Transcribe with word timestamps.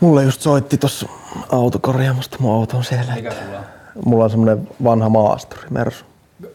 Mulle 0.00 0.24
just 0.24 0.40
soitti 0.40 0.78
tuossa 0.78 1.08
autokorjaamosta, 1.52 2.36
mun 2.40 2.54
auto 2.54 2.76
on 2.76 2.84
siellä. 2.84 3.14
Mikä 3.14 3.30
sulla 3.30 3.58
on? 3.58 3.64
Mulla 4.04 4.24
on 4.24 4.30
semmonen 4.30 4.68
vanha 4.84 5.08
maasturi, 5.08 5.62
Mersu. 5.70 6.04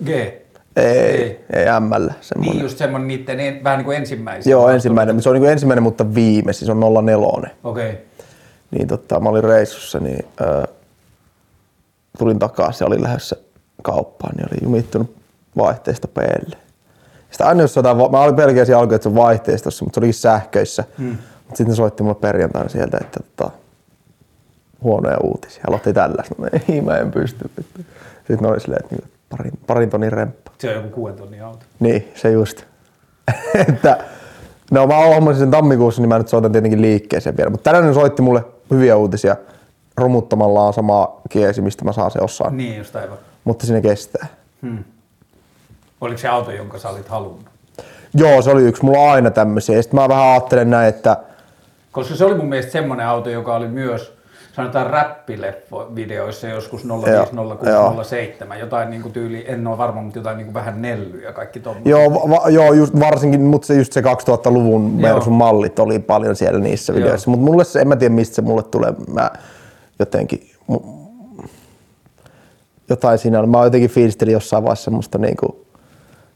G. 0.06 0.10
Ei, 0.10 0.42
Ei. 0.76 1.46
ei, 1.54 1.66
ML. 1.80 2.10
Semmonen. 2.22 2.54
Niin 2.54 2.64
just 2.64 2.78
semmonen 2.78 3.08
niitten 3.08 3.40
en, 3.40 3.64
vähän 3.64 3.78
niin 3.78 3.86
kuin 3.86 3.98
ensimmäisiä. 3.98 4.52
Joo, 4.52 4.70
ensimmäinen. 4.70 5.22
Se 5.22 5.30
on 5.30 5.34
niinku 5.34 5.50
ensimmäinen, 5.50 5.84
mutta 5.84 6.16
viime, 6.16 6.54
siis 6.54 6.70
on 6.70 6.80
04. 7.06 7.26
Okei. 7.28 7.50
Okay. 7.64 7.96
Niin 8.72 8.88
tota, 8.88 9.20
mä 9.20 9.30
olin 9.30 9.44
reissussa, 9.44 10.00
niin 10.00 10.26
ö, 10.42 10.68
tulin 12.18 12.40
takaisin 12.40 12.86
ja 12.86 12.88
olin 12.88 13.04
lähdössä 13.04 13.36
kauppaan, 13.82 14.36
niin 14.36 14.48
oli 14.52 14.60
jumittunut 14.64 15.16
vaihteesta 15.58 16.08
PL. 16.08 16.52
Sitten 17.30 17.48
aina 17.48 17.62
jos 17.62 17.76
jotain, 17.76 17.98
mä 17.98 18.22
olin 18.22 18.36
pelkästään 18.36 18.80
alkuun, 18.80 18.96
että 18.96 19.04
se 19.04 19.10
on 19.10 19.16
vaihteistossa, 19.16 19.86
mutta 19.86 19.96
se 19.96 20.00
olikin 20.00 20.14
sähköissä. 20.14 20.84
Hmm. 20.98 21.18
Sitten 21.58 21.68
ne 21.68 21.76
soitti 21.76 22.04
mulle 22.04 22.16
perjantaina 22.16 22.70
sieltä, 22.70 22.98
että 23.02 23.20
tota, 23.20 23.52
huonoja 24.84 25.18
uutisia. 25.24 25.64
Aloitti 25.68 25.94
tällä. 25.94 26.24
No 26.38 26.48
ei, 26.70 26.82
mä 26.82 26.98
en 26.98 27.12
pysty. 27.12 27.52
Sitten 28.18 28.38
ne 28.42 28.48
oli 28.48 28.60
silleen, 28.60 28.84
että 28.84 28.96
niinku 28.96 29.12
parin, 29.30 29.52
parin 29.68 29.90
tonnin 29.90 30.12
remppa. 30.12 30.52
Se 30.58 30.70
on 30.70 30.76
joku 30.76 30.90
kuuden 30.90 31.16
tonnin 31.16 31.44
auto. 31.44 31.66
Niin, 31.80 32.12
se 32.16 32.32
just. 32.32 32.64
että, 33.68 33.98
no 34.72 34.88
mä 34.88 34.96
hommasin 34.96 35.40
sen 35.40 35.52
tammikuussa, 35.52 36.02
niin 36.02 36.10
mä 36.10 36.18
nyt 36.18 36.28
soitan 36.28 36.52
tietenkin 36.52 36.82
liikkeeseen 36.82 37.38
vielä. 37.38 37.50
Mutta 37.50 37.64
tänään 37.64 37.88
ne 37.88 37.94
soitti 37.94 38.22
mulle 38.22 38.44
hyviä 38.72 38.96
uutisia 38.96 39.36
romuttamallaan 39.98 40.74
samaa 40.74 41.22
kiesi, 41.30 41.62
mistä 41.62 41.86
mä 41.86 41.92
saan 41.92 42.12
se 42.12 42.20
osaan. 42.22 42.58
Niin 42.58 42.78
just 42.78 42.96
aivan. 42.96 43.18
Mutta 43.44 43.66
sinne 43.66 43.82
kestää. 43.82 44.28
Oliko 46.02 46.18
se 46.18 46.28
auto, 46.28 46.52
jonka 46.52 46.80
sä 46.80 46.90
olit 46.90 47.08
halunnut? 47.08 47.46
Joo, 48.14 48.42
se 48.42 48.50
oli 48.50 48.64
yksi. 48.64 48.86
Mulla 48.86 49.00
on 49.00 49.10
aina 49.10 49.32
tämmöisiä. 49.32 49.76
Ja 49.76 49.84
sit 49.84 49.94
mä 49.94 50.10
vähän 50.10 50.26
ajattelen 50.26 50.70
näin, 50.70 50.90
että 50.90 51.18
Koska 51.92 52.16
se 52.16 52.26
oli 52.26 52.36
mun 52.36 52.50
mielestä 52.50 52.72
semmoinen 52.72 53.08
auto, 53.08 53.30
joka 53.30 53.56
oli 53.56 53.68
myös 53.68 54.22
sanotaan 54.54 54.90
räppileffa-videoissa 54.90 56.48
joskus 56.48 56.82
05, 56.82 57.36
Joo, 57.36 57.56
06, 57.56 57.70
joo. 57.70 58.04
07. 58.04 58.60
Jotain 58.60 58.90
niinku 58.90 59.10
tyyli, 59.10 59.46
en 59.48 59.68
ole 59.68 59.78
varma, 59.78 60.02
mutta 60.02 60.20
jotain 60.20 60.38
niinku 60.38 60.54
vähän 60.54 60.82
nellyjä 60.82 61.34
kaikki 61.34 61.60
tommoset. 61.60 61.90
joo, 61.90 62.30
va, 62.30 62.50
joo 62.50 62.74
just, 62.74 63.00
varsinkin, 63.00 63.42
mutta 63.42 63.66
se 63.66 63.74
just 63.76 63.94
se 63.94 64.02
2000-luvun 64.02 64.82
Mersun 64.82 65.34
mallit 65.34 65.80
oli 65.80 66.00
paljon 66.00 66.36
siellä 66.36 66.60
niissä 66.60 66.94
videoissa. 66.94 67.30
Mutta 67.32 67.46
mulle 67.46 67.64
se, 67.64 67.80
en 67.80 67.88
mä 67.88 67.96
tiedä 67.96 68.16
mistä 68.16 68.36
se 68.36 68.42
mulle 68.42 68.64
tulee. 68.64 68.94
Mä 69.14 69.32
jotenkin, 70.00 70.50
mu, 70.68 70.80
jotain 72.90 73.18
siinä 73.18 73.40
oli. 73.40 73.48
Mä 73.48 73.64
jotenkin 73.64 73.90
fiilistelin 73.90 74.34
jossain 74.34 74.64
vaiheessa 74.64 74.84
semmoista 74.84 75.18
niinku, 75.18 75.66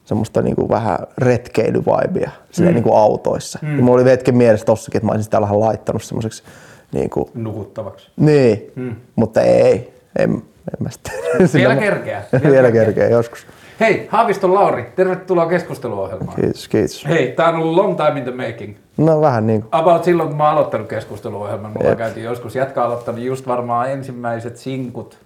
semmoista 0.06 0.42
niinku 0.42 0.70
vähän 0.70 0.98
retkeilyvaibia 1.18 2.32
mm. 2.60 2.66
niinku 2.66 2.94
autoissa. 2.94 3.60
Mm. 3.62 3.78
Ja 3.78 3.84
mulla 3.84 4.02
oli 4.02 4.12
hetken 4.12 4.38
mielessä 4.38 4.66
tossakin, 4.66 4.98
että 4.98 5.06
mä 5.06 5.12
olisin 5.12 5.24
sitä 5.24 5.42
vähän 5.42 5.60
laittanut 5.60 6.04
semmoiseksi 6.04 6.44
niinku, 6.92 7.30
Nukuttavaksi. 7.34 8.12
niin, 8.18 8.72
mm. 8.76 8.96
mutta 9.16 9.42
ei, 9.42 9.94
en, 10.20 10.32
en 10.32 10.44
mä 10.80 10.90
sitä. 10.90 11.12
Vielä 11.54 11.76
kerkeä. 11.76 12.24
Vielä 12.52 12.72
kerkeä 12.72 13.10
joskus. 13.10 13.48
Hei, 13.80 14.08
Haaviston 14.12 14.54
Lauri, 14.54 14.92
tervetuloa 14.96 15.46
keskusteluohjelmaan. 15.46 16.36
Kiitos, 16.36 16.68
kiitos. 16.68 17.06
Hei, 17.08 17.32
tää 17.32 17.50
on 17.50 17.56
ollut 17.56 17.76
long 17.76 17.98
time 17.98 18.20
in 18.20 18.24
the 18.24 18.32
making. 18.32 18.76
No 18.98 19.22
vähän 19.22 19.48
niin 19.48 19.62
kuin. 19.62 19.70
About 19.72 20.04
silloin, 20.04 20.30
kun 20.30 20.38
mä 20.38 20.44
oon 20.44 20.54
aloittanut 20.58 20.88
keskusteluohjelman, 20.88 21.72
mulla 21.72 21.90
Jep. 21.90 21.98
käytiin 21.98 22.24
joskus, 22.24 22.56
jätkä 22.56 22.82
on 22.82 22.88
aloittanut 22.88 23.22
just 23.22 23.48
varmaan 23.48 23.92
ensimmäiset 23.92 24.58
sinkut 24.58 25.18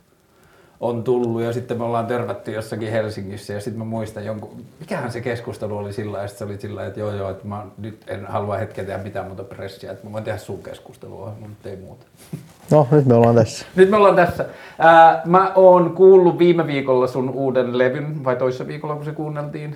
on 0.79 1.03
tullut 1.03 1.41
ja 1.41 1.53
sitten 1.53 1.77
me 1.77 1.83
ollaan 1.83 2.07
törmätty 2.07 2.51
jossakin 2.51 2.91
Helsingissä 2.91 3.53
ja 3.53 3.61
sitten 3.61 3.79
mä 3.79 3.85
muistan 3.85 4.25
jonkun, 4.25 4.51
mikähän 4.79 5.11
se 5.11 5.21
keskustelu 5.21 5.77
oli 5.77 5.93
sillä 5.93 6.17
ja 6.21 6.27
sitten 6.27 6.47
se 6.47 6.53
oli 6.53 6.61
sillä 6.61 6.85
että 6.85 6.99
joo 6.99 7.11
joo, 7.13 7.29
että 7.29 7.47
mä 7.47 7.65
nyt 7.77 8.01
en 8.07 8.25
halua 8.25 8.57
hetken 8.57 8.85
tehdä 8.85 9.03
mitään 9.03 9.25
muuta 9.25 9.43
pressiä, 9.43 9.91
että 9.91 10.07
mä 10.07 10.13
voin 10.13 10.23
tehdä 10.23 10.37
sun 10.37 10.63
keskusteluohjelman, 10.63 11.49
mutta 11.49 11.69
ei 11.69 11.75
muuta. 11.75 12.05
No, 12.71 12.87
nyt 12.91 13.05
me 13.05 13.13
ollaan 13.13 13.35
tässä. 13.35 13.65
Nyt 13.75 13.89
me 13.89 13.97
ollaan 13.97 14.15
tässä. 14.15 14.45
Ää, 14.79 15.21
mä 15.25 15.51
oon 15.55 15.93
kuullut 15.95 16.39
viime 16.39 16.67
viikolla 16.67 17.07
sun 17.07 17.29
uuden 17.29 17.77
levyn, 17.77 18.23
vai 18.23 18.35
toissa 18.35 18.67
viikolla 18.67 18.95
kun 18.95 19.05
se 19.05 19.11
kuunneltiin? 19.11 19.75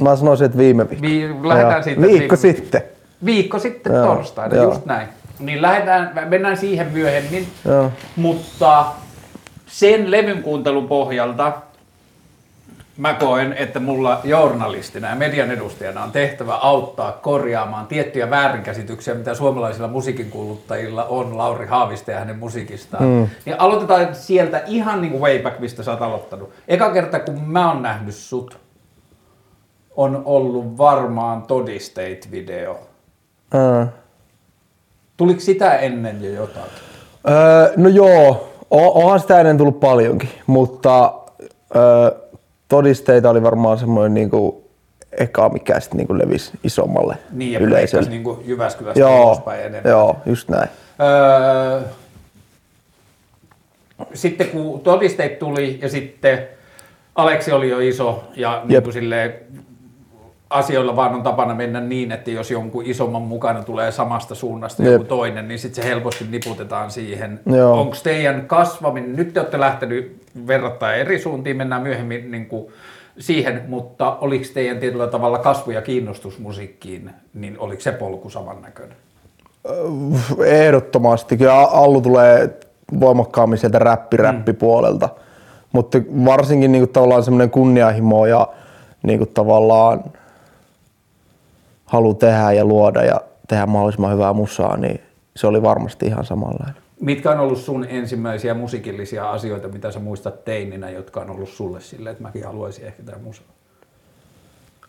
Mä 0.00 0.16
sanoisin, 0.16 0.44
että 0.46 0.58
viime 0.58 0.90
viikko. 0.90 1.06
Vi- 1.42 1.48
lähdetään 1.48 1.84
siitä 1.84 2.00
Viikko 2.02 2.36
viime- 2.42 2.56
sitten. 2.56 2.82
Viikko 3.24 3.58
sitten 3.58 3.94
Joo, 3.94 4.06
torstaina, 4.06 4.56
joo. 4.56 4.64
just 4.64 4.86
näin. 4.86 5.08
Niin 5.40 5.62
lähdetään, 5.62 6.12
mennään 6.28 6.56
siihen 6.56 6.86
myöhemmin, 6.92 7.46
Joo. 7.64 7.90
mutta 8.16 8.84
sen 9.78 10.10
levyn 10.10 10.42
kuuntelun 10.42 10.88
pohjalta 10.88 11.52
mä 12.96 13.14
koen, 13.14 13.52
että 13.52 13.80
mulla 13.80 14.20
journalistina 14.24 15.08
ja 15.08 15.14
median 15.14 15.50
edustajana 15.50 16.02
on 16.02 16.12
tehtävä 16.12 16.54
auttaa 16.54 17.12
korjaamaan 17.12 17.86
tiettyjä 17.86 18.30
väärinkäsityksiä, 18.30 19.14
mitä 19.14 19.34
suomalaisilla 19.34 19.88
musiikin 19.88 20.30
kuluttajilla 20.30 21.04
on 21.04 21.38
Lauri 21.38 21.66
Haavista 21.66 22.10
ja 22.10 22.18
hänen 22.18 22.38
musiikistaan. 22.38 23.04
Mm. 23.04 23.28
Niin 23.44 23.60
aloitetaan 23.60 24.14
sieltä 24.14 24.62
ihan 24.66 25.00
niin 25.00 25.10
kuin 25.10 25.22
way 25.22 25.38
back, 25.38 25.58
mistä 25.58 25.82
sä 25.82 25.90
oot 25.90 26.02
aloittanut. 26.02 26.50
Eka 26.68 26.92
kerta, 26.92 27.20
kun 27.20 27.42
mä 27.44 27.72
oon 27.72 27.82
nähnyt 27.82 28.14
sut, 28.14 28.58
on 29.96 30.22
ollut 30.24 30.78
varmaan 30.78 31.42
Todistate-video. 31.42 32.76
Ää. 33.54 33.88
Tuliko 35.16 35.40
sitä 35.40 35.76
ennen 35.76 36.24
jo 36.24 36.30
jotain? 36.30 36.70
Öö, 37.28 37.72
no 37.76 37.88
joo, 37.88 38.55
o- 38.70 39.04
onhan 39.04 39.20
sitä 39.20 39.40
ennen 39.40 39.58
tullut 39.58 39.80
paljonkin, 39.80 40.28
mutta 40.46 41.14
öö, 41.76 42.10
todisteita 42.68 43.30
oli 43.30 43.42
varmaan 43.42 43.78
semmoinen 43.78 44.14
niinku 44.14 44.64
eka, 45.18 45.48
mikä 45.48 45.80
sitten 45.80 45.96
niinku 45.98 46.18
levisi 46.18 46.50
isommalle 46.64 47.16
Niin, 47.32 47.52
ja 47.52 47.58
yleisölle. 47.60 48.08
niin 48.10 48.24
kuin 48.24 48.38
Jyväskylästä 48.46 49.00
Joo, 49.00 49.26
ulospäin 49.26 49.60
enemmän. 49.60 49.90
joo, 49.90 50.16
just 50.26 50.48
näin. 50.48 50.68
Öö, 51.00 51.80
sitten 54.14 54.46
kun 54.48 54.80
todisteet 54.80 55.38
tuli 55.38 55.78
ja 55.82 55.88
sitten 55.88 56.48
Aleksi 57.14 57.52
oli 57.52 57.68
jo 57.70 57.78
iso 57.80 58.24
ja 58.36 58.62
niin 58.64 58.82
kuin 58.82 58.92
silleen, 58.92 59.34
asioilla 60.50 60.96
vaan 60.96 61.14
on 61.14 61.22
tapana 61.22 61.54
mennä 61.54 61.80
niin, 61.80 62.12
että 62.12 62.30
jos 62.30 62.50
jonkun 62.50 62.86
isomman 62.86 63.22
mukana 63.22 63.62
tulee 63.62 63.92
samasta 63.92 64.34
suunnasta 64.34 64.82
Jep. 64.82 64.92
joku 64.92 65.04
toinen, 65.04 65.48
niin 65.48 65.58
sitten 65.58 65.82
se 65.82 65.88
helposti 65.88 66.26
niputetaan 66.30 66.90
siihen. 66.90 67.40
Onko 67.72 67.96
teidän 68.02 68.44
kasvaminen, 68.46 69.16
nyt 69.16 69.32
te 69.34 69.40
olette 69.40 69.60
lähtenyt 69.60 70.22
verrattain 70.46 71.00
eri 71.00 71.18
suuntiin, 71.18 71.56
mennään 71.56 71.82
myöhemmin 71.82 72.30
niin 72.30 72.46
kuin 72.46 72.66
siihen, 73.18 73.62
mutta 73.68 74.16
oliko 74.20 74.44
teidän 74.54 74.78
tietyllä 74.78 75.06
tavalla 75.06 75.38
kasvu 75.38 75.70
ja 75.70 75.82
kiinnostus 75.82 76.38
musiikkiin, 76.38 77.10
niin 77.34 77.56
oliko 77.58 77.80
se 77.80 77.92
polku 77.92 78.30
samannäköinen? 78.30 78.96
Ehdottomasti. 80.46 81.36
Kyllä 81.36 81.54
Allu 81.54 82.00
tulee 82.00 82.58
voimakkaammin 83.00 83.58
sieltä 83.58 83.78
räppi-räppipuolelta. 83.78 85.08
Mutta 85.72 85.98
varsinkin 86.24 86.72
niinku 86.72 86.86
tavallaan 86.86 87.22
semmoinen 87.22 87.50
kunnianhimo 87.50 88.26
ja 88.26 88.48
niinku 89.02 89.26
tavallaan 89.26 90.04
halu 91.86 92.14
tehdä 92.14 92.52
ja 92.52 92.64
luoda 92.64 93.04
ja 93.04 93.20
tehdä 93.48 93.66
mahdollisimman 93.66 94.12
hyvää 94.12 94.32
musaa, 94.32 94.76
niin 94.76 95.00
se 95.36 95.46
oli 95.46 95.62
varmasti 95.62 96.06
ihan 96.06 96.24
samanlainen. 96.24 96.82
Mitkä 97.00 97.30
on 97.30 97.40
ollut 97.40 97.58
sun 97.58 97.86
ensimmäisiä 97.88 98.54
musiikillisia 98.54 99.30
asioita, 99.30 99.68
mitä 99.68 99.92
sä 99.92 99.98
muistat 99.98 100.44
teininä, 100.44 100.90
jotka 100.90 101.20
on 101.20 101.30
ollut 101.30 101.48
sulle 101.48 101.80
silleen, 101.80 102.12
että 102.12 102.22
mäkin 102.22 102.44
haluaisin 102.44 102.86
ehkä 102.86 103.02
tehdä 103.02 103.18
musaa? 103.18 103.46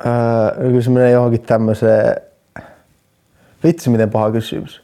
Öö, 0.06 0.62
kyllä 0.62 0.81
se 0.81 0.90
menee 0.90 1.12
johonkin 1.12 1.41
tämmöiseen... 1.41 2.22
Vitsi, 3.64 3.90
miten 3.90 4.09
paha 4.09 4.31
kysymys. 4.31 4.81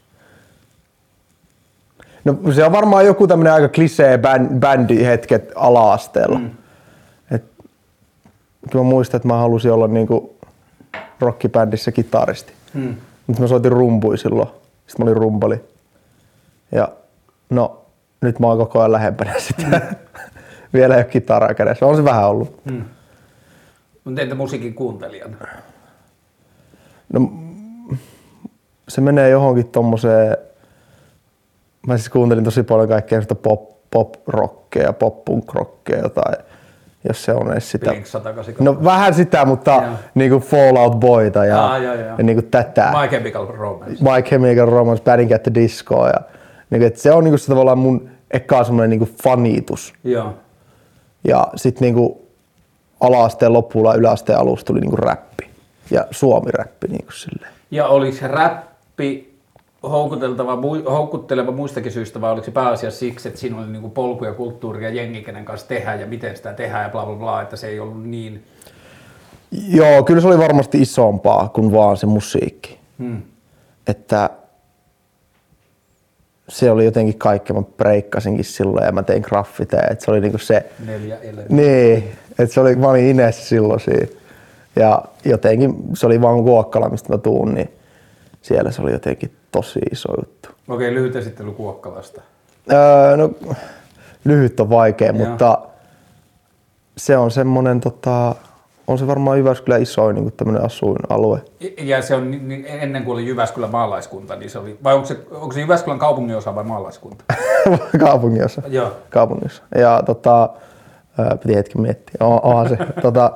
No 2.23 2.35
se 2.55 2.65
on 2.65 2.71
varmaan 2.71 3.05
joku 3.05 3.27
tämmöinen 3.27 3.53
aika 3.53 3.69
klisee 3.69 4.17
bänd, 4.17 4.59
bändihetket 4.59 5.51
ala-asteella. 5.55 6.39
Mm. 6.39 6.49
Et, 7.31 7.43
kyllä 8.71 8.83
mä 8.85 8.89
muistan, 8.89 9.17
että 9.17 9.27
mä 9.27 9.37
halusin 9.37 9.71
olla 9.71 9.87
niinku 9.87 10.35
rockibändissä 11.23 11.91
kitaristi. 11.91 12.53
Hmm. 12.73 12.95
Mutta 13.27 13.41
mä 13.41 13.47
soitin 13.47 13.71
rumpuja 13.71 14.17
silloin. 14.17 14.49
Sitten 14.87 15.05
mä 15.05 15.11
olin 15.11 15.17
rumpali. 15.21 15.61
Ja 16.71 16.87
no, 17.49 17.85
nyt 18.21 18.39
mä 18.39 18.47
oon 18.47 18.57
koko 18.57 18.79
ajan 18.79 18.91
lähempänä 18.91 19.33
sitä. 19.47 19.95
Vielä 20.73 20.95
ei 20.95 20.99
ole 20.99 21.09
kitaraa 21.09 21.53
kädessä. 21.53 21.85
On 21.85 21.95
se 21.95 22.03
vähän 22.03 22.27
ollut. 22.29 22.61
Mutta 24.03 24.21
entä 24.21 24.35
musiikin 24.35 24.73
kuuntelijana? 24.73 25.37
No, 27.13 27.31
se 28.89 29.01
menee 29.01 29.29
johonkin 29.29 29.67
tommoseen, 29.67 30.37
mä 31.87 31.97
siis 31.97 32.09
kuuntelin 32.09 32.43
tosi 32.43 32.63
paljon 32.63 32.89
kaikkea 32.89 33.21
sitä 33.21 33.35
pop, 33.35 33.69
pop-rockeja, 33.91 34.93
pop-punk-rockeja, 34.93 36.01
jotain, 36.01 36.35
jos 37.07 37.23
se 37.23 37.33
on 37.33 37.51
edes 37.51 37.71
sitä. 37.71 37.89
Blink 37.89 38.05
182. 38.05 38.63
No 38.63 38.83
vähän 38.83 39.13
sitä, 39.13 39.45
mutta 39.45 39.71
Joo. 39.71 39.93
niinku 40.15 40.39
Fallout 40.39 40.99
Boyta 40.99 41.45
ja, 41.45 41.65
Aa, 41.65 41.77
joo, 41.77 41.93
joo. 41.93 42.15
ja 42.17 42.23
niinku 42.23 42.41
tätä. 42.41 42.93
My 43.01 43.07
Chemical 43.07 43.47
Romance. 43.47 44.03
My 44.03 44.21
Chemical 44.21 44.65
Romance, 44.65 45.03
Bad 45.03 45.31
at 45.35 45.43
the 45.43 45.53
Disco 45.53 46.07
ja 46.07 46.21
niinku, 46.69 46.87
et 46.87 46.97
se 46.97 47.11
on 47.11 47.23
niinku 47.23 47.37
se 47.37 47.47
tavallaan 47.47 47.77
mun 47.77 48.09
eka 48.31 48.63
semmoinen 48.63 48.89
niinku 48.89 49.09
fanitus. 49.23 49.93
Joo. 50.03 50.33
Ja 51.23 51.47
sitten 51.55 51.85
niinku 51.85 52.27
ala-asteen 52.99 53.53
loppuun 53.53 53.85
ja 53.85 53.93
yläasteen 53.93 54.39
alusta 54.39 54.67
tuli 54.67 54.79
niinku 54.79 54.95
räppi 54.95 55.49
ja 55.91 56.05
suomi-räppi 56.11 56.87
niinku 56.87 57.11
silleen. 57.11 57.53
Ja 57.71 57.87
oliko 57.87 58.17
se 58.17 58.27
räppi 58.27 59.32
houkuteltava, 59.83 60.59
houkutteleva 60.89 61.51
muistakin 61.51 61.91
syistä, 61.91 62.21
vai 62.21 62.31
oliko 62.31 62.45
se 62.45 62.51
pääasiassa 62.51 62.99
siksi, 62.99 63.27
että 63.27 63.39
siinä 63.39 63.57
oli 63.57 63.67
niinku 63.67 63.89
polku 63.89 64.25
ja 64.25 64.33
kulttuuri 64.33 64.83
ja 64.83 64.89
jengi, 64.89 65.21
kenen 65.21 65.45
kanssa 65.45 65.67
tehdään 65.67 65.99
ja 65.99 66.07
miten 66.07 66.35
sitä 66.35 66.53
tehdään 66.53 66.83
ja 66.83 66.89
bla 66.89 67.05
bla 67.05 67.15
bla, 67.15 67.41
että 67.41 67.55
se 67.55 67.67
ei 67.67 67.79
ollut 67.79 68.03
niin... 68.03 68.43
Joo, 69.67 70.03
kyllä 70.03 70.21
se 70.21 70.27
oli 70.27 70.37
varmasti 70.37 70.81
isompaa 70.81 71.49
kuin 71.49 71.71
vaan 71.71 71.97
se 71.97 72.05
musiikki. 72.05 72.79
Hmm. 72.99 73.21
Että 73.87 74.29
se 76.49 76.71
oli 76.71 76.85
jotenkin 76.85 77.17
kaikkea, 77.17 77.55
mä 77.55 77.61
breikkasinkin 77.77 78.45
silloin 78.45 78.85
ja 78.85 78.91
mä 78.91 79.03
tein 79.03 79.21
graffiteja, 79.21 79.87
että 79.91 80.05
se 80.05 80.11
oli 80.11 80.21
niinku 80.21 80.37
se, 80.37 80.65
Neljä 80.85 81.17
ele. 81.17 81.45
niin, 81.49 82.11
että 82.39 82.53
se 82.53 82.59
oli, 82.59 82.75
mä 82.75 82.87
olin 82.87 83.05
Ines 83.05 83.49
silloin 83.49 83.79
siinä. 83.79 84.07
Ja 84.75 85.01
jotenkin 85.25 85.75
se 85.93 86.05
oli 86.05 86.21
vaan 86.21 86.43
Kuokkala, 86.43 86.89
mistä 86.89 87.13
mä 87.13 87.17
tuun, 87.17 87.53
niin 87.53 87.69
siellä 88.43 88.71
se 88.71 88.81
oli 88.81 88.91
jotenkin 88.91 89.35
tosi 89.51 89.79
iso 89.91 90.09
juttu. 90.21 90.49
Okei, 90.67 90.93
lyhyt 90.93 91.15
esittely 91.15 91.51
Kuokkalasta. 91.51 92.21
Öö, 92.71 93.17
no, 93.17 93.29
lyhyt 94.25 94.59
on 94.59 94.69
vaikea, 94.69 95.11
Joo. 95.11 95.29
mutta 95.29 95.59
se 96.97 97.17
on 97.17 97.31
semmonen, 97.31 97.79
tota, 97.79 98.35
on 98.87 98.97
se 98.97 99.07
varmaan 99.07 99.37
Jyväskylän 99.37 99.81
isoin 99.81 100.15
niin 100.15 100.31
tämmöinen 100.31 100.65
asuinalue. 100.65 101.41
Ja 101.81 102.01
se 102.01 102.15
on 102.15 102.33
ennen 102.65 103.03
kuin 103.03 103.13
oli 103.13 103.27
Jyväskylän 103.27 103.71
maalaiskunta, 103.71 104.35
niin 104.35 104.49
se 104.49 104.59
oli, 104.59 104.77
vai 104.83 104.93
onko 104.93 105.07
se, 105.07 105.19
onko 105.31 105.51
se 105.51 105.59
Jyväskylän 105.61 105.99
kaupungin 105.99 106.37
osa 106.37 106.55
vai 106.55 106.63
maalaiskunta? 106.63 107.23
kaupunginosa. 108.05 108.61
Joo. 108.67 108.91
Kaupungissa. 109.09 109.63
Ja 109.75 110.03
tota, 110.05 110.49
ää, 111.17 111.37
piti 111.37 111.55
hetki 111.55 111.77
miettiä. 111.77 112.15
On, 112.19 112.39
onhan 112.43 112.69
se. 112.69 112.77
tota, 113.01 113.31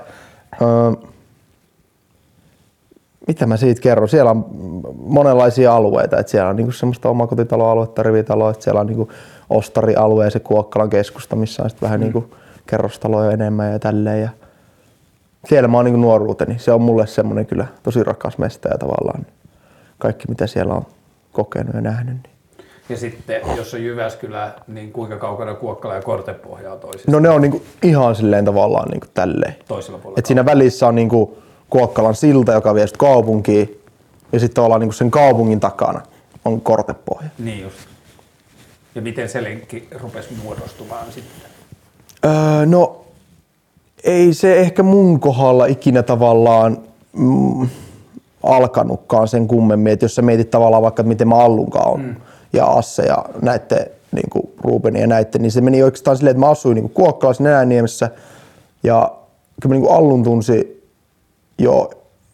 mitä 3.28 3.46
mä 3.46 3.58
siitä 3.58 3.82
kerron? 3.82 4.10
Siellä 4.10 4.32
on 4.32 4.46
monenlaisia 5.04 5.76
alueita. 5.76 6.18
Et 6.18 6.28
siellä 6.28 6.50
on 6.50 6.56
niinku 6.56 6.72
semmoista 6.72 7.10
omakotitaloaluetta, 7.10 8.04
rivitaloa, 8.04 8.52
et 8.52 8.62
siellä 8.62 8.82
on 8.82 8.88
niinku 8.88 9.10
ostarialue 9.50 10.24
ja 10.24 10.30
se 10.30 10.40
Kuokkalan 10.40 10.90
keskusta, 10.90 11.36
missä 11.36 11.64
on 11.64 11.70
sit 11.70 11.82
vähän 11.82 12.00
niinku 12.00 12.36
kerrostaloja 12.68 13.32
enemmän 13.32 13.72
ja 13.72 13.80
tälleen. 13.80 14.22
Ja 14.22 14.30
siellä 15.50 15.68
mä 15.68 15.78
oon 15.78 15.86
niinku 15.86 16.02
nuoruuteni. 16.02 16.60
Se 16.60 16.72
on 16.72 16.82
mulle 16.82 17.08
semmoinen 17.08 17.46
kyllä 17.46 17.68
tosi 17.84 18.04
rakas 18.04 18.38
mesta 18.38 18.70
ja 18.70 18.78
tavallaan 18.78 19.26
kaikki 19.98 20.26
mitä 20.30 20.48
siellä 20.48 20.74
on 20.74 20.86
kokenut 21.32 21.74
ja 21.74 21.82
nähnyt. 21.82 22.14
Niin. 22.14 22.38
Ja 22.90 22.98
sitten, 22.98 23.42
jos 23.58 23.74
on 23.74 23.84
Jyväskylä, 23.84 24.54
niin 24.68 24.92
kuinka 24.92 25.18
kaukana 25.18 25.54
Kuokkala 25.54 25.96
ja 25.96 26.02
Kortepohja 26.02 26.74
on 26.74 26.80
toisista 26.80 27.12
No 27.12 27.20
ne 27.20 27.30
on 27.30 27.42
niinku 27.42 27.62
ihan 27.84 28.16
silleen 28.16 28.46
tavallaan 28.46 28.88
niinku 28.90 29.08
tälleen. 29.14 29.56
toisella 29.68 29.98
puolella? 29.98 30.20
Et 30.20 30.26
siinä 30.26 30.46
välissä 30.46 30.88
on 30.88 30.96
niinku 30.96 31.38
Kuokkalan 31.70 32.16
silta, 32.16 32.54
joka 32.54 32.76
vie 32.76 32.86
kaupunkiin. 32.98 33.82
Ja 34.32 34.40
sitten 34.40 34.64
ollaan 34.64 34.82
niinku 34.82 34.94
sen 34.94 35.12
kaupungin 35.12 35.60
takana 35.60 36.02
on 36.46 36.62
kortepohja. 36.62 37.30
Niin 37.40 37.62
just. 37.62 37.78
Ja 38.96 39.02
miten 39.02 39.30
se 39.30 39.44
lenkki 39.44 39.88
rupesi 40.02 40.30
muodostumaan 40.44 41.06
sitten? 41.12 41.52
Öö, 42.26 42.66
no 42.66 43.06
ei 44.04 44.34
se 44.34 44.60
ehkä 44.60 44.84
mun 44.84 45.20
kohdalla 45.20 45.66
ikinä 45.66 46.04
tavallaan 46.04 46.78
mm, 47.14 47.70
alkanutkaan 48.44 49.28
sen 49.28 49.48
kummemmin. 49.48 49.94
Et 49.94 50.02
jos 50.02 50.16
sä 50.16 50.22
mietit 50.22 50.50
tavallaan 50.50 50.84
vaikka, 50.84 51.02
että 51.02 51.08
miten 51.08 51.28
mä 51.28 51.36
Allunkaan 51.36 51.92
on 51.92 52.02
mm. 52.02 52.16
ja 52.54 52.66
Asse 52.66 53.04
ja 53.04 53.26
näitten 53.42 53.86
niin 54.12 54.54
Rubenin 54.62 55.02
ja 55.02 55.08
näitten, 55.08 55.42
niin 55.42 55.52
se 55.52 55.62
meni 55.62 55.84
oikeastaan 55.84 56.18
silleen, 56.18 56.32
että 56.32 56.46
mä 56.46 56.50
asuin 56.50 56.76
niin 56.76 56.90
Kuokkalassa 56.90 57.44
Nenäniemessä 57.44 58.10
ja 58.84 59.12
kyllä 59.62 59.76
mä 59.76 59.80
niin 59.80 59.92
Allun 59.92 60.24
tunsi 60.24 60.77
jo 61.58 61.90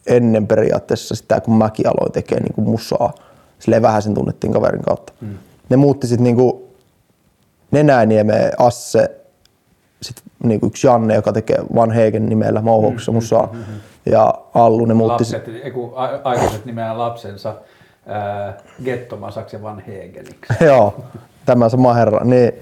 ennen 0.07 0.47
periaatteessa 0.47 1.15
sitä, 1.15 1.41
kun 1.41 1.57
mäkin 1.57 1.87
aloin 1.87 2.11
tekemään 2.11 2.43
niin 2.43 2.69
musaa. 2.69 3.13
Silleen 3.59 3.81
vähän 3.81 4.01
sen 4.01 4.13
tunnettiin 4.13 4.53
kaverin 4.53 4.81
kautta. 4.81 5.13
Mm. 5.21 5.37
Ne 5.69 5.77
muutti 5.77 6.07
sitten 6.07 6.23
niin 6.23 6.63
Nenäniemeen 7.71 8.51
Asse, 8.57 9.11
sitten 10.01 10.23
niin 10.43 10.59
yksi 10.63 10.87
Janne, 10.87 11.15
joka 11.15 11.33
tekee 11.33 11.57
Van 11.75 11.91
Hegen 11.91 12.29
nimellä 12.29 12.61
Mouhoksessa 12.61 13.11
mm, 13.11 13.15
musaa. 13.15 13.49
Mm, 13.51 13.59
mm, 13.59 13.65
ja 14.05 14.33
Allu, 14.53 14.85
ne 14.85 14.93
muutti 14.93 15.23
Lapset, 15.23 15.47
ei 15.47 15.71
kun 15.71 15.93
aikuiset 16.23 16.65
nimeää 16.65 16.97
lapsensa 16.97 17.55
ää, 18.05 18.57
Gettomasaksi 18.83 19.55
ja 19.55 19.61
Van 19.61 19.79
Hegeliksi. 19.79 20.53
Joo, 20.65 21.03
tämä 21.45 21.69
sama 21.69 21.93
herra. 21.93 22.23
Niin 22.23 22.53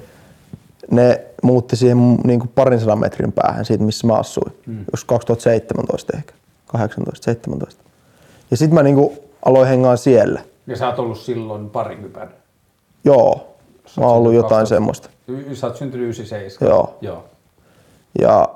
ne 0.91 1.21
muutti 1.43 1.75
siihen 1.75 1.97
niin 2.23 2.39
kuin 2.39 2.51
parin 2.55 2.79
sadan 2.79 2.99
metrin 2.99 3.31
päähän 3.31 3.65
siitä, 3.65 3.83
missä 3.83 4.07
mä 4.07 4.15
asuin. 4.15 4.53
Mm. 4.65 4.85
Jos 4.91 5.05
2017 5.05 6.17
ehkä, 6.17 6.33
18, 6.71 7.25
17. 7.25 7.83
Ja 8.51 8.57
sitten 8.57 8.75
mä 8.75 8.83
niin 8.83 8.95
kuin 8.95 9.19
aloin 9.45 9.67
hengaa 9.67 9.95
siellä. 9.95 10.41
Ja 10.67 10.77
sä 10.77 10.87
oot 10.87 10.99
ollut 10.99 11.19
silloin 11.19 11.69
parinkypän. 11.69 12.29
Joo, 13.03 13.55
mä 13.97 14.05
oon 14.05 14.17
ollut 14.17 14.33
jotain 14.33 14.49
2000. 14.49 14.75
semmoista. 14.75 15.09
Y- 15.27 15.55
sä 15.55 15.67
oot 15.67 15.75
syntynyt 15.75 16.03
97. 16.03 16.71
Joo. 16.71 16.97
Joo. 17.01 17.25
Ja 18.21 18.49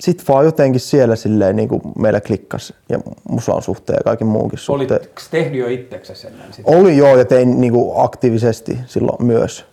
sit 0.00 0.28
vaan 0.28 0.44
jotenkin 0.44 0.80
siellä 0.80 1.16
silleen 1.16 1.56
niin 1.56 1.68
kuin 1.68 1.82
meillä 1.98 2.20
klikkas 2.20 2.72
ja 2.88 2.98
musan 3.28 3.62
suhteen 3.62 3.96
ja 3.96 4.04
kaiken 4.04 4.26
muunkin 4.26 4.58
suhteen. 4.58 4.92
Olitko 4.92 5.22
tehnyt 5.30 5.60
jo 5.60 5.68
itseksesi 5.68 6.26
ennen 6.26 6.52
sitä? 6.52 6.70
Oli 6.70 6.96
joo 6.96 7.16
ja 7.16 7.24
tein 7.24 7.60
niinku 7.60 8.00
aktiivisesti 8.00 8.78
silloin 8.86 9.24
myös. 9.26 9.64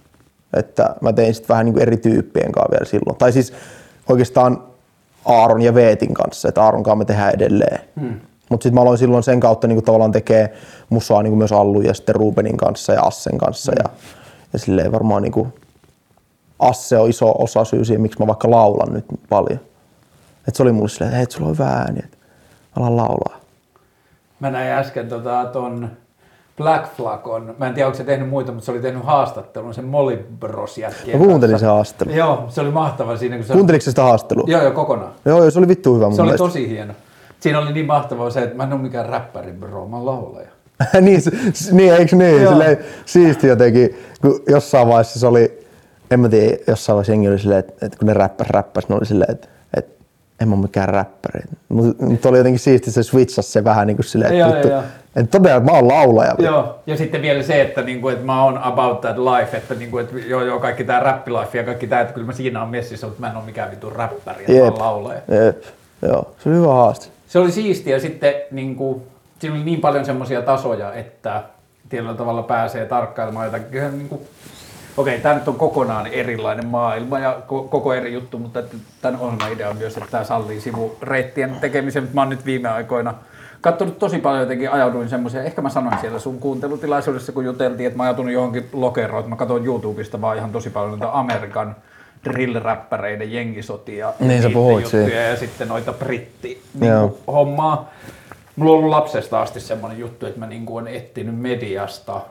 Että 0.54 0.96
mä 1.02 1.14
tein 1.14 1.34
sitten 1.34 1.50
vähän 1.50 1.66
niinku 1.66 1.80
eri 1.80 1.98
tyyppien 1.98 2.52
kanssa 2.52 2.72
vielä 2.72 2.86
silloin. 2.86 3.18
Tai 3.18 3.32
siis 3.32 3.54
oikeastaan 4.10 4.64
Aaron 5.26 5.62
ja 5.62 5.74
Veetin 5.74 6.14
kanssa, 6.14 6.48
että 6.48 6.64
Aaron 6.64 6.84
kanssa 6.84 6.96
me 6.96 7.06
tehdään 7.06 7.34
edelleen. 7.34 7.80
Hmm. 8.00 8.20
Mutta 8.50 8.64
sitten 8.64 8.76
mä 8.76 8.82
aloin 8.82 8.98
silloin 8.98 9.24
sen 9.24 9.40
kautta 9.40 9.68
niinku 9.68 9.82
tavallaan 9.82 10.12
tekee 10.12 10.54
musaa 10.90 11.24
niinku 11.24 11.36
myös 11.36 11.52
Allu 11.52 11.82
ja 11.82 11.94
sitten 11.94 12.16
Rubenin 12.16 12.58
kanssa 12.58 12.94
ja 12.94 13.02
Assen 13.02 13.38
kanssa. 13.38 13.72
Ja, 13.72 13.90
ja 14.54 14.60
silleen 14.60 14.92
varmaan 14.92 15.24
niinku 15.24 15.48
Asse 16.60 16.98
on 16.98 17.10
iso 17.10 17.36
osa 17.38 17.66
syy 17.66 17.86
siihen, 17.86 18.02
miksi 18.02 18.20
mä 18.20 18.28
vaikka 18.28 18.52
laulan 18.52 18.94
nyt 18.94 19.06
paljon. 19.30 19.60
Et 20.48 20.56
se 20.56 20.64
oli 20.64 20.72
mulle 20.72 20.90
silleen, 20.90 21.08
että 21.08 21.18
hei, 21.18 21.26
sulla 21.30 21.48
on 21.48 21.54
hyvä 21.54 21.68
ääni, 21.68 22.00
että 22.00 22.18
mä 22.76 22.86
alan 22.86 22.98
laulaa. 22.98 23.40
Mä 24.40 24.52
näin 24.52 24.72
äsken 24.72 25.10
tota, 25.10 25.50
ton 25.54 25.90
Black 26.62 26.94
Flagon. 26.98 27.56
Mä 27.58 27.68
en 27.68 27.74
tiedä, 27.74 27.88
onko 27.88 27.98
se 27.98 28.04
tehnyt 28.04 28.30
muita, 28.30 28.52
mutta 28.52 28.66
se 28.66 28.72
oli 28.72 28.80
tehnyt 28.80 29.06
haastattelun 29.06 29.74
sen 29.74 29.86
Molly 29.86 30.26
Bros 30.40 30.78
jätkien 30.78 31.20
Mä 31.20 31.26
kuuntelin 31.26 31.60
sen 31.60 31.70
haastattelun. 31.70 32.16
Joo, 32.16 32.44
se 32.50 32.62
oli 32.62 32.72
mahtava 32.72 33.18
siinä. 33.18 33.36
Kun 33.36 33.46
se... 33.46 33.54
Kuunteliko 33.54 33.82
sä 33.84 33.92
sitä 33.92 34.04
haastelua? 34.04 34.44
Joo, 34.48 34.62
joo, 34.62 34.72
kokonaan. 34.72 35.12
Joo, 35.26 35.40
joo, 35.40 35.52
se 35.52 35.60
oli 35.60 35.68
vittu 35.68 35.96
hyvä 35.96 36.06
mun 36.06 36.16
Se 36.16 36.22
oli 36.22 36.28
mielestä. 36.28 36.48
tosi 36.48 36.70
hieno. 36.70 36.94
Siinä 37.40 37.60
oli 37.60 37.74
niin 37.74 37.86
mahtavaa 37.86 38.30
se, 38.30 38.42
että 38.44 38.56
mä 38.58 38.64
en 38.64 38.74
ole 38.74 38.82
mikään 38.82 39.06
räppäri, 39.06 39.52
bro, 39.54 39.88
mä 39.88 39.96
oon 39.98 40.06
laulaja. 40.06 40.48
niin, 41.02 41.22
s- 41.54 41.72
niin, 41.72 41.94
eikö 41.94 42.16
niin? 42.16 42.42
Joo. 42.42 42.52
Silleen, 42.52 42.78
siisti 43.06 43.48
jotenkin, 43.48 43.98
kun 44.22 44.40
jossain 44.48 44.88
vaiheessa 44.88 45.20
se 45.20 45.28
oli, 45.28 45.60
en 46.12 46.20
mä 46.20 46.30
tiedä, 46.30 46.58
jossain 46.68 46.96
vaiheessa 46.96 47.12
jengi 47.12 47.28
oli 47.30 47.40
silleen, 47.40 47.60
että, 47.60 47.86
että 47.86 47.98
kun 47.98 48.08
ne 48.08 48.14
räppäs, 48.14 48.50
räppäs, 48.50 48.90
ne 48.90 48.96
oli 48.96 49.06
silleen, 49.06 49.32
että 49.32 49.48
en 50.42 50.50
mä 50.50 50.56
ole 50.56 50.62
mikään 50.62 50.90
räppäri. 50.90 51.42
Mutta 51.70 52.06
mut 52.06 52.26
oli 52.26 52.38
jotenkin 52.38 52.60
siisti, 52.60 52.92
se 52.92 53.04
switchasi 53.04 53.52
se 53.52 53.64
vähän 53.64 53.88
niin 53.88 53.98
kuin 53.98 54.06
silleen, 54.06 54.34
että, 54.34 54.56
vittu, 54.56 54.68
että 55.16 55.38
todella, 55.38 55.58
että 55.58 55.72
mä 55.72 55.78
oon 55.78 55.88
laulaja. 55.88 56.36
Joo, 56.38 56.80
ja 56.88 56.98
sitten 56.98 57.22
vielä 57.22 57.44
se, 57.44 57.62
että, 57.62 57.82
niinku, 57.82 58.10
että 58.10 58.26
mä 58.26 58.44
oon 58.44 58.58
about 58.58 59.02
that 59.02 59.18
life, 59.18 59.58
että, 59.58 59.74
niinku, 59.74 59.98
että 59.98 60.20
joo, 60.20 60.44
joo, 60.44 60.60
kaikki 60.60 60.84
tää 60.84 61.00
räppilife 61.00 61.58
ja 61.58 61.64
kaikki 61.64 61.88
tää, 61.88 62.02
että 62.02 62.14
kyllä 62.14 62.28
mä 62.28 62.34
siinä 62.34 62.64
on 62.64 62.70
messissä, 62.70 63.08
mutta 63.08 63.22
mä 63.22 63.30
en 63.30 63.38
ole 63.38 63.46
mikään 63.46 63.72
vittu 63.72 63.90
räppäri, 63.90 64.44
että 64.44 64.54
mä 64.54 64.62
oon 64.62 64.80
laulaja. 64.80 65.22
Jep. 65.46 65.64
Joo, 66.02 66.32
se 66.44 66.50
oli 66.50 66.58
hyvä 66.58 66.74
haaste. 66.74 67.08
Se 67.28 67.40
oli 67.40 67.52
siistiä. 67.52 68.00
Sitten 68.00 68.34
niin 68.52 68.76
kuin, 68.76 69.02
siinä 69.40 69.56
oli 69.56 69.64
niin 69.64 69.82
paljon 69.82 70.06
semmoisia 70.06 70.42
tasoja, 70.42 70.94
että 70.94 71.44
tietyllä 71.90 72.14
tavalla 72.14 72.44
pääsee 72.44 72.86
tarkkailemaan 72.86 73.46
jotakin. 73.46 73.98
Niin 73.98 74.10
kuin, 74.10 74.22
okei, 74.98 75.20
tämä 75.20 75.36
nyt 75.36 75.48
on 75.48 75.56
kokonaan 75.56 76.08
erilainen 76.08 76.66
maailma 76.66 77.20
ja 77.20 77.38
ko- 77.40 77.68
koko 77.70 77.94
eri 77.94 78.14
juttu, 78.14 78.40
mutta 78.40 78.64
tämän 79.02 79.20
ohjelman 79.20 79.52
idea 79.52 79.70
on 79.70 79.78
myös, 79.78 79.98
että 79.98 80.12
tämä 80.12 80.24
sallii 80.24 80.62
sivureittien 80.62 81.56
tekemisen. 81.62 82.10
Mä 82.14 82.22
oon 82.22 82.30
nyt 82.30 82.46
viime 82.46 82.70
aikoina 82.70 83.14
katsonut 83.62 84.00
tosi 84.00 84.18
paljon 84.18 84.42
jotenkin, 84.42 84.72
ajauduin 84.72 85.10
semmoisia, 85.10 85.44
ehkä 85.44 85.62
mä 85.62 85.70
sanoin 85.70 85.98
siellä 86.02 86.20
sun 86.20 86.40
kuuntelutilaisuudessa, 86.40 87.32
kun 87.32 87.46
juteltiin, 87.46 87.88
että 87.88 87.98
mä 87.98 88.04
ajautunut 88.04 88.34
johonkin 88.34 88.70
lokeroon, 88.74 89.20
että 89.20 89.30
mä 89.30 89.36
katsoin 89.36 89.66
YouTubesta 89.66 90.22
vaan 90.22 90.38
ihan 90.38 90.52
tosi 90.52 90.70
paljon 90.70 90.92
noita 90.92 91.20
Amerikan 91.20 91.76
drill-räppäreiden 92.30 93.34
jengisotia. 93.34 94.14
Niin, 94.20 94.42
sä 94.42 94.50
puhuit 94.50 94.84
juttuja 94.84 95.30
ja 95.30 95.38
sitten 95.38 95.68
noita 95.68 95.94
britti 95.94 96.62
niin 96.80 96.94
hommaa. 97.28 97.90
Mulla 98.56 98.72
on 98.72 98.78
ollut 98.78 98.90
lapsesta 98.90 99.42
asti 99.42 99.60
semmoinen 99.60 100.00
juttu, 100.00 100.26
että 100.26 100.40
mä 100.40 100.48
niin 100.48 100.66
olen 100.70 100.88
etsinyt 100.88 101.40
mediasta 101.40 102.22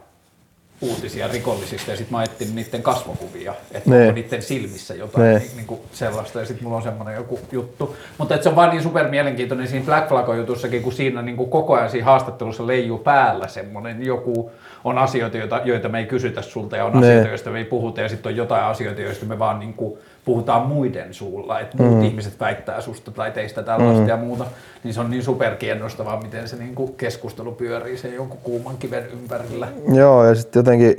uutisia 0.81 1.29
rikollisista 1.29 1.91
ja 1.91 1.97
sitten 1.97 2.19
mä 2.19 2.25
etsin 2.25 2.55
niiden 2.55 2.83
kasvokuvia, 2.83 3.55
että 3.73 3.91
onko 3.91 4.13
niiden 4.13 4.43
silmissä 4.43 4.95
jotain 4.95 5.33
Ne. 5.33 5.39
niin, 5.39 5.51
niin 5.57 5.67
kuin 5.67 5.81
sellaista 5.93 6.41
ja 6.41 6.47
sitten 6.47 6.65
mulla 6.65 6.77
on 6.77 6.83
semmoinen 6.83 7.15
joku 7.15 7.39
juttu. 7.53 7.97
Mutta 8.19 8.35
et 8.35 8.43
se 8.43 8.49
on 8.49 8.57
vaan 8.57 8.71
niin 8.71 8.83
super 8.83 9.09
mielenkiintoinen 9.09 9.69
siinä 9.69 9.87
Black 9.87 10.09
Flago 10.09 10.35
jutussakin, 10.35 10.83
kun 10.83 10.93
siinä 10.93 11.23
niin 11.23 11.37
kuin 11.37 11.51
koko 11.51 11.75
ajan 11.75 11.91
siinä 11.91 12.05
haastattelussa 12.05 12.67
leijuu 12.67 12.99
päällä 12.99 13.49
semmoinen 13.49 14.07
joku, 14.07 14.51
on 14.85 14.99
asioita, 14.99 15.37
joita, 15.37 15.61
joita 15.65 15.89
me 15.89 15.99
ei 15.99 16.07
kysytä 16.07 16.43
sulta 16.43 16.77
ja 16.77 16.85
on 16.85 16.93
Ne. 16.93 16.99
asioita, 16.99 17.29
joista 17.29 17.51
me 17.51 17.59
ei 17.59 17.65
puhuta 17.65 18.01
ja 18.01 18.09
sitten 18.09 18.31
on 18.31 18.37
jotain 18.37 18.65
asioita, 18.65 19.01
joista 19.01 19.27
me 19.27 19.39
vaan 19.39 19.59
niin 19.59 19.75
kuin 19.75 19.99
puhutaan 20.25 20.67
muiden 20.67 21.15
suulla, 21.15 21.61
että 21.61 21.83
muut 21.83 22.05
ihmiset 22.05 22.41
väittää 22.41 22.81
susta 22.81 23.11
tai 23.11 23.31
teistä 23.31 23.62
tällaista 23.62 24.09
ja 24.09 24.17
muuta, 24.17 24.47
niin 24.85 24.95
se 24.95 25.00
on 25.00 25.11
niin 25.11 25.23
superkiinnostavaa, 25.23 26.23
miten 26.23 26.49
se 26.49 26.57
niin 26.57 26.75
kuin 26.75 26.95
keskustelu 26.95 27.53
pyörii 27.53 27.99
sen 27.99 28.15
jonkun 28.15 28.39
kuuman 28.43 28.77
kiven 28.77 29.07
ympärillä. 29.07 29.69
Joo, 29.95 30.25
ja 30.25 30.35
sitten 30.35 30.61
jotenkin, 30.61 30.97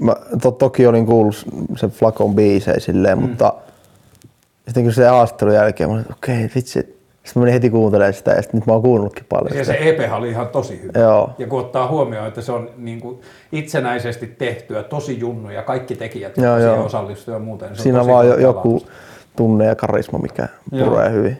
mä 0.00 0.16
to, 0.42 0.50
toki 0.50 0.86
olin 0.86 1.06
kuullut 1.06 1.46
sen 1.76 1.90
Flakon 1.90 2.34
biisejä 2.34 2.80
silleen, 2.80 3.18
mm. 3.18 3.28
mutta 3.28 3.54
sitten 4.64 4.84
kun 4.84 4.92
se 4.92 5.06
haastattelun 5.06 5.54
jälkeen, 5.54 5.90
mä 5.90 5.94
olin, 5.94 6.02
että 6.02 6.14
okei, 6.14 6.50
vitsi. 6.54 6.99
Sitten 7.24 7.42
menin 7.42 7.52
heti 7.52 7.70
kuuntelemaan 7.70 8.14
sitä 8.14 8.30
ja 8.30 8.42
sitten 8.42 8.60
nyt 8.60 8.66
mä 8.66 8.72
oon 8.72 8.82
kuunnellutkin 8.82 9.24
paljon. 9.28 9.58
Ja 9.58 9.64
sitä. 9.64 9.78
se 9.78 9.88
EP 9.88 10.12
oli 10.12 10.30
ihan 10.30 10.48
tosi 10.48 10.82
hyvä. 10.82 11.00
Joo. 11.00 11.30
Ja 11.38 11.46
kun 11.46 11.60
ottaa 11.60 11.88
huomioon, 11.88 12.28
että 12.28 12.40
se 12.40 12.52
on 12.52 12.70
niin 12.76 13.00
kuin 13.00 13.20
itsenäisesti 13.52 14.26
tehtyä, 14.26 14.82
tosi 14.82 15.18
junnu 15.18 15.50
ja 15.50 15.62
kaikki 15.62 15.94
tekijät, 15.94 16.36
Joo, 16.36 16.46
jotka 16.46 16.60
siihen 16.60 16.76
joo. 16.76 16.86
osallistuu 16.86 17.34
ja 17.34 17.40
muuten. 17.40 17.68
niin 17.68 17.76
Se 17.76 17.82
Siinä 17.82 18.00
on 18.00 18.06
vaan 18.06 18.26
jo, 18.28 18.38
joku 18.38 18.86
tunne 19.36 19.64
ja 19.64 19.74
karisma, 19.74 20.18
mikä 20.18 20.48
Joo. 20.72 20.88
puree 20.88 21.10
hyvin. 21.10 21.38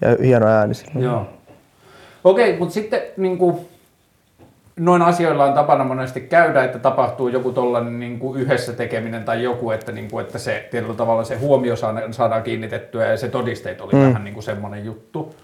Ja 0.00 0.16
hieno 0.22 0.46
ääni 0.46 0.74
sillä. 0.74 1.00
Joo. 1.00 1.26
Okei, 2.24 2.58
mutta 2.58 2.74
sitten 2.74 3.00
niin 3.16 3.38
kuin, 3.38 3.56
noin 4.76 5.02
asioilla 5.02 5.44
on 5.44 5.54
tapana 5.54 5.84
monesti 5.84 6.20
käydä, 6.20 6.64
että 6.64 6.78
tapahtuu 6.78 7.28
joku 7.28 7.52
tollainen 7.52 8.00
niin 8.00 8.18
kuin 8.18 8.40
yhdessä 8.40 8.72
tekeminen 8.72 9.24
tai 9.24 9.42
joku, 9.42 9.70
että, 9.70 9.92
niin 9.92 10.10
kuin, 10.10 10.24
että 10.24 10.38
se 10.38 10.68
tietyllä 10.70 10.94
tavalla 10.94 11.24
se 11.24 11.36
huomio 11.36 11.76
saadaan, 12.10 12.42
kiinnitettyä 12.42 13.06
ja 13.06 13.16
se 13.16 13.28
todisteet 13.28 13.80
oli 13.80 13.92
mm. 13.92 14.00
vähän 14.00 14.24
niin 14.24 14.34
kuin 14.34 14.44
semmoinen 14.44 14.84
juttu. 14.84 15.34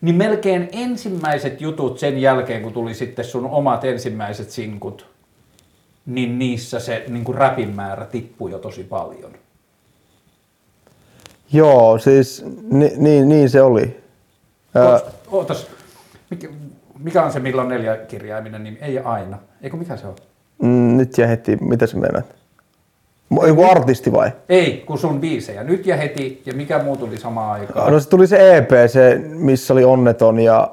Niin 0.00 0.14
melkein 0.14 0.68
ensimmäiset 0.72 1.60
jutut 1.60 1.98
sen 1.98 2.18
jälkeen, 2.18 2.62
kun 2.62 2.72
tuli 2.72 2.94
sitten 2.94 3.24
sun 3.24 3.46
omat 3.46 3.84
ensimmäiset 3.84 4.50
sinkut, 4.50 5.06
niin 6.06 6.38
niissä 6.38 6.80
se 6.80 7.04
niin 7.08 7.24
kuin 7.24 7.38
räpin 7.38 7.74
määrä 7.74 8.06
tippui 8.06 8.50
jo 8.50 8.58
tosi 8.58 8.84
paljon. 8.84 9.32
Joo, 11.52 11.98
siis 11.98 12.44
ni, 12.70 12.92
niin, 12.96 13.28
niin 13.28 13.50
se 13.50 13.62
oli. 13.62 14.00
Ää, 14.74 14.84
Ootas, 14.84 15.14
ootas, 15.30 15.66
mikä, 16.30 16.48
mikä 17.04 17.22
on 17.22 17.32
se 17.32 17.40
milloin 17.40 17.68
neljä 17.68 17.96
kirjaiminen 17.96 18.64
nimi? 18.64 18.78
Ei 18.80 18.98
aina. 18.98 19.38
Eikö 19.62 19.76
mikä 19.76 19.96
se 19.96 20.06
on? 20.06 20.14
mm, 20.62 20.96
nyt 20.96 21.18
ja 21.18 21.26
heti, 21.26 21.56
mitä 21.60 21.86
meinaat? 21.94 22.24
Mo- 23.34 23.46
Joku 23.46 23.64
artisti 23.64 24.12
vai? 24.12 24.30
Ei, 24.48 24.82
kun 24.86 24.98
sun 24.98 25.20
biisejä. 25.20 25.64
Nyt 25.64 25.86
ja 25.86 25.96
heti, 25.96 26.42
ja 26.46 26.52
mikä 26.54 26.78
muu 26.78 26.96
tuli 26.96 27.16
samaan 27.16 27.60
aikaan? 27.60 27.92
No 27.92 28.00
se 28.00 28.08
tuli 28.08 28.26
se 28.26 28.56
EP, 28.56 28.70
se, 28.86 29.20
missä 29.28 29.72
oli 29.72 29.84
Onneton 29.84 30.40
ja 30.40 30.68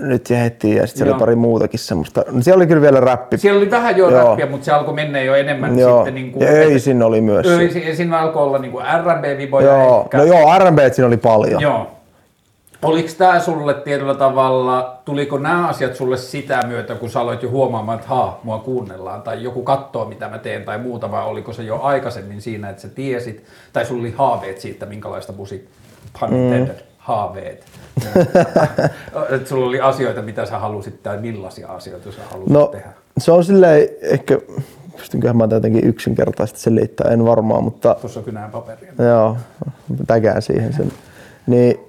nyt 0.00 0.30
ja 0.30 0.36
heti 0.38 0.74
ja 0.74 0.86
sitten 0.86 1.08
oli 1.08 1.18
pari 1.18 1.36
muutakin 1.36 1.80
semmoista. 1.80 2.24
No, 2.30 2.42
siellä 2.42 2.56
oli 2.58 2.66
kyllä 2.66 2.82
vielä 2.82 3.00
räppi. 3.00 3.38
Siellä 3.38 3.58
oli 3.58 3.70
vähän 3.70 3.96
jo 3.96 4.10
Joo. 4.10 4.28
räppiä, 4.28 4.46
mutta 4.46 4.64
se 4.64 4.72
alkoi 4.72 4.94
mennä 4.94 5.20
jo 5.20 5.34
enemmän 5.34 5.78
Joo. 5.78 5.96
sitten 5.98 6.14
niin 6.14 6.32
kuin... 6.32 6.42
ja 6.46 6.52
Öisin 6.52 7.02
oli 7.02 7.20
myös. 7.20 7.46
se. 7.46 7.52
Öisin, 7.52 7.96
siinä 7.96 8.18
alkoi 8.18 8.42
olla 8.42 8.58
niin 8.58 8.72
R&B-viboja 8.72 9.66
Joo, 9.66 10.02
ehkä. 10.02 10.18
no 10.18 10.24
joo, 10.24 10.58
R&B 10.58 10.78
siinä 10.92 11.06
oli 11.06 11.16
paljon. 11.16 11.62
Joo. 11.62 11.86
Oliko 12.82 13.08
tämä 13.18 13.40
sulle 13.40 13.74
tietyllä 13.74 14.14
tavalla, 14.14 15.00
tuliko 15.04 15.38
nämä 15.38 15.68
asiat 15.68 15.96
sulle 15.96 16.16
sitä 16.16 16.60
myötä, 16.66 16.94
kun 16.94 17.10
sä 17.10 17.20
aloit 17.20 17.42
jo 17.42 17.50
huomaamaan, 17.50 17.98
että 17.98 18.08
haa, 18.08 18.40
mua 18.44 18.58
kuunnellaan, 18.58 19.22
tai 19.22 19.42
joku 19.42 19.62
katsoo, 19.62 20.04
mitä 20.04 20.28
mä 20.28 20.38
teen, 20.38 20.64
tai 20.64 20.78
muuta, 20.78 21.10
vai 21.10 21.24
oliko 21.24 21.52
se 21.52 21.62
jo 21.62 21.80
aikaisemmin 21.82 22.42
siinä, 22.42 22.70
että 22.70 22.82
sä 22.82 22.88
tiesit, 22.88 23.44
tai 23.72 23.86
sulla 23.86 24.00
oli 24.00 24.14
haaveet 24.18 24.60
siitä, 24.60 24.86
minkälaista 24.86 25.32
musiikkia, 25.32 25.70
pun 26.20 26.34
intended, 26.34 26.76
haaveet. 26.98 27.64
että 29.34 29.48
sulla 29.48 29.66
oli 29.66 29.80
asioita, 29.80 30.22
mitä 30.22 30.46
sä 30.46 30.58
halusit, 30.58 31.02
tai 31.02 31.18
millaisia 31.18 31.68
asioita 31.68 32.12
sä 32.12 32.20
halusit 32.30 32.52
No 32.52 32.66
tehdä. 32.66 32.88
se 33.18 33.32
on 33.32 33.44
silleen, 33.44 33.88
ehkä, 34.02 34.38
pystynköhän 34.96 35.36
mä 35.36 35.48
jotenkin 35.50 35.84
yksinkertaisesti 35.84 36.60
selittämään, 36.60 37.14
en 37.14 37.24
varmaan, 37.26 37.64
mutta 37.64 37.94
Tuossa 37.94 38.20
on 38.20 38.24
kynään 38.24 38.50
paperia. 38.50 38.92
Joo, 38.98 39.36
tägään 40.06 40.42
siihen 40.42 40.72
sen. 40.72 40.92
Niin 41.46 41.87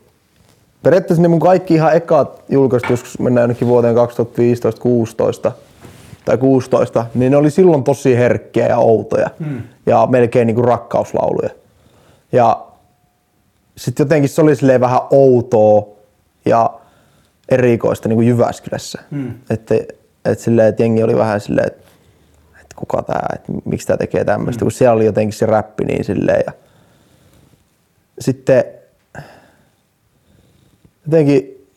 periaatteessa 0.84 1.22
ne 1.22 1.28
mun 1.28 1.40
kaikki 1.40 1.74
ihan 1.74 1.96
ekat 1.96 2.44
julkaistu, 2.50 2.94
joskus 2.94 3.20
mennään 3.20 3.44
jonnekin 3.44 3.68
vuoteen 3.68 3.96
2015 3.96 4.82
16 4.82 5.52
tai 6.26 6.38
16, 6.38 7.06
niin 7.16 7.32
ne 7.32 7.38
oli 7.38 7.52
silloin 7.52 7.84
tosi 7.84 8.18
herkkiä 8.18 8.68
ja 8.68 8.78
outoja 8.78 9.30
hmm. 9.40 9.62
ja 9.86 10.08
melkein 10.10 10.48
niinku 10.48 10.62
rakkauslauluja. 10.62 11.50
Ja 12.32 12.66
sitten 13.78 14.04
jotenkin 14.04 14.30
se 14.30 14.42
oli 14.42 14.56
silleen 14.56 14.82
vähän 14.82 15.00
outoa 15.12 15.88
ja 16.46 16.70
erikoista 17.50 18.10
niin 18.10 18.18
kuin 18.18 18.28
Jyväskylässä. 18.28 19.02
Hmm. 19.12 19.34
Että 19.50 19.76
et 20.26 20.40
silleen, 20.40 20.68
että 20.68 20.84
jengi 20.84 21.04
oli 21.04 21.18
vähän 21.18 21.42
silleen, 21.42 21.68
että 21.68 21.90
että 22.52 22.76
kuka 22.76 23.02
tää, 23.02 23.30
että 23.36 23.52
miksi 23.66 23.88
tää 23.88 23.98
tekee 23.98 24.26
tämmöistä, 24.26 24.60
hmm. 24.60 24.66
kun 24.66 24.72
siellä 24.72 24.96
oli 24.96 25.06
jotenkin 25.06 25.34
se 25.34 25.46
räppi 25.46 25.86
niin 25.86 26.04
silleen. 26.04 26.44
Ja 26.48 26.54
sitten 28.20 28.64
jotenkin 31.10 31.68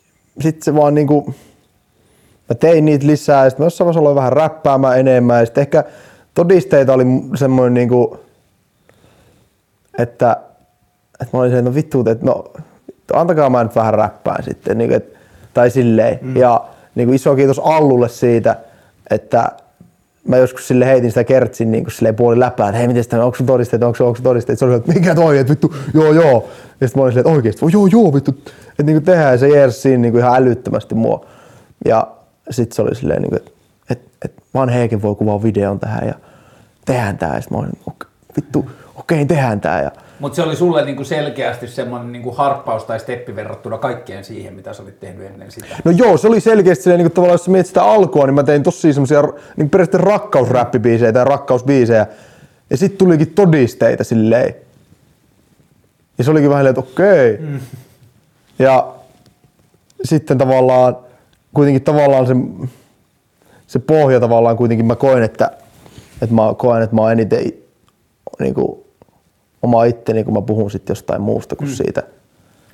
sitten 0.41 0.63
se 0.63 0.75
vaan 0.75 0.95
niinku, 0.95 1.35
mä 2.49 2.55
tein 2.55 2.85
niitä 2.85 3.07
lisää 3.07 3.45
ja 3.45 3.51
sitten 3.51 3.65
mä 3.65 3.67
jossain 3.67 3.87
vaiheessa 3.87 4.01
aloin 4.01 4.17
vähän 4.17 4.33
räppäämään 4.33 5.01
enemmän 5.01 5.41
ja 5.41 5.47
sitten 5.47 5.63
ehkä 5.63 5.85
todisteita 6.35 6.93
oli 6.93 7.05
semmoinen 7.35 7.75
niinku, 7.75 8.21
että, 9.99 10.37
että 11.21 11.37
mä 11.37 11.41
olin 11.41 11.51
se, 11.51 11.59
että 11.59 11.71
no 11.71 11.75
vittu, 11.75 12.05
että 12.11 12.27
no 12.27 12.45
antakaa 13.13 13.51
mä 13.51 13.63
nyt 13.63 13.77
vähän 13.77 13.95
räppään 13.95 14.45
sitten, 14.45 14.79
niin 14.79 14.93
et, 14.93 15.15
tai 15.55 15.71
silleen. 15.71 16.19
Mm. 16.23 16.37
Ja 16.37 16.65
niin 16.95 17.09
kuin 17.09 17.17
iso 17.17 17.37
kiitos 17.37 17.59
Allulle 17.59 18.09
siitä, 18.09 18.57
että 19.11 19.53
mä 20.29 20.37
joskus 20.37 20.69
sille 20.69 20.87
heitin 20.87 21.11
sitä 21.11 21.25
kertsin 21.25 21.71
niin 21.73 21.85
kuin 21.85 21.93
silleen 21.93 22.15
puoli 22.15 22.41
läpää, 22.41 22.69
että 22.69 22.79
hei 22.79 22.89
miten 22.89 23.05
sitä, 23.05 23.25
onko 23.25 23.37
sun 23.37 23.47
todisteet, 23.47 23.83
onko, 23.83 24.07
onko 24.07 24.19
todisteet, 24.23 24.59
se 24.59 24.65
oli 24.65 24.75
että 24.75 24.93
mikä 24.93 25.15
toi, 25.15 25.39
että 25.39 25.51
vittu, 25.51 25.75
joo 25.95 26.13
joo. 26.13 26.49
Ja 26.81 26.89
sitten 26.89 27.01
mä 27.01 27.03
olin 27.03 27.13
silleen, 27.13 27.27
että 27.27 27.37
oikeesti, 27.37 27.67
joo 27.73 27.87
joo 27.87 28.15
vittu, 28.15 28.31
että 28.71 28.83
niin 28.83 28.97
kuin 28.97 29.05
tehdään 29.05 29.39
se 29.39 29.49
jeersi 29.49 29.81
siinä 29.81 29.99
niin 30.03 30.13
kuin 30.13 30.21
ihan 30.25 30.43
älyttömästi 30.43 30.95
mua. 30.95 31.27
Ja 31.85 32.07
sitten 32.51 32.77
se 32.77 32.83
oli 32.83 32.95
silleen, 32.95 33.23
niin 33.23 33.31
kuin, 33.31 33.41
että, 33.41 33.51
että, 33.91 34.09
että 34.25 34.43
vaan 34.55 34.69
Heikin 34.69 35.03
voi 35.03 35.15
kuvaa 35.15 35.43
videon 35.43 35.81
tähän 35.81 36.07
ja 36.09 36.15
tehdään 36.85 37.19
tää. 37.19 37.35
Ja 37.35 37.41
sitten 37.41 37.59
mä 37.59 37.63
olin, 37.63 37.79
"Ok- 37.91 38.07
vittu, 38.37 38.71
okei, 38.95 39.27
tehdään 39.27 39.61
tää. 39.61 39.83
Ja 39.83 39.91
Mutta 40.23 40.37
se 40.37 40.43
oli 40.43 40.57
sulle 40.57 40.85
niinku 40.85 41.05
selkeästi 41.05 41.69
semmoinen 41.69 42.13
niinku 42.13 42.31
harppaus 42.31 42.85
tai 42.85 43.01
steppi 43.01 43.37
verrattuna 43.37 43.79
kaikkeen 43.79 44.25
siihen, 44.25 44.55
mitä 44.55 44.73
sä 44.73 44.83
olit 44.83 45.01
tehnyt 45.01 45.27
ennen 45.27 45.51
sitä. 45.51 45.67
No 45.85 45.91
joo, 45.91 46.17
se 46.17 46.29
oli 46.29 46.41
selkeästi 46.41 46.83
silleen, 46.83 46.99
niin 46.99 47.05
kuin 47.05 47.15
tavallaan, 47.15 47.35
jos 47.35 47.49
mietit 47.49 47.67
sitä 47.67 47.85
alkua, 47.85 48.27
niin 48.27 48.35
mä 48.35 48.43
tein 48.43 48.63
tosi 48.63 48.93
semmosia 48.93 49.23
niin 49.57 49.71
periaatteessa 49.71 50.09
rakkausräppibiisejä 50.09 51.13
tai 51.13 51.25
rakkausbiisejä. 51.25 52.07
Ja 52.71 52.77
sitten 52.77 52.99
tulikin 52.99 53.35
todisteita 53.35 54.05
silleen. 54.05 54.55
Ja 56.19 56.25
se 56.25 56.31
olikin 56.31 56.51
vähän 56.51 56.67
että 56.67 56.81
okei. 56.81 57.39
Mm. 57.41 57.61
Ja 58.59 58.95
sitten 60.05 60.39
tavallaan, 60.39 60.97
kuitenkin 61.55 61.83
tavallaan 61.83 62.27
se, 62.27 62.35
se 63.67 63.79
pohja 63.79 64.21
tavallaan 64.21 64.57
kuitenkin 64.57 64.87
mä 64.87 64.97
koen, 64.97 65.23
että, 65.23 65.51
että 66.23 66.35
mä 66.35 66.55
koen, 66.57 66.83
että 66.83 66.97
mä 66.97 67.03
oon 67.03 67.13
eniten 67.13 67.53
niin 68.41 68.55
kuin, 68.55 68.83
oma 69.63 69.85
itteni, 69.85 70.25
kun 70.25 70.35
mä 70.35 70.43
puhun 70.43 70.71
sitten 70.71 70.91
jostain 70.91 71.23
muusta 71.23 71.57
kuin 71.57 71.69
mm. 71.69 71.75
siitä. 71.75 72.03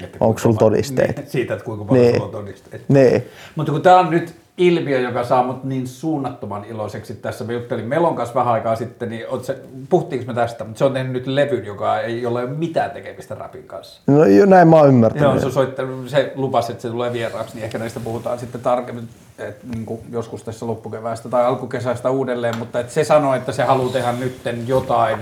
Että 0.02 0.18
Onko 0.20 0.38
sulla 0.38 0.56
todisteet? 0.56 1.16
Niin, 1.16 1.30
siitä, 1.30 1.54
että 1.54 1.64
kuinka 1.64 1.84
paljon 1.84 2.04
Niin. 2.04 2.14
sulla 2.14 2.26
on 2.26 2.44
todisteet. 2.44 2.82
Niin. 2.88 3.24
Mutta 3.56 3.72
kun 3.72 3.82
tämä 3.82 3.98
on 3.98 4.10
nyt 4.10 4.34
ilmiö, 4.58 5.00
joka 5.00 5.24
saa 5.24 5.42
mut 5.42 5.64
niin 5.64 5.86
suunnattoman 5.86 6.64
iloiseksi 6.64 7.14
tässä. 7.14 7.44
Mä 7.44 7.52
juttelin 7.52 7.84
Melon 7.84 8.16
kanssa 8.16 8.34
vähän 8.34 8.54
aikaa 8.54 8.76
sitten, 8.76 9.08
niin 9.08 9.24
se, 9.42 9.58
puhuttiinko 9.88 10.26
me 10.26 10.34
tästä, 10.34 10.64
mutta 10.64 10.78
se 10.78 10.84
on 10.84 10.92
tehnyt 10.92 11.12
nyt 11.12 11.26
levyn, 11.26 11.64
joka 11.64 12.00
ei 12.00 12.26
ole 12.26 12.46
mitään 12.46 12.90
tekemistä 12.90 13.34
rapin 13.34 13.64
kanssa. 13.64 14.00
No 14.06 14.24
jo, 14.24 14.46
näin 14.46 14.68
mä 14.68 14.76
oon 14.76 14.88
ymmärtänyt. 14.88 15.22
Joo, 15.22 15.40
se, 15.40 15.50
soittanut, 15.50 16.08
se 16.08 16.32
lupasi, 16.34 16.72
että 16.72 16.82
se 16.82 16.90
tulee 16.90 17.12
vieraaksi, 17.12 17.54
niin 17.54 17.64
ehkä 17.64 17.78
näistä 17.78 18.00
puhutaan 18.00 18.38
sitten 18.38 18.60
tarkemmin 18.60 19.08
et, 19.38 19.64
niin 19.74 19.86
kuin 19.86 20.00
joskus 20.12 20.42
tässä 20.42 20.66
loppukeväästä 20.66 21.28
tai 21.28 21.44
alkukesästä 21.44 22.10
uudelleen, 22.10 22.58
mutta 22.58 22.80
et 22.80 22.90
se 22.90 23.04
sanoi, 23.04 23.36
että 23.36 23.52
se 23.52 23.62
haluaa 23.62 23.92
tehdä 23.92 24.12
nytten 24.12 24.68
jotain, 24.68 25.18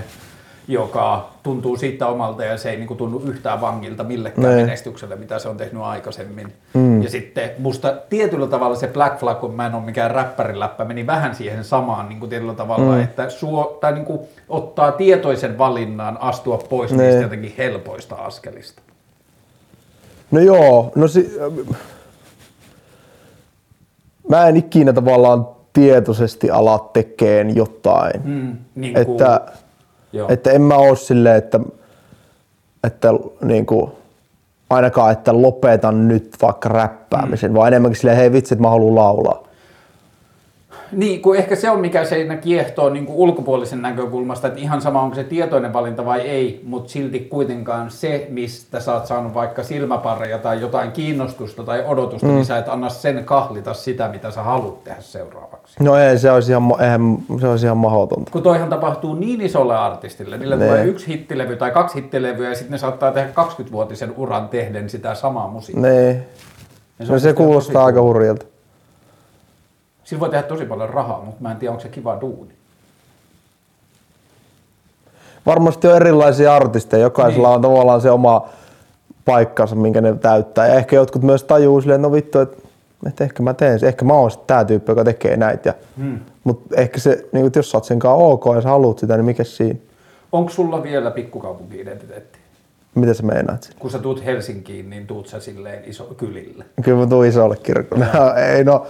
joka 0.69 1.29
tuntuu 1.43 1.77
siitä 1.77 2.07
omalta 2.07 2.43
ja 2.45 2.57
se 2.57 2.69
ei 2.69 2.77
niin 2.77 2.87
kuin, 2.87 2.97
tunnu 2.97 3.19
yhtään 3.25 3.61
vangilta 3.61 4.03
millekään 4.03 4.47
Nee. 4.47 4.55
menestykselle, 4.65 5.15
mitä 5.15 5.39
se 5.39 5.49
on 5.49 5.57
tehnyt 5.57 5.81
aikaisemmin. 5.83 6.53
Mm. 6.73 7.01
Ja 7.01 7.09
sitten 7.09 7.49
musta 7.59 7.93
tietyllä 8.09 8.47
tavalla 8.47 8.75
se 8.75 8.87
Black 8.87 9.19
Flag, 9.19 9.39
kun 9.39 9.53
mä 9.55 9.65
en 9.67 9.75
ole 9.75 9.83
mikään 9.83 10.11
räppäriläppä, 10.11 10.85
meni 10.85 11.07
vähän 11.07 11.35
siihen 11.35 11.63
samaan 11.63 12.09
niin 12.09 12.19
kuin 12.19 12.29
tietyllä 12.29 12.53
tavalla, 12.53 12.95
mm. 12.95 13.01
että 13.03 13.29
suo, 13.29 13.77
tai 13.81 13.93
niin 13.93 14.05
kuin, 14.05 14.19
ottaa 14.49 14.91
tietoisen 14.91 15.57
valinnan 15.57 16.17
astua 16.21 16.57
pois 16.57 16.91
Nee. 16.91 17.05
niistä 17.05 17.21
jotenkin 17.23 17.53
helpoista 17.57 18.15
askelista. 18.15 18.81
No 20.31 20.39
joo, 20.39 20.91
no 20.95 21.07
si- 21.07 21.37
mä 24.29 24.47
en 24.47 24.57
ikinä 24.57 24.93
tavallaan 24.93 25.47
tietoisesti 25.73 26.49
ala 26.51 26.89
tekeen 26.93 27.55
jotain. 27.55 28.21
Mm, 28.23 28.57
niin 28.75 28.97
että, 28.97 29.41
Joo. 30.13 30.29
että 30.29 30.51
en 30.51 30.61
mä 30.61 30.75
oo 30.75 30.95
silleen, 30.95 31.35
että, 31.35 31.59
että 32.83 33.09
niin 33.41 33.65
kuin, 33.65 33.91
ainakaan, 34.69 35.11
että 35.11 35.41
lopetan 35.41 36.07
nyt 36.07 36.37
vaikka 36.41 36.69
räppäämisen, 36.69 37.51
mm. 37.51 37.55
vaan 37.55 37.67
enemmänkin 37.67 37.99
silleen, 37.99 38.17
hei 38.17 38.31
vitsi, 38.31 38.53
että 38.53 38.61
mä 38.61 38.69
haluan 38.69 38.95
laulaa. 38.95 39.46
Niin, 40.91 41.21
kun 41.21 41.35
ehkä 41.35 41.55
se 41.55 41.69
on 41.69 41.79
mikä 41.79 42.05
siinä 42.05 42.35
kiehtoo 42.35 42.89
niin 42.89 43.05
kuin 43.05 43.17
ulkopuolisen 43.17 43.81
näkökulmasta, 43.81 44.47
että 44.47 44.59
ihan 44.59 44.81
sama 44.81 45.01
onko 45.01 45.15
se 45.15 45.23
tietoinen 45.23 45.73
valinta 45.73 46.05
vai 46.05 46.21
ei, 46.21 46.61
mutta 46.65 46.91
silti 46.91 47.19
kuitenkaan 47.19 47.91
se, 47.91 48.27
mistä 48.29 48.79
sä 48.79 48.93
oot 48.93 49.05
saanut 49.05 49.33
vaikka 49.33 49.63
silmäpareja 49.63 50.37
tai 50.37 50.61
jotain 50.61 50.91
kiinnostusta 50.91 51.63
tai 51.63 51.83
odotusta, 51.87 52.27
mm. 52.27 52.33
niin 52.33 52.45
sä 52.45 52.57
et 52.57 52.67
anna 52.69 52.89
sen 52.89 53.25
kahlita 53.25 53.73
sitä, 53.73 54.07
mitä 54.07 54.31
sä 54.31 54.43
haluat 54.43 54.83
tehdä 54.83 55.01
seuraavaksi. 55.01 55.83
No 55.83 55.95
ei, 55.95 56.17
se 56.17 56.31
olisi 56.31 56.51
ihan, 56.51 56.63
eihän, 56.79 57.17
se 57.39 57.47
olisi 57.47 57.65
ihan 57.65 57.77
mahdotonta. 57.77 58.31
Kun 58.31 58.43
toihan 58.43 58.69
tapahtuu 58.69 59.15
niin 59.15 59.41
isolle 59.41 59.77
artistille, 59.77 60.37
niillä 60.37 60.55
Ne. 60.55 60.65
tulee 60.65 60.85
yksi 60.85 61.07
hittilevy 61.07 61.55
tai 61.55 61.71
kaksi 61.71 61.95
hittilevyä 61.95 62.49
ja 62.49 62.55
sitten 62.55 62.71
ne 62.71 62.77
saattaa 62.77 63.11
tehdä 63.11 63.29
20-vuotisen 63.35 64.13
uran 64.17 64.49
tehden 64.49 64.89
sitä 64.89 65.15
samaa 65.15 65.47
musiikkia. 65.47 65.91
Niin. 65.91 66.23
Ja 66.99 67.19
Se, 67.19 67.33
kuulostaa 67.33 67.85
aika 67.85 68.01
hurjalta. 68.01 68.45
Sillä 70.07 70.19
voi 70.19 70.29
tehdä 70.29 70.43
tosi 70.43 70.65
paljon 70.65 70.89
rahaa, 70.89 71.21
mutta 71.25 71.41
mä 71.41 71.51
en 71.51 71.57
tiedä, 71.57 71.71
onko 71.71 71.81
se 71.81 71.89
kiva 71.89 72.17
duuni. 72.21 72.51
Varmasti 75.45 75.87
on 75.87 75.95
erilaisia 75.95 76.55
artisteja, 76.55 77.03
jokaisella 77.03 77.47
Niin. 77.47 77.55
on 77.55 77.61
tavallaan 77.61 78.01
se 78.01 78.11
oma 78.11 78.49
paikkansa, 79.25 79.75
minkä 79.75 80.01
ne 80.01 80.15
täyttää. 80.15 80.67
Ja 80.67 80.73
ehkä 80.73 80.95
jotkut 80.95 81.23
myös 81.23 81.43
tajuu 81.43 81.81
silleen, 81.81 82.01
no 82.01 82.11
vittu, 82.11 82.39
että, 82.39 82.57
että 83.07 83.23
ehkä 83.23 83.43
mä 83.43 83.53
teen 83.53 83.79
sen, 83.79 83.87
ehkä 83.87 84.05
mä 84.05 84.13
oon 84.13 84.31
tää 84.47 84.65
tyyppi, 84.65 84.91
joka 84.91 85.03
tekee 85.03 85.37
näitä. 85.37 85.73
Hmm. 85.97 86.19
Mutta 86.43 86.75
ehkä 86.81 86.99
se, 86.99 87.25
niin 87.31 87.43
kun, 87.43 87.51
jos 87.55 87.71
sä 87.71 87.77
oot 87.77 87.85
sen 87.85 87.99
kanssa 87.99 88.15
ok 88.15 88.45
ja 88.55 88.61
sä 88.61 88.69
haluat 88.69 88.99
sitä, 88.99 89.15
niin 89.15 89.25
mikä 89.25 89.43
siinä? 89.43 89.79
Onko 90.31 90.51
sulla 90.51 90.83
vielä 90.83 91.11
pikkukaupunki-identiteetti? 91.11 92.39
Mitä 92.95 93.13
sä 93.13 93.23
meinaat 93.23 93.63
siinä? 93.63 93.79
Kun 93.79 93.91
sä 93.91 93.99
tuut 93.99 94.25
Helsinkiin, 94.25 94.89
niin 94.89 95.07
tuut 95.07 95.27
sä 95.27 95.39
silleen 95.39 95.83
iso 95.85 96.03
kylille. 96.03 96.65
Kyllä 96.83 96.97
mä 96.99 97.07
tuun 97.07 97.25
isolle 97.25 97.55
kirkolle. 97.55 98.07
Ei 98.55 98.63
no, 98.63 98.87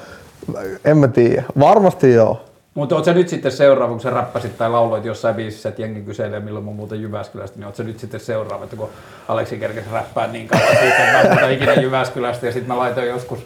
en 0.85 0.97
mä 0.97 1.07
tiedä. 1.07 1.43
Varmasti 1.59 2.13
joo. 2.13 2.41
Mutta 2.73 2.95
oot 2.95 3.05
sä 3.05 3.13
nyt 3.13 3.29
sitten 3.29 3.51
seuraava, 3.51 3.91
kun 3.91 4.01
sä 4.01 4.09
räppäsit 4.09 4.57
tai 4.57 4.69
lauloit 4.69 5.05
jossain 5.05 5.35
biisissä, 5.35 5.69
että 5.69 5.81
jengi 5.81 6.01
kyselee, 6.01 6.39
milloin 6.39 6.65
mä 6.65 6.71
muuten 6.71 7.01
Jyväskylästä, 7.01 7.59
niin 7.59 7.65
oot 7.65 7.75
sä 7.75 7.83
nyt 7.83 7.99
sitten 7.99 8.19
seuraava, 8.19 8.63
että 8.63 8.75
kun 8.75 8.89
Aleksi 9.27 9.57
kerkesi 9.57 9.87
räppää 9.91 10.27
niin 10.27 10.47
kauan 10.47 10.67
siitä, 10.67 11.11
että 11.11 11.23
mä 11.23 11.29
muuta 11.29 11.49
ikinä 11.49 11.73
Jyväskylästä 11.73 12.45
ja 12.45 12.51
sitten 12.51 12.67
mä 12.67 12.77
laitoin 12.77 13.07
joskus 13.07 13.39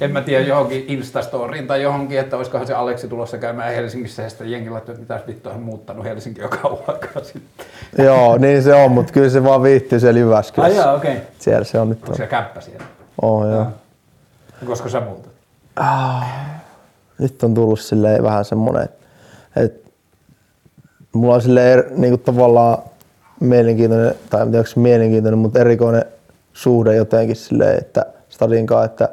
en 0.00 0.10
mä 0.10 0.20
tiedä, 0.20 0.46
johonkin 0.46 0.84
Instastoriin 0.88 1.66
tai 1.66 1.82
johonkin, 1.82 2.18
että 2.18 2.36
olisikohan 2.36 2.66
se 2.66 2.74
Aleksi 2.74 3.08
tulossa 3.08 3.38
käymään 3.38 3.74
Helsingissä 3.74 4.22
ja 4.22 4.28
sitten 4.28 4.50
jengi 4.50 4.70
laittoi, 4.70 4.92
että 4.92 5.02
mitäs 5.02 5.26
vittua 5.26 5.52
hän 5.52 5.62
muuttanut 5.62 6.04
Helsinki 6.04 6.40
jo 6.40 6.48
kauan 6.48 6.78
aikaa 6.86 7.24
sitten. 7.24 7.66
joo, 8.04 8.38
niin 8.38 8.62
se 8.62 8.74
on, 8.74 8.92
mutta 8.92 9.12
kyllä 9.12 9.28
se 9.28 9.44
vaan 9.44 9.62
viihtyy 9.62 10.00
siellä 10.00 10.20
Jyväskylässä. 10.20 10.80
Ai 10.80 10.86
jaa, 10.86 10.94
okei. 10.94 11.12
Okay. 11.12 11.24
Siellä 11.38 11.64
se 11.64 11.78
on 11.78 11.88
nyt. 11.88 11.98
Onko 11.98 12.10
On. 12.10 12.16
siellä 12.16 12.30
käppä 12.30 12.60
siellä? 12.60 12.84
Oh, 13.22 13.46
joo. 13.46 13.66
Koska 14.66 14.88
sä 14.88 15.00
muutat? 15.00 15.31
Nyt 17.18 17.42
on 17.42 17.54
tullut 17.54 17.80
silleen 17.80 18.22
vähän 18.22 18.44
semmonen, 18.44 18.88
että, 19.56 19.90
mulla 21.12 21.34
on 21.34 21.42
silleen 21.42 21.78
er, 21.78 21.84
niin 21.96 22.10
kuin 22.10 22.20
tavallaan 22.20 22.78
mielenkiintoinen, 23.40 24.14
tai 24.30 24.42
en 24.42 24.50
tiedä 24.50 24.58
onko 24.68 24.80
mielenkiintoinen, 24.80 25.38
mutta 25.38 25.58
erikoinen 25.58 26.04
suhde 26.52 26.96
jotenkin 26.96 27.36
silleen, 27.36 27.78
että 27.78 28.06
Stadinkaan, 28.28 28.84
että 28.84 29.08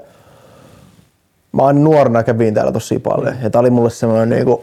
mä 1.51 1.63
aina 1.63 1.79
nuorena 1.79 2.23
kävin 2.23 2.53
täällä 2.53 2.71
tosi 2.71 2.99
paljon. 2.99 3.35
Ja 3.43 3.49
tää 3.49 3.61
oli 3.61 3.69
mulle 3.69 3.89
semmoinen 3.89 4.29
niin 4.29 4.45
kuin, 4.45 4.61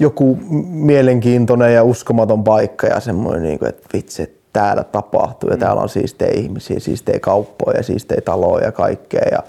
joku 0.00 0.38
mielenkiintoinen 0.68 1.74
ja 1.74 1.84
uskomaton 1.84 2.44
paikka 2.44 2.86
ja 2.86 3.00
semmoinen, 3.00 3.42
niin 3.42 3.58
kuin, 3.58 3.68
että 3.68 3.88
vitsi, 3.92 4.22
että 4.22 4.36
täällä 4.52 4.84
tapahtuu 4.84 5.50
ja 5.50 5.56
täällä 5.56 5.82
on 5.82 5.88
siistejä 5.88 6.30
ihmisiä, 6.34 6.80
siistejä 6.80 7.20
kauppoja, 7.20 7.82
siistejä 7.82 8.20
taloja 8.20 8.64
ja 8.64 8.72
kaikkea. 8.72 9.28
Ja 9.32 9.42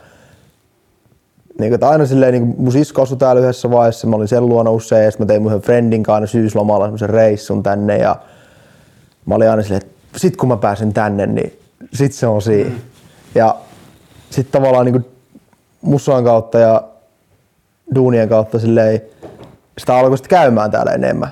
niin 1.59 1.73
että 1.73 1.89
aina 1.89 2.05
silleen, 2.05 2.33
niin 2.33 2.55
mun 2.57 2.71
sisko 2.71 3.01
asui 3.01 3.17
täällä 3.17 3.41
yhdessä 3.41 3.71
vaiheessa, 3.71 4.07
mä 4.07 4.15
olin 4.15 4.27
sen 4.27 4.45
luona 4.45 4.71
usein, 4.71 5.05
ja 5.05 5.11
mä 5.19 5.25
tein 5.25 5.41
mun 5.41 5.61
friendin 5.61 6.03
kanssa 6.03 6.31
syyslomalla 6.31 6.85
semmoisen 6.85 7.09
reissun 7.09 7.63
tänne, 7.63 7.97
ja 7.97 8.15
mä 9.25 9.35
olin 9.35 9.49
aina 9.49 9.63
silleen, 9.63 9.81
että 9.81 10.19
sit 10.19 10.37
kun 10.37 10.49
mä 10.49 10.57
pääsen 10.57 10.93
tänne, 10.93 11.25
niin 11.25 11.59
sit 11.93 12.13
se 12.13 12.27
on 12.27 12.41
siinä. 12.41 12.69
Mm. 12.69 12.75
Ja 13.35 13.55
sitten 14.29 14.61
tavallaan 14.61 14.85
niin 14.85 15.05
musan 15.81 16.23
kautta 16.23 16.59
ja 16.59 16.83
duunien 17.95 18.29
kautta 18.29 18.59
silleen, 18.59 19.01
sitä 19.77 19.95
alkoi 19.95 20.17
sitten 20.17 20.37
käymään 20.37 20.71
täällä 20.71 20.91
enemmän. 20.91 21.29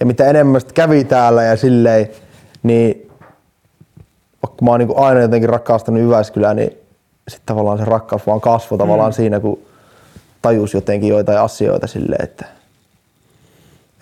Ja 0.00 0.06
mitä 0.06 0.26
enemmän 0.26 0.60
sitten 0.60 0.74
kävi 0.74 1.04
täällä 1.04 1.42
ja 1.42 1.56
silleen, 1.56 2.08
niin 2.62 3.10
vaikka 4.42 4.64
mä 4.64 4.70
oon 4.70 4.80
niin 4.80 4.96
aina 4.96 5.20
jotenkin 5.20 5.48
rakastanut 5.48 6.02
Jyväskylää, 6.02 6.54
niin 6.54 6.78
sitten 7.30 7.46
tavallaan 7.46 7.78
se 7.78 7.84
rakkaus 7.84 8.26
vaan 8.26 8.40
kasvoi 8.40 8.78
tavallaan 8.78 9.12
siinä, 9.12 9.40
kun 9.40 9.58
tajus 10.42 10.74
jotenkin 10.74 11.08
joitain 11.08 11.38
asioita 11.40 11.86
silleen, 11.86 12.24
että, 12.24 12.46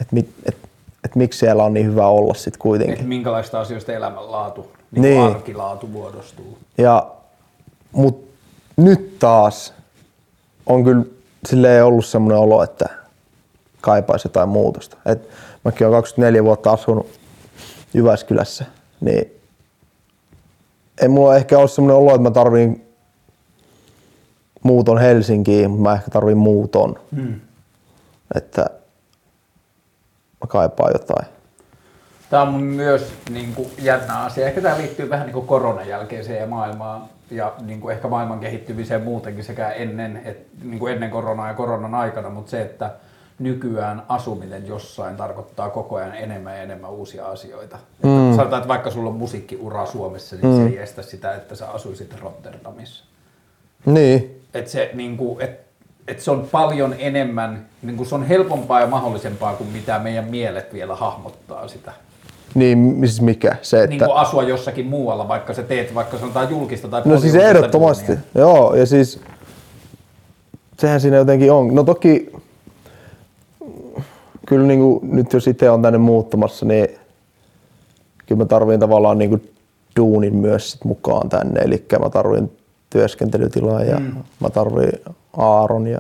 että, 0.01 0.15
mit, 0.15 0.31
että, 0.47 0.69
että 1.05 1.19
miksi 1.19 1.39
siellä 1.39 1.65
on 1.65 1.75
niin 1.75 1.87
hyvä 1.87 2.07
olla 2.07 2.35
sitten 2.35 2.59
kuitenkin. 2.59 2.95
Että 2.95 3.07
minkälaista 3.07 3.61
asioista 3.61 3.93
elämänlaatu, 3.93 4.61
niin, 4.91 5.03
Niin. 5.03 5.21
niin. 5.21 5.35
arkilaatu 5.35 5.87
muodostuu. 5.87 6.59
Ja, 6.79 7.07
mut 7.93 8.29
nyt 8.77 9.19
taas 9.19 9.75
on 10.67 10.85
kyllä 10.85 11.05
silleen 11.49 11.85
ollut 11.85 12.07
semmoinen 12.07 12.39
olo, 12.39 12.63
että 12.63 12.87
kaipaisi 13.81 14.27
jotain 14.29 14.49
muutosta. 14.49 14.97
Et 15.07 15.29
mäkin 15.65 15.87
olen 15.87 15.97
24 15.99 16.45
vuotta 16.45 16.71
asunut 16.71 17.07
Jyväskylässä, 17.95 18.65
niin 19.01 19.33
ei 21.01 21.09
mulla 21.09 21.37
ehkä 21.37 21.59
ole 21.59 21.69
semmoinen 21.69 21.97
olo, 21.97 22.11
että 22.11 22.23
mä 22.23 22.31
tarviin 22.31 22.86
muuton 24.67 24.99
Helsinkiin, 24.99 25.71
mutta 25.71 25.83
mä 25.83 25.95
ehkä 25.95 26.11
tarviin 26.11 26.39
muuton. 26.39 26.95
Hmm. 27.15 27.41
Että 28.35 28.61
mä 30.41 30.47
kaipaan 30.49 30.93
jotain. 30.93 31.27
Tämä 32.31 32.43
on 32.43 32.55
myös 32.63 33.13
niin 33.31 33.55
kuin, 33.55 33.69
jännä 33.79 34.25
asia. 34.25 34.47
Ehkä 34.47 34.61
tämä 34.61 34.79
liittyy 34.79 35.11
vähän 35.11 35.27
niin 35.27 35.35
kuin 35.35 35.47
koronan 35.47 35.89
jälkeiseen 35.89 36.41
ja 36.41 36.47
maailmaan 36.47 37.03
ja 37.31 37.55
niin 37.61 37.81
kuin 37.81 37.95
ehkä 37.95 38.09
maailman 38.09 38.41
kehittymiseen 38.41 39.03
muutenkin 39.03 39.45
sekä 39.45 39.71
ennen, 39.71 40.23
et, 40.25 40.47
niin 40.63 40.79
kuin 40.79 40.93
ennen 40.93 41.11
koronaa 41.11 41.49
ja 41.49 41.55
koronan 41.55 41.95
aikana, 41.95 42.31
mutta 42.31 42.51
se, 42.51 42.63
että 42.63 42.91
nykyään 43.39 44.03
asuminen 44.09 44.67
jossain 44.67 45.17
tarkoittaa 45.17 45.71
koko 45.71 45.97
ajan 45.97 46.15
enemmän 46.15 46.57
ja 46.57 46.63
enemmän 46.63 46.91
uusia 46.91 47.27
asioita. 47.27 47.79
Mm. 48.03 48.25
Että 48.25 48.37
sanotaan, 48.37 48.61
että 48.61 48.69
vaikka 48.69 48.91
sulla 48.91 49.11
on 49.11 49.17
musiikkiura 49.17 49.87
Suomessa, 49.87 50.37
niin 50.37 50.47
mm. 50.47 50.57
se 50.57 50.67
ei 50.67 50.79
estä 50.79 51.03
sitä, 51.03 51.35
että 51.35 51.55
sä 51.55 51.71
asuisit 51.71 52.21
Rotterdamissa. 52.21 53.05
Niin, 53.87 54.41
Että 54.55 54.71
se, 54.71 54.91
niin 54.95 55.17
kuin, 55.17 55.41
et, 55.43 55.61
et 56.09 56.21
se 56.21 56.31
on 56.31 56.49
paljon 56.53 56.95
enemmän, 56.99 57.67
niin 57.83 57.97
kuin 57.97 58.07
se 58.07 58.15
on 58.15 58.23
helpompaa 58.27 58.81
ja 58.81 58.87
mahdollisempaa 58.87 59.53
kuin 59.55 59.71
mitä 59.71 59.99
meidän 59.99 60.25
mielet 60.25 60.73
vielä 60.73 60.95
hahmottaa 60.95 61.69
sitä. 61.69 61.93
niin 62.55 62.97
siis 63.01 63.21
mikä? 63.21 63.57
Se, 63.63 63.77
että... 63.83 63.91
Niin 63.91 63.99
kuin 64.05 64.17
asua 64.17 64.43
jossakin 64.43 64.87
muualla, 64.87 65.29
vaikka 65.29 65.55
sä 65.55 65.63
teet 65.63 65.95
vaikka 65.95 66.19
sanotaan 66.19 66.51
julkista 66.51 66.89
tai 66.89 67.03
No 67.05 67.21
siis 67.21 67.35
ehdottomasti, 67.35 68.07
duunia. 68.07 68.23
joo, 68.35 68.75
ja 68.75 68.87
siis 68.87 69.21
sehän 70.79 71.01
siinä 71.01 71.17
jotenkin 71.17 71.53
on. 71.53 71.75
No 71.75 71.83
toki 71.85 72.33
kyllä 74.47 74.67
niin 74.67 74.81
kuin, 74.81 75.01
nyt 75.03 75.33
jos 75.33 75.47
itse 75.47 75.71
on 75.71 75.83
tänne 75.83 75.99
muuttamassa, 75.99 76.67
niin 76.67 76.89
kyllä 78.27 78.39
mä 78.39 78.45
tarviin 78.45 78.81
tavallaan 78.81 79.19
niin 79.19 79.31
kuin 79.31 79.53
duunin 79.97 80.37
myös 80.37 80.71
sit 80.71 80.85
mukaan 80.85 81.29
tänne, 81.29 81.61
eli 81.61 81.85
mä 82.01 82.11
tarviin 82.11 82.56
työskentelytilaa 82.91 83.83
ja 83.83 83.99
mm. 84.01 84.15
mä 84.41 84.51
tarviin 84.51 85.01
Aaron 85.37 85.87
ja 85.87 85.99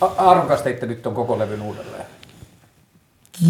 A- 0.00 0.30
Arvokasta, 0.30 0.68
että 0.68 0.86
nyt 0.86 1.06
on 1.06 1.14
koko 1.14 1.38
levyn 1.38 1.62
uudelleen. 1.62 2.04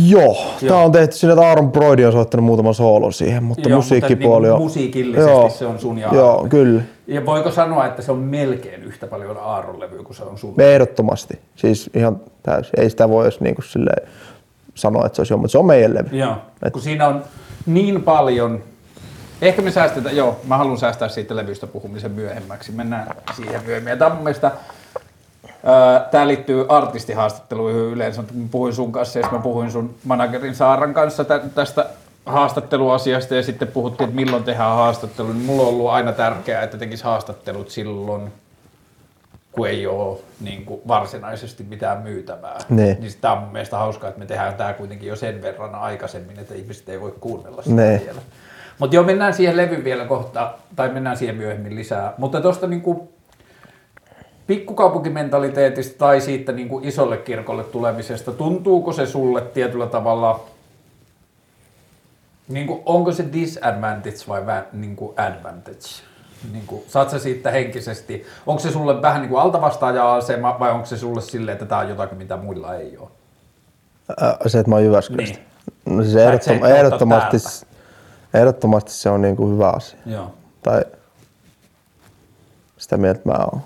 Joo, 0.06 0.36
tää 0.68 0.76
on 0.76 0.92
tehty 0.92 1.16
siinä, 1.16 1.32
että 1.32 1.46
Aaron 1.48 1.72
Broidi 1.72 2.04
on 2.04 2.12
soittanut 2.12 2.46
muutaman 2.46 2.74
soolon 2.74 3.12
siihen, 3.12 3.44
mutta 3.44 3.68
Joo, 3.68 3.78
musiikkipuoli 3.78 4.46
mutta 4.46 4.54
on... 4.54 4.58
niin 4.58 4.66
musiikillisesti 4.66 5.58
se 5.58 5.66
on 5.66 5.78
sun 5.78 5.98
ja 5.98 6.08
Joo, 6.12 6.46
kyllä. 6.48 6.82
Ja 7.06 7.26
voiko 7.26 7.50
sanoa, 7.50 7.86
että 7.86 8.02
se 8.02 8.12
on 8.12 8.18
melkein 8.18 8.82
yhtä 8.82 9.06
paljon 9.06 9.36
Aaron 9.36 9.80
levy 9.80 10.02
kuin 10.02 10.16
se 10.16 10.22
on 10.22 10.38
sun? 10.38 10.60
Ehdottomasti. 10.60 11.38
Siis 11.56 11.90
ihan 11.94 12.20
täysin. 12.42 12.80
Ei 12.80 12.90
sitä 12.90 13.08
voi 13.08 13.24
edes 13.24 13.40
niinku 13.40 13.62
silleen 13.62 14.08
sanoa, 14.74 15.06
että 15.06 15.16
se 15.16 15.20
olisi 15.20 15.32
jo, 15.32 15.36
mutta 15.36 15.52
se 15.52 15.58
on 15.58 15.66
meidän 15.66 15.94
levy. 15.94 16.16
Joo, 16.16 16.36
Et- 16.62 16.72
kun 16.72 16.82
siinä 16.82 17.08
on 17.08 17.22
niin 17.66 18.02
paljon, 18.02 18.62
ehkä 19.42 19.62
me 19.62 19.70
säästetään, 19.70 20.16
joo, 20.16 20.40
mä 20.44 20.56
haluan 20.56 20.78
säästää 20.78 21.08
siitä 21.08 21.36
levystä 21.36 21.66
puhumisen 21.66 22.10
myöhemmäksi, 22.12 22.72
mennään 22.72 23.14
siihen 23.36 23.62
myöhemmin. 23.66 23.98
Tämä 23.98 24.14
mun 24.14 24.24
mielestä, 24.24 24.50
tämä 26.10 26.28
liittyy 26.28 26.66
artistihaastatteluihin 26.68 27.80
yleensä, 27.82 28.22
mä 28.22 28.28
puhuin 28.50 28.74
sun 28.74 28.92
kanssa 28.92 29.18
ja 29.18 29.28
mä 29.32 29.38
puhuin 29.38 29.70
sun 29.70 29.94
managerin 30.04 30.54
Saaran 30.54 30.94
kanssa 30.94 31.24
tä- 31.24 31.40
tästä 31.54 31.86
haastatteluasiasta 32.26 33.34
ja 33.34 33.42
sitten 33.42 33.68
puhuttiin, 33.68 34.08
että 34.08 34.20
milloin 34.20 34.44
tehdään 34.44 34.76
haastattelu, 34.76 35.32
niin 35.32 35.44
mulla 35.46 35.62
on 35.62 35.68
ollut 35.68 35.90
aina 35.90 36.12
tärkeää, 36.12 36.62
että 36.62 36.78
tekisi 36.78 37.04
haastattelut 37.04 37.70
silloin, 37.70 38.32
kun 39.52 39.68
ei 39.68 39.86
ole 39.86 40.18
niin 40.40 40.64
kuin 40.64 40.80
varsinaisesti 40.88 41.62
mitään 41.64 41.98
myytävää. 42.02 42.58
Niin. 42.68 42.96
niin 43.00 43.12
tämä 43.20 43.34
on 43.34 43.40
mun 43.40 43.52
mielestä 43.52 43.76
hauskaa, 43.78 44.08
että 44.08 44.20
me 44.20 44.26
tehdään 44.26 44.54
tämä 44.54 44.72
kuitenkin 44.72 45.08
jo 45.08 45.16
sen 45.16 45.42
verran 45.42 45.74
aikaisemmin, 45.74 46.38
että 46.38 46.54
ihmiset 46.54 46.88
ei 46.88 47.00
voi 47.00 47.14
kuunnella 47.20 47.62
sitä 47.62 47.74
Niin. 47.82 48.00
vielä. 48.06 48.20
Mutta 48.82 48.96
joo, 48.96 49.04
mennään 49.04 49.34
siihen 49.34 49.56
levyyn 49.56 49.84
vielä 49.84 50.04
kohta, 50.04 50.54
tai 50.76 50.88
mennään 50.88 51.16
siihen 51.16 51.36
myöhemmin 51.36 51.74
lisää. 51.74 52.14
Mutta 52.18 52.40
tuosta 52.40 52.66
niinku 52.66 53.12
pikkukaupunkimentaliteetista 54.46 55.98
tai 55.98 56.20
siitä 56.20 56.52
niinku 56.52 56.80
isolle 56.84 57.16
kirkolle 57.16 57.64
tulemisesta, 57.64 58.32
tuntuuko 58.32 58.92
se 58.92 59.06
sulle 59.06 59.40
tietyllä 59.40 59.86
tavalla, 59.86 60.44
niinku, 62.48 62.82
onko 62.86 63.12
se 63.12 63.24
disadvantage 63.32 64.16
vai 64.28 64.46
vä, 64.46 64.64
niinku 64.72 65.14
advantage? 65.16 65.88
Niinku, 66.52 66.84
saat 66.88 67.10
sä 67.10 67.18
siitä 67.18 67.50
henkisesti, 67.50 68.26
onko 68.46 68.62
se 68.62 68.70
sulle 68.70 69.02
vähän 69.02 69.20
niinku 69.20 69.36
altavastaaja-asema 69.36 70.56
vai 70.58 70.70
onko 70.70 70.86
se 70.86 70.96
sulle 70.96 71.20
silleen, 71.20 71.52
että 71.52 71.66
tämä 71.66 71.80
on 71.80 71.88
jotakin, 71.88 72.18
mitä 72.18 72.36
muilla 72.36 72.74
ei 72.74 72.96
ole? 72.98 73.08
Se, 74.46 74.58
että 74.58 74.70
mä 74.70 74.74
oon 74.74 74.84
Jyväskylästä. 74.84 75.38
Niin. 75.86 75.96
No 75.96 76.02
siis 76.02 76.16
ehdottom- 76.16 76.66
ehdottomasti. 76.66 77.71
Ehdottomasti 78.34 78.90
se 78.90 79.10
on 79.10 79.22
niin 79.22 79.36
kuin 79.36 79.54
hyvä 79.54 79.70
asia. 79.70 79.98
Joo. 80.06 80.34
Tai 80.62 80.84
sitä 82.76 82.96
mieltä 82.96 83.20
mä 83.24 83.32
oon. 83.32 83.60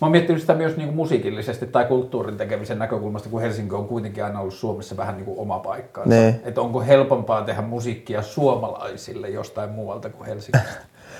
Mä 0.00 0.06
oon 0.06 0.12
miettinyt 0.12 0.40
sitä 0.40 0.54
myös 0.54 0.76
niin 0.76 0.86
kuin 0.86 0.96
musiikillisesti 0.96 1.66
tai 1.66 1.84
kulttuurin 1.84 2.36
tekemisen 2.36 2.78
näkökulmasta, 2.78 3.28
kun 3.28 3.40
Helsinki 3.40 3.74
on 3.74 3.88
kuitenkin 3.88 4.24
aina 4.24 4.40
ollut 4.40 4.54
Suomessa 4.54 4.96
vähän 4.96 5.16
niin 5.16 5.24
kuin 5.24 5.38
oma 5.38 5.58
paikkaansa. 5.58 6.14
Niin. 6.14 6.40
Että 6.44 6.60
onko 6.60 6.80
helpompaa 6.80 7.42
tehdä 7.42 7.62
musiikkia 7.62 8.22
suomalaisille 8.22 9.28
jostain 9.28 9.70
muualta 9.70 10.10
kuin 10.10 10.26
Helsingistä? 10.26 10.70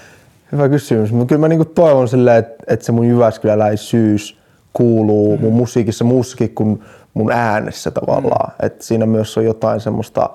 Hyvä 0.53 0.69
kysymys. 0.69 1.13
Mutta 1.13 1.29
kyllä 1.29 1.41
mä 1.41 1.49
niinku 1.49 1.65
toivon 1.65 2.09
silleen, 2.09 2.37
että, 2.37 2.65
että 2.67 2.87
se 2.87 2.93
mun 2.93 3.07
jyväskyläläisyys 3.07 4.41
kuuluu 4.73 5.37
mm. 5.37 5.43
mun 5.43 5.53
musiikissa 5.53 6.05
muussakin 6.05 6.55
kuin 6.55 6.83
mun 7.15 7.33
äänessä 7.33 7.91
tavallaan. 7.91 8.51
Mm. 8.51 8.67
Että 8.67 8.85
siinä 8.85 9.07
myös 9.07 9.39
on 9.39 9.45
jotain 9.45 9.81
semmoista, 9.81 10.31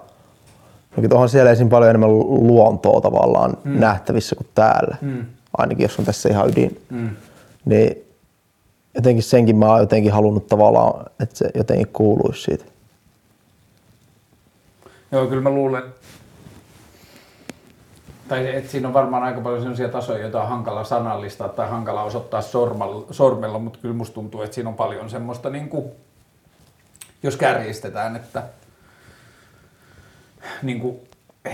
tuohon 1.09 1.29
siellä 1.29 1.51
esim. 1.51 1.69
paljon 1.69 1.89
enemmän 1.89 2.19
luontoa 2.19 3.01
tavallaan 3.01 3.57
mm. 3.63 3.79
nähtävissä 3.79 4.35
kuin 4.35 4.47
täällä. 4.55 4.97
Mm. 5.01 5.25
Ainakin 5.57 5.83
jos 5.83 5.99
on 5.99 6.05
tässä 6.05 6.29
ihan 6.29 6.49
ydin. 6.49 6.81
Mm. 6.89 7.09
Niin 7.65 8.05
jotenkin 8.95 9.23
senkin 9.23 9.55
mä 9.55 9.69
oon 9.69 9.79
jotenkin 9.79 10.11
halunnut 10.11 10.47
tavallaan, 10.47 11.05
että 11.19 11.37
se 11.37 11.49
jotenkin 11.55 11.87
kuuluisi 11.87 12.41
siitä. 12.41 12.65
Joo, 15.11 15.27
kyllä 15.27 15.41
mä 15.41 15.49
luulen, 15.49 15.83
tai 18.27 18.55
että 18.55 18.71
siinä 18.71 18.87
on 18.87 18.93
varmaan 18.93 19.23
aika 19.23 19.41
paljon 19.41 19.61
sellaisia 19.61 19.89
tasoja, 19.89 20.19
joita 20.19 20.41
on 20.41 20.49
hankala 20.49 20.83
sanallistaa 20.83 21.49
tai 21.49 21.69
hankala 21.69 22.03
osoittaa 22.03 22.41
sormalla, 22.41 23.05
sormella, 23.11 23.59
mutta 23.59 23.79
kyllä 23.81 23.95
musta 23.95 24.13
tuntuu, 24.13 24.41
että 24.41 24.55
siinä 24.55 24.69
on 24.69 24.75
paljon 24.75 25.09
semmoista, 25.09 25.49
niin 25.49 25.69
kuin, 25.69 25.85
jos 27.23 27.37
kärjistetään, 27.37 28.15
että 28.15 28.43
niin 30.63 30.79
kuin 30.79 30.99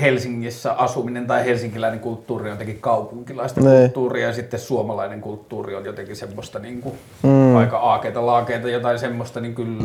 Helsingissä 0.01 0.73
asuminen 0.73 1.27
tai 1.27 1.45
helsinkiläinen 1.45 1.99
kulttuuri 1.99 2.43
on 2.45 2.51
jotenkin 2.51 2.80
kaupunkilaista 2.80 3.62
Niin. 3.62 3.71
kulttuuria 3.82 4.27
ja 4.27 4.34
sitten 4.34 4.60
suomalainen 4.60 5.21
kulttuuri 5.21 5.75
on 5.75 5.86
jotenkin 5.86 6.15
semmoista 6.15 6.60
niin 6.60 6.82
kuin 6.82 6.95
mm. 7.23 7.56
aika 7.56 7.77
aakeita, 7.77 8.25
laakeita, 8.25 8.69
jotain 8.69 8.99
semmoista, 8.99 9.39
niin 9.39 9.56
kyllä 9.56 9.84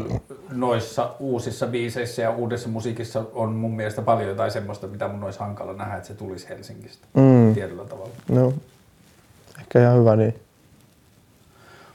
noissa 0.53 1.11
uusissa 1.21 1.67
biiseissä 1.67 2.23
ja 2.23 2.31
uudessa 2.31 2.69
musiikissa 2.69 3.25
on 3.35 3.53
mun 3.53 3.77
mielestä 3.77 4.03
paljon 4.03 4.29
jotain 4.29 4.51
semmoista, 4.51 4.87
mitä 4.87 5.09
mun 5.09 5.25
olisi 5.25 5.39
hankala 5.39 5.73
nähdä, 5.73 5.97
että 5.97 6.09
se 6.09 6.15
tulisi 6.15 6.49
Helsingistä 6.49 7.07
mm. 7.15 7.55
tietyllä 7.55 7.85
tavalla. 7.85 8.13
No, 8.29 8.53
ehkä 9.61 9.83
ihan 9.83 9.99
hyvä 9.99 10.17
niin. 10.17 10.35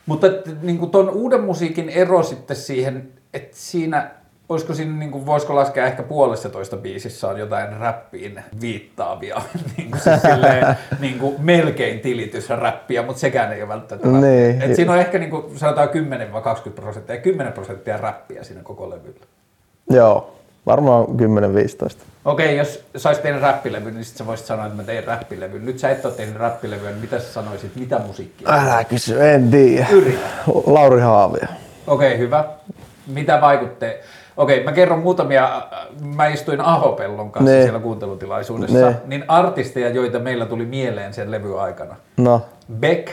Mutta 0.06 0.28
niin 0.62 0.78
kuin 0.78 0.92
ton 0.92 1.10
uuden 1.10 1.42
musiikin 1.44 1.90
ero 1.90 2.24
sitten 2.24 2.56
siihen, 2.58 3.10
että 3.34 3.58
siinä, 3.58 4.12
olisiko 4.52 4.74
siinä, 4.74 4.96
niin 4.96 5.12
kuin, 5.12 5.26
voisiko 5.26 5.56
laskea 5.56 5.86
ehkä 5.86 6.04
puolessa 6.04 6.50
toista 6.50 6.78
biisissä 6.78 7.28
on 7.28 7.40
jotain 7.40 7.78
räppiin 7.78 8.44
viittaavia, 8.62 9.42
niin 9.78 9.92
kuin 9.92 10.02
siis 10.02 10.22
silleen, 10.22 10.78
niin 11.00 11.20
kuin 11.20 11.36
melkein 11.40 12.00
tilitysräppiä, 12.00 13.04
mutta 13.04 13.20
sekään 13.20 13.54
ei 13.54 13.62
ole 13.62 13.70
välttämättä. 13.70 14.10
Niin. 14.10 14.62
Et 14.62 14.76
siinä 14.76 14.92
on 14.92 15.00
ehkä 15.00 15.20
niin 15.20 15.30
kuin, 15.30 15.60
sanotaan 15.60 15.90
10-20 16.68 16.72
prosenttia, 16.72 17.18
10 17.18 17.54
prosenttia 17.54 17.98
räppiä 17.98 18.44
siinä 18.44 18.64
koko 18.64 18.90
levyllä. 18.90 19.26
Joo, 19.90 20.36
varmaan 20.66 21.06
10-15. 21.06 21.10
Okei, 22.26 22.58
jos 22.58 22.84
sä 22.98 23.10
olisit 23.10 23.24
tehnyt 23.24 23.42
räppilevyn, 23.42 23.94
niin 23.94 24.06
sit 24.06 24.18
sä 24.18 24.26
voisit 24.26 24.46
sanoa, 24.46 24.66
että 24.66 24.78
mä 24.78 24.84
tein 24.84 25.04
räppilevyn. 25.04 25.66
Nyt 25.66 25.80
sä 25.80 25.90
et 25.90 26.06
ole 26.06 26.14
tehnyt 26.14 26.36
räppilevyä, 26.36 26.90
niin 26.90 27.02
mitä 27.02 27.20
sä 27.20 27.34
sanoisit, 27.34 27.76
mitä 27.76 28.00
musiikkia? 28.08 28.50
Älä 28.50 28.84
kysy, 28.84 29.22
en 29.22 29.52
tiedä. 29.52 29.88
Yritä. 29.92 30.28
Lauri 30.66 31.02
Haavia. 31.02 31.48
Okei, 31.88 32.18
hyvä. 32.18 32.46
Mitä 33.08 33.42
vaikutteet? 33.42 34.02
Okei, 34.38 34.64
mä 34.64 34.72
kerron 34.72 35.00
muutamia. 35.00 35.68
Mä 36.16 36.28
istuin 36.28 36.62
Ahopellon 36.62 37.32
kanssa 37.32 37.52
Ne. 37.52 37.62
siellä 37.62 37.80
kuuntelutilaisuudessa. 37.80 38.90
Ne. 38.90 38.96
Niin 39.06 39.26
artisteja, 39.28 39.90
joita 39.90 40.20
meillä 40.20 40.46
tuli 40.46 40.66
mieleen 40.66 41.14
sen 41.14 41.32
levy 41.32 41.62
aikana. 41.62 41.96
No, 42.18 42.42
Beck, 42.80 43.10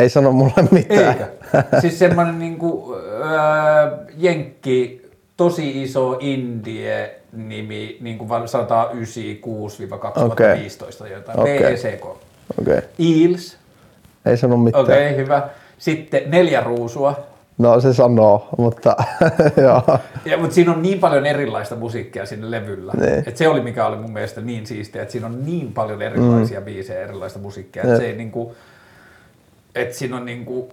ei 0.00 0.08
sano 0.08 0.32
mulle 0.32 0.68
mitään. 0.70 1.08
eikä. 1.08 1.28
siis 1.80 1.98
semmonen 1.98 2.38
niinku, 2.38 2.94
öö, 2.94 3.96
jenkki, 4.16 5.10
tosi 5.36 5.82
iso 5.82 6.16
indie 6.20 7.20
nimi, 7.32 7.96
niin 8.00 8.18
kuin 8.18 8.48
sanotaan 8.48 8.86
96-2015 8.88 8.92
jotain. 11.12 11.40
BECK. 11.40 12.04
Okei, 12.04 12.78
okay. 12.78 12.82
Eels, 12.98 13.56
ei 14.26 14.36
sano 14.36 14.56
mitään. 14.56 14.84
okei, 14.84 15.06
okay, 15.10 15.16
hyvä. 15.16 15.48
Sitten 15.78 16.22
neljä 16.30 16.60
ruusua. 16.60 17.29
No 17.60 17.80
se 17.80 17.94
sanoo, 17.94 18.48
mutta 18.58 18.96
joo. 19.64 19.98
Ja, 20.24 20.38
mutta 20.38 20.54
siinä 20.54 20.72
on 20.72 20.82
niin 20.82 20.98
paljon 20.98 21.26
erilaista 21.26 21.76
musiikkia 21.76 22.26
siinä 22.26 22.50
levyllä. 22.50 22.92
Niin. 22.96 23.24
Et 23.26 23.36
se 23.36 23.48
oli 23.48 23.60
mikä 23.60 23.86
oli 23.86 23.96
mun 23.96 24.12
mielestä 24.12 24.40
niin 24.40 24.66
siistiä, 24.66 25.02
että 25.02 25.12
siinä 25.12 25.26
on 25.26 25.44
niin 25.46 25.72
paljon 25.72 26.02
erilaisia 26.02 26.60
mm. 26.60 26.64
biisejä, 26.64 27.00
erilaista 27.00 27.38
musiikkia. 27.38 27.82
Että 27.82 27.96
se 27.96 28.06
ei 28.06 28.16
niinku, 28.16 28.54
että 29.74 29.96
siinä 29.96 30.16
on 30.16 30.24
niinku, 30.24 30.72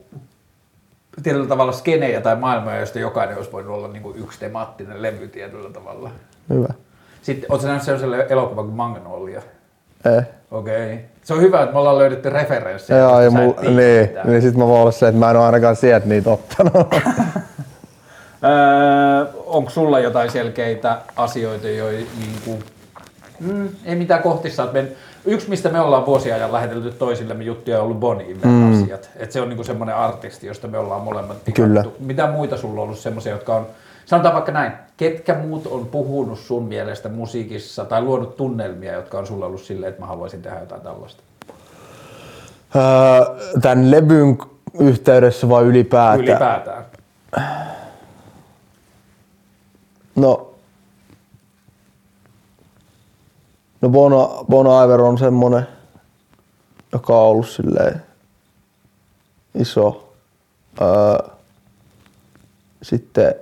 tietyllä 1.24 1.48
tavalla 1.48 1.72
skenejä 1.72 2.22
tai 2.22 2.36
maailmoja, 2.36 2.78
joista 2.78 3.00
jokainen 3.00 3.38
olisi 3.38 3.52
voinut 3.52 3.76
olla 3.76 3.88
niinku 3.88 4.14
yksi 4.18 4.40
temaattinen 4.40 5.02
levy 5.02 5.28
tietyllä 5.28 5.70
tavalla. 5.70 6.12
Hyvä. 6.50 6.74
Sitten, 7.22 7.62
sä 7.62 7.68
nähnyt 7.68 7.84
sellaisen 7.84 8.32
elokuvan 8.32 8.66
kuin 8.66 8.76
Magnolia? 8.76 9.42
Eh. 10.06 10.24
Okei. 10.52 10.94
Okay. 10.94 10.98
Se 11.24 11.34
on 11.34 11.42
hyvä, 11.42 11.62
että 11.62 11.74
me 11.74 11.80
ollaan 11.80 11.98
löydetty 11.98 12.30
referenssejä. 12.30 13.00
Joo, 13.00 13.22
ja 13.22 13.32
mul, 13.32 13.54
niin, 13.62 14.08
mitään. 14.08 14.28
niin 14.28 14.42
sit 14.42 14.56
mä 14.56 14.68
voin 14.68 14.82
olla 14.82 14.92
se, 14.92 15.08
että 15.08 15.20
mä 15.20 15.30
en 15.30 15.38
ole 15.38 15.46
ainakaan 15.46 15.76
sieltä 15.76 16.08
niitä 16.08 16.30
ottanut. 16.30 16.74
Öö, 18.44 19.26
onko 19.46 19.70
sulla 19.70 20.00
jotain 20.00 20.32
selkeitä 20.32 20.98
asioita, 21.16 21.68
joita 21.68 22.12
niin 22.20 22.42
kuin, 22.46 22.64
mm, 23.40 23.70
ei 23.86 23.96
mitään 23.96 24.24
kohti 24.24 24.50
sä 24.50 24.64
oot 24.64 24.74
men... 24.74 24.92
Yksi, 25.28 25.50
mistä 25.50 25.70
me 25.70 25.80
ollaan 25.80 26.06
vuosia 26.06 26.36
ajan 26.36 26.52
lähetelty 26.54 26.92
toisillemme 26.92 27.44
juttuja, 27.44 27.78
on 27.78 27.84
ollut 27.84 28.00
Bon 28.00 28.22
Iver 28.22 28.48
Mm. 28.48 28.74
asiat. 28.84 29.10
Et 29.16 29.32
se 29.32 29.42
on 29.42 29.50
niin 29.50 29.66
semmoinen 29.66 29.96
artisti, 29.96 30.48
josta 30.48 30.68
me 30.68 30.78
ollaan 30.78 31.02
molemmat 31.02 31.38
Kyllä. 31.54 31.84
Mitä 32.00 32.28
muita 32.32 32.58
sulla 32.58 32.82
on 32.82 32.84
ollut 32.84 33.00
semmoisia, 33.00 33.32
jotka 33.32 33.56
on, 33.56 33.68
sanotaan 34.06 34.34
vaikka 34.34 34.52
näin, 34.52 34.72
ketkä 34.98 35.34
muut 35.34 35.68
on 35.68 35.86
puhunut 35.86 36.40
sun 36.40 36.64
mielestä 36.64 37.10
musiikissa 37.10 37.86
tai 37.86 38.02
luonut 38.02 38.38
tunnelmia, 38.38 38.94
jotka 38.94 39.18
on 39.20 39.28
sulla 39.28 39.46
ollut 39.46 39.62
silleen, 39.62 39.90
että 39.90 40.02
mä 40.02 40.08
haluaisin 40.08 40.42
tehdä 40.42 40.60
jotain 40.60 40.82
tällaista? 40.82 41.24
Öö, 42.76 42.82
Tämän 43.62 43.92
levyn 43.92 44.38
yhteydessä 44.80 45.50
vai 45.50 45.64
ylipäätään? 45.64 46.20
Ylipäätään. 46.20 46.86
No, 50.16 50.54
no 53.88 53.92
Bono, 53.92 54.46
Bono 54.50 54.86
Iver 54.86 55.02
on 55.02 55.18
semmonen, 55.18 55.68
joka 56.92 57.22
on 57.22 57.28
ollut 57.28 57.50
silleen 57.50 58.04
iso. 59.56 60.14
Öö, 60.82 61.36
sitten 62.82 63.36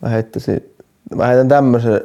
mä 0.00 0.08
heittäisin, 0.08 0.74
mä 1.16 1.26
heitän 1.26 1.48
tämmöisen 1.48 2.00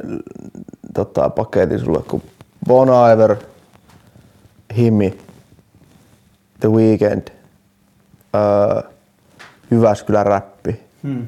tota, 0.93 1.29
paketin 1.29 1.79
sulle 1.79 2.03
kuin 2.03 2.23
Bon 2.67 2.89
Iver, 3.13 3.35
Himi, 4.77 5.17
The 6.59 6.71
Weeknd, 6.71 7.27
öö, 8.35 8.91
Jyväskylän 9.71 10.25
räppi 10.25 10.85
Hmm. 11.03 11.27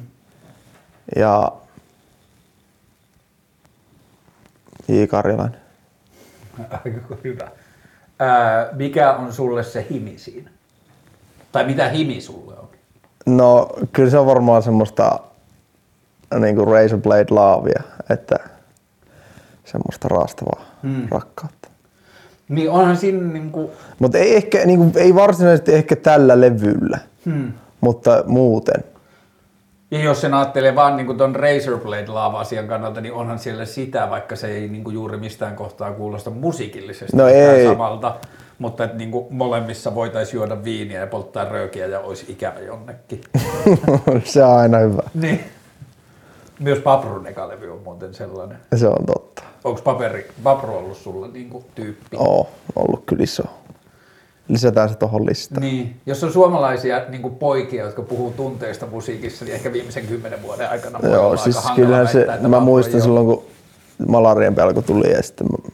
ja 1.16 1.52
J. 4.88 5.06
Karjalainen. 5.06 5.60
Aika 6.84 7.16
hyvä. 7.24 7.50
Ää, 8.18 8.68
mikä 8.72 9.12
on 9.12 9.32
sulle 9.32 9.62
se 9.64 9.86
himi 9.90 10.14
siinä? 10.18 10.50
Tai 11.52 11.64
mitä 11.66 11.88
himi 11.88 12.20
sulle 12.20 12.54
on? 12.58 12.68
No 13.26 13.68
kyllä 13.92 14.10
se 14.10 14.18
on 14.18 14.26
varmaan 14.26 14.62
semmoista 14.62 15.20
niinku 16.38 16.64
razor 16.64 16.98
blade 17.00 17.26
laavia, 17.30 17.82
että 18.10 18.36
semmoista 19.64 20.08
raastavaa 20.08 20.64
Hmm. 20.82 21.08
rakkautta. 21.10 21.68
Niin 22.48 22.70
onhan 22.70 22.96
siinä 22.96 23.22
niinku, 23.32 23.70
Mutta 23.98 24.18
ei, 24.18 24.36
ehkä, 24.36 24.66
niinku, 24.66 24.98
ei 24.98 25.14
varsinaisesti 25.14 25.74
ehkä 25.74 25.96
tällä 25.96 26.40
levyllä, 26.40 26.98
hmm. 27.24 27.52
mutta 27.80 28.24
muuten. 28.26 28.84
Ja 29.90 30.00
jos 30.02 30.20
sen 30.20 30.34
ajattelee 30.34 30.74
vaan 30.74 30.96
niinku 30.96 31.14
ton 31.14 31.36
Razorblade 31.36 32.06
Lava-asian 32.08 32.68
kannalta, 32.68 33.00
niin 33.00 33.14
onhan 33.14 33.38
siellä 33.38 33.64
sitä, 33.64 34.10
vaikka 34.10 34.36
se 34.36 34.48
ei 34.48 34.68
niinku 34.68 34.90
juuri 34.90 35.16
mistään 35.16 35.56
kohtaa 35.56 35.92
kuulosta 35.92 36.30
musiikillisesti 36.30 37.16
No 37.16 37.26
ei. 37.28 37.66
samalta. 37.66 38.14
Mutta 38.58 38.84
että 38.84 38.96
niinku 38.96 39.26
molemmissa 39.30 39.94
voitaisiin 39.94 40.36
juoda 40.36 40.64
viiniä 40.64 41.00
ja 41.00 41.06
polttaa 41.06 41.44
röökiä 41.44 41.86
ja 41.86 42.00
olisi 42.00 42.26
ikävä 42.32 42.60
jonnekin. 42.60 43.20
se 44.24 44.44
on 44.44 44.56
aina 44.56 44.78
hyvä. 44.78 45.02
niin. 45.14 45.44
Myös 46.60 46.78
Paprun 46.78 47.26
eka 47.26 47.48
levy 47.48 47.70
on 47.72 47.80
muuten 47.84 48.14
sellainen. 48.14 48.58
Se 48.74 48.88
on 48.88 49.06
totta. 49.06 49.42
Onko 49.64 49.80
paperi, 49.80 50.28
Papru 50.42 50.76
ollut 50.76 50.96
sulla 50.96 51.28
niinku 51.28 51.64
tyyppi? 51.74 52.16
Oo, 52.16 52.48
ollut 52.76 53.02
kyllä 53.06 53.22
iso. 53.22 53.42
Lisätään 54.48 54.88
se 54.88 54.94
tuohon 54.94 55.26
listaan. 55.26 55.62
Niin, 55.62 56.00
jos 56.06 56.24
on 56.24 56.32
suomalaisia 56.32 57.02
niin 57.08 57.36
poikia, 57.36 57.84
jotka 57.84 58.02
puhuu 58.02 58.32
tunteista 58.36 58.86
musiikissa, 58.86 59.44
niin 59.44 59.54
ehkä 59.54 59.72
viimeisen 59.72 60.06
kymmenen 60.06 60.42
vuoden 60.42 60.70
aikana 60.70 60.98
voi 61.02 61.10
Joo, 61.10 61.26
olla 61.26 61.36
siis 61.36 61.56
aika 61.56 61.74
kyllähän 61.74 62.08
se, 62.08 62.26
väittää, 62.26 62.48
mä 62.48 62.60
muistan 62.60 62.94
ei 62.94 63.00
silloin, 63.00 63.26
kun 63.26 63.44
malarian 64.08 64.54
pelko 64.54 64.82
tuli 64.82 65.10
ja 65.10 65.22
sitten 65.22 65.46
mä, 65.46 65.70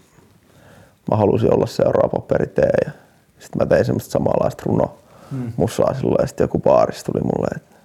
mä 1.11 1.17
halusin 1.17 1.55
olla 1.55 1.67
seuraava 1.67 2.19
paperitee 2.19 2.73
ja 2.85 2.91
sitten 3.39 3.63
mä 3.63 3.67
tein 3.67 3.85
semmoista 3.85 4.11
samanlaista 4.11 4.63
runo 4.67 4.95
hmm. 5.31 5.53
musaa 5.57 5.95
silloin 5.95 6.23
ja 6.23 6.27
sitten 6.27 6.45
joku 6.45 6.59
baarista 6.59 7.13
tuli 7.13 7.23
mulle, 7.23 7.49
että, 7.57 7.77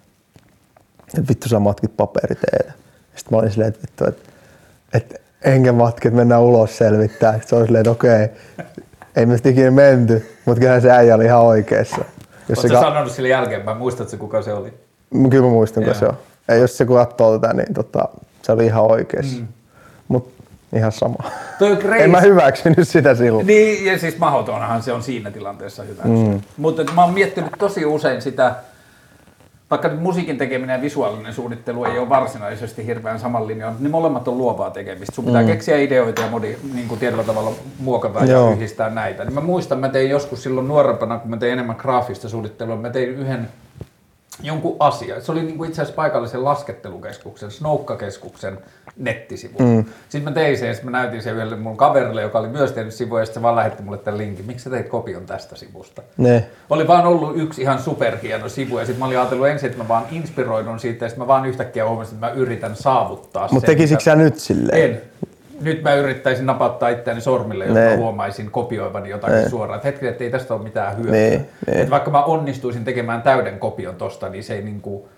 vittu 1.29 1.49
sä 1.49 1.59
matkit 1.59 1.97
paperiteetä. 1.97 2.73
Sitten 3.15 3.37
mä 3.37 3.39
olin 3.39 3.51
silleen, 3.51 3.69
että 3.69 3.81
vittu, 3.81 4.05
että, 4.05 4.31
että 4.93 5.15
enkä 5.41 5.71
matki, 5.71 6.07
että 6.07 6.17
mennään 6.17 6.41
ulos 6.41 6.77
selvittää. 6.77 7.31
Sitten 7.31 7.49
se 7.49 7.55
oli 7.55 7.65
silleen, 7.65 7.81
että 7.81 7.91
okei, 7.91 8.29
ei 9.19 9.25
me 9.25 9.33
sitten 9.37 9.51
ikinä 9.51 9.71
menty, 9.71 10.29
mutta 10.45 10.59
kyllähän 10.59 10.81
se 10.81 10.91
äijä 10.91 11.15
oli 11.15 11.25
ihan 11.25 11.41
oikeassa. 11.41 11.97
Jos 12.49 12.59
Oletko 12.59 12.61
se 12.61 12.73
ka- 12.73 12.79
sanonut 12.81 13.11
sille 13.11 13.29
jälkeenpäin, 13.29 13.77
muistatko 13.77 14.17
kuka 14.17 14.41
se 14.41 14.53
oli? 14.53 14.73
Kyllä 15.29 15.43
mä 15.45 15.51
muistan, 15.51 15.83
kun 15.83 15.91
Joo. 15.93 15.99
se 15.99 16.05
on. 16.05 16.17
Ja 16.47 16.55
jos 16.55 16.77
se 16.77 16.85
katsoo 16.85 17.39
tätä, 17.39 17.53
niin 17.53 17.73
tota, 17.73 18.09
se 18.41 18.51
oli 18.51 18.65
ihan 18.65 18.83
oikeassa. 18.91 19.39
Mm. 19.39 19.47
Mut 20.07 20.31
ihan 20.75 20.91
sama. 20.91 21.31
Toi 21.59 21.75
crazy. 21.81 22.03
En 22.03 22.11
mä 22.11 22.21
hyväksynyt 22.21 22.87
sitä 22.87 23.15
silloin. 23.15 23.47
Niin, 23.47 23.85
ja 23.85 23.99
siis 23.99 24.17
mahdotonhan 24.17 24.83
se 24.83 24.91
on 24.93 25.03
siinä 25.03 25.31
tilanteessa 25.31 25.83
hyvä. 25.83 26.03
Mm. 26.03 26.41
Mutta 26.57 26.83
mä 26.95 27.03
oon 27.05 27.13
miettinyt 27.13 27.51
tosi 27.57 27.85
usein 27.85 28.21
sitä, 28.21 28.55
vaikka 29.71 29.89
musiikin 29.89 30.37
tekeminen 30.37 30.73
ja 30.73 30.81
visuaalinen 30.81 31.33
suunnittelu 31.33 31.85
ei 31.85 31.99
ole 31.99 32.09
varsinaisesti 32.09 32.85
hirveän 32.85 33.19
saman 33.19 33.47
linjan, 33.47 33.75
niin 33.79 33.91
molemmat 33.91 34.27
on 34.27 34.37
luovaa 34.37 34.71
tekemistä. 34.71 35.15
Sun 35.15 35.25
pitää 35.25 35.41
mm. 35.41 35.47
keksiä 35.47 35.77
ideoita 35.77 36.21
ja 36.21 36.29
modi, 36.29 36.57
niin 36.73 36.87
kuin 36.87 36.99
tietyllä 36.99 37.23
tavalla 37.23 37.51
muokata 37.79 38.25
ja 38.25 38.49
yhdistää 38.49 38.89
näitä. 38.89 39.23
Niin 39.23 39.33
mä 39.33 39.41
muistan, 39.41 39.79
mä 39.79 39.89
tein 39.89 40.09
joskus 40.09 40.43
silloin 40.43 40.67
nuorempana, 40.67 41.19
kun 41.19 41.29
mä 41.29 41.37
tein 41.37 41.53
enemmän 41.53 41.75
graafista 41.79 42.29
suunnittelua, 42.29 42.75
mä 42.75 42.89
tein 42.89 43.09
yhden 43.09 43.49
jonkun 44.43 44.75
asia. 44.79 45.21
Se 45.21 45.31
oli 45.31 45.43
niinku 45.43 45.63
itse 45.63 45.81
asiassa 45.81 45.95
paikallisen 45.95 46.43
laskettelukeskuksen, 46.45 47.51
Snoukka-keskuksen 47.51 48.57
nettisivu. 48.97 49.59
Mm. 49.59 49.85
Sitten 50.09 50.23
mä 50.23 50.31
tein 50.31 50.57
sen 50.57 50.75
mä 50.83 50.91
näytin 50.91 51.21
sen 51.23 51.33
yhdelle 51.35 51.55
mun 51.55 51.77
kaverille, 51.77 52.21
joka 52.21 52.39
oli 52.39 52.47
myös 52.47 52.71
tehnyt 52.71 52.93
sivuja, 52.93 53.21
ja 53.21 53.25
sitten 53.25 53.39
se 53.39 53.43
vaan 53.43 53.55
lähetti 53.55 53.83
mulle 53.83 53.97
tämän 53.97 54.17
linkin. 54.17 54.45
Miksi 54.45 54.63
sä 54.63 54.69
teit 54.69 54.89
kopion 54.89 55.25
tästä 55.25 55.55
sivusta? 55.55 56.01
Ne. 56.17 56.47
Oli 56.69 56.87
vaan 56.87 57.05
ollut 57.05 57.37
yksi 57.37 57.61
ihan 57.61 57.79
superhieno 57.79 58.49
sivu 58.49 58.79
ja 58.79 58.85
sitten 58.85 58.99
mä 58.99 59.05
olin 59.05 59.19
ajatellut 59.19 59.47
ensin, 59.47 59.69
että 59.69 59.83
mä 59.83 59.87
vaan 59.87 60.05
inspiroidun 60.11 60.79
siitä 60.79 61.05
ja 61.05 61.09
sitten 61.09 61.23
mä 61.23 61.27
vaan 61.27 61.45
yhtäkkiä 61.45 61.87
huomasin, 61.87 62.13
että 62.15 62.27
mä 62.27 62.33
yritän 62.33 62.75
saavuttaa 62.75 63.47
Mutta 63.51 63.67
sen. 63.67 63.75
tekisikö 63.77 63.95
mitä- 64.01 64.03
sä 64.03 64.15
nyt 64.15 64.39
silleen? 64.39 64.91
En. 64.91 65.01
Nyt 65.61 65.83
mä 65.83 65.93
yrittäisin 65.93 66.45
napattaa 66.45 66.89
itseäni 66.89 67.21
sormille, 67.21 67.65
jos 67.65 67.73
Ne. 67.75 67.89
mä 67.89 67.95
huomaisin 67.95 68.51
kopioivani 68.51 69.09
jotakin 69.09 69.35
Ne. 69.35 69.49
suoraan. 69.49 69.77
Että 69.77 69.87
hetkinen, 69.87 70.11
että 70.11 70.23
ei 70.23 70.29
tästä 70.31 70.53
ole 70.53 70.63
mitään 70.63 70.97
hyötyä. 70.97 71.11
Ne, 71.11 71.45
ne. 71.67 71.81
Et 71.81 71.89
vaikka 71.89 72.11
mä 72.11 72.23
onnistuisin 72.23 72.85
tekemään 72.85 73.21
täyden 73.21 73.59
kopion 73.59 73.95
tosta, 73.95 74.29
niin 74.29 74.43
se 74.43 74.53
ei 74.53 74.61
niinku... 74.61 75.09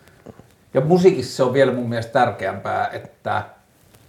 Ja 0.73 0.81
musiikissa 0.81 1.35
se 1.35 1.43
on 1.43 1.53
vielä 1.53 1.71
mun 1.73 1.89
mielestä 1.89 2.13
tärkeämpää, 2.13 2.89
että 2.93 3.43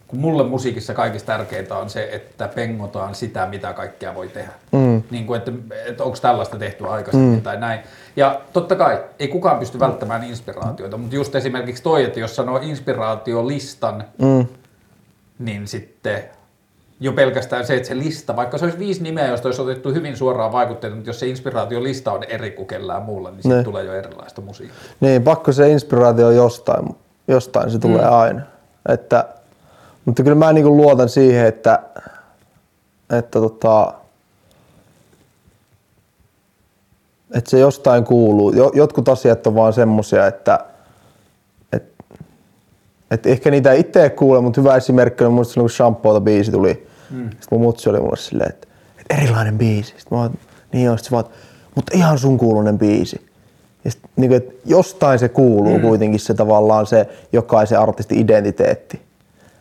kun 0.09 0.21
mulle 0.21 0.45
musiikissa 0.45 0.95
kaikista 0.95 1.33
tärkeintä 1.33 1.75
on 1.77 1.91
se, 1.91 2.09
että 2.13 2.49
pengotaan 2.49 3.15
sitä, 3.15 3.47
mitä 3.47 3.73
kaikkea 3.73 4.15
voi 4.15 4.29
tehdä. 4.29 4.53
Mm. 4.73 5.03
Niin 5.11 5.27
kuin, 5.27 5.39
että, 5.39 5.53
että 5.87 6.05
onko 6.05 6.17
tällaista 6.23 6.59
tehty 6.59 6.87
aikaisemmin 6.89 7.35
mm. 7.35 7.43
tai 7.43 7.57
näin. 7.57 7.81
Ja 8.17 8.41
totta 8.53 8.77
kai, 8.77 8.99
ei 9.19 9.29
kukaan 9.29 9.59
pysty 9.59 9.81
välttämään 9.81 10.25
inspiraatioita, 10.25 10.97
mutta 10.97 11.17
just 11.17 11.35
esimerkiksi 11.35 11.83
toi, 11.83 12.05
että 12.05 12.21
jos 12.21 12.37
sanoo 12.37 12.59
inspiraatiolistan, 12.63 14.05
Mm. 14.19 14.47
Niin 15.45 15.69
sitten 15.69 16.23
jo 17.01 17.13
pelkästään 17.13 17.67
se, 17.67 17.77
että 17.77 17.89
se 17.89 17.99
lista, 17.99 18.37
vaikka 18.37 18.59
se 18.59 18.65
olisi 18.65 18.79
viisi 18.79 19.03
nimeä, 19.03 19.27
josta 19.27 19.49
olisi 19.49 19.63
otettu 19.63 19.93
hyvin 19.93 20.17
suoraan 20.17 20.53
vaikutteita, 20.53 20.97
mutta 20.97 21.11
jos 21.11 21.21
se 21.21 21.27
inspiraatiolista 21.27 22.13
on 22.13 22.25
eri 22.25 22.51
kuin 22.51 22.69
kellään 22.69 23.03
muulla, 23.03 23.31
niin 23.31 23.43
siitä 23.43 23.57
Ne. 23.57 23.65
tulee 23.65 23.85
jo 23.85 23.95
erilaista 23.95 24.41
musiikkia. 24.41 24.81
Niin, 25.01 25.23
pakko 25.23 25.53
se 25.53 25.71
inspiraatio 25.71 26.31
jostain, 26.31 26.97
jostain 27.29 27.71
se 27.71 27.79
tulee 27.79 28.05
mm. 28.05 28.13
aina. 28.13 28.41
Että, 28.89 29.29
mutta 30.05 30.23
kyllä 30.23 30.37
mä 30.37 30.53
niinku 30.53 30.77
luotan 30.77 31.09
siihen, 31.09 31.47
että, 31.47 31.79
että 33.11 33.41
tota, 33.41 33.95
että 37.35 37.51
se 37.51 37.59
jostain 37.59 38.05
kuuluu. 38.05 38.53
Jo, 38.53 38.71
jotkut 38.75 39.09
asiat 39.09 39.47
on 39.47 39.55
vaan 39.55 39.73
semmosia, 39.73 40.27
että 40.27 40.55
et, 40.55 40.72
et 43.13 43.27
ehkä 43.27 43.51
niitä 43.51 43.73
itse 43.73 44.03
ei 44.03 44.11
kuule, 44.11 44.41
mutta 44.41 44.61
hyvä 44.61 44.77
esimerkki 44.77 45.25
on 45.25 45.33
muista 45.33 45.53
silloin, 45.53 45.71
kun 45.71 45.77
Shampoota 45.77 46.21
biisi 46.21 46.53
tuli. 46.53 46.87
Mm. 47.11 47.31
Sitten 47.31 47.49
mun 47.51 47.61
mutsi 47.61 47.91
oli 47.91 48.01
mulle 48.01 48.17
silleen, 48.17 48.51
että, 48.51 48.69
että 49.01 49.17
erilainen 49.17 49.59
biisi. 49.59 49.95
Sitten 49.99 50.19
mä 50.19 50.23
oon, 50.23 50.35
niin 50.73 50.91
on, 50.91 50.99
vaan, 51.11 51.25
mutta 51.75 51.97
ihan 51.97 52.19
sun 52.19 52.39
kuulunen 52.39 52.79
biisi. 52.79 53.27
Ja 53.85 53.91
sit, 53.91 54.01
niin 54.17 54.29
kuin, 54.29 54.37
että 54.37 54.53
jostain 54.65 55.19
se 55.19 55.29
kuuluu 55.29 55.79
mm. 55.79 55.83
kuitenkin 55.83 56.21
se 56.21 56.35
tavallaan 56.35 56.87
se 56.87 57.09
jokaisen 57.33 57.81
artistin 57.81 58.19
identiteetti. 58.19 59.01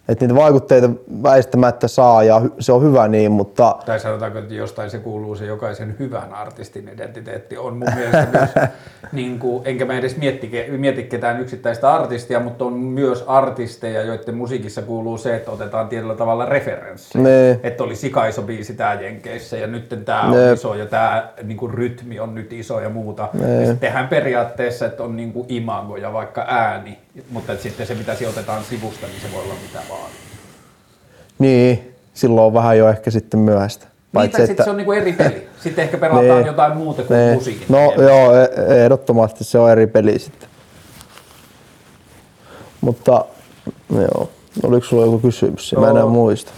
Että 0.10 0.26
niitä 0.26 0.42
vaikutteita 0.42 0.90
väistämättä 1.24 1.88
saa 1.88 2.24
ja 2.24 2.42
se 2.60 2.72
on 2.72 2.84
hyvä 2.84 3.08
niin, 3.08 3.32
mutta 3.32 3.76
Tai 3.86 4.00
sanotaanko, 4.00 4.40
että 4.40 4.54
jostain 4.54 4.90
se 4.90 5.00
kuuluu 5.00 5.36
se 5.36 5.46
jokaisen 5.46 5.96
hyvän 6.00 6.34
artistin 6.34 6.90
identiteetti. 6.94 7.58
On 7.58 7.78
mun 7.78 7.88
mielestä 7.96 8.28
myös, 8.32 8.50
niin 9.12 9.40
kuin, 9.40 9.62
enkä 9.66 9.86
mä 9.86 9.98
edes 9.98 10.18
mietti, 10.18 10.52
mieti 10.78 11.04
ketään 11.04 11.42
yksittäistä 11.42 11.94
artistia, 11.94 12.40
mutta 12.40 12.66
on 12.66 12.74
myös 12.74 13.24
artisteja, 13.28 14.04
joiden 14.04 14.36
musiikissa 14.36 14.82
kuuluu 14.82 15.18
se, 15.18 15.36
että 15.36 15.52
otetaan 15.52 15.90
tietyllä 15.90 16.16
tavalla 16.16 16.46
referenssiä. 16.46 17.22
Ne. 17.22 17.60
Että 17.64 17.84
oli 17.84 17.96
sika 17.96 18.26
iso 18.26 18.42
biisi 18.42 18.74
tää 18.74 19.02
Jenkeissä 19.02 19.58
ja 19.58 19.68
nyt 19.68 20.02
tää 20.06 20.22
on 20.22 20.54
iso 20.54 20.76
ja 20.76 20.86
tää 20.86 21.34
niin 21.44 21.58
kuin, 21.58 21.74
rytmi 21.74 22.20
on 22.20 22.36
nyt 22.36 22.54
iso 22.54 22.80
ja 22.80 22.90
muuta. 22.90 23.30
Ne. 23.34 23.66
Ja 23.66 23.76
tehdään 23.76 24.08
periaatteessa, 24.08 24.86
että 24.86 25.04
on 25.04 25.18
niin 25.18 25.34
kuin 25.34 25.46
imago 25.50 25.98
ja 25.98 26.14
vaikka 26.14 26.46
ääni, 26.48 26.98
mutta 27.30 27.52
että 27.52 27.64
sitten 27.64 27.88
se 27.88 27.96
mitä 27.96 28.16
sijoitetaan 28.16 28.64
sivusta, 28.64 29.08
niin 29.08 29.22
se 29.22 29.28
voi 29.34 29.44
olla 29.44 29.54
mitä 29.54 29.80
vaan. 29.92 30.10
niin, 31.40 31.96
silloin 32.14 32.46
on 32.48 32.54
vähän 32.54 32.78
jo 32.78 32.90
ehkä 32.90 33.12
sitten 33.12 33.40
myöhäistä. 33.40 33.88
Niin, 34.20 34.32
tai 34.32 34.48
sitten 34.48 34.64
se 34.64 34.70
on 34.70 34.78
niinku 34.78 34.92
eri 34.92 35.14
peli. 35.14 35.48
Sitten 35.64 35.84
ehkä 35.84 35.98
pelataan 35.98 36.26
Niin. 36.26 36.46
jotain 36.46 36.78
muuta 36.78 37.04
kuin 37.04 37.18
Ne. 37.18 37.34
musiikin. 37.34 37.66
No 37.70 37.78
tekemistä. 37.78 38.04
joo, 38.12 38.36
e- 38.36 38.84
ehdottomasti 38.84 39.44
se 39.44 39.60
on 39.60 39.72
eri 39.72 39.88
peli 39.88 40.20
sitten. 40.20 40.50
Mutta 42.82 43.26
joo, 43.96 44.30
oliko 44.64 44.86
sulla 44.86 45.06
joku 45.06 45.20
kysymys? 45.20 45.76
Mä 45.80 45.86
en 45.86 45.92
enää 45.92 46.06
muista. 46.06 46.52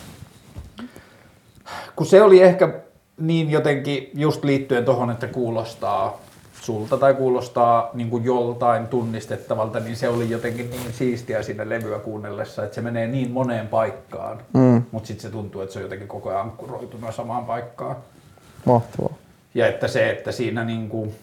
Kun 1.96 2.06
se 2.06 2.22
oli 2.22 2.42
ehkä 2.42 2.70
niin 3.18 3.50
jotenkin 3.52 4.10
just 4.14 4.44
liittyen 4.44 4.86
tuohon, 4.86 5.12
että 5.12 5.28
kuulostaa 5.28 6.22
sulta 6.64 6.98
tai 6.98 7.14
kuulostaa 7.14 7.90
niin 7.94 8.10
kuin 8.10 8.24
joltain 8.24 8.88
tunnistettavalta, 8.88 9.80
niin 9.80 9.96
se 9.96 10.10
oli 10.10 10.30
jotenkin 10.30 10.70
niin 10.70 10.94
siistiä 10.94 11.44
siinä 11.44 11.70
levyä 11.70 12.00
kuunnellessa, 12.00 12.64
että 12.64 12.76
se 12.76 12.82
menee 12.82 13.08
niin 13.08 13.32
moneen 13.32 13.68
paikkaan, 13.68 14.42
mm. 14.54 14.84
mutta 14.92 15.08
sitten 15.08 15.22
se 15.22 15.30
tuntuu, 15.30 15.62
että 15.62 15.74
se 15.74 15.80
on 15.80 15.84
jotenkin 15.84 16.08
koko 16.08 16.30
ajan 16.30 16.42
ankkuroituna 16.42 17.12
samaan 17.12 17.46
paikkaan. 17.46 17.96
Mahtavaa. 18.66 19.14
Ja 19.54 19.68
että 19.68 19.88
se, 19.88 20.10
että 20.10 20.32
siinä 20.32 20.64
niin 20.64 20.90
kuin, 20.90 21.16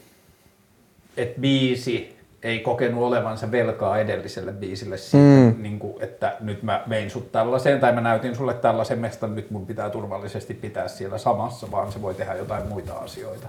että 1.16 1.40
biisi 1.40 2.20
ei 2.42 2.58
kokenut 2.58 3.04
olevansa 3.04 3.50
velkaa 3.50 3.98
edelliselle 3.98 4.52
biisille 4.52 4.96
siitä, 4.96 5.56
mm. 5.56 5.62
niin 5.62 5.78
kuin, 5.78 5.94
että 6.00 6.36
nyt 6.40 6.62
mä 6.62 6.84
vein 6.88 7.10
sut 7.10 7.32
tällaiseen 7.32 7.80
tai 7.80 7.92
mä 7.92 8.00
näytin 8.00 8.36
sulle 8.36 8.54
tällaisen 8.54 8.98
mestan, 8.98 9.34
nyt 9.34 9.50
mun 9.50 9.66
pitää 9.66 9.90
turvallisesti 9.90 10.54
pitää 10.54 10.88
siellä 10.88 11.18
samassa, 11.18 11.70
vaan 11.70 11.92
se 11.92 12.02
voi 12.02 12.14
tehdä 12.14 12.34
jotain 12.34 12.68
muita 12.68 12.94
asioita. 12.94 13.46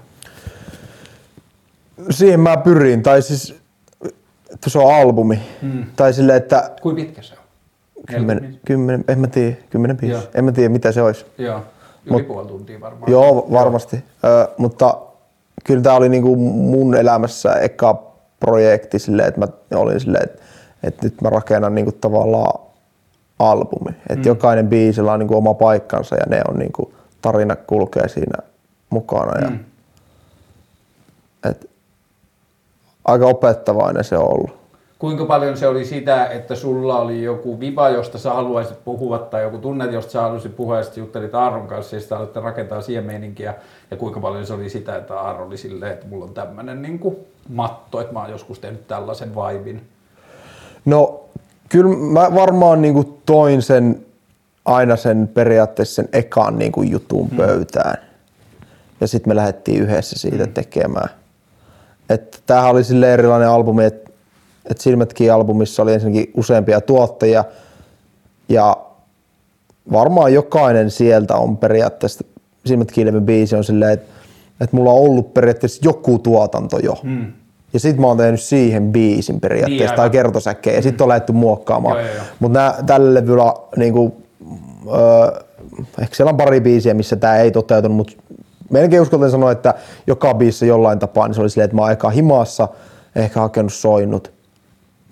Siihen 2.10 2.40
mä 2.40 2.56
pyrin, 2.56 3.02
tai 3.02 3.22
siis 3.22 3.62
että 4.54 4.70
se 4.70 4.78
on 4.78 4.94
albumi. 4.94 5.40
Mm. 5.62 5.84
Tai 5.96 6.12
silleen, 6.12 6.36
että 6.38 6.70
Kuinka 6.82 7.02
pitkä 7.02 7.22
se 7.22 7.34
on? 7.34 7.40
kymmenen, 8.06 8.60
kymmenen, 8.66 9.04
en 9.08 9.18
mä 9.18 9.26
tiedä, 9.26 9.56
kymmenen 9.70 9.96
biisi. 9.96 10.12
Joo. 10.14 10.22
En 10.34 10.44
mä 10.44 10.52
tiedä 10.52 10.68
mitä 10.68 10.92
se 10.92 11.02
olisi. 11.02 11.26
Joo, 11.38 11.60
yli 12.06 12.22
Mut- 12.22 12.26
puoli 12.26 12.46
tuntia 12.48 12.80
varmaan. 12.80 13.12
Joo, 13.12 13.46
varmasti. 13.52 14.04
Ö, 14.24 14.48
mutta 14.58 14.98
kyllä 15.64 15.82
tämä 15.82 15.96
oli 15.96 16.08
niinku 16.08 16.36
mun 16.36 16.94
elämässä 16.94 17.52
eka 17.54 18.02
projekti 18.40 18.98
silleen, 18.98 19.28
että 19.28 19.40
mä 19.40 19.46
olin 19.78 20.00
silleen, 20.00 20.24
että, 20.24 20.42
että 20.82 21.06
nyt 21.06 21.20
mä 21.20 21.30
rakennan 21.30 21.74
niinku 21.74 21.92
tavallaan 21.92 22.60
albumi. 23.38 23.90
Että 23.90 24.14
mm. 24.14 24.26
jokainen 24.26 24.68
biisillä 24.68 25.12
on 25.12 25.18
niinku 25.18 25.36
oma 25.36 25.54
paikkansa 25.54 26.16
ja 26.16 26.26
ne 26.28 26.42
on 26.48 26.58
niinku, 26.58 26.94
tarina 27.22 27.56
kulkee 27.56 28.08
siinä 28.08 28.38
mukana. 28.90 29.40
Ja, 29.40 29.52
et, 31.50 31.70
aika 33.04 33.26
opettavainen 33.26 34.04
se 34.04 34.16
on 34.16 34.32
ollut. 34.32 34.62
Kuinka 34.98 35.24
paljon 35.24 35.56
se 35.56 35.68
oli 35.68 35.84
sitä, 35.84 36.26
että 36.26 36.54
sulla 36.54 36.98
oli 36.98 37.22
joku 37.22 37.60
viba, 37.60 37.88
josta 37.88 38.18
sä 38.18 38.32
haluaisit 38.32 38.84
puhua, 38.84 39.18
tai 39.18 39.42
joku 39.42 39.58
tunne, 39.58 39.86
josta 39.86 40.12
sä 40.12 40.22
haluaisit 40.22 40.56
puhua, 40.56 40.76
ja 40.76 40.82
sitten 40.82 41.00
juttelit 41.00 41.34
Aaron 41.34 41.66
kanssa, 41.66 41.96
ja 41.96 42.00
sitten 42.00 42.18
aloitte 42.18 42.40
rakentaa 42.40 42.82
siihen 42.82 43.04
meininkiä, 43.04 43.54
ja 43.90 43.96
kuinka 43.96 44.20
paljon 44.20 44.46
se 44.46 44.54
oli 44.54 44.70
sitä, 44.70 44.96
että 44.96 45.20
Aaron 45.20 45.46
oli 45.46 45.56
silleen, 45.56 45.92
että 45.92 46.06
mulla 46.06 46.24
on 46.24 46.34
tämmöinen 46.34 46.82
niin 46.82 46.98
kuin 46.98 47.16
matto, 47.48 48.00
että 48.00 48.12
mä 48.12 48.20
oon 48.20 48.30
joskus 48.30 48.58
tehnyt 48.58 48.88
tällaisen 48.88 49.34
vaibin. 49.34 49.82
No 50.84 51.24
kyllä 51.68 51.96
mä 51.96 52.34
varmaan 52.34 52.82
niin 52.82 52.94
kuin 52.94 53.22
toin 53.26 53.62
sen 53.62 54.06
aina 54.64 54.96
sen 54.96 55.28
periaatteessa 55.34 55.94
sen 55.94 56.08
ekan 56.12 56.58
niin 56.58 56.72
kuin 56.72 56.90
jutun 56.90 57.28
hmm. 57.28 57.36
pöytään. 57.36 57.96
Ja 59.00 59.08
sitten 59.08 59.30
me 59.30 59.36
lähdettiin 59.36 59.82
yhdessä 59.82 60.18
siitä 60.18 60.44
hmm. 60.44 60.54
tekemään. 60.54 61.08
Että 62.10 62.38
tämähän 62.46 62.70
oli 62.70 62.84
sille 62.84 63.14
erilainen 63.14 63.48
albumi, 63.48 63.84
että 63.84 64.10
et 64.70 64.80
Silmätkin 64.80 65.32
albumissa 65.32 65.82
oli 65.82 65.92
ensinnäkin 65.92 66.30
useampia 66.36 66.80
tuottajia 66.80 67.44
ja 68.48 68.76
varmaan 69.92 70.32
jokainen 70.34 70.90
sieltä 70.90 71.36
on 71.36 71.56
periaatteessa, 71.56 72.24
Silmätkin 72.66 73.22
biisi 73.24 73.56
on 73.56 73.64
silleen, 73.64 73.92
että 73.92 74.12
et 74.60 74.72
mulla 74.72 74.90
on 74.90 75.00
ollut 75.00 75.34
periaatteessa 75.34 75.80
joku 75.84 76.18
tuotanto 76.18 76.78
jo. 76.78 76.94
Hmm. 77.02 77.32
Ja 77.72 77.80
sit 77.80 77.98
mä 77.98 78.06
oon 78.06 78.16
tehnyt 78.16 78.40
siihen 78.40 78.92
biisin 78.92 79.40
periaatteessa 79.40 79.86
niin, 79.86 79.96
tai 79.96 80.10
kertosäkkeen 80.10 80.74
ja 80.74 80.80
mm. 80.80 80.82
sit 80.82 81.00
on 81.00 81.08
lähdetty 81.08 81.32
muokkaamaan. 81.32 81.96
Mutta 82.40 82.74
tällä 82.86 83.14
levyllä 83.14 83.54
niinku, 83.76 84.16
öö, 84.86 85.44
ehkä 86.02 86.16
siellä 86.16 86.30
on 86.30 86.36
pari 86.36 86.60
biisiä, 86.60 86.94
missä 86.94 87.16
tämä 87.16 87.36
ei 87.36 87.50
toteutunut, 87.50 87.96
mutta 87.96 88.12
melkein 88.72 89.02
uskallan 89.02 89.30
sanoa, 89.30 89.52
että 89.52 89.74
joka 90.06 90.34
biisi 90.34 90.66
jollain 90.66 90.98
tapaa, 90.98 91.28
niin 91.28 91.34
se 91.34 91.40
oli 91.40 91.50
silleen, 91.50 91.64
että 91.64 91.76
mä 91.76 91.82
oon 91.82 91.88
aika 91.88 92.10
himassa, 92.10 92.68
ehkä 93.16 93.40
hakenut 93.40 93.72
soinnut 93.72 94.32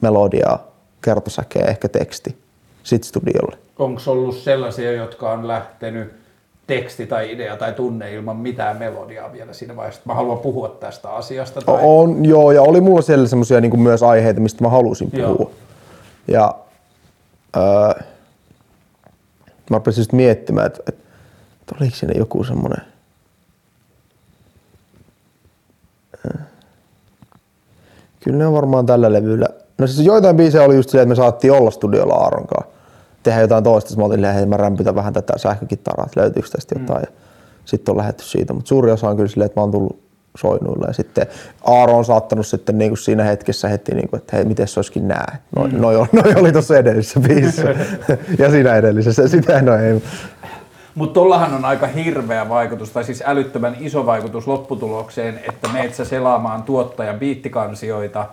melodiaa, 0.01 0.67
kertosäkeä, 1.05 1.65
ehkä 1.65 1.89
teksti, 1.89 2.37
sit 2.83 3.05
studiolle. 3.05 3.59
Onko 3.79 4.01
ollut 4.07 4.37
sellaisia, 4.37 4.93
jotka 4.93 5.33
on 5.33 5.49
lähtenyt 5.49 6.13
teksti 6.67 7.07
tai 7.07 7.33
idea 7.33 7.57
tai 7.57 7.73
tunne 7.73 8.13
ilman 8.13 8.37
mitään 8.37 8.77
melodiaa 8.77 9.33
vielä 9.33 9.53
siinä 9.53 9.77
vaiheessa, 9.77 10.03
mä 10.05 10.15
haluan 10.15 10.39
puhua 10.39 10.69
tästä 10.69 11.11
asiasta? 11.11 11.61
Tai... 11.61 11.79
On, 11.83 12.25
joo, 12.25 12.53
ja 12.53 12.63
oli 12.63 12.81
mulla 12.81 13.03
siellä 13.03 13.29
semmoisia 13.29 13.61
niin 13.61 13.81
myös 13.81 14.03
aiheita, 14.03 14.41
mistä 14.41 14.65
mä 14.65 14.71
halusin 14.71 15.11
puhua. 15.11 15.27
Joo. 15.29 15.51
Ja 16.29 16.55
öö, 17.57 18.03
mä 19.71 19.77
rupesin 19.77 20.01
just 20.01 20.13
miettimään, 20.13 20.67
että, 20.67 20.81
että, 20.89 21.03
että 21.61 21.75
oliko 21.81 21.97
siinä 21.97 22.15
joku 22.17 22.45
semmoinen 22.45 22.90
Kyllä 28.21 28.39
ne 28.39 28.47
on 28.47 28.53
varmaan 28.53 28.87
tällä 28.87 29.13
levyllä. 29.13 29.47
No 29.79 29.87
siis 29.87 30.07
joitain 30.07 30.37
biisejä 30.37 30.65
oli 30.65 30.77
just 30.77 30.91
silleen, 30.91 31.03
että 31.03 31.09
me 31.09 31.25
saattiin 31.25 31.53
olla 31.53 31.71
studiolla 31.71 32.15
Aaronkaan. 32.15 32.65
Tehdä 33.23 33.41
jotain 33.41 33.65
toista. 33.65 33.97
Mä 33.97 34.05
olin 34.05 34.25
hei 34.25 34.47
mä 34.47 34.57
rämpytän 34.57 34.95
vähän 34.95 35.13
tätä 35.13 35.39
sähkökitaraa, 35.39 36.07
että 36.07 36.21
löytyykö 36.21 36.49
tästä 36.49 36.75
jotain. 36.79 37.03
Mm. 37.03 37.15
Sitten 37.65 37.93
on 37.93 37.99
lähetty 37.99 38.25
siitä. 38.25 38.53
Mutta 38.53 38.69
suuri 38.69 38.91
osa 38.91 39.09
on 39.09 39.17
kyllä 39.17 39.29
silleen, 39.29 39.47
että 39.47 39.61
mä 39.61 39.63
oon 39.63 39.71
tullut 39.71 40.01
soinuilla. 40.37 40.87
Ja 40.87 40.93
sitten 40.93 41.27
Aaro 41.65 41.99
on 41.99 42.05
saattanut 42.05 42.47
sitten 42.47 42.79
niin 42.79 42.91
kuin 42.91 42.99
siinä 42.99 43.25
hetkessä 43.25 43.69
heti, 43.69 43.95
niin 43.95 44.09
kuin, 44.09 44.19
että 44.19 44.37
hei, 44.37 44.45
miten 44.45 44.69
se 44.69 44.81
olisikin 44.81 45.09
nää. 45.09 45.39
Noin 45.57 45.75
mm. 45.75 45.81
noi, 45.81 45.95
noi 45.95 46.35
oli 46.37 46.53
tuossa 46.53 46.79
edellisessä 46.79 47.21
biisissä. 47.21 47.75
ja 48.39 48.51
siinä 48.51 48.75
edellisessä. 48.75 49.29
Sitä 49.29 49.63
no 49.63 49.77
ei. 49.77 50.03
Mutta 50.95 51.15
tollahan 51.15 51.55
on 51.55 51.65
aika 51.65 51.87
hirveä 51.87 52.49
vaikutus, 52.49 52.91
tai 52.91 53.05
siis 53.05 53.23
älyttömän 53.27 53.77
iso 53.81 54.07
vaikutus 54.07 54.47
lopputulokseen, 54.47 55.41
että 55.49 55.69
meet 55.69 55.95
sä 55.95 56.05
selaamaan 56.05 56.63
tuottajan 56.63 57.19
biittikansioita 57.19 58.27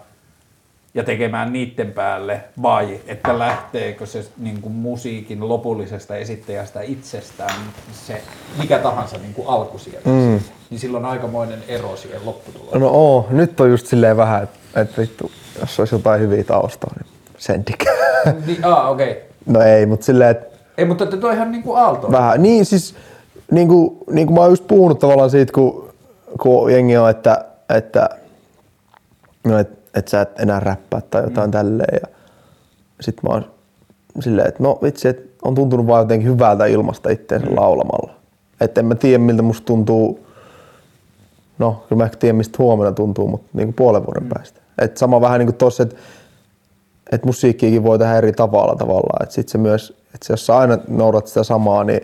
ja 0.94 1.04
tekemään 1.04 1.54
niiden 1.54 1.92
päälle, 1.92 2.44
vai 2.62 3.00
että 3.08 3.40
lähteekö 3.40 4.06
se 4.06 4.26
niin 4.38 4.62
kuin 4.62 4.74
musiikin 4.74 5.50
lopullisesta 5.50 6.16
esittäjästä 6.16 6.82
itsestään 6.82 7.56
se 7.92 8.22
mikä 8.60 8.80
tahansa 8.80 9.18
niin 9.18 9.34
kuin 9.34 9.48
alku 9.48 9.78
sieltä. 9.78 10.10
Mm. 10.10 10.40
Niin 10.70 10.80
silloin 10.80 11.06
on 11.06 11.12
aikamoinen 11.12 11.64
ero 11.68 11.96
siihen 11.96 12.26
lopputulokseen. 12.26 12.82
No 12.82 12.90
oo, 12.90 13.28
nyt 13.30 13.60
on 13.60 13.70
just 13.70 13.88
silleen 13.88 14.18
vähän, 14.18 14.44
että 14.44 14.82
et 14.82 14.98
vittu, 14.98 15.32
jos 15.60 15.80
olisi 15.80 15.96
jotain 15.96 16.22
hyviä 16.22 16.44
taustaa, 16.44 16.92
niin 16.96 17.14
sen 17.38 17.66
niin, 18.46 18.66
ah, 18.66 18.90
okei. 18.90 19.12
Okay. 19.12 19.24
No 19.46 19.62
ei, 19.62 19.86
mutta 19.86 20.06
silleen, 20.06 20.32
että 20.32 20.57
ei, 20.78 20.86
mutta 20.86 21.06
toi 21.06 21.34
ihan 21.34 21.52
niinku 21.52 21.74
aalto. 21.74 22.12
Vähän, 22.12 22.42
niin 22.42 22.66
siis 22.66 22.96
niin 23.52 23.68
kuin, 23.68 23.98
niin 24.12 24.28
kuin 24.28 24.36
mä 24.36 24.42
oon 24.42 24.50
just 24.50 24.68
puhunut 24.68 25.00
tavallaan 25.00 25.30
siitä, 25.30 25.54
kun, 25.54 25.90
kun 26.42 26.72
jengi 26.72 26.98
on, 26.98 27.10
että, 27.10 27.46
että, 27.76 28.10
no, 29.44 29.58
et, 29.58 29.70
että 29.96 30.12
sä 30.12 30.22
et 30.22 30.40
enää 30.40 30.60
räppää 30.60 31.02
tai 31.02 31.24
jotain 31.24 31.48
mm. 31.48 31.52
tälleen. 31.52 32.00
Ja 32.02 32.08
sit 33.02 33.24
mä 33.24 33.30
oon 33.30 33.46
silleen, 34.20 34.48
että 34.48 34.64
no 34.64 34.80
vitsi, 34.84 35.08
että 35.08 35.30
on 35.42 35.56
tuntunut 35.56 35.88
vaan 35.88 36.02
jotenkin 36.02 36.30
hyvältä 36.30 36.66
ilmasta 36.66 37.10
itteensä 37.10 37.48
mm. 37.48 37.56
laulamalla. 37.56 38.14
Että 38.62 38.82
en 38.82 38.86
mä 38.86 38.96
tiedä 38.96 39.18
miltä 39.18 39.42
musta 39.42 39.66
tuntuu, 39.66 40.20
no 41.58 41.84
kyllä 41.90 42.00
mä 42.00 42.06
ehkä 42.06 42.18
tiedän 42.18 42.36
mistä 42.36 42.58
huomenna 42.60 42.92
tuntuu, 42.92 43.28
mutta 43.28 43.48
niin 43.54 43.68
kuin 43.68 43.76
puolen 43.76 44.06
vuoden 44.06 44.24
mm. 44.24 44.30
päästä. 44.30 44.62
Et 44.82 44.98
sama 44.98 45.22
vähän 45.22 45.40
niin 45.40 45.48
kuin 45.48 45.58
tossa, 45.58 45.84
että 45.84 45.96
et 47.12 47.26
musiikkiakin 47.26 47.84
voi 47.84 48.00
tehdä 48.00 48.18
eri 48.18 48.34
tavalla 48.34 48.76
tavallaan. 48.76 49.24
Että 49.24 49.36
sit 49.36 49.50
se 49.50 49.58
myös 49.58 49.97
että 50.14 50.34
jos 50.34 50.46
sä 50.46 50.58
aina 50.58 50.78
noudat 50.88 51.28
sitä 51.28 51.44
samaa, 51.44 51.84
niin 51.84 52.02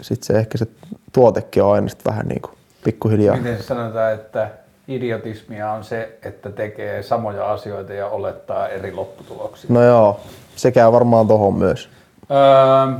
sitten 0.00 0.26
se 0.26 0.38
ehkä 0.38 0.58
se 0.58 0.66
tuotekin 1.12 1.62
on 1.62 1.72
aina 1.72 1.88
vähän 2.06 2.26
niin 2.26 2.42
kuin 2.42 2.54
pikkuhiljaa. 2.84 3.36
Miten 3.36 3.62
sanotaan, 3.62 4.14
että 4.14 4.50
idiotismia 4.88 5.72
on 5.72 5.84
se, 5.84 6.18
että 6.22 6.50
tekee 6.50 7.02
samoja 7.02 7.52
asioita 7.52 7.92
ja 7.92 8.06
olettaa 8.06 8.68
eri 8.68 8.92
lopputuloksia? 8.92 9.70
No 9.72 9.82
joo, 9.82 10.20
se 10.56 10.70
käy 10.70 10.92
varmaan 10.92 11.28
tohon 11.28 11.54
myös. 11.54 11.88
Öö, 12.30 12.98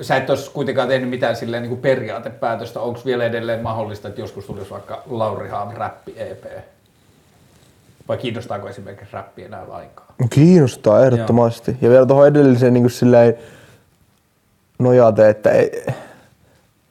sä 0.00 0.16
et 0.16 0.30
olisi 0.30 0.50
kuitenkaan 0.50 0.88
tehnyt 0.88 1.10
mitään 1.10 1.36
silleen 1.36 1.62
niin 1.62 1.70
kuin 1.70 1.80
periaatepäätöstä. 1.80 2.80
Onko 2.80 3.00
vielä 3.04 3.24
edelleen 3.24 3.62
mahdollista, 3.62 4.08
että 4.08 4.20
joskus 4.20 4.46
tulisi 4.46 4.70
vaikka 4.70 5.02
Lauri 5.06 5.48
Haam 5.48 5.74
räppi 5.76 6.14
EP? 6.16 6.44
Vai 8.08 8.16
kiinnostaako 8.16 8.68
esimerkiksi 8.68 9.12
räppi 9.12 9.44
enää 9.44 9.68
lainkaan? 9.68 10.03
Kiinnostaa 10.30 11.04
ehdottomasti. 11.04 11.70
Joo. 11.70 11.78
Ja 11.80 11.90
vielä 11.90 12.06
tuohon 12.06 12.26
edelliseen 12.26 12.74
niin 12.74 12.82
kuin 12.82 12.90
silleen 12.90 13.34
nojate, 14.78 15.28
että 15.28 15.50
ei, 15.50 15.84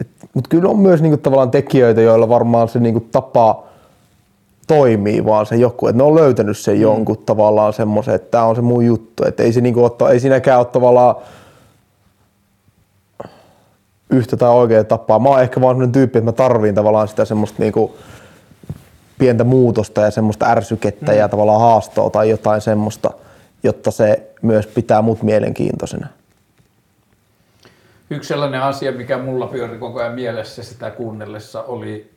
et, 0.01 0.07
mutta 0.33 0.49
kyllä 0.49 0.69
on 0.69 0.79
myös 0.79 1.01
niin 1.01 1.11
kuin, 1.11 1.21
tavallaan 1.21 1.51
tekijöitä, 1.51 2.01
joilla 2.01 2.29
varmaan 2.29 2.69
se 2.69 2.79
niin 2.79 2.93
kuin, 2.93 3.09
tapa 3.11 3.63
toimii 4.67 5.25
vaan 5.25 5.45
se 5.45 5.55
joku, 5.55 5.87
että 5.87 5.97
ne 5.97 6.03
on 6.03 6.15
löytänyt 6.15 6.57
sen 6.57 6.75
mm. 6.75 6.81
jonkun 6.81 7.17
tavallaan 7.25 7.73
semmoisen, 7.73 8.15
että 8.15 8.31
tämä 8.31 8.43
on 8.43 8.55
se 8.55 8.61
mun 8.61 8.85
juttu, 8.85 9.23
että 9.25 9.43
ei, 9.43 9.53
se, 9.53 9.61
niin 9.61 9.73
kuin, 9.73 9.85
ottaa, 9.85 10.09
ei 10.09 10.19
siinäkään 10.19 10.59
ole 10.59 10.65
tavallaan 10.65 11.15
yhtä 14.09 14.37
tai 14.37 14.49
oikeaa 14.49 14.83
tapaa. 14.83 15.19
Mä 15.19 15.29
oon 15.29 15.41
ehkä 15.41 15.61
vaan 15.61 15.75
sellainen 15.75 15.91
tyyppi, 15.91 16.17
että 16.17 16.31
mä 16.31 16.31
tarviin 16.31 16.75
tavallaan 16.75 17.07
sitä 17.07 17.25
semmoista 17.25 17.55
niinku, 17.59 17.95
pientä 19.17 19.43
muutosta 19.43 20.01
ja 20.01 20.11
semmoista 20.11 20.45
ärsykettä 20.45 21.11
mm. 21.11 21.17
ja 21.17 21.29
tavallaan 21.29 21.61
haastoa 21.61 22.09
tai 22.09 22.29
jotain 22.29 22.61
semmoista, 22.61 23.11
jotta 23.63 23.91
se 23.91 24.31
myös 24.41 24.67
pitää 24.67 25.01
mut 25.01 25.23
mielenkiintoisena. 25.23 26.07
Yksi 28.09 28.27
sellainen 28.27 28.61
asia, 28.61 28.91
mikä 28.91 29.17
mulla 29.17 29.47
pyöri 29.47 29.77
koko 29.77 29.99
ajan 29.99 30.13
mielessä 30.13 30.63
sitä 30.63 30.91
kuunnellessa 30.91 31.63
oli, 31.63 32.11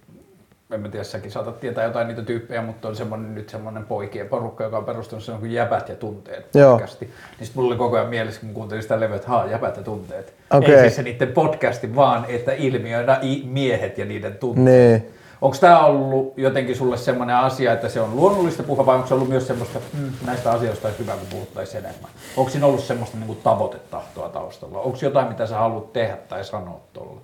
en 0.70 0.80
mä 0.80 0.88
tiedä, 0.88 1.04
säkin 1.04 1.30
saatat 1.30 1.60
tietää 1.60 1.84
jotain 1.84 2.08
niitä 2.08 2.22
tyyppejä, 2.22 2.62
mutta 2.62 2.88
on 2.88 2.96
semmoinen, 2.96 3.34
nyt 3.34 3.48
semmoinen 3.48 3.84
poikien 3.84 4.28
porukka, 4.28 4.64
joka 4.64 4.78
on 4.78 4.84
perustunut 4.84 5.24
sen 5.24 5.38
kuin 5.38 5.52
jäbät 5.52 5.88
ja 5.88 5.94
tunteet 5.94 6.52
podcasti. 6.52 7.10
Niin 7.40 7.50
mulla 7.54 7.68
oli 7.68 7.78
koko 7.78 7.96
ajan 7.96 8.08
mielessä, 8.08 8.40
kun 8.40 8.54
kuuntelin 8.54 8.82
sitä 8.82 9.00
levyä, 9.00 9.16
että 9.16 9.28
haa, 9.28 9.46
jäbät 9.46 9.76
ja 9.76 9.82
tunteet. 9.82 10.34
Okay. 10.50 10.74
Ei 10.74 10.80
siis 10.80 10.96
se 10.96 11.02
niiden 11.02 11.32
podcasti, 11.32 11.96
vaan 11.96 12.24
että 12.28 12.52
ilmiöidä 12.52 13.20
miehet 13.44 13.98
ja 13.98 14.04
niiden 14.04 14.34
tunteet. 14.34 14.64
Nee. 14.64 15.15
Onko 15.40 15.56
tämä 15.60 15.86
ollut 15.86 16.34
jotenkin 16.36 16.76
sulle 16.76 16.96
semmoinen 16.96 17.36
asia, 17.36 17.72
että 17.72 17.88
se 17.88 18.00
on 18.00 18.16
luonnollista 18.16 18.62
puhua 18.62 18.86
vai 18.86 18.96
onko 18.96 19.08
se 19.08 19.14
ollut 19.14 19.28
myös 19.28 19.46
semmoista, 19.46 19.78
että 19.78 19.96
mm, 19.96 20.12
näistä 20.26 20.50
asioista 20.50 20.88
olisi 20.88 21.02
hyvä, 21.02 21.12
kun 21.12 21.26
puhuttaisiin 21.30 21.84
enemmän? 21.84 22.10
Onko 22.36 22.50
siinä 22.50 22.66
ollut 22.66 22.84
semmoista 22.84 23.16
niin 23.16 23.26
kuin 23.26 23.38
tavoitetahtoa 23.42 24.28
taustalla? 24.28 24.80
Onko 24.80 24.98
jotain, 25.02 25.28
mitä 25.28 25.46
sä 25.46 25.58
haluat 25.58 25.92
tehdä 25.92 26.16
tai 26.16 26.44
sanoa 26.44 26.80
tuolla? 26.92 27.20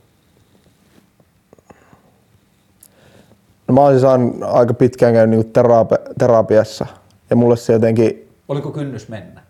No 3.68 3.75
mä 3.75 3.81
oon 3.81 3.92
siis 3.92 4.05
aika 4.44 4.75
pitkään 4.75 5.14
käynyt 5.14 5.38
niin 5.38 5.53
terapi- 5.53 6.14
terapiassa 6.18 6.87
ja 7.31 7.37
mulle 7.37 7.57
se 7.57 7.72
jotenkin... 7.72 8.29
Oliko 8.48 8.70
kynnys 8.70 9.09
mennä? 9.09 9.42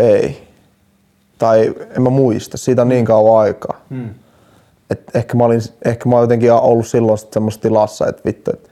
Ei. 0.00 0.46
Tai 1.38 1.74
en 1.96 2.02
mä 2.02 2.10
muista, 2.10 2.56
siitä 2.56 2.82
on 2.82 2.88
niin 2.88 3.04
kauan 3.04 3.40
aikaa. 3.40 3.80
Hmm 3.90 4.14
et 4.90 5.02
ehkä, 5.14 5.36
mä 5.36 5.44
olin, 5.44 5.60
ehkä 5.84 6.08
mä 6.08 6.20
jotenkin 6.20 6.52
ollut 6.52 6.86
silloin 6.86 7.18
semmoisessa 7.18 7.62
tilassa, 7.62 8.06
että 8.06 8.22
vittu, 8.24 8.50
että 8.54 8.70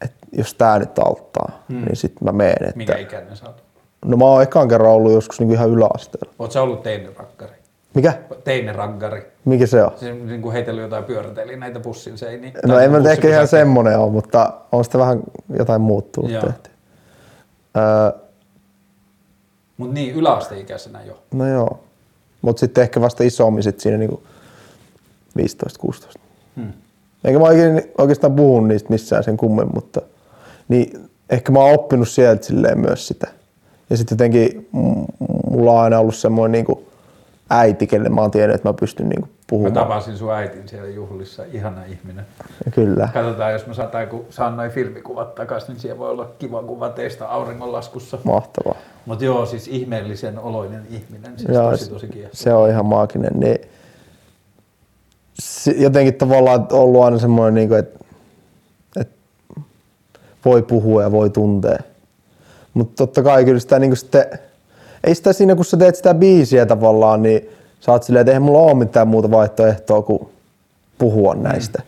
et 0.00 0.12
jos 0.32 0.54
tää 0.54 0.78
nyt 0.78 0.98
auttaa, 0.98 1.64
hmm. 1.68 1.84
niin 1.84 1.96
sitten 1.96 2.24
mä 2.24 2.32
menen. 2.32 2.62
Että... 2.62 2.76
Mikä 2.76 2.96
ikäinen 2.96 3.36
sä 3.36 3.46
oot? 3.46 3.62
No 4.04 4.16
mä 4.16 4.24
oon 4.24 4.42
ekan 4.42 4.68
kerran 4.68 4.92
ollut 4.92 5.12
joskus 5.12 5.40
niinku 5.40 5.54
ihan 5.54 5.70
yläasteella. 5.70 6.34
Oot 6.38 6.52
sä 6.52 6.62
ollut 6.62 6.82
teinirakkari? 6.82 7.52
Mikä? 7.94 8.12
Teine-raggari. 8.44 9.22
Mikä 9.44 9.66
se 9.66 9.84
on? 9.84 9.92
Se 9.96 10.12
niin 10.12 10.42
kuin 10.42 10.52
heitellyt 10.52 10.82
jotain 10.82 11.04
pyörätelineitä 11.04 11.80
bussin 11.80 12.18
seiniin. 12.18 12.52
No 12.66 12.78
en 12.78 12.90
mä 12.90 13.10
ehkä 13.10 13.28
ihan 13.28 13.48
semmonen 13.48 13.98
ole, 13.98 14.12
mutta 14.12 14.52
on 14.72 14.84
sitä 14.84 14.98
vähän 14.98 15.22
jotain 15.58 15.80
muuttunut 15.80 16.30
tehty. 16.30 16.70
Öö, 17.76 18.20
Mut 19.76 19.92
niin, 19.92 20.14
yläasteikäisenä 20.14 21.02
jo. 21.02 21.18
No 21.34 21.48
joo. 21.48 21.80
Mutta 22.42 22.60
sitten 22.60 22.82
ehkä 22.82 23.00
vasta 23.00 23.24
isommin 23.24 23.62
sit 23.62 23.80
siinä 23.80 23.98
niinku 23.98 24.22
15-16. 25.36 26.20
Hmm. 26.56 26.72
Eikä 27.24 27.38
mä 27.38 27.44
oikein, 27.44 27.82
oikeastaan 27.98 28.36
puhu 28.36 28.60
niistä 28.60 28.90
missään 28.90 29.24
sen 29.24 29.36
kummen, 29.36 29.68
mutta 29.74 30.00
niin 30.68 31.10
ehkä 31.30 31.52
mä 31.52 31.58
oon 31.58 31.74
oppinut 31.74 32.08
sieltä 32.08 32.46
silleen 32.46 32.80
myös 32.80 33.08
sitä. 33.08 33.26
Ja 33.90 33.96
sitten 33.96 34.14
jotenkin 34.14 34.68
mulla 35.50 35.72
on 35.72 35.80
aina 35.80 35.98
ollut 35.98 36.14
semmoinen 36.14 36.52
niinku 36.52 36.86
äiti, 37.50 37.86
kelle 37.86 38.08
mä 38.08 38.20
oon 38.20 38.30
tiennyt, 38.30 38.54
että 38.54 38.68
mä 38.68 38.72
pystyn 38.72 39.08
niinku 39.08 39.28
puhumaan. 39.46 39.74
Mä 39.74 39.80
tapasin 39.80 40.16
sun 40.16 40.32
äitin 40.32 40.68
siellä 40.68 40.88
juhlissa, 40.88 41.42
ihana 41.52 41.84
ihminen. 41.84 42.26
Kyllä. 42.74 43.08
Katsotaan, 43.14 43.52
jos 43.52 43.66
mä 43.66 43.74
saan, 43.74 44.08
kun 44.10 44.24
saan 44.30 44.56
noin 44.56 44.70
filmikuvat 44.70 45.34
takaisin, 45.34 45.68
niin 45.68 45.80
siellä 45.80 45.98
voi 45.98 46.10
olla 46.10 46.30
kiva 46.38 46.62
kuva 46.62 46.88
teistä 46.88 47.28
auringonlaskussa. 47.28 48.18
Mahtavaa. 48.24 48.76
Mutta 49.06 49.24
joo, 49.24 49.46
siis 49.46 49.68
ihmeellisen 49.68 50.38
oloinen 50.38 50.82
ihminen, 50.90 51.32
siis 51.38 51.48
joo, 51.54 51.70
tosi 51.70 51.90
tosi. 51.90 52.28
Se 52.32 52.54
on 52.54 52.70
ihan 52.70 52.86
maaginen. 52.86 53.32
Niin 53.34 53.60
jotenkin 55.76 56.14
tavallaan 56.14 56.66
ollut 56.72 57.02
aina 57.02 57.18
semmoinen, 57.18 57.54
niin 57.54 57.68
kuin, 57.68 57.78
että, 57.78 58.04
että 59.00 59.16
voi 60.44 60.62
puhua 60.62 61.02
ja 61.02 61.12
voi 61.12 61.30
tuntea. 61.30 61.78
Mutta 62.74 62.92
totta 62.96 63.22
kai 63.22 63.44
kyllä 63.44 63.60
sitä 63.60 63.78
niin 63.78 63.90
kuin 63.90 63.96
sitten, 63.98 64.24
ei 65.04 65.14
sitä 65.14 65.32
siinä 65.32 65.54
kun 65.54 65.64
sä 65.64 65.76
teet 65.76 65.96
sitä 65.96 66.14
biisiä 66.14 66.66
tavallaan, 66.66 67.22
niin 67.22 67.48
sä 67.80 67.92
oot 67.92 68.02
silleen, 68.02 68.20
että 68.20 68.30
eihän 68.30 68.42
mulla 68.42 68.58
ole 68.58 68.74
mitään 68.74 69.08
muuta 69.08 69.30
vaihtoehtoa 69.30 70.02
kuin 70.02 70.28
puhua 70.98 71.34
mm. 71.34 71.42
näistä. 71.42 71.78
Mm. 71.78 71.86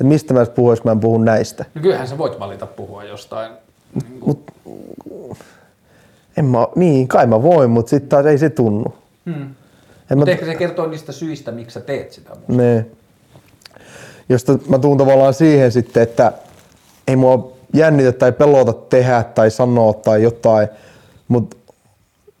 Et 0.00 0.06
mistä 0.06 0.34
mä 0.34 0.46
puhua, 0.46 0.72
jos 0.72 0.84
mä 0.84 0.92
en 0.92 1.00
puhu 1.00 1.18
näistä? 1.18 1.64
No 1.74 1.82
kyllähän 1.82 2.08
sä 2.08 2.18
voit 2.18 2.40
valita 2.40 2.66
puhua 2.66 3.04
jostain. 3.04 3.52
Niin 3.94 4.20
kuin... 4.20 4.26
Mut, 4.26 4.50
en 6.36 6.44
mä, 6.44 6.58
niin, 6.76 7.08
kai 7.08 7.26
mä 7.26 7.42
voin, 7.42 7.70
mutta 7.70 7.90
sitten 7.90 8.08
taas 8.08 8.26
ei 8.26 8.38
se 8.38 8.50
tunnu. 8.50 8.94
Hmm. 9.26 9.54
Mutta 10.10 10.24
mä... 10.24 10.32
ehkä 10.32 10.46
se 10.46 10.54
kertoo 10.54 10.86
niistä 10.86 11.12
syistä, 11.12 11.52
miksi 11.52 11.74
sä 11.74 11.80
teet 11.80 12.12
sitä 12.12 12.30
musta. 12.30 12.52
Ne. 12.52 12.86
Josta 14.28 14.58
mä 14.68 14.78
tuun 14.78 14.98
tavallaan 14.98 15.34
siihen 15.34 15.72
sitten, 15.72 16.02
että 16.02 16.32
ei 17.08 17.16
mua 17.16 17.52
jännitä 17.74 18.12
tai 18.12 18.32
pelota 18.32 18.72
tehdä 18.72 19.24
tai 19.34 19.50
sanoa 19.50 19.92
tai 19.92 20.22
jotain, 20.22 20.68
mutta 21.28 21.56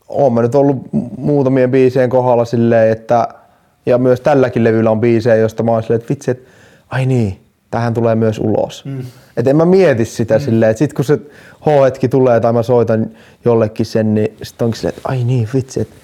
oon 0.08 0.32
mä 0.32 0.42
nyt 0.42 0.54
ollut 0.54 0.76
muutamien 1.18 1.70
biisien 1.70 2.10
kohdalla 2.10 2.44
silleen, 2.44 2.92
että 2.92 3.28
ja 3.86 3.98
myös 3.98 4.20
tälläkin 4.20 4.64
levyllä 4.64 4.90
on 4.90 5.00
biisejä, 5.00 5.36
josta 5.36 5.62
mä 5.62 5.70
oon 5.70 5.82
silleen, 5.82 6.00
että 6.00 6.10
vitsi, 6.10 6.30
että 6.30 6.50
ai 6.88 7.06
niin, 7.06 7.40
tähän 7.70 7.94
tulee 7.94 8.14
myös 8.14 8.38
ulos. 8.38 8.84
Mm. 8.84 9.02
Et 9.36 9.46
en 9.46 9.56
mä 9.56 9.64
mieti 9.64 10.04
sitä 10.04 10.38
mm. 10.38 10.44
silleen, 10.44 10.70
että 10.70 10.78
sit 10.78 10.92
kun 10.92 11.04
se 11.04 11.18
H-hetki 11.60 12.08
tulee 12.08 12.40
tai 12.40 12.52
mä 12.52 12.62
soitan 12.62 13.10
jollekin 13.44 13.86
sen, 13.86 14.14
niin 14.14 14.36
sit 14.42 14.62
onkin 14.62 14.80
silleen, 14.80 14.96
että 14.96 15.08
ai 15.08 15.24
niin, 15.24 15.48
vitsi, 15.54 15.80
että 15.80 15.96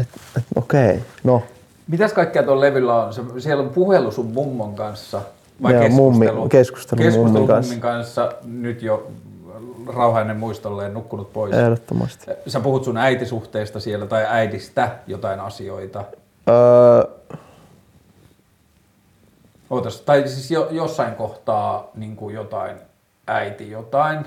et, 0.00 0.08
et, 0.36 0.44
okei, 0.54 0.88
okay, 0.88 1.00
no. 1.24 1.42
Mitäs 1.88 2.12
kaikkea 2.12 2.42
tuolla 2.42 2.60
levyllä 2.60 3.04
on? 3.04 3.12
siellä 3.38 3.62
on 3.62 3.70
puhelu 3.70 4.10
sun 4.10 4.26
mummon 4.26 4.74
kanssa 4.74 5.22
vai 5.62 5.72
Joo, 5.72 5.82
keskustelu? 5.82 6.36
Mummi, 6.36 6.48
keskustelu, 6.48 6.98
keskustelu 6.98 7.24
mummin 7.24 7.46
kanssa. 7.46 7.72
mummin 7.72 7.80
kanssa. 7.80 8.32
Nyt 8.44 8.82
jo 8.82 9.10
rauhainen 9.86 10.36
muistolleen 10.36 10.94
nukkunut 10.94 11.32
pois. 11.32 11.54
Ehdottomasti. 11.54 12.30
Sä 12.46 12.60
puhut 12.60 12.84
sun 12.84 12.96
äitisuhteesta 12.96 13.80
siellä 13.80 14.06
tai 14.06 14.26
äidistä 14.28 14.90
jotain 15.06 15.40
asioita. 15.40 16.04
Öö, 16.48 17.14
Ootas, 19.70 20.00
tai 20.00 20.28
siis 20.28 20.50
jo, 20.50 20.68
jossain 20.70 21.14
kohtaa 21.14 21.90
niin 21.94 22.16
kuin 22.16 22.34
jotain 22.34 22.76
äiti 23.26 23.70
jotain, 23.70 24.26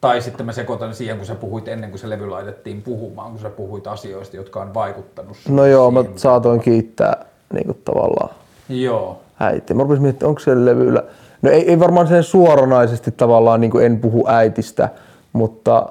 tai 0.00 0.22
sitten 0.22 0.46
mä 0.46 0.52
sekoitan 0.52 0.94
siihen, 0.94 1.16
kun 1.16 1.26
sä 1.26 1.34
puhuit 1.34 1.68
ennen 1.68 1.90
kuin 1.90 2.00
se 2.00 2.08
levy 2.08 2.28
laitettiin 2.28 2.82
puhumaan, 2.82 3.30
kun 3.30 3.40
sä 3.40 3.50
puhuit 3.50 3.86
asioista, 3.86 4.36
jotka 4.36 4.60
on 4.60 4.74
vaikuttanut 4.74 5.36
No 5.48 5.66
joo, 5.66 5.90
siihen. 5.90 6.12
mä 6.12 6.18
saatoin 6.18 6.60
kiittää 6.60 7.24
niin 7.52 7.66
kuin 7.66 7.78
tavallaan 7.84 8.30
joo. 8.68 9.20
äiti. 9.40 9.74
Mä 9.74 9.82
rupesin 9.82 10.02
miettimään, 10.02 10.28
onko 10.28 10.40
se 10.40 10.64
levyllä... 10.64 11.02
No 11.42 11.50
ei, 11.50 11.70
ei 11.70 11.80
varmaan 11.80 12.08
sen 12.08 12.22
suoranaisesti 12.22 13.10
tavallaan 13.10 13.60
niin 13.60 13.70
kuin 13.70 13.86
en 13.86 14.00
puhu 14.00 14.24
äitistä, 14.28 14.88
mutta 15.32 15.86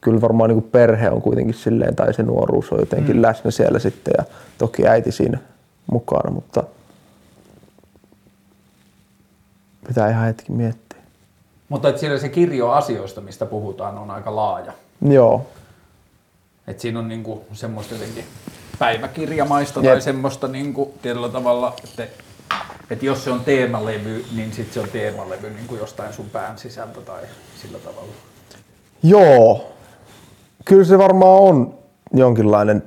kyllä 0.00 0.20
varmaan 0.20 0.50
niin 0.50 0.60
kuin 0.62 0.70
perhe 0.70 1.10
on 1.10 1.22
kuitenkin 1.22 1.54
silleen, 1.54 1.96
tai 1.96 2.14
se 2.14 2.22
nuoruus 2.22 2.72
on 2.72 2.80
jotenkin 2.80 3.16
mm. 3.16 3.22
läsnä 3.22 3.50
siellä 3.50 3.78
sitten, 3.78 4.14
ja 4.18 4.24
toki 4.58 4.86
äiti 4.86 5.12
siinä 5.12 5.38
mukana, 5.86 6.30
mutta 6.30 6.62
pitää 9.88 10.10
ihan 10.10 10.26
hetki 10.26 10.52
miettiä. 10.52 10.81
Mutta 11.72 11.88
että 11.88 12.00
siellä 12.00 12.18
se 12.18 12.28
kirjo 12.28 12.70
asioista, 12.70 13.20
mistä 13.20 13.46
puhutaan, 13.46 13.98
on 13.98 14.10
aika 14.10 14.36
laaja. 14.36 14.72
Joo. 15.08 15.46
Et 16.66 16.80
siinä 16.80 16.98
on 16.98 17.08
niinku 17.08 17.44
semmoista 17.52 17.94
jotenkin 17.94 18.24
päiväkirjamaista 18.78 19.80
Jep. 19.80 19.92
tai 19.92 20.00
semmoista 20.00 20.48
niinku 20.48 20.94
tietyllä 21.02 21.28
tavalla, 21.28 21.74
että, 21.84 22.06
että 22.90 23.06
jos 23.06 23.24
se 23.24 23.30
on 23.30 23.40
teemalevy, 23.40 24.24
niin 24.36 24.52
sitten 24.52 24.74
se 24.74 24.80
on 24.80 24.88
teemalevy 24.88 25.50
niinku 25.50 25.76
jostain 25.76 26.12
sun 26.12 26.26
pään 26.32 26.58
sisältä 26.58 27.00
tai 27.00 27.22
sillä 27.62 27.78
tavalla. 27.78 28.12
Joo. 29.02 29.72
Kyllä 30.64 30.84
se 30.84 30.98
varmaan 30.98 31.40
on 31.40 31.74
jonkinlainen 32.14 32.82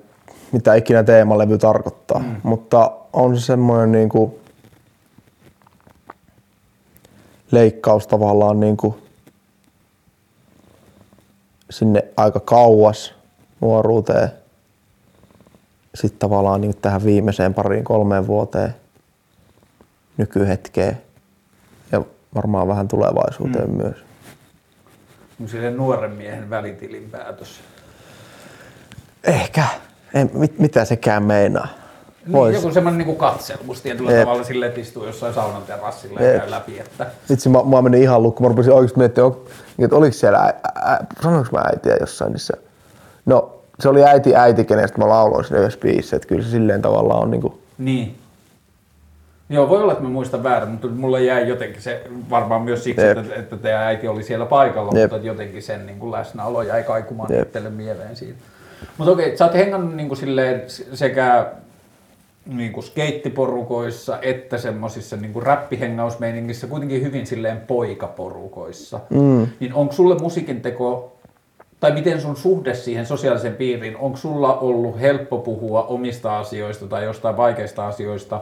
mitä 0.52 0.76
ikinä 0.76 1.04
teemalevy 1.04 1.58
tarkoittaa. 1.58 2.20
Mm. 2.20 2.36
Mutta 2.44 2.92
on 3.14 3.38
se 3.38 3.46
semmoinen 3.46 3.92
niin 3.92 4.10
kuin 4.10 4.36
leikkaus 7.52 8.08
tavallaan 8.08 8.60
niin 8.60 8.78
kuin 8.78 8.96
sinne 11.70 12.06
aika 12.18 12.40
kauas 12.40 13.14
nuoruuteen. 13.62 14.32
Sitten 15.96 16.20
tavallaan 16.20 16.62
niin 16.62 16.78
tähän 16.82 17.04
viimeiseen 17.04 17.54
pariin 17.54 17.84
kolmeen 17.84 18.28
vuoteen 18.28 18.76
nykyhetkeen 20.18 21.02
ja 21.92 22.02
varmaan 22.36 22.68
vähän 22.68 22.88
tulevaisuuteen 22.88 23.70
mm. 23.70 23.78
myös. 23.78 23.98
Sille 25.46 25.72
nuoren 25.72 26.12
miehen 26.12 26.50
välitilin 26.50 27.10
päätös. 27.10 27.60
Ehkä. 29.24 29.66
En, 30.14 30.30
mit, 30.34 30.60
mitä 30.60 30.86
sekään 30.86 31.24
meinaa? 31.24 31.68
Niin, 32.26 32.54
joku 32.54 32.72
semmoinen 32.72 33.08
niin 33.08 33.18
katselmus 33.18 33.82
tietyllä 33.82 34.12
Eep. 34.12 34.20
tavalla 34.20 34.44
sille, 34.44 34.66
että 34.66 34.82
istuu 34.82 35.06
jossain 35.06 35.34
saunan 35.34 35.62
terassilla 35.62 36.22
ja 36.22 36.40
käy 36.40 36.52
läpi. 36.52 36.80
Että... 36.80 37.08
Vitsi, 37.30 37.50
mä, 37.50 37.64
mä 37.64 37.82
menin 37.82 38.02
ihan 38.02 38.24
lukkoon. 38.24 38.46
Mä 38.46 38.50
rupesin 38.50 38.74
oikeasti 38.74 39.00
miettimään, 39.00 39.34
että 39.80 39.96
oliko 39.96 40.14
siellä, 40.14 40.40
ä, 40.40 40.54
ä, 40.94 41.00
sanoinko 41.24 41.50
mä 41.52 41.60
äitiä 41.60 41.98
jossain 42.00 42.32
niissä. 42.32 42.54
No, 43.26 43.60
se 43.80 43.90
oli 43.90 44.04
äiti 44.04 44.36
äiti, 44.36 44.66
kenestä 44.66 44.98
mä 44.98 45.08
lauloin 45.08 45.46
sinne 45.46 45.60
yhdessä 45.60 45.80
biisissä, 45.80 46.16
että 46.16 46.28
kyllä 46.28 46.44
se 46.44 46.50
silleen 46.50 46.82
tavallaan 46.82 47.22
on 47.22 47.32
niin 47.32 47.42
kuin... 47.42 47.54
Niin. 47.78 48.16
Joo, 49.50 49.70
voi 49.70 49.82
olla, 49.82 49.92
että 49.92 50.04
mä 50.04 50.10
muistan 50.10 50.44
väärin, 50.44 50.70
mutta 50.70 50.88
mulle 50.88 51.24
jäi 51.24 51.50
jotenkin 51.50 51.82
se, 51.82 52.04
varmaan 52.30 52.62
myös 52.62 52.84
siksi, 52.84 53.06
Jep. 53.06 53.18
että, 53.18 53.36
että 53.36 53.58
teidän 53.58 53.82
äiti 53.82 54.08
oli 54.08 54.24
siellä 54.24 54.46
paikalla, 54.46 55.00
Jep. 55.00 55.12
mutta 55.12 55.28
jotenkin 55.28 55.64
sen 55.64 55.86
niin 55.86 56.00
kuin 56.00 56.12
läsnäolo 56.12 56.62
jäi 56.62 56.84
kaikumaan 56.84 57.34
itselle 57.34 57.70
mieleen 57.70 58.16
siitä. 58.16 58.40
Mutta 58.98 59.12
okei, 59.12 59.38
sä 59.38 59.46
oot 59.46 59.54
hengannut 59.54 59.96
niin 59.96 60.08
kuin 60.08 60.18
silleen 60.18 60.64
sekä 60.94 61.52
niin 62.46 62.72
kuin 62.72 62.84
skeittiporukoissa 62.84 64.20
että 64.22 64.58
semmoisissa 64.58 65.18
niin 65.18 65.44
räppihengausmeiningissä 65.44 66.68
kuitenkin 66.68 67.02
hyvin 67.02 67.28
silleen 67.28 67.58
poikaporukoissa. 67.58 69.00
Mm. 69.10 69.48
Niin 69.60 69.74
onko 69.74 69.94
sulle 69.94 70.16
musiikin 70.16 70.62
teko 70.62 71.16
tai 71.80 71.92
miten 71.92 72.22
sun 72.22 72.36
suhde 72.36 72.74
siihen 72.74 73.06
sosiaaliseen 73.06 73.56
piiriin, 73.56 73.98
onko 73.98 74.18
sulla 74.18 74.60
ollut 74.60 75.00
helppo 75.00 75.38
puhua 75.38 75.84
omista 75.84 76.40
asioista 76.40 76.88
tai 76.88 77.04
jostain 77.04 77.38
vaikeista 77.38 77.88
asioista 77.88 78.42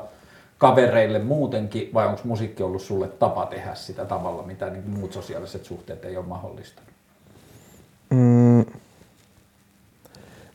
kavereille 0.58 1.20
muutenkin, 1.20 1.90
vai 1.94 2.08
onko 2.08 2.22
musiikki 2.24 2.64
ollut 2.64 2.82
sulle 2.82 3.08
tapa 3.08 3.46
tehdä 3.46 3.76
sitä 3.76 4.06
tavalla, 4.06 4.44
mitä 4.44 4.70
niin 4.70 4.90
muut 4.90 5.14
sosiaaliset 5.14 5.66
suhteet 5.66 6.06
ei 6.06 6.18
ole 6.18 6.26
mahdollistanut? 6.26 6.90
Mm. 8.10 8.66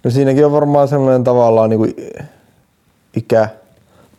No 0.05 0.11
siinäkin 0.11 0.47
on 0.47 0.53
varmaan 0.53 0.89
sellainen 0.89 1.25
tavallaan 1.25 1.71
niin 1.71 1.79
kuin 1.79 1.95
ikä 3.19 3.49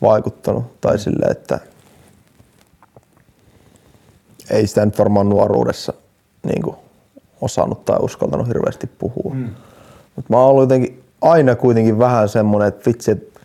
vaikuttanut 0.02 0.80
tai 0.80 0.94
mm. 0.94 0.98
sille, 0.98 1.26
että 1.30 1.58
ei 4.50 4.66
sitä 4.66 4.84
nyt 4.84 4.98
varmaan 4.98 5.28
nuoruudessa 5.28 5.92
niin 6.42 6.62
kuin 6.62 6.76
osannut 7.40 7.84
tai 7.84 7.98
uskaltanut 8.00 8.48
hirveästi 8.48 8.86
puhua. 8.86 9.34
Mm. 9.34 9.50
Mutta 10.16 10.32
mä 10.32 10.36
oon 10.38 10.50
ollut 10.50 10.62
jotenkin 10.62 11.02
aina 11.22 11.56
kuitenkin 11.56 11.98
vähän 11.98 12.28
semmoinen, 12.28 12.68
että 12.68 12.90
vitsi, 12.90 13.10
että, 13.10 13.40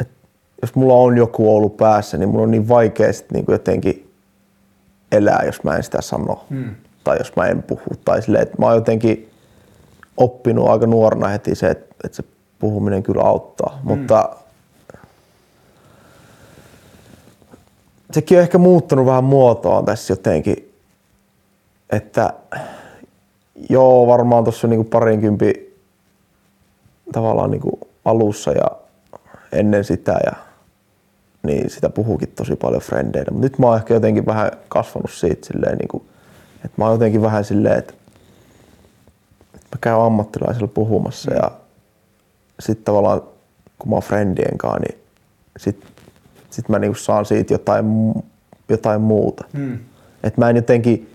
että 0.00 0.14
jos 0.62 0.74
mulla 0.74 0.94
on 0.94 1.16
joku 1.16 1.56
ollut 1.56 1.76
päässä, 1.76 2.18
niin 2.18 2.28
mulla 2.28 2.42
on 2.42 2.50
niin 2.50 2.68
vaikea 2.68 3.12
sitten 3.12 3.34
niin 3.34 3.44
jotenkin 3.48 4.12
elää, 5.12 5.42
jos 5.46 5.62
mä 5.62 5.76
en 5.76 5.82
sitä 5.82 6.02
sano. 6.02 6.44
Mm. 6.50 6.74
Tai 7.04 7.18
jos 7.18 7.36
mä 7.36 7.46
en 7.46 7.62
puhu. 7.62 7.82
Tai 8.04 8.22
silleen, 8.22 8.42
että 8.42 8.56
mä 8.58 8.66
oon 8.66 8.74
jotenkin 8.74 9.30
oppinut 10.16 10.68
aika 10.68 10.86
nuorena 10.86 11.28
heti 11.28 11.54
se, 11.54 11.70
että, 11.70 11.94
että 12.04 12.16
se 12.16 12.24
puhuminen 12.58 13.02
kyllä 13.02 13.22
auttaa. 13.22 13.80
Mm. 13.82 13.88
Mutta 13.88 14.36
sekin 18.10 18.38
on 18.38 18.42
ehkä 18.42 18.58
muuttunut 18.58 19.06
vähän 19.06 19.24
muotoon 19.24 19.84
tässä 19.84 20.12
jotenkin, 20.12 20.74
että 21.90 22.32
joo, 23.70 24.06
varmaan 24.06 24.44
tuossa 24.44 24.68
niinku 24.68 24.84
parinkympi 24.84 25.76
tavallaan 27.12 27.50
niinku 27.50 27.80
alussa 28.04 28.52
ja 28.52 28.70
ennen 29.52 29.84
sitä 29.84 30.18
ja 30.26 30.32
niin 31.42 31.70
sitä 31.70 31.88
puhuukin 31.88 32.28
tosi 32.28 32.56
paljon 32.56 32.82
frendeille. 32.82 33.30
Mutta 33.30 33.44
nyt 33.46 33.58
mä 33.58 33.66
oon 33.66 33.76
ehkä 33.76 33.94
jotenkin 33.94 34.26
vähän 34.26 34.50
kasvanut 34.68 35.10
siitä 35.10 35.46
silleen, 35.46 35.78
niinku, 35.78 36.06
että 36.54 36.74
mä 36.76 36.84
oon 36.84 36.94
jotenkin 36.94 37.22
vähän 37.22 37.44
silleen, 37.44 37.78
että, 37.78 37.94
mä 39.54 39.78
käyn 39.80 40.00
ammattilaisilla 40.00 40.68
puhumassa 40.68 41.34
ja 41.34 41.50
sitten 42.60 42.84
tavallaan 42.84 43.22
kun 43.78 43.90
mä 43.90 43.96
oon 43.96 44.02
friendien 44.02 44.58
kanssa, 44.58 44.78
niin 44.78 44.98
sit, 45.56 45.84
sit 46.50 46.68
mä 46.68 46.78
niinku 46.78 46.98
saan 46.98 47.24
siitä 47.24 47.54
jotain, 47.54 47.86
jotain 48.68 49.00
muuta. 49.00 49.44
Hmm. 49.56 49.78
Et 50.22 50.36
mä 50.36 50.50
en 50.50 50.56
jotenkin, 50.56 51.10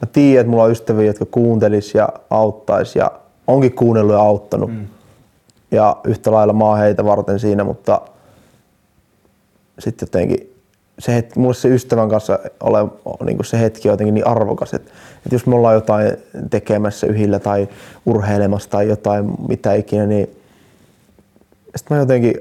mä 0.00 0.06
tiedän, 0.12 0.40
että 0.40 0.50
mulla 0.50 0.64
on 0.64 0.70
ystäviä, 0.70 1.06
jotka 1.06 1.26
kuuntelis 1.26 1.94
ja 1.94 2.08
auttais 2.30 2.96
ja 2.96 3.12
onkin 3.46 3.74
kuunnellut 3.74 4.14
ja 4.14 4.20
auttanut. 4.20 4.70
Hmm. 4.70 4.86
Ja 5.70 5.96
yhtä 6.04 6.32
lailla 6.32 6.52
mä 6.52 6.64
oon 6.64 6.78
heitä 6.78 7.04
varten 7.04 7.40
siinä, 7.40 7.64
mutta 7.64 8.00
sitten 9.78 10.06
jotenkin 10.06 10.51
se 10.98 11.14
hetki, 11.14 11.38
mulle 11.38 11.54
se 11.54 11.68
ystävän 11.68 12.08
kanssa 12.08 12.38
ole, 12.60 12.78
niin 13.24 13.44
se 13.44 13.60
hetki 13.60 13.88
on 13.88 13.92
jotenkin 13.92 14.14
niin 14.14 14.26
arvokas, 14.26 14.74
että, 14.74 14.90
että 15.16 15.34
jos 15.34 15.46
me 15.46 15.54
ollaan 15.54 15.74
jotain 15.74 16.12
tekemässä 16.50 17.06
yhillä 17.06 17.38
tai 17.38 17.68
urheilemassa 18.06 18.70
tai 18.70 18.88
jotain 18.88 19.30
mitä 19.48 19.74
ikinä, 19.74 20.06
niin 20.06 20.36
sitten 21.76 21.96
mä 21.96 22.02
jotenkin 22.02 22.34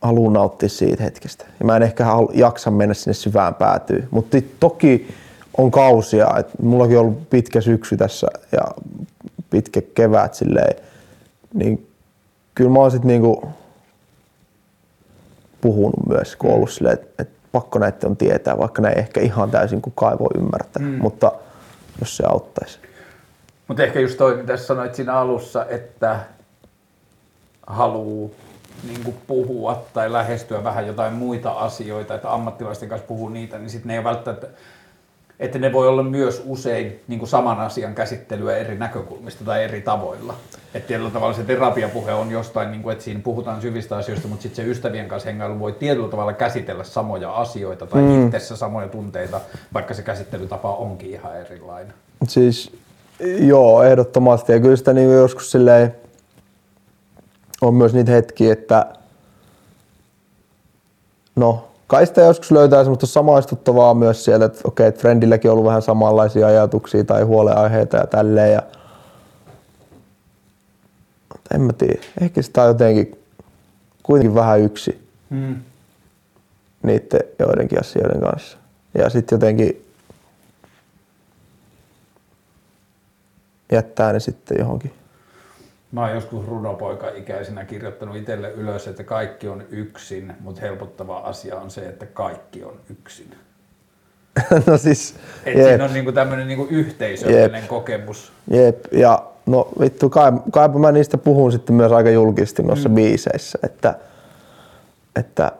haluan 0.00 0.32
nauttia 0.32 0.68
siitä 0.68 1.02
hetkestä. 1.02 1.44
Ja 1.60 1.66
mä 1.66 1.76
en 1.76 1.82
ehkä 1.82 2.06
jaksa 2.34 2.70
mennä 2.70 2.94
sinne 2.94 3.14
syvään 3.14 3.54
päätyyn. 3.54 4.08
Mutta 4.10 4.38
toki 4.60 5.14
on 5.58 5.70
kausia, 5.70 6.38
että 6.38 6.52
mullakin 6.62 6.98
on 6.98 7.04
ollut 7.04 7.30
pitkä 7.30 7.60
syksy 7.60 7.96
tässä 7.96 8.26
ja 8.52 8.62
pitkä 9.50 9.82
kevät 9.94 10.34
silleen, 10.34 10.76
niin 11.54 11.86
kyllä 12.54 12.70
mä 12.70 12.78
oon 12.78 12.90
sit 12.90 13.04
niinku 13.04 13.48
puhunut 15.60 16.06
myös, 16.08 16.36
kun 16.36 16.50
ollut 16.50 16.70
silleen, 16.70 16.94
että, 16.94 17.22
että 17.22 17.39
pakko 17.52 17.78
näitä 17.78 18.06
on 18.06 18.16
tietää, 18.16 18.58
vaikka 18.58 18.82
ne 18.82 18.88
ei 18.88 18.98
ehkä 18.98 19.20
ihan 19.20 19.50
täysin 19.50 19.82
kukaan 19.82 20.12
ei 20.12 20.18
voi 20.18 20.42
ymmärtää, 20.42 20.82
mm. 20.82 20.88
mutta 20.88 21.32
jos 22.00 22.16
se 22.16 22.24
auttaisi. 22.26 22.78
Mutta 23.68 23.82
ehkä 23.82 24.00
just 24.00 24.18
toi, 24.18 24.36
mitä 24.36 24.56
sanoit 24.56 24.94
siinä 24.94 25.14
alussa, 25.14 25.66
että 25.68 26.20
haluaa 27.66 28.30
niin 28.88 29.14
puhua 29.26 29.84
tai 29.94 30.12
lähestyä 30.12 30.64
vähän 30.64 30.86
jotain 30.86 31.12
muita 31.12 31.50
asioita, 31.50 32.14
että 32.14 32.32
ammattilaisten 32.32 32.88
kanssa 32.88 33.06
puhuu 33.06 33.28
niitä, 33.28 33.58
niin 33.58 33.70
sitten 33.70 33.88
ne 33.88 33.96
ei 33.96 34.04
välttämättä 34.04 34.46
että 35.40 35.58
ne 35.58 35.72
voi 35.72 35.88
olla 35.88 36.02
myös 36.02 36.42
usein 36.46 37.00
niin 37.08 37.18
kuin 37.18 37.28
saman 37.28 37.60
asian 37.60 37.94
käsittelyä 37.94 38.56
eri 38.56 38.78
näkökulmista 38.78 39.44
tai 39.44 39.64
eri 39.64 39.80
tavoilla. 39.80 40.34
Että 40.74 40.88
tietyllä 40.88 41.10
tavalla 41.10 41.34
se 41.34 41.42
terapiapuhe 41.42 42.12
on 42.12 42.30
jostain, 42.30 42.70
niin 42.70 42.82
kuin, 42.82 42.92
että 42.92 43.04
siinä 43.04 43.20
puhutaan 43.20 43.62
syvistä 43.62 43.96
asioista, 43.96 44.28
mutta 44.28 44.42
sitten 44.42 44.64
se 44.64 44.70
ystävien 44.70 45.08
kanssa 45.08 45.28
hengailu 45.28 45.58
voi 45.58 45.72
tietyllä 45.72 46.08
tavalla 46.08 46.32
käsitellä 46.32 46.84
samoja 46.84 47.32
asioita 47.32 47.86
tai 47.86 48.02
mm. 48.02 48.26
itsessä 48.26 48.56
samoja 48.56 48.88
tunteita, 48.88 49.40
vaikka 49.74 49.94
se 49.94 50.02
käsittelytapa 50.02 50.74
onkin 50.74 51.10
ihan 51.10 51.36
erilainen. 51.40 51.94
Siis 52.28 52.72
joo, 53.38 53.82
ehdottomasti. 53.82 54.52
Ja 54.52 54.60
kyllä 54.60 54.76
sitä 54.76 54.92
niin 54.92 55.10
joskus 55.10 55.50
silleen, 55.50 55.94
on 57.60 57.74
myös 57.74 57.94
niitä 57.94 58.12
hetkiä, 58.12 58.52
että 58.52 58.86
no 61.36 61.69
kai 61.90 62.06
sitä 62.06 62.20
joskus 62.20 62.50
löytää 62.50 62.84
semmoista 62.84 63.06
samaistuttavaa 63.06 63.94
myös 63.94 64.24
sieltä, 64.24 64.44
että 64.44 64.60
okei, 64.64 64.86
että 64.86 65.00
Friendilläkin 65.00 65.50
on 65.50 65.52
ollut 65.52 65.66
vähän 65.66 65.82
samanlaisia 65.82 66.46
ajatuksia 66.46 67.04
tai 67.04 67.22
huoleaiheita 67.22 67.96
ja 67.96 68.06
tälleen. 68.06 68.52
Ja... 68.52 68.62
En 71.54 71.60
mä 71.60 71.72
tiedä. 71.72 72.00
Ehkä 72.20 72.42
sitä 72.42 72.62
on 72.62 72.68
jotenkin 72.68 73.18
kuitenkin 74.02 74.34
vähän 74.34 74.60
yksi 74.60 75.08
hmm. 75.30 75.56
niiden 76.82 77.20
joidenkin 77.38 77.80
asioiden 77.80 78.20
kanssa. 78.20 78.58
Ja 78.94 79.10
sitten 79.10 79.36
jotenkin 79.36 79.86
jättää 83.72 84.12
ne 84.12 84.20
sitten 84.20 84.56
johonkin 84.58 84.92
Mä 85.92 86.00
oon 86.00 86.14
joskus 86.14 86.46
runopoika-ikäisenä 86.46 87.64
kirjoittanut 87.64 88.16
itselle 88.16 88.50
ylös, 88.50 88.88
että 88.88 89.04
kaikki 89.04 89.48
on 89.48 89.64
yksin, 89.70 90.32
mutta 90.40 90.60
helpottava 90.60 91.18
asia 91.18 91.56
on 91.56 91.70
se, 91.70 91.80
että 91.80 92.06
kaikki 92.06 92.64
on 92.64 92.80
yksin. 92.90 93.34
no 94.66 94.78
siis, 94.78 95.14
Et 95.44 95.64
siinä 95.64 95.84
on 95.84 95.92
niinku 95.92 96.12
tämmöinen 96.12 96.48
niinku 96.48 96.66
yhteisöllinen 96.70 97.60
jep. 97.60 97.68
kokemus. 97.68 98.32
Jep, 98.50 98.84
ja 98.92 99.22
no 99.46 99.68
vittu, 99.80 100.10
kai, 100.10 100.32
kaipa 100.50 100.78
mä 100.78 100.92
niistä 100.92 101.18
puhun 101.18 101.52
sitten 101.52 101.74
myös 101.74 101.92
aika 101.92 102.10
julkisesti 102.10 102.62
noissa 102.62 102.88
mm. 102.88 102.94
biiseissä, 102.94 103.58
että, 103.62 103.94
että 105.16 105.52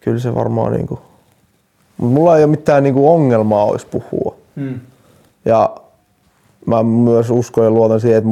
kyllä 0.00 0.18
se 0.18 0.34
varmaan 0.34 0.72
niinku, 0.72 1.00
mulla 1.96 2.36
ei 2.36 2.44
ole 2.44 2.50
mitään 2.50 2.82
niinku 2.82 3.10
ongelmaa 3.10 3.64
olisi 3.64 3.86
puhua. 3.86 4.36
Mm. 4.56 4.80
Ja 5.44 5.76
mä 6.66 6.82
myös 6.82 7.30
uskon 7.30 7.64
ja 7.64 7.70
luotan 7.70 8.00
siihen, 8.00 8.18
että 8.18 8.30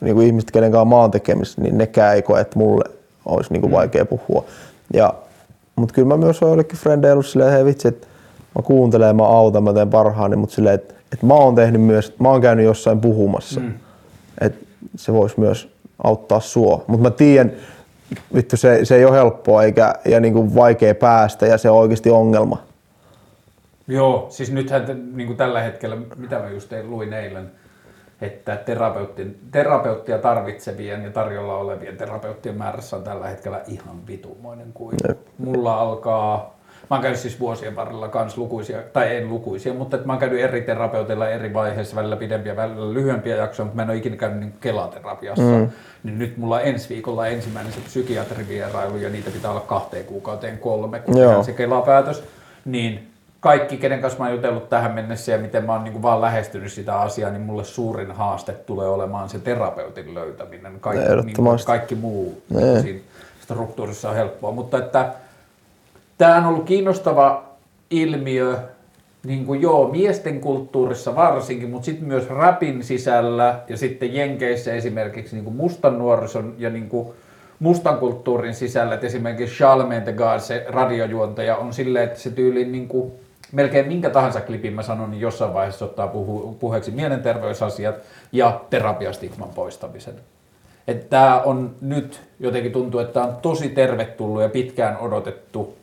niin 0.00 0.14
kuin 0.14 0.26
ihmiset, 0.26 0.50
kenen 0.50 0.72
kanssa 0.72 0.84
mä 0.84 0.96
oon 0.96 1.10
tekemisissä, 1.10 1.62
niin 1.62 1.78
nekään 1.78 2.14
ei 2.14 2.22
koe, 2.22 2.40
että 2.40 2.58
mulle 2.58 2.84
olisi 3.24 3.52
niin 3.52 3.60
kuin 3.60 3.70
mm. 3.70 3.76
vaikea 3.76 4.04
puhua. 4.04 4.44
Ja, 4.94 5.14
mutta 5.76 5.94
kyllä 5.94 6.08
mä 6.08 6.16
myös 6.16 6.42
oon 6.42 6.50
jollekin 6.50 6.78
frendeille 6.78 7.12
ollut 7.12 7.26
silleen, 7.26 7.48
että 7.48 7.56
hei 7.56 7.64
vitsi, 7.64 7.88
että 7.88 8.06
mä 8.56 8.62
kuuntelen, 8.62 9.16
mä 9.16 9.26
autan, 9.26 9.62
mä 9.62 9.72
teen 9.72 9.90
parhaani, 9.90 10.36
mutta 10.36 10.54
silleen, 10.54 10.74
että, 10.74 10.94
että 11.12 11.26
mä 11.26 11.34
oon 11.34 11.54
tehnyt 11.54 11.82
myös, 11.82 12.14
mä 12.18 12.28
oon 12.28 12.40
käynyt 12.40 12.64
jossain 12.64 13.00
puhumassa. 13.00 13.60
Mm. 13.60 13.72
Että 14.40 14.66
se 14.96 15.12
voisi 15.12 15.40
myös 15.40 15.68
auttaa 16.04 16.40
sua. 16.40 16.84
Mutta 16.86 17.02
mä 17.02 17.10
tiedän, 17.10 17.52
vittu 18.34 18.56
se, 18.56 18.84
se 18.84 18.96
ei 18.96 19.04
ole 19.04 19.16
helppoa 19.16 19.62
eikä 19.62 19.94
ja 20.04 20.20
niin 20.20 20.32
kuin 20.32 20.54
vaikea 20.54 20.94
päästä 20.94 21.46
ja 21.46 21.58
se 21.58 21.70
on 21.70 21.78
oikeasti 21.78 22.10
ongelma. 22.10 22.62
Joo, 23.88 24.26
siis 24.30 24.52
nythän 24.52 25.02
niin 25.16 25.26
kuin 25.26 25.36
tällä 25.36 25.60
hetkellä, 25.60 25.96
mitä 26.16 26.38
mä 26.38 26.50
just 26.50 26.68
tein, 26.68 26.90
luin 26.90 27.12
eilen, 27.12 27.50
että 28.22 28.58
terapeuttia 29.50 30.18
tarvitsevien 30.18 31.04
ja 31.04 31.10
tarjolla 31.10 31.56
olevien 31.56 31.96
terapeuttien 31.96 32.58
määrässä 32.58 32.96
on 32.96 33.04
tällä 33.04 33.28
hetkellä 33.28 33.60
ihan 33.66 34.06
vitumoinen 34.06 34.72
kuin. 34.72 34.96
Mulla 35.38 35.74
alkaa, 35.74 36.58
mä 36.90 36.96
oon 36.96 37.02
käynyt 37.02 37.20
siis 37.20 37.40
vuosien 37.40 37.76
varrella 37.76 38.08
kans 38.08 38.38
lukuisia, 38.38 38.78
tai 38.92 39.16
en 39.16 39.28
lukuisia, 39.28 39.74
mutta 39.74 39.96
että 39.96 40.06
mä 40.06 40.12
oon 40.12 40.20
käynyt 40.20 40.40
eri 40.40 40.60
terapeuteilla 40.60 41.28
eri 41.28 41.54
vaiheissa, 41.54 41.96
välillä 41.96 42.16
pidempiä, 42.16 42.56
välillä 42.56 42.94
lyhyempiä 42.94 43.36
jaksoja, 43.36 43.64
mutta 43.64 43.76
mä 43.76 43.82
en 43.82 43.90
ole 43.90 43.98
ikinä 43.98 44.16
käynyt 44.16 44.40
niin 44.40 44.54
kelaterapiassa. 44.60 45.42
Mm. 45.42 45.70
Niin 46.02 46.18
nyt 46.18 46.36
mulla 46.36 46.54
on 46.56 46.62
ensi 46.64 46.88
viikolla 46.88 47.26
ensimmäinen 47.26 47.72
se 47.72 47.80
psykiatrivierailu 47.80 48.96
ja 48.96 49.08
niitä 49.08 49.30
pitää 49.30 49.50
olla 49.50 49.60
kahteen 49.60 50.04
kuukauteen 50.04 50.58
kolme, 50.58 50.98
kun 50.98 51.44
se 51.44 51.52
kelapäätös. 51.52 52.24
Niin 52.64 53.11
kaikki, 53.42 53.76
kenen 53.76 54.00
kanssa 54.00 54.18
mä 54.18 54.24
oon 54.24 54.34
jutellut 54.34 54.68
tähän 54.68 54.92
mennessä 54.92 55.32
ja 55.32 55.38
miten 55.38 55.64
mä 55.64 55.72
oon 55.72 55.84
niin 55.84 56.02
vaan 56.02 56.20
lähestynyt 56.20 56.72
sitä 56.72 57.00
asiaa, 57.00 57.30
niin 57.30 57.42
mulle 57.42 57.64
suurin 57.64 58.12
haaste 58.12 58.52
tulee 58.52 58.88
olemaan 58.88 59.28
se 59.28 59.38
terapeutin 59.38 60.14
löytäminen. 60.14 60.80
Kaikki, 60.80 61.08
niin 61.24 61.36
kuin, 61.36 61.58
kaikki 61.66 61.94
muu 61.94 62.42
ne. 62.50 62.82
siinä 62.82 63.00
struktuurissa 63.40 64.08
on 64.08 64.14
helppoa. 64.14 64.52
Mutta 64.52 64.78
että 64.78 65.12
tämä 66.18 66.36
on 66.36 66.46
ollut 66.46 66.64
kiinnostava 66.64 67.44
ilmiö, 67.90 68.58
niin 69.26 69.46
kuin 69.46 69.62
joo, 69.62 69.88
miesten 69.88 70.40
kulttuurissa 70.40 71.16
varsinkin, 71.16 71.70
mutta 71.70 71.86
sitten 71.86 72.08
myös 72.08 72.28
rapin 72.28 72.84
sisällä 72.84 73.60
ja 73.68 73.76
sitten 73.76 74.14
Jenkeissä 74.14 74.72
esimerkiksi 74.72 75.36
niin 75.36 75.44
kuin 75.44 75.56
mustan 75.56 75.98
nuorison 75.98 76.54
ja 76.58 76.70
niin 76.70 76.88
kuin 76.88 77.08
mustan 77.58 77.98
kulttuurin 77.98 78.54
sisällä, 78.54 78.94
että 78.94 79.06
esimerkiksi 79.06 79.56
Charlemagne 79.56 80.00
the 80.00 80.12
God, 80.12 80.40
se 80.40 80.66
radiojuontaja, 80.68 81.56
on 81.56 81.72
silleen, 81.72 82.04
että 82.04 82.20
se 82.20 82.30
tyyli 82.30 82.64
niin 82.64 82.88
kuin 82.88 83.12
melkein 83.52 83.88
minkä 83.88 84.10
tahansa 84.10 84.40
klipin 84.40 84.72
mä 84.72 84.82
sanon, 84.82 85.10
niin 85.10 85.20
jossain 85.20 85.54
vaiheessa 85.54 85.84
ottaa 85.84 86.08
puhu, 86.08 86.56
puheeksi 86.60 86.90
mielenterveysasiat 86.90 87.94
ja 88.32 88.60
terapiastigman 88.70 89.48
poistamisen. 89.48 90.14
Että 90.88 91.06
tämä 91.06 91.40
on 91.40 91.74
nyt 91.80 92.20
jotenkin 92.40 92.72
tuntuu, 92.72 93.00
että 93.00 93.12
tämä 93.12 93.26
on 93.26 93.36
tosi 93.36 93.68
tervetullut 93.68 94.42
ja 94.42 94.48
pitkään 94.48 94.96
odotettu 94.96 95.76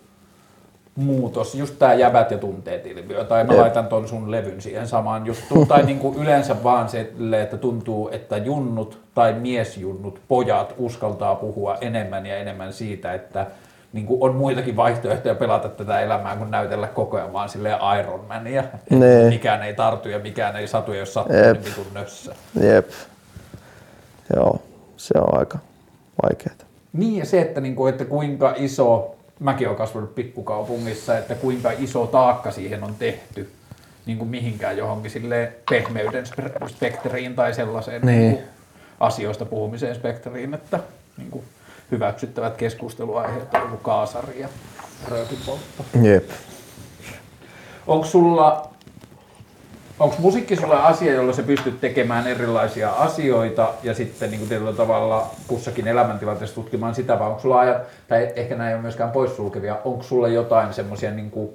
muutos, 0.96 1.56
just 1.56 1.80
tämä 1.80 1.94
jäbät 1.94 2.32
ja 2.32 2.38
tunteet 2.38 2.86
ilmiö, 2.86 3.24
tai 3.24 3.44
mä 3.44 3.58
laitan 3.58 3.88
ton 3.88 4.08
sun 4.08 4.32
levyn 4.32 4.62
siihen 4.62 4.88
samaan 4.88 5.26
juttuun, 5.26 5.68
tai 5.68 5.84
niin 5.84 6.00
kuin 6.00 6.18
yleensä 6.18 6.64
vaan 6.64 6.90
se, 6.90 7.12
että 7.42 7.58
tuntuu, 7.58 8.10
että 8.12 8.38
junnut 8.38 9.00
tai 9.16 9.34
miesjunnut, 9.34 10.22
pojat 10.28 10.74
uskaltaa 10.78 11.36
puhua 11.36 11.78
enemmän 11.82 12.26
ja 12.26 12.38
enemmän 12.38 12.74
siitä, 12.74 13.14
että 13.14 13.46
niin 13.94 14.06
kuin 14.06 14.24
on 14.24 14.36
muitakin 14.36 14.76
vaihtoehtoja 14.76 15.36
pelata 15.36 15.70
tätä 15.70 16.00
elämää 16.02 16.36
kuin 16.36 16.52
näytellä 16.52 16.88
koko 16.88 17.18
ajan 17.18 17.34
vaan 17.34 17.50
silleen 17.50 17.78
Iron 18.00 18.26
Mania. 18.28 18.64
Nee. 18.90 19.30
Mikään 19.30 19.64
ei 19.64 19.74
tartu 19.74 20.10
ja 20.10 20.20
mikään 20.20 20.56
ei 20.56 20.68
satu, 20.68 20.94
jos 20.94 21.14
sattuu, 21.14 21.36
Jep. 21.36 21.54
niin 21.54 21.66
vitun 21.66 21.94
nössä. 21.94 22.36
Jep. 22.62 22.90
Joo, 24.36 24.62
se 24.98 25.14
on 25.18 25.40
aika 25.40 25.58
vaikeaa. 26.24 26.56
Niin 26.94 27.18
ja 27.18 27.26
se, 27.26 27.42
että, 27.42 27.62
niin 27.62 27.76
kuin, 27.76 27.90
että 27.94 28.06
kuinka 28.06 28.54
iso, 28.58 29.16
mäkin 29.40 29.68
olen 29.68 29.78
kasvanut 29.78 30.16
pikkukaupungissa, 30.16 31.18
että 31.18 31.36
kuinka 31.36 31.72
iso 31.80 32.08
taakka 32.08 32.52
siihen 32.52 32.84
on 32.84 32.96
tehty 33.00 33.50
niin 34.06 34.18
kuin 34.18 34.28
mihinkään 34.30 34.78
johonkin 34.78 35.12
sille 35.12 35.52
pehmeyden 35.70 36.24
spe- 36.26 36.68
spektriin 36.70 37.36
tai 37.36 37.54
sellaiseen 37.54 38.02
Niin. 38.02 38.20
niin. 38.20 38.34
kuin 38.36 38.44
asioista 39.00 39.46
puhumiseen 39.46 39.96
spektriin, 39.96 40.54
että 40.54 40.80
niin 41.18 41.32
kuin 41.32 41.44
hyväksyttävät 41.92 42.58
keskusteluaiheet 42.58 43.54
on 43.54 43.62
joku 43.62 43.78
kaasari 43.78 44.40
ja 44.40 44.48
röökinpoltto. 45.08 45.84
Jep. 46.02 46.30
Onko 47.88 48.06
sulla, 48.06 48.70
onko 50.00 50.16
musiikki 50.20 50.56
sulle 50.56 50.76
asia, 50.76 51.14
jolla 51.14 51.34
sä 51.34 51.44
pystyt 51.44 51.82
tekemään 51.82 52.28
erilaisia 52.28 52.92
asioita 52.92 53.74
ja 53.84 53.94
sitten 53.94 54.32
niin 54.32 54.48
tietyllä 54.48 54.74
tavalla 54.74 55.32
kussakin 55.48 55.88
elämäntilanteessa 55.88 56.56
tutkimaan 56.56 56.96
sitä, 56.96 57.20
vai 57.20 57.28
onko 57.28 57.40
sulla 57.40 57.60
ajat, 57.60 57.82
tai 58.08 58.34
ehkä 58.36 58.56
näin 58.56 58.70
ei 58.70 58.76
ole 58.76 58.82
myöskään 58.82 59.12
poissulkevia, 59.12 59.78
onko 59.86 60.04
sulla 60.04 60.28
jotain 60.28 60.74
semmoisia 60.74 61.12
niin 61.12 61.32
kuin 61.32 61.50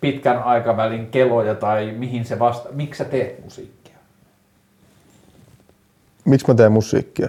pitkän 0.00 0.42
aikavälin 0.42 1.06
keloja 1.06 1.54
tai 1.54 1.92
mihin 1.92 2.24
se 2.24 2.38
vasta, 2.38 2.68
miksi 2.72 2.98
sä 2.98 3.04
teet 3.04 3.44
musiikkia? 3.44 3.96
Miksi 6.24 6.48
mä 6.48 6.54
teen 6.54 6.72
musiikkia? 6.72 7.28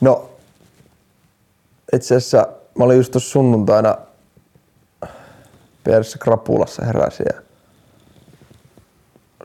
No, 0.00 0.30
itse 1.92 2.16
asiassa 2.16 2.46
mä 2.78 2.84
olin 2.84 2.96
just 2.96 3.12
tuossa 3.12 3.30
sunnuntaina 3.30 3.96
pienessä 5.84 6.18
krapulassa 6.18 6.84
heräsin 6.84 7.26
ja 7.34 7.42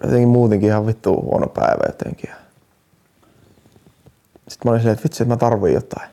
jotenkin 0.03 0.28
muutenkin 0.28 0.70
ihan 0.70 0.88
vittu 0.88 1.22
huono 1.22 1.47
päivä 1.47 1.84
jotenkin. 1.88 2.30
Sitten 4.47 4.66
mä 4.66 4.72
olin 4.72 4.80
silleen, 4.82 4.93
että 4.93 5.03
vitsi, 5.03 5.24
että 5.24 5.34
mä 5.34 5.38
tarviin 5.38 5.74
jotain. 5.74 6.10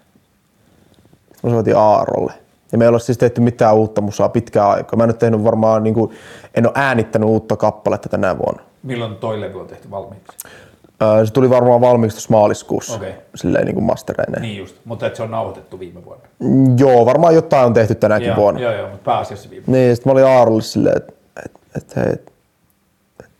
Sitten 1.19 1.51
mä 1.51 1.51
soitin 1.51 1.77
Aarolle. 1.77 2.33
Ja 2.73 2.79
me 2.79 2.85
ei 2.85 2.89
ole 2.89 3.01
siis 3.01 3.19
tehty 3.19 3.41
mitään 3.41 3.75
uutta 3.75 4.01
musaa 4.01 4.29
pitkään 4.29 4.71
aikaa. 4.71 4.97
Mä 4.97 5.05
en 5.05 5.11
ole 5.11 5.17
tehnyt 5.17 5.45
varmaan, 5.45 5.83
niin 5.83 5.95
kuin, 5.95 6.11
en 6.55 6.67
ole 6.67 6.73
äänittänyt 6.77 7.29
uutta 7.29 7.57
kappaletta 7.57 8.09
tänä 8.09 8.39
vuonna. 8.39 8.63
Milloin 8.83 9.17
toi 9.17 9.41
levy 9.41 9.61
on 9.61 9.67
tehty 9.67 9.91
valmiiksi? 9.91 10.39
Öö, 11.03 11.27
Se 11.27 11.33
tuli 11.33 11.51
varmaan 11.51 11.81
valmiiksi 11.81 12.17
tuossa 12.17 12.31
maaliskuussa, 12.31 12.95
Okei. 12.97 13.15
silleen 13.35 13.65
niin 13.65 13.75
kuin 13.75 13.85
mastereineen. 13.85 14.43
Niin 14.43 14.59
just, 14.59 14.77
mutta 14.85 15.07
et 15.07 15.17
se 15.17 15.23
on 15.23 15.31
nauhoitettu 15.31 15.79
viime 15.79 16.05
vuonna. 16.05 16.25
Mm, 16.39 16.79
Joo, 16.79 17.07
varmaan 17.07 17.35
jotain 17.35 17.67
on 17.67 17.75
tehty 17.75 17.95
tänäkin 17.95 18.29
Joo, 18.29 18.37
vuonna. 18.37 18.61
joo, 18.61 18.73
joo, 18.73 18.89
mutta 18.89 19.05
pääasiassa 19.05 19.51
viime 19.51 19.67
vuonna. 19.67 19.79
Niin, 19.79 19.97
sitten 19.97 20.11
mä 20.11 20.13
olin 20.13 20.27
Aarolle 20.27 20.63
silleen, 20.63 20.97
että 20.97 21.13
et, 21.45 21.53
et, 21.77 21.97
hei, 21.97 22.05
et, 22.13 22.33
et, 23.21 23.31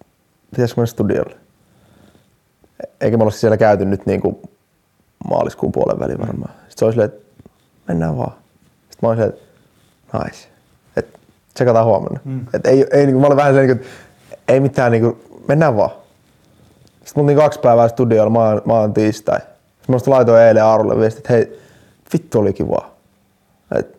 pitäisikö 0.51 0.81
mennä 0.81 0.87
studiolle? 0.87 1.37
Eikä 3.01 3.17
me 3.17 3.23
olla 3.23 3.31
siellä 3.31 3.57
käyty 3.57 3.85
nyt 3.85 4.07
niin 4.07 4.21
kuin 4.21 4.37
maaliskuun 5.31 5.73
puolen 5.73 5.99
väliin 6.01 6.21
varmaan. 6.21 6.51
Sitten 6.55 6.79
se 6.79 6.85
oli 6.85 6.93
silleen, 6.93 7.11
että 7.11 7.51
mennään 7.89 8.19
vaan. 8.19 8.33
Sitten 8.91 8.99
mä 9.03 9.09
olin 9.09 9.19
silleen, 9.19 9.39
että 10.07 10.19
nice. 10.25 10.49
Että 10.97 11.19
tsekataan 11.55 11.87
huomenna. 11.87 12.21
Mm. 12.25 12.47
Et 12.55 12.67
ei, 12.67 12.87
ei, 12.93 13.07
niin 13.07 13.13
kuin, 13.13 13.21
mä 13.21 13.27
olin 13.27 13.37
vähän 13.37 13.53
silleen, 13.53 13.69
niin 13.69 13.79
kuin, 13.79 13.87
että 14.33 14.53
ei 14.53 14.61
mitään, 14.61 14.93
niin 14.93 15.03
kuin, 15.03 15.23
mennään 15.49 15.77
vaan. 15.77 15.91
Sitten 17.05 17.23
mulla 17.23 17.33
oli 17.33 17.43
kaksi 17.43 17.61
päivää 17.61 17.89
studiolla, 17.89 18.31
mä 18.31 18.39
oon, 18.39 18.63
mä 18.65 18.73
oon 18.73 18.95
tiistai. 18.95 19.41
Sitten 19.41 19.95
mä 19.95 19.99
laitoin 20.07 20.43
eilen 20.43 20.65
Aarolle 20.65 20.99
viesti, 20.99 21.19
että 21.19 21.33
hei, 21.33 21.61
vittu 22.13 22.39
oli 22.39 22.53
kivaa. 22.53 22.91
Et, 23.79 23.97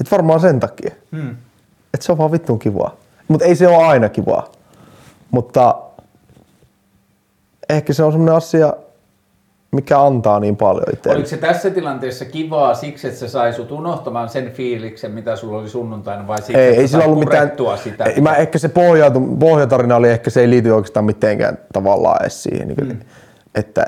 et 0.00 0.10
varmaan 0.10 0.40
sen 0.40 0.60
takia. 0.60 0.94
Hmm. 1.12 1.36
Että 1.94 2.06
se 2.06 2.12
on 2.12 2.18
vaan 2.18 2.32
vittun 2.32 2.58
kivaa. 2.58 2.96
Mutta 3.28 3.46
ei 3.46 3.56
se 3.56 3.68
ole 3.68 3.76
aina 3.76 4.08
kivaa. 4.08 4.52
Mutta 5.30 5.74
ehkä 7.68 7.92
se 7.92 8.02
on 8.02 8.12
semmoinen 8.12 8.34
asia, 8.34 8.72
mikä 9.72 10.00
antaa 10.00 10.40
niin 10.40 10.56
paljon 10.56 10.84
itselle. 10.92 11.14
Oliko 11.14 11.28
se 11.28 11.36
tässä 11.36 11.70
tilanteessa 11.70 12.24
kivaa 12.24 12.74
siksi, 12.74 13.06
että 13.06 13.20
se 13.20 13.28
sai 13.28 13.52
sut 13.52 13.72
unohtamaan 13.72 14.28
sen 14.28 14.52
fiiliksen, 14.52 15.10
mitä 15.10 15.36
sulla 15.36 15.58
oli 15.58 15.68
sunnuntaina, 15.68 16.26
vai 16.26 16.38
siksi, 16.38 16.56
Ei, 16.56 16.68
että 16.68 16.80
ei 16.80 16.88
sillä 16.88 17.04
ollut 17.04 17.18
mitään, 17.18 17.52
sitä? 17.82 18.04
ei, 18.04 18.20
mä, 18.20 18.34
ehkä 18.34 18.58
se 18.58 18.68
pohjautu, 18.68 19.20
pohjatarina 19.20 19.96
oli, 19.96 20.08
ehkä 20.08 20.30
se 20.30 20.40
ei 20.40 20.50
liity 20.50 20.70
oikeastaan 20.70 21.04
mitenkään 21.04 21.58
tavallaan 21.72 22.22
edes 22.22 22.42
siihen, 22.42 22.68
niin 22.68 22.86
mm. 22.86 23.00
että 23.54 23.86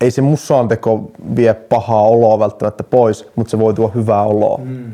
ei 0.00 0.10
se 0.10 0.22
mussaan 0.22 0.68
teko 0.68 1.10
vie 1.36 1.54
pahaa 1.54 2.02
oloa 2.02 2.38
välttämättä 2.38 2.84
pois, 2.84 3.28
mutta 3.36 3.50
se 3.50 3.58
voi 3.58 3.74
tuoda 3.74 3.92
hyvää 3.94 4.22
oloa. 4.22 4.60
Mm. 4.64 4.92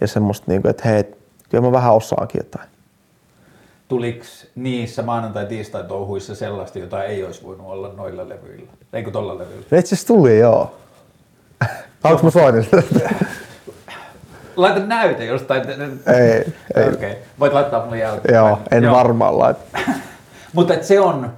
Ja 0.00 0.06
semmoista, 0.06 0.44
niin 0.48 0.62
kuin, 0.62 0.70
että 0.70 0.88
hei, 0.88 1.04
kyllä 1.50 1.64
mä 1.64 1.72
vähän 1.72 1.94
osaankin 1.94 2.38
jotain. 2.38 2.68
Tuliko 3.88 4.24
niissä 4.54 5.02
maanantai 5.02 5.46
tiistai 5.46 5.84
touhuissa 5.84 6.34
sellaista, 6.34 6.78
jota 6.78 7.04
ei 7.04 7.24
olisi 7.24 7.42
voinut 7.42 7.66
olla 7.66 7.92
noilla 7.96 8.28
levyillä? 8.28 8.72
Eikö 8.92 9.10
tolla 9.10 9.38
levyllä? 9.38 9.66
No 9.70 9.78
itse 9.78 9.94
asiassa 9.94 10.06
tuli, 10.06 10.38
joo. 10.38 10.76
Haluatko 12.04 12.26
mä 12.26 12.30
soitin? 12.30 12.66
Laita 14.56 14.80
näyte 14.80 15.24
jostain. 15.24 15.62
ei, 15.70 16.52
ei. 16.74 16.88
Okei, 16.88 16.92
okay. 16.92 17.14
voit 17.40 17.52
laittaa 17.52 17.84
mulle 17.84 17.98
jälkeen. 17.98 18.34
Joo, 18.34 18.58
en 18.70 18.90
varmaan 18.90 19.38
laita. 19.38 19.60
Mutta 20.52 20.74
se 20.82 21.00
on, 21.00 21.32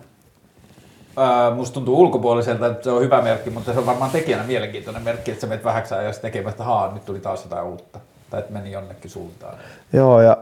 ää, 1.17 1.51
musta 1.51 1.75
tuntuu 1.75 2.01
ulkopuoliselta, 2.01 2.67
että 2.67 2.85
se 2.85 2.91
on 2.91 3.03
hyvä 3.03 3.23
merkki, 3.23 3.51
mutta 3.51 3.73
se 3.73 3.79
on 3.79 3.87
varmaan 3.87 4.11
tekijänä 4.11 4.45
mielenkiintoinen 4.45 5.03
merkki, 5.03 5.31
että 5.31 5.41
sä 5.41 5.47
menet 5.47 5.65
vähäksi 5.65 5.95
ajaksi 5.95 6.21
tekemään, 6.21 6.51
että 6.51 6.65
haa, 6.65 6.93
nyt 6.95 7.05
tuli 7.05 7.21
taas 7.21 7.45
jotain 7.45 7.67
uutta. 7.67 8.01
Tai 8.31 8.41
että 8.41 8.53
meni 8.53 8.73
jonnekin 8.73 9.11
suuntaan. 9.11 9.55
Joo, 9.93 10.21
ja 10.21 10.37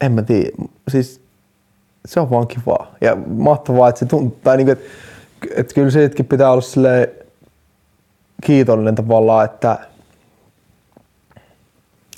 en 0.00 0.12
mä 0.12 0.22
tiedä. 0.22 0.50
Siis 0.88 1.20
se 2.06 2.20
on 2.20 2.30
vaan 2.30 2.46
kivaa. 2.46 2.94
Ja 3.00 3.16
mahtavaa, 3.26 3.88
että 3.88 3.98
se 3.98 4.06
tuntuu. 4.06 4.40
Tai 4.44 4.56
niinku, 4.56 4.72
että 4.72 4.84
et 5.56 5.72
kyllä 5.72 5.90
siitäkin 5.90 6.26
pitää 6.26 6.50
olla 6.50 6.60
silleen 6.60 7.08
kiitollinen 8.44 8.94
tavallaan, 8.94 9.44
että, 9.44 9.78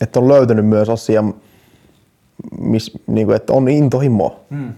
että 0.01 0.21
on 0.21 0.29
löytänyt 0.29 0.67
myös 0.67 0.89
asia, 0.89 1.25
mis, 2.61 2.93
niinku, 3.07 3.33
että 3.33 3.53
on 3.53 3.69
intohimo. 3.69 4.41
Hmm. 4.51 4.73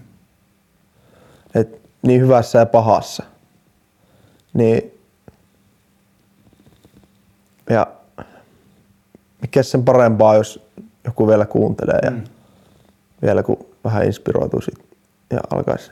Et 1.55 1.81
niin 2.03 2.21
hyvässä 2.21 2.59
ja 2.59 2.67
pahassa. 2.67 3.23
Niin, 4.55 5.01
ja 7.71 7.87
mikä 9.43 9.63
sen 9.63 9.85
parempaa, 9.85 10.37
jos 10.37 10.67
joku 11.05 11.29
vielä 11.29 11.47
kuuntelee 11.47 11.99
ja 12.03 12.11
Mm. 12.11 12.25
Vielä 13.23 13.43
kun 13.43 13.66
vähän 13.85 14.05
inspiroituu 14.05 14.61
sit 14.61 14.75
ja 15.31 15.41
alkaisi 15.51 15.91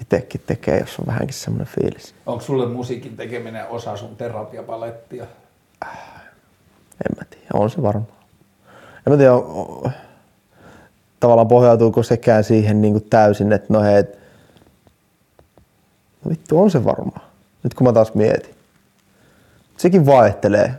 itsekin 0.00 0.40
tekee, 0.46 0.78
jos 0.78 0.98
on 0.98 1.06
vähänkin 1.06 1.34
semmoinen 1.34 1.66
fiilis. 1.66 2.14
Onko 2.26 2.44
sulle 2.44 2.66
musiikin 2.66 3.16
tekeminen 3.16 3.68
osa 3.68 3.96
sun 3.96 4.16
terapiapalettia? 4.16 5.26
En 7.04 7.16
mä 7.16 7.22
tiedä, 7.30 7.46
on 7.54 7.70
se 7.70 7.82
varmaan. 7.82 8.12
En 9.06 9.12
mä 9.12 9.16
tiedä, 9.16 9.32
on, 9.34 9.44
on, 9.84 9.92
tavallaan 11.20 11.48
pohjautuuko 11.48 12.02
sekään 12.02 12.44
siihen 12.44 12.82
niin 12.82 12.92
kuin 12.92 13.06
täysin, 13.10 13.52
että 13.52 13.66
no 13.72 13.82
hei, 13.82 14.02
no 16.24 16.30
vittu 16.30 16.62
on 16.62 16.70
se 16.70 16.84
varmaan. 16.84 17.26
Nyt 17.62 17.74
kun 17.74 17.86
mä 17.86 17.92
taas 17.92 18.14
mietin. 18.14 18.54
Sekin 19.76 20.06
vaihtelee. 20.06 20.74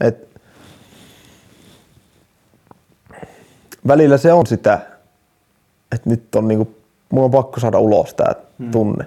Et, 0.00 0.28
välillä 3.88 4.18
se 4.18 4.32
on 4.32 4.46
sitä, 4.46 4.80
että 5.92 6.10
nyt 6.10 6.34
on 6.34 6.48
niinku, 6.48 6.74
mun 7.10 7.24
on 7.24 7.30
pakko 7.30 7.60
saada 7.60 7.78
ulos 7.78 8.14
tää 8.14 8.34
tunne. 8.72 9.06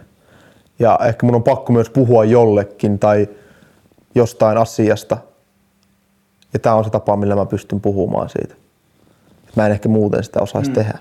Ja 0.79 0.99
ehkä 1.07 1.25
mun 1.25 1.35
on 1.35 1.43
pakko 1.43 1.73
myös 1.73 1.89
puhua 1.89 2.25
jollekin 2.25 2.99
tai 2.99 3.29
jostain 4.15 4.57
asiasta. 4.57 5.17
Ja 6.53 6.59
tämä 6.59 6.75
on 6.75 6.83
se 6.83 6.89
tapa, 6.89 7.15
millä 7.15 7.35
mä 7.35 7.45
pystyn 7.45 7.81
puhumaan 7.81 8.29
siitä. 8.29 8.55
Mä 9.55 9.65
en 9.65 9.71
ehkä 9.71 9.89
muuten 9.89 10.23
sitä 10.23 10.41
osaisi 10.41 10.69
mm. 10.69 10.75
tehdä. 10.75 10.99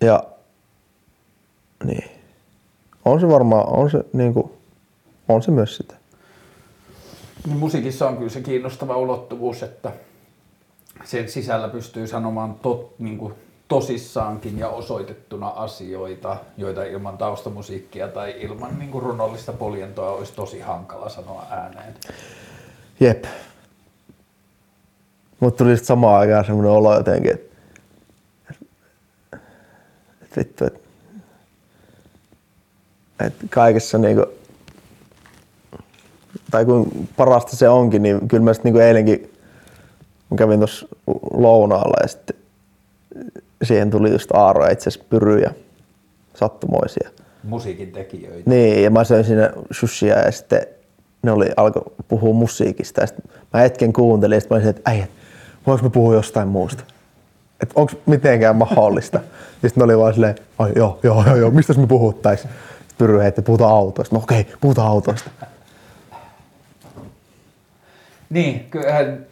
Ja 0.00 0.22
niin. 1.84 2.10
On 3.04 3.20
se 3.20 3.28
varmaan, 3.28 3.68
on 3.68 3.90
se, 3.90 4.04
niin 4.12 4.34
kuin, 4.34 4.52
on 5.28 5.42
se 5.42 5.50
myös 5.50 5.76
sitä. 5.76 5.97
Niin 7.46 7.56
Musiikissa 7.56 8.08
on 8.08 8.16
kyllä 8.16 8.30
se 8.30 8.40
kiinnostava 8.40 8.96
ulottuvuus, 8.96 9.62
että 9.62 9.92
sen 11.04 11.28
sisällä 11.28 11.68
pystyy 11.68 12.06
sanomaan 12.06 12.54
tot, 12.54 12.98
niin 12.98 13.18
kuin 13.18 13.34
tosissaankin 13.68 14.58
ja 14.58 14.68
osoitettuna 14.68 15.48
asioita, 15.48 16.36
joita 16.56 16.84
ilman 16.84 17.18
taustamusiikkia 17.18 18.08
tai 18.08 18.34
ilman 18.38 18.78
niin 18.78 18.90
kuin 18.90 19.04
runollista 19.04 19.52
poljentoa 19.52 20.10
olisi 20.10 20.32
tosi 20.32 20.60
hankala 20.60 21.08
sanoa 21.08 21.46
ääneen. 21.50 21.94
Jep. 23.00 23.24
Mutta 25.40 25.64
tuli 25.64 25.76
samaan 25.76 26.20
aikaan 26.20 26.44
semmoinen 26.44 26.72
olo 26.72 26.94
jotenkin, 26.94 27.32
että, 27.32 27.56
että 30.22 30.40
vittu, 30.40 30.64
että 30.64 30.88
Et 33.20 33.34
kaikessa 33.50 33.98
niinku, 33.98 34.26
tai 36.50 36.64
kun 36.64 36.90
parasta 37.16 37.56
se 37.56 37.68
onkin, 37.68 38.02
niin 38.02 38.28
kyllä 38.28 38.44
mä 38.44 38.54
sitten 38.54 38.72
niinku 38.72 38.86
eilenkin 38.86 39.30
mä 40.30 40.36
kävin 40.36 40.60
tuossa 40.60 40.88
lounaalla 41.32 41.96
ja 42.02 42.08
sitten 42.08 42.36
siihen 43.62 43.90
tuli 43.90 44.10
just 44.10 44.30
Aaro 44.32 44.64
ja 44.64 44.72
itse 44.72 44.88
asiassa 44.88 45.06
Pyry 45.10 45.38
ja 45.38 45.50
sattumoisia. 46.34 47.10
Musiikin 47.42 47.92
tekijöitä. 47.92 48.50
Niin, 48.50 48.84
ja 48.84 48.90
mä 48.90 49.04
söin 49.04 49.24
siinä 49.24 49.50
sushia 49.70 50.18
ja 50.18 50.32
sitten 50.32 50.66
ne 51.22 51.32
oli, 51.32 51.46
alkoi 51.56 51.82
puhua 52.08 52.34
musiikista. 52.34 53.00
Ja 53.00 53.06
sitten 53.06 53.30
mä 53.52 53.60
hetken 53.60 53.92
kuuntelin 53.92 54.36
ja 54.36 54.40
sitten 54.40 54.54
mä 54.54 54.56
olisin, 54.56 54.70
että 54.70 54.90
äijät, 54.90 55.10
voinko 55.66 55.84
mä 55.84 55.90
puhua 55.90 56.14
jostain 56.14 56.48
muusta? 56.48 56.84
Että 57.60 57.72
onko 57.76 57.92
mitenkään 58.06 58.56
mahdollista? 58.56 59.20
Ja 59.62 59.68
sitten 59.68 59.80
ne 59.80 59.84
oli 59.84 59.98
vaan 59.98 60.14
silleen, 60.14 60.34
ai 60.58 60.72
joo, 60.76 60.98
joo, 61.02 61.24
joo, 61.26 61.36
joo 61.36 61.50
mistä 61.50 61.74
me 61.74 61.86
puhuttais? 61.86 62.48
Pyry 62.98 63.18
heitti, 63.18 63.42
puhutaan 63.42 63.72
autoista. 63.72 64.16
No 64.16 64.22
okei, 64.22 64.46
puhutaan 64.60 64.88
autoista. 64.88 65.30
Niin, 68.30 68.66
kyllähän 68.70 69.26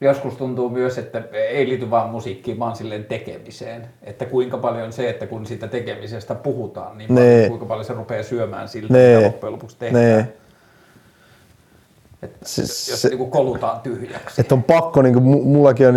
joskus 0.00 0.34
tuntuu 0.34 0.68
myös, 0.70 0.98
että 0.98 1.22
ei 1.32 1.68
liity 1.68 1.90
vaan 1.90 2.10
musiikkiin, 2.10 2.58
vaan 2.58 2.76
silleen 2.76 3.04
tekemiseen. 3.04 3.86
Että 4.02 4.24
kuinka 4.24 4.58
paljon 4.58 4.92
se, 4.92 5.10
että 5.10 5.26
kun 5.26 5.46
siitä 5.46 5.68
tekemisestä 5.68 6.34
puhutaan, 6.34 6.98
niin 6.98 7.08
paljon, 7.08 7.26
Nee. 7.26 7.48
kuinka 7.48 7.66
paljon 7.66 7.84
se 7.84 7.92
rupeaa 7.92 8.22
syömään 8.22 8.68
siltä, 8.68 8.92
Nee. 8.92 9.16
mitä 9.16 9.26
loppujen 9.26 9.52
lopuksi 9.52 9.76
tehdään. 9.78 10.04
Nee. 10.04 10.32
Että 12.22 12.38
Se- 12.42 12.62
jos 12.62 13.02
se- 13.02 13.08
niin 13.08 13.30
kolutaan 13.30 13.80
tyhjäksi. 13.80 14.40
Että 14.40 14.54
on 14.54 14.62
pakko, 14.62 15.02
niinku, 15.02 15.20
mu- 15.20 15.44
mullakin 15.44 15.88
on 15.88 15.94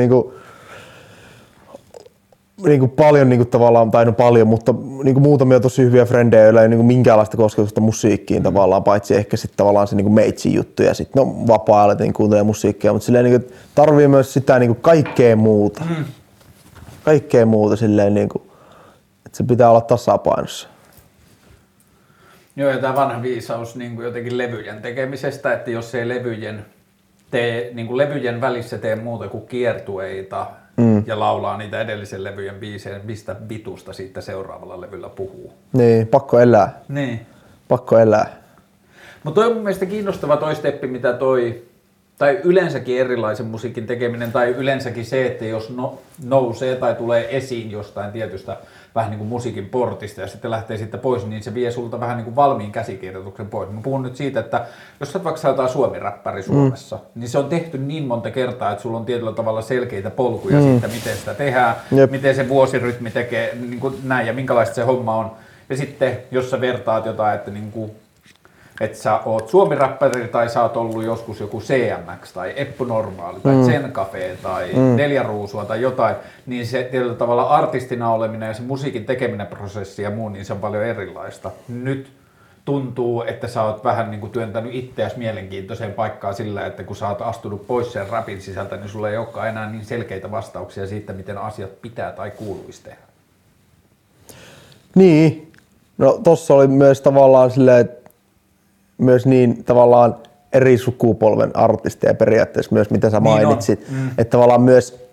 niinku, 2.57 2.69
niinku 2.69 2.87
paljon 2.87 3.29
niinku 3.29 3.45
tavallaan, 3.45 3.91
tai 3.91 4.05
no 4.05 4.11
paljon, 4.11 4.47
mutta 4.47 4.73
niinku 5.03 5.19
muutamia 5.19 5.59
tosi 5.59 5.81
hyviä 5.81 6.05
frendejä, 6.05 6.43
joilla 6.43 6.61
ei 6.61 6.69
niinku 6.69 6.83
minkäänlaista 6.83 7.37
kosketusta 7.37 7.81
musiikkiin 7.81 8.39
mm. 8.39 8.43
tavallaan, 8.43 8.83
paitsi 8.83 9.15
ehkä 9.15 9.37
sitten 9.37 9.57
tavallaan 9.57 9.87
se 9.87 9.95
niinku 9.95 10.11
meitsin 10.11 10.53
juttu 10.53 10.83
ja 10.83 10.93
sitten 10.93 11.23
no 11.23 11.47
vapaa-ajalla 11.47 11.95
niin 11.95 12.13
kuuntelee 12.13 12.43
musiikkia, 12.43 12.93
mutta 12.93 13.05
silleen 13.05 13.25
niinku, 13.25 13.53
tarvii 13.75 14.07
myös 14.07 14.33
sitä 14.33 14.59
niinku 14.59 14.75
kaikkea 14.75 15.35
muuta. 15.35 15.83
Mm. 15.89 16.05
Kaikkea 17.03 17.45
muuta 17.45 17.75
silleen 17.75 18.13
niinku, 18.13 18.41
että 19.25 19.37
se 19.37 19.43
pitää 19.43 19.69
olla 19.69 19.81
tasapainossa. 19.81 20.67
Joo, 22.55 22.69
ja 22.69 22.77
tämä 22.77 22.95
vanha 22.95 23.21
viisaus 23.21 23.75
niin 23.75 23.95
kuin 23.95 24.05
jotenkin 24.05 24.37
levyjen 24.37 24.81
tekemisestä, 24.81 25.53
että 25.53 25.71
jos 25.71 25.95
ei 25.95 26.07
levyjen, 26.07 26.65
tee, 27.31 27.71
niin 27.73 27.87
kuin 27.87 27.97
levyjen 27.97 28.41
välissä 28.41 28.77
tee 28.77 28.95
muuta 28.95 29.27
kuin 29.27 29.47
kiertueita 29.47 30.47
mm. 30.77 31.03
ja 31.07 31.19
laulaa 31.19 31.57
niitä 31.57 31.81
edellisen 31.81 32.23
levyjen 32.23 32.55
biisejä, 32.55 32.99
mistä 33.03 33.35
vitusta 33.49 33.93
siitä 33.93 34.21
seuraavalla 34.21 34.81
levyllä 34.81 35.09
puhuu. 35.09 35.53
Niin, 35.73 36.07
pakko 36.07 36.39
elää. 36.39 36.81
Niin. 36.87 37.19
Pakko 37.67 37.97
elää. 37.97 38.45
Mutta 39.23 39.41
toi 39.41 39.47
on 39.49 39.53
mun 39.53 39.63
mielestä 39.63 39.85
kiinnostava 39.85 40.37
toi 40.37 40.55
steppi, 40.55 40.87
mitä 40.87 41.13
toi, 41.13 41.63
tai 42.17 42.39
yleensäkin 42.43 42.99
erilaisen 42.99 43.45
musiikin 43.45 43.87
tekeminen, 43.87 44.31
tai 44.31 44.49
yleensäkin 44.49 45.05
se, 45.05 45.25
että 45.25 45.45
jos 45.45 45.69
no, 45.69 45.99
nousee 46.23 46.75
tai 46.75 46.95
tulee 46.95 47.37
esiin 47.37 47.71
jostain 47.71 48.11
tietystä 48.11 48.57
vähän 48.95 49.11
niin 49.11 49.17
kuin 49.17 49.27
musiikin 49.27 49.65
portista 49.65 50.21
ja 50.21 50.27
sitten 50.27 50.51
lähtee 50.51 50.77
sitten 50.77 50.99
pois, 50.99 51.25
niin 51.25 51.43
se 51.43 51.53
vie 51.53 51.71
sulta 51.71 51.99
vähän 51.99 52.17
niin 52.17 52.25
kuin 52.25 52.35
valmiin 52.35 52.71
käsikirjoituksen 52.71 53.47
pois. 53.47 53.69
Mä 53.69 53.81
puhun 53.81 54.03
nyt 54.03 54.15
siitä, 54.15 54.39
että 54.39 54.65
jos 54.99 55.11
sä 55.11 55.23
vaikka 55.23 55.47
jotain 55.47 55.69
suomiräppäri 55.69 56.43
Suomessa, 56.43 56.95
mm. 56.95 57.19
niin 57.19 57.29
se 57.29 57.37
on 57.37 57.49
tehty 57.49 57.77
niin 57.77 58.03
monta 58.03 58.31
kertaa, 58.31 58.71
että 58.71 58.81
sulla 58.81 58.97
on 58.97 59.05
tietyllä 59.05 59.31
tavalla 59.31 59.61
selkeitä 59.61 60.09
polkuja 60.09 60.59
mm. 60.59 60.63
siitä, 60.63 60.87
miten 60.87 61.17
sitä 61.17 61.33
tehdään, 61.33 61.75
Jep. 61.91 62.11
miten 62.11 62.35
se 62.35 62.49
vuosirytmi 62.49 63.11
tekee, 63.11 63.57
niin 63.69 63.79
kuin 63.79 63.95
näin 64.03 64.27
ja 64.27 64.33
minkälaista 64.33 64.75
se 64.75 64.83
homma 64.83 65.15
on. 65.15 65.31
Ja 65.69 65.77
sitten, 65.77 66.17
jos 66.31 66.49
sä 66.49 66.61
vertaat 66.61 67.05
jotain, 67.05 67.35
että 67.35 67.51
niin 67.51 67.71
kuin 67.71 67.91
että 68.81 68.97
sä 68.97 69.19
oot 69.19 69.49
suomiräppäri 69.49 70.27
tai 70.27 70.49
sä 70.49 70.61
oot 70.61 70.77
ollut 70.77 71.03
joskus 71.03 71.39
joku 71.39 71.61
CMX 71.61 72.33
tai 72.33 72.53
Eppu 72.55 72.83
Normaali 72.83 73.39
tai 73.39 73.55
mm. 73.55 73.65
Zen 73.65 73.91
Cafe 73.91 74.37
tai 74.43 74.73
mm. 74.73 74.95
Neljä 74.95 75.23
Ruusua 75.23 75.65
tai 75.65 75.81
jotain, 75.81 76.15
niin 76.45 76.67
se 76.67 76.87
tietyllä 76.91 77.15
tavalla 77.15 77.43
artistina 77.43 78.13
oleminen 78.13 78.47
ja 78.47 78.53
se 78.53 78.61
musiikin 78.61 79.05
tekeminen 79.05 79.47
prosessi 79.47 80.01
ja 80.01 80.09
muu, 80.09 80.29
niin 80.29 80.45
se 80.45 80.53
on 80.53 80.59
paljon 80.59 80.83
erilaista. 80.83 81.51
Nyt 81.67 82.11
tuntuu, 82.65 83.23
että 83.23 83.47
sä 83.47 83.63
oot 83.63 83.83
vähän 83.83 84.11
niin 84.11 84.21
kuin 84.21 84.31
työntänyt 84.31 84.75
itseäsi 84.75 85.17
mielenkiintoiseen 85.17 85.93
paikkaan 85.93 86.35
sillä, 86.35 86.65
että 86.65 86.83
kun 86.83 86.95
sä 86.95 87.09
oot 87.09 87.21
astunut 87.21 87.67
pois 87.67 87.93
sen 87.93 88.09
rapin 88.09 88.41
sisältä, 88.41 88.77
niin 88.77 88.89
sulla 88.89 89.09
ei 89.09 89.17
olekaan 89.17 89.49
enää 89.49 89.69
niin 89.69 89.85
selkeitä 89.85 90.31
vastauksia 90.31 90.87
siitä, 90.87 91.13
miten 91.13 91.37
asiat 91.37 91.81
pitää 91.81 92.11
tai 92.11 92.31
kuuluisi 92.31 92.83
tehdä. 92.83 92.97
Niin. 94.95 95.51
No 95.97 96.19
tossa 96.23 96.53
oli 96.53 96.67
myös 96.67 97.01
tavallaan 97.01 97.51
silleen, 97.51 97.81
että 97.81 98.04
myös 98.97 99.25
niin 99.25 99.63
tavallaan 99.63 100.15
eri 100.53 100.77
sukupolven 100.77 101.55
artisteja 101.55 102.13
periaatteessa 102.13 102.73
myös, 102.75 102.89
mitä 102.89 103.09
sä 103.09 103.19
Niin 103.19 103.33
on. 103.33 103.43
mainitsit. 103.43 103.85
Mm. 103.91 104.07
Että 104.07 104.25
tavallaan 104.31 104.61
myös 104.61 105.05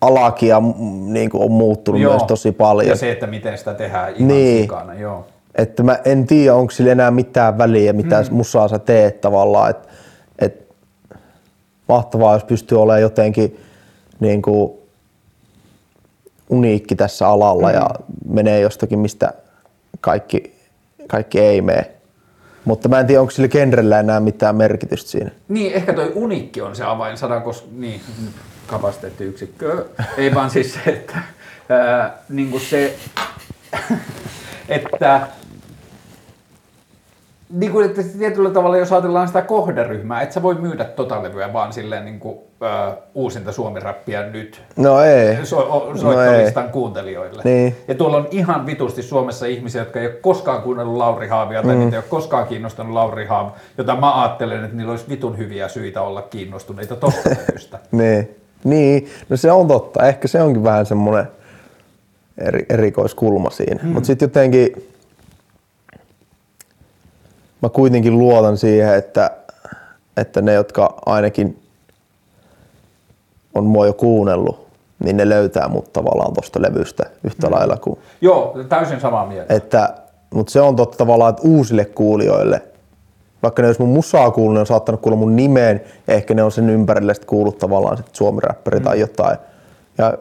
alakia 0.00 0.60
mm, 0.60 0.74
niin 1.12 1.30
kuin 1.30 1.42
on 1.42 1.52
muuttunut 1.52 2.00
Joo. 2.00 2.12
myös 2.12 2.22
tosi 2.22 2.52
paljon. 2.52 2.88
Ja 2.88 2.96
se, 2.96 3.12
että 3.12 3.26
miten 3.26 3.58
sitä 3.58 3.74
tehdään 3.74 4.14
ihan 4.14 4.28
Niin. 4.28 4.62
sikana, 4.62 4.94
joo. 4.94 5.26
Että 5.54 5.82
mä 5.82 5.98
en 6.04 6.26
tiedä, 6.26 6.54
onko 6.54 6.70
sillä 6.70 6.92
enää 6.92 7.10
mitään 7.10 7.58
väliä, 7.58 7.92
mitä 7.92 8.22
mm. 8.22 8.34
musaa 8.36 8.68
sä 8.68 8.78
teet 8.78 9.20
tavallaan. 9.20 9.70
Että 9.70 9.88
et, 10.38 10.68
mahtavaa, 11.88 12.34
jos 12.34 12.44
pystyy 12.44 12.82
olemaan 12.82 13.02
jotenkin 13.02 13.60
niin 14.20 14.42
kuin 14.42 14.72
uniikki 16.50 16.96
tässä 16.96 17.28
alalla 17.28 17.68
mm. 17.68 17.74
ja 17.74 17.90
menee 18.28 18.60
jostakin, 18.60 18.98
mistä 18.98 19.32
kaikki, 20.00 20.54
kaikki 21.08 21.40
ei 21.40 21.62
mene. 21.62 21.90
Mutta 22.70 22.88
mä 22.88 23.00
en 23.00 23.06
tiedä, 23.06 23.20
onko 23.20 23.30
sillä 23.30 23.48
genrellä 23.48 24.00
enää 24.00 24.20
mitään 24.20 24.56
merkitystä 24.56 25.10
siinä. 25.10 25.30
Niin, 25.48 25.72
ehkä 25.72 25.92
toi 25.92 26.12
uniikki 26.14 26.60
on 26.60 26.76
se 26.76 26.84
avainsana, 26.84 27.40
koska 27.40 27.68
niin, 27.72 28.00
kapasiteettiyksikkö. 28.66 29.86
Ei 30.16 30.34
vaan 30.34 30.50
siis 30.50 30.74
se, 30.74 30.80
että 30.90 31.18
ää, 31.68 32.18
niin 32.28 32.50
kuin 32.50 32.60
se, 32.60 32.96
että 34.68 35.20
niin 37.50 37.72
kuin, 37.72 37.86
että 37.86 38.02
tietyllä 38.18 38.50
tavalla, 38.50 38.76
jos 38.76 38.92
ajatellaan 38.92 39.26
sitä 39.26 39.42
kohderyhmää, 39.42 40.22
että 40.22 40.34
sä 40.34 40.42
voi 40.42 40.54
myydä 40.54 40.84
tota 40.84 41.22
levyä 41.22 41.52
vaan 41.52 41.72
silleen 41.72 42.04
niin 42.04 42.20
kuin, 42.20 42.38
ää, 42.60 42.96
uusinta 43.14 43.52
suomiräppiä 43.52 44.26
nyt 44.26 44.62
No 44.76 45.02
ei. 45.02 45.46
so, 45.46 45.58
o- 45.58 45.90
No 45.92 45.96
soittolistan 45.98 46.70
kuuntelijoille. 46.70 47.42
Niin. 47.44 47.76
Ja 47.88 47.94
tuolla 47.94 48.16
on 48.16 48.28
ihan 48.30 48.66
vitusti 48.66 49.02
Suomessa 49.02 49.46
ihmisiä, 49.46 49.82
jotka 49.82 50.00
ei 50.00 50.06
ole 50.06 50.14
koskaan 50.14 50.62
kuunnellut 50.62 50.96
Lauri 50.96 51.28
Haavia 51.28 51.62
tai 51.62 51.74
mm. 51.74 51.80
niitä 51.80 51.96
ei 51.96 51.98
ole 51.98 52.04
koskaan 52.08 52.46
kiinnostanut 52.46 52.92
Lauri 52.92 53.26
Haav, 53.26 53.48
jota 53.78 53.96
mä 53.96 54.22
ajattelen, 54.22 54.64
että 54.64 54.76
niillä 54.76 54.90
olisi 54.90 55.08
vitun 55.08 55.38
hyviä 55.38 55.68
syitä 55.68 56.02
olla 56.02 56.22
kiinnostuneita 56.22 56.96
tosta 56.96 57.30
levystä. 57.48 57.78
Niin. 57.92 58.36
niin, 58.64 59.08
no 59.28 59.36
se 59.36 59.52
on 59.52 59.68
totta. 59.68 60.06
Ehkä 60.08 60.28
se 60.28 60.42
onkin 60.42 60.64
vähän 60.64 60.86
semmoinen 60.86 61.28
eri, 62.38 62.66
erikoiskulma 62.68 63.50
siinä. 63.50 63.80
Hmm. 63.82 63.92
Mutta 63.92 64.06
sitten 64.06 64.26
jotenkin 64.26 64.86
mä 67.62 67.68
kuitenkin 67.68 68.18
luotan 68.18 68.56
siihen, 68.56 68.94
että, 68.94 69.30
että 70.16 70.42
ne, 70.42 70.52
jotka 70.52 70.94
ainakin 71.06 71.62
on 73.54 73.64
mua 73.64 73.86
jo 73.86 73.92
kuunnellut, 73.92 74.66
niin 75.04 75.16
ne 75.16 75.28
löytää 75.28 75.68
mut 75.68 75.92
tavallaan 75.92 76.34
tosta 76.34 76.62
levystä 76.62 77.02
yhtä 77.24 77.46
hmm. 77.46 77.56
lailla 77.56 77.76
kuin 77.76 77.98
Joo, 78.20 78.56
täysin 78.68 79.00
samaa 79.00 79.26
mieltä. 79.26 79.54
että, 79.54 79.94
mutta 80.34 80.52
se 80.52 80.60
on 80.60 80.76
totta 80.76 80.96
tavallaan, 80.98 81.30
että 81.30 81.48
uusille 81.48 81.84
kuulijoille, 81.84 82.62
vaikka 83.42 83.62
ne 83.62 83.68
olisi 83.68 83.80
mun 83.80 83.94
musaa 83.94 84.30
kuullut, 84.30 84.54
ne 84.54 84.60
on 84.60 84.66
saattanut 84.66 85.00
kuulla 85.00 85.18
mun 85.18 85.36
nimeen 85.36 85.80
ja 86.06 86.14
ehkä 86.14 86.34
ne 86.34 86.42
on 86.42 86.52
sen 86.52 86.70
ympärille 86.70 87.14
sitten 87.14 87.28
kuullut 87.28 87.58
tavallaan 87.58 87.96
sit 87.96 88.14
suomiräppäri 88.14 88.78
mm. 88.78 88.84
tai 88.84 89.00
jotain. 89.00 89.38
Ja 89.98 90.14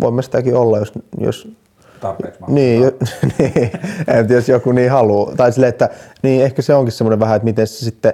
voimme 0.00 0.22
sitäkin 0.22 0.56
olla, 0.56 0.78
jos, 0.78 0.92
jos 1.18 1.48
Tarpeeksi 2.04 2.40
mä. 2.40 2.46
niin, 2.48 2.82
jo, 2.82 2.92
niin, 3.38 3.52
tiedä, 4.06 4.34
jos 4.34 4.48
joku 4.48 4.72
niin 4.72 4.90
haluaa. 4.90 5.36
Tai 5.36 5.52
silleen, 5.52 5.70
että 5.70 5.90
niin 6.22 6.44
ehkä 6.44 6.62
se 6.62 6.74
onkin 6.74 6.92
semmoinen 6.92 7.20
vähän, 7.20 7.36
että 7.36 7.44
miten 7.44 7.66
se 7.66 7.84
sitten 7.84 8.12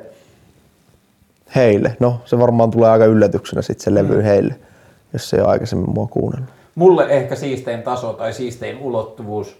heille, 1.57 1.97
no 2.01 2.21
se 2.25 2.39
varmaan 2.39 2.71
tulee 2.71 2.91
aika 2.91 3.05
yllätyksenä 3.05 3.63
sitten 3.63 3.85
se 3.85 3.95
levy 3.95 4.17
mm. 4.17 4.23
heille, 4.23 4.55
jos 5.13 5.31
se 5.31 5.37
ei 5.37 5.43
ole 5.43 5.51
aikaisemmin 5.51 5.91
mua 5.91 6.07
kuunnellut. 6.07 6.51
Mulle 6.75 7.07
ehkä 7.09 7.37
siistein 7.37 7.83
taso 7.83 8.13
tai 8.13 8.33
siistein 8.33 8.79
ulottuvuus 8.79 9.57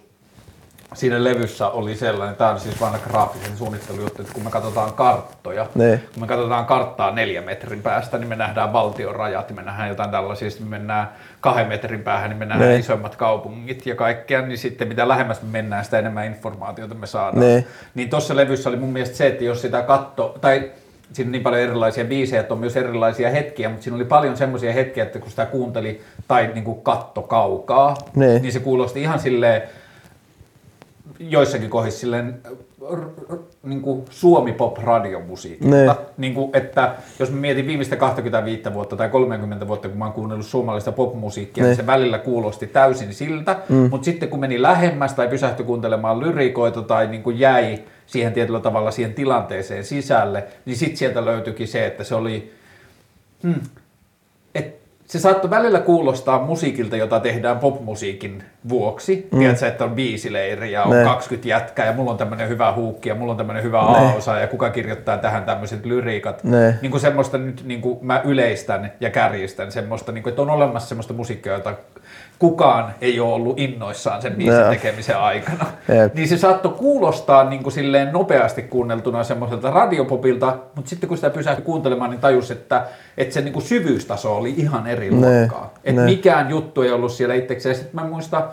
siinä 0.93 1.23
levyssä 1.23 1.67
oli 1.69 1.95
sellainen, 1.95 2.35
tämä 2.35 2.49
on 2.49 2.59
siis 2.59 2.81
vanha 2.81 2.97
graafisen 3.09 3.57
suunnittelujuttu, 3.57 4.21
että 4.21 4.33
kun 4.33 4.43
me 4.43 4.49
katsotaan 4.49 4.93
karttoja, 4.93 5.65
Niin. 5.75 5.99
kun 6.13 6.23
me 6.23 6.27
katsotaan 6.27 6.65
karttaa 6.65 7.11
neljä 7.11 7.41
metrin 7.41 7.81
päästä, 7.81 8.17
niin 8.17 8.27
me 8.29 8.35
nähdään 8.35 8.73
valtion 8.73 9.15
rajat, 9.15 9.47
niin 9.49 9.55
me 9.55 9.61
nähdään 9.63 9.89
jotain 9.89 10.11
tällaisia, 10.11 10.49
sitten 10.49 10.67
me 10.67 10.77
mennään 10.77 11.09
kahden 11.41 11.67
metrin 11.67 12.01
päähän, 12.03 12.29
niin 12.29 12.37
me 12.37 12.45
nähdään 12.45 12.69
Niin. 12.69 12.79
isommat 12.79 13.15
kaupungit 13.15 13.85
ja 13.85 13.95
kaikkea, 13.95 14.41
niin 14.41 14.57
sitten 14.57 14.87
mitä 14.87 15.07
lähemmäs 15.07 15.41
me 15.41 15.47
mennään, 15.51 15.85
sitä 15.85 15.99
enemmän 15.99 16.25
informaatiota 16.25 16.95
me 16.95 17.07
saadaan. 17.07 17.39
Niin. 17.45 17.67
Niin 17.95 18.09
tuossa 18.09 18.35
levyssä 18.35 18.69
oli 18.69 18.77
mun 18.77 18.89
mielestä 18.93 19.15
se, 19.17 19.27
että 19.27 19.43
jos 19.43 19.61
sitä 19.61 19.81
katto, 19.81 20.37
tai 20.41 20.71
siinä 21.13 21.27
on 21.27 21.31
niin 21.31 21.43
paljon 21.43 21.61
erilaisia 21.61 22.05
biisejä, 22.05 22.41
että 22.41 22.53
on 22.53 22.59
myös 22.59 22.77
erilaisia 22.77 23.29
hetkiä, 23.29 23.69
mutta 23.69 23.83
siinä 23.83 23.95
oli 23.95 24.05
paljon 24.05 24.37
semmoisia 24.37 24.73
hetkiä, 24.73 25.03
että 25.03 25.19
kun 25.19 25.29
sitä 25.29 25.45
kuunteli 25.45 26.01
tai 26.27 26.51
niin 26.53 26.63
kuin 26.63 26.81
katto 26.81 27.21
kaukaa, 27.21 27.95
Niin. 28.15 28.41
niin 28.41 28.53
se 28.53 28.59
kuulosti 28.59 29.01
ihan 29.01 29.19
silleen 29.19 29.61
joissakin 31.19 31.69
kohdissa 31.69 31.99
silleen 31.99 32.41
r- 32.93 33.33
r- 33.33 33.39
niin 33.63 33.81
kuin 33.81 34.05
suomi 34.09 34.53
pop 34.53 34.77
radiomusiikilta. 34.77 35.75
Ne. 35.75 35.95
Niin 36.17 36.33
kuin, 36.33 36.49
että 36.53 36.95
jos 37.19 37.31
mä 37.31 37.37
mietin 37.37 37.67
viimeistä 37.67 37.95
25 37.95 38.73
vuotta 38.73 38.95
tai 38.95 39.09
30 39.09 39.67
vuotta, 39.67 39.89
kun 39.89 39.97
mä 39.97 40.05
oon 40.05 40.13
kuunnellut 40.13 40.45
suomalaista 40.45 40.91
popmusiikkia, 40.91 41.63
Ne. 41.63 41.67
niin 41.69 41.77
se 41.77 41.85
välillä 41.87 42.17
kuulosti 42.19 42.67
täysin 42.67 43.13
siltä, 43.13 43.55
mm. 43.69 43.75
mutta 43.75 44.05
sitten 44.05 44.29
kun 44.29 44.39
meni 44.39 44.61
lähemmäs 44.61 45.13
tai 45.13 45.27
pysähtyi 45.27 45.65
kuuntelemaan 45.65 46.19
lyrikoita 46.19 46.81
tai 46.81 47.07
niin 47.07 47.23
kuin 47.23 47.39
jäi 47.39 47.79
siihen 48.07 48.33
tietyllä 48.33 48.59
tavalla 48.59 48.91
siihen 48.91 49.13
tilanteeseen 49.13 49.83
sisälle, 49.85 50.43
niin 50.65 50.77
sitten 50.77 50.97
sieltä 50.97 51.25
löytyikin 51.25 51.67
se, 51.67 51.85
että 51.85 52.03
se 52.03 52.15
oli 52.15 52.51
Hmm. 53.43 53.61
Et 54.55 54.80
se 55.11 55.19
saattoi 55.19 55.49
välillä 55.49 55.79
kuulostaa 55.79 56.45
musiikilta, 56.45 56.97
jota 56.97 57.19
tehdään 57.19 57.59
popmusiikin 57.59 58.43
vuoksi. 58.69 59.27
Mm. 59.31 59.39
Tiedätkö, 59.39 59.67
että 59.67 59.83
on 59.83 59.91
biisileiri 59.91 60.71
ja 60.71 60.83
on 60.83 60.97
Ne. 60.97 61.03
20 61.03 61.49
jätkää 61.49 61.85
ja 61.85 61.93
mulla 61.93 62.11
on 62.11 62.17
tämmöinen 62.17 62.49
hyvä 62.49 62.73
huukki 62.73 63.09
ja 63.09 63.15
mulla 63.15 63.31
on 63.31 63.37
tämmöinen 63.37 63.63
hyvä 63.63 63.79
A-osa 63.79 64.39
ja 64.39 64.47
kuka 64.47 64.69
kirjoittaa 64.69 65.17
tähän 65.17 65.43
tämmöiset 65.43 65.85
lyriikat. 65.85 66.43
Ne. 66.43 66.77
Niin 66.81 66.91
kuin 66.91 67.01
semmoista 67.01 67.37
nyt 67.37 67.63
niin 67.65 67.81
kuin 67.81 67.97
mä 68.01 68.21
yleistän 68.23 68.91
ja 68.99 69.09
kärjistän 69.09 69.71
semmoista, 69.71 70.11
niin 70.11 70.23
kuin, 70.23 70.31
että 70.31 70.41
on 70.41 70.49
olemassa 70.49 70.89
semmoista 70.89 71.13
musiikkia, 71.13 71.53
jota 71.53 71.73
kukaan 72.41 72.95
ei 73.01 73.19
ole 73.19 73.33
ollut 73.33 73.59
innoissaan 73.59 74.21
sen 74.21 74.33
biisin 74.33 74.59
Ne. 74.59 74.69
tekemisen 74.69 75.17
aikana. 75.17 75.65
Jep. 75.95 76.13
Niin 76.13 76.27
se 76.27 76.37
saattoi 76.37 76.71
kuulostaa 76.71 77.49
niin 77.49 77.63
kuin 77.63 77.73
silleen 77.73 78.13
nopeasti 78.13 78.61
kuunneltuna 78.61 79.23
semmoiselta 79.23 79.71
radiopopilta, 79.71 80.57
mutta 80.75 80.89
sitten 80.89 81.07
kun 81.07 81.17
sitä 81.17 81.29
pysähtyi 81.29 81.65
kuuntelemaan, 81.65 82.09
niin 82.11 82.21
tajus, 82.21 82.51
että, 82.51 82.83
että 83.17 83.33
se 83.33 83.41
niin 83.41 83.53
kuin 83.53 83.63
syvyystaso 83.63 84.35
oli 84.35 84.53
ihan 84.57 84.87
eri 84.87 85.09
Ne, 85.09 85.15
luokkaa. 85.39 85.73
Että 85.83 86.01
mikään 86.01 86.49
juttu 86.49 86.81
ei 86.81 86.91
ollut 86.91 87.11
siellä 87.11 87.35
itsekseen. 87.35 87.75
Sitten 87.75 88.01
mä 88.03 88.09
muistan, 88.09 88.43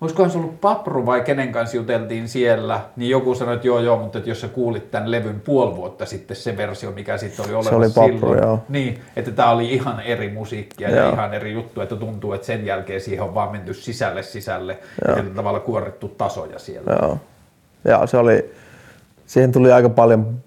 olisikohan 0.00 0.30
se 0.30 0.38
ollut 0.38 0.60
Papru 0.60 1.06
vai 1.06 1.20
kenen 1.20 1.52
kanssa 1.52 1.76
juteltiin 1.76 2.28
siellä, 2.28 2.80
niin 2.96 3.10
joku 3.10 3.34
sanoi, 3.34 3.54
että 3.54 3.66
joo 3.66 3.80
joo, 3.80 3.96
mutta 3.96 4.18
että 4.18 4.30
jos 4.30 4.40
sä 4.40 4.48
kuulit 4.48 4.90
tämän 4.90 5.10
levyn 5.10 5.40
puoli 5.40 5.76
vuotta 5.76 6.06
sitten 6.06 6.36
se 6.36 6.56
versio, 6.56 6.90
mikä 6.90 7.18
sitten 7.18 7.44
oli 7.44 7.54
olemassa 7.54 7.76
oli 7.76 7.88
Papru, 7.88 8.28
silloin, 8.28 8.42
joo. 8.42 8.62
niin, 8.68 9.00
että 9.16 9.30
tämä 9.30 9.50
oli 9.50 9.74
ihan 9.74 10.00
eri 10.00 10.30
musiikkia 10.30 10.90
ja 10.90 10.96
Joo. 10.96 11.12
ihan 11.12 11.34
eri 11.34 11.52
juttu, 11.52 11.80
että 11.80 11.96
tuntuu, 11.96 12.32
että 12.32 12.46
sen 12.46 12.66
jälkeen 12.66 13.00
siihen 13.00 13.24
on 13.24 13.34
vaan 13.34 13.52
menty 13.52 13.74
sisälle 13.74 14.22
sisälle 14.22 14.72
ja 14.72 15.08
Joo. 15.08 15.14
tietyllä 15.14 15.36
tavalla 15.36 15.60
kuorittu 15.60 16.08
tasoja 16.08 16.58
siellä. 16.58 16.96
Joo. 17.02 17.18
Ja 17.84 18.06
se 18.06 18.16
oli, 18.16 18.54
siihen 19.26 19.52
tuli 19.52 19.72
aika 19.72 19.88
paljon 19.88 20.40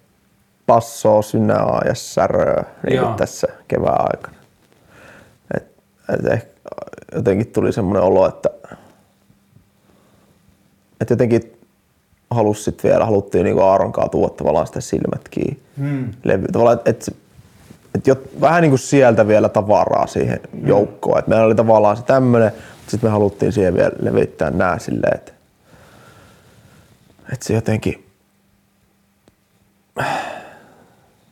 passoa, 0.66 1.22
synää 1.22 1.82
ja 1.86 1.96
säröä 1.96 2.64
niin 2.90 3.14
tässä 3.18 3.48
kevään 3.68 4.02
aikana. 4.02 4.38
Et, 5.58 5.66
et 6.14 6.26
ehkä 6.26 6.54
jotenkin 7.16 7.48
tuli 7.48 7.74
semmoinen 7.74 8.04
olo, 8.04 8.28
että, 8.28 8.50
että 11.02 11.12
jotenkin 11.14 11.58
halus 12.30 12.66
sit 12.66 12.84
vielä, 12.84 13.06
haluttiin 13.06 13.44
niin 13.44 13.62
Aaronkaan 13.62 14.10
tuoda 14.10 14.34
tavallaan 14.34 14.68
sitä 14.68 14.82
silmät 14.82 15.30
kiinni 15.30 15.60
Hmm. 15.78 16.12
levy. 16.24 16.48
Tavallaan, 16.52 16.78
että 16.78 16.90
et, 16.90 17.16
et 17.96 18.08
jo, 18.08 18.16
vähän 18.42 18.62
niin 18.62 18.72
kuin 18.72 18.80
sieltä 18.80 19.28
vielä 19.28 19.50
tavaraa 19.50 20.08
siihen 20.08 20.40
joukkoon. 20.66 21.20
Et 21.20 21.28
meillä 21.28 21.46
oli 21.46 21.56
tavallaan 21.56 21.98
se 21.98 22.04
tämmöinen, 22.04 22.52
mutta 22.56 22.92
sitten 22.92 23.10
me 23.10 23.12
haluttiin 23.12 23.52
siihen 23.52 23.74
vielä 23.74 23.92
levittää 24.00 24.50
nää 24.50 24.80
silleen, 24.80 25.16
että 25.16 25.32
et 27.34 27.42
se 27.42 27.54
jotenkin 27.54 28.06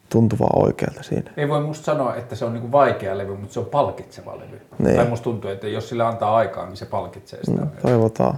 tuntui 0.09 0.39
vaan 0.39 0.63
oikealta 0.65 1.03
siinä. 1.03 1.31
Ei 1.37 1.49
voi 1.49 1.61
musta 1.61 1.85
sanoa, 1.85 2.15
että 2.15 2.35
se 2.35 2.45
on 2.45 2.53
niinku 2.53 2.71
vaikea 2.71 3.17
levy, 3.17 3.35
mutta 3.35 3.53
se 3.53 3.59
on 3.59 3.65
palkitseva 3.65 4.37
levy. 4.39 4.61
Niin. 4.79 4.95
Tai 4.95 5.05
musta 5.07 5.23
tuntuu, 5.23 5.51
että 5.51 5.67
jos 5.67 5.89
sille 5.89 6.03
antaa 6.03 6.35
aikaa, 6.35 6.65
niin 6.65 6.77
se 6.77 6.85
palkitsee 6.85 7.39
sitä. 7.43 7.61
No, 7.61 7.67
toivotaan. 7.81 8.37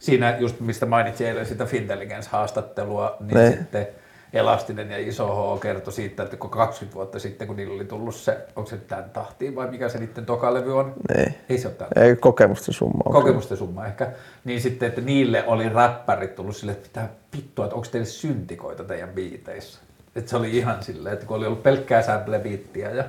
Siinä 0.00 0.36
just 0.38 0.60
mistä 0.60 0.86
mainitsin 0.86 1.26
eilen 1.26 1.46
sitä 1.46 1.64
Fintelligence-haastattelua, 1.64 3.16
niin 3.20 3.34
Ne. 3.38 3.50
sitten 3.50 3.86
Elastinen 4.32 4.90
ja 4.90 4.98
Iso 4.98 5.56
H 5.56 5.60
kertoi 5.60 5.92
siitä, 5.92 6.22
että 6.22 6.36
kun 6.36 6.50
20 6.50 6.94
vuotta 6.94 7.18
sitten, 7.18 7.46
kun 7.46 7.56
niillä 7.56 7.74
oli 7.74 7.84
tullut 7.84 8.14
se, 8.14 8.38
onko 8.56 8.70
se 8.70 8.76
tämän 8.76 9.10
tahtiin 9.10 9.54
vai 9.56 9.70
mikä 9.70 9.88
se 9.88 9.98
niiden 9.98 10.26
toka 10.26 10.54
levy 10.54 10.78
on? 10.78 10.92
Niin. 11.16 11.34
Ei 11.48 11.58
se 11.58 11.68
ole 11.68 11.74
tämän 11.76 11.90
Ei 12.08 12.16
kokemusten 12.16 12.74
summa. 12.74 13.02
on 13.04 13.12
kokemusten 13.12 13.56
summa 13.58 13.86
ehkä, 13.86 14.10
niin 14.44 14.60
sitten, 14.60 14.88
että 14.88 15.00
niille 15.00 15.44
oli 15.46 15.68
räppärit 15.68 16.34
tullut 16.34 16.56
sille, 16.56 16.72
että 16.72 16.82
pitää 16.88 17.08
vittua, 17.36 17.64
että 17.64 17.74
onko 17.76 17.88
teille 17.92 18.06
syntikoita 18.06 18.84
teidän 18.84 19.08
biiteissä. 19.08 19.80
Että 20.16 20.30
se 20.30 20.36
oli 20.36 20.56
ihan 20.56 20.82
silleen, 20.82 21.12
että 21.12 21.26
kun 21.26 21.36
oli 21.36 21.46
ollut 21.46 21.62
pelkkää 21.62 22.02
sample-biittiä 22.02 22.90
ja 22.90 23.04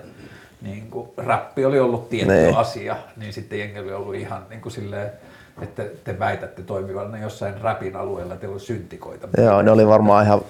niin 0.61 0.89
kuin, 0.91 1.09
räppi 1.17 1.65
oli 1.65 1.79
ollut 1.79 2.09
tietty 2.09 2.33
Niin. 2.33 2.55
asia, 2.55 2.95
niin 3.17 3.33
sitten 3.33 3.59
jengi 3.59 3.79
oli 3.79 3.93
ollut 3.93 4.15
ihan 4.15 4.45
niin 4.49 4.61
kuin 4.61 4.71
silleen, 4.71 5.11
että 5.61 5.83
te 6.03 6.19
väitätte 6.19 6.61
toimivanne 6.61 7.19
jossain 7.19 7.61
räpin 7.61 7.95
alueella, 7.95 8.35
teillä 8.35 8.53
on 8.53 8.59
syntikoita. 8.59 9.27
Joo, 9.37 9.61
ne 9.61 9.71
oli 9.71 9.87
varmaan 9.87 10.25
ihan 10.25 10.41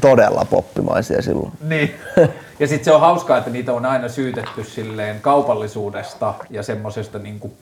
todella 0.00 0.46
poppimaisia 0.50 1.22
silloin. 1.22 1.52
Niin. 1.68 1.94
Ja 2.60 2.66
sitten 2.66 2.84
se 2.84 2.92
on 2.92 3.00
hauskaa, 3.00 3.38
että 3.38 3.50
niitä 3.50 3.72
on 3.72 3.86
aina 3.86 4.08
syytetty 4.08 4.64
silleen 4.64 5.20
kaupallisuudesta 5.20 6.34
ja 6.50 6.62
semmoisesta 6.62 7.18
niin 7.18 7.52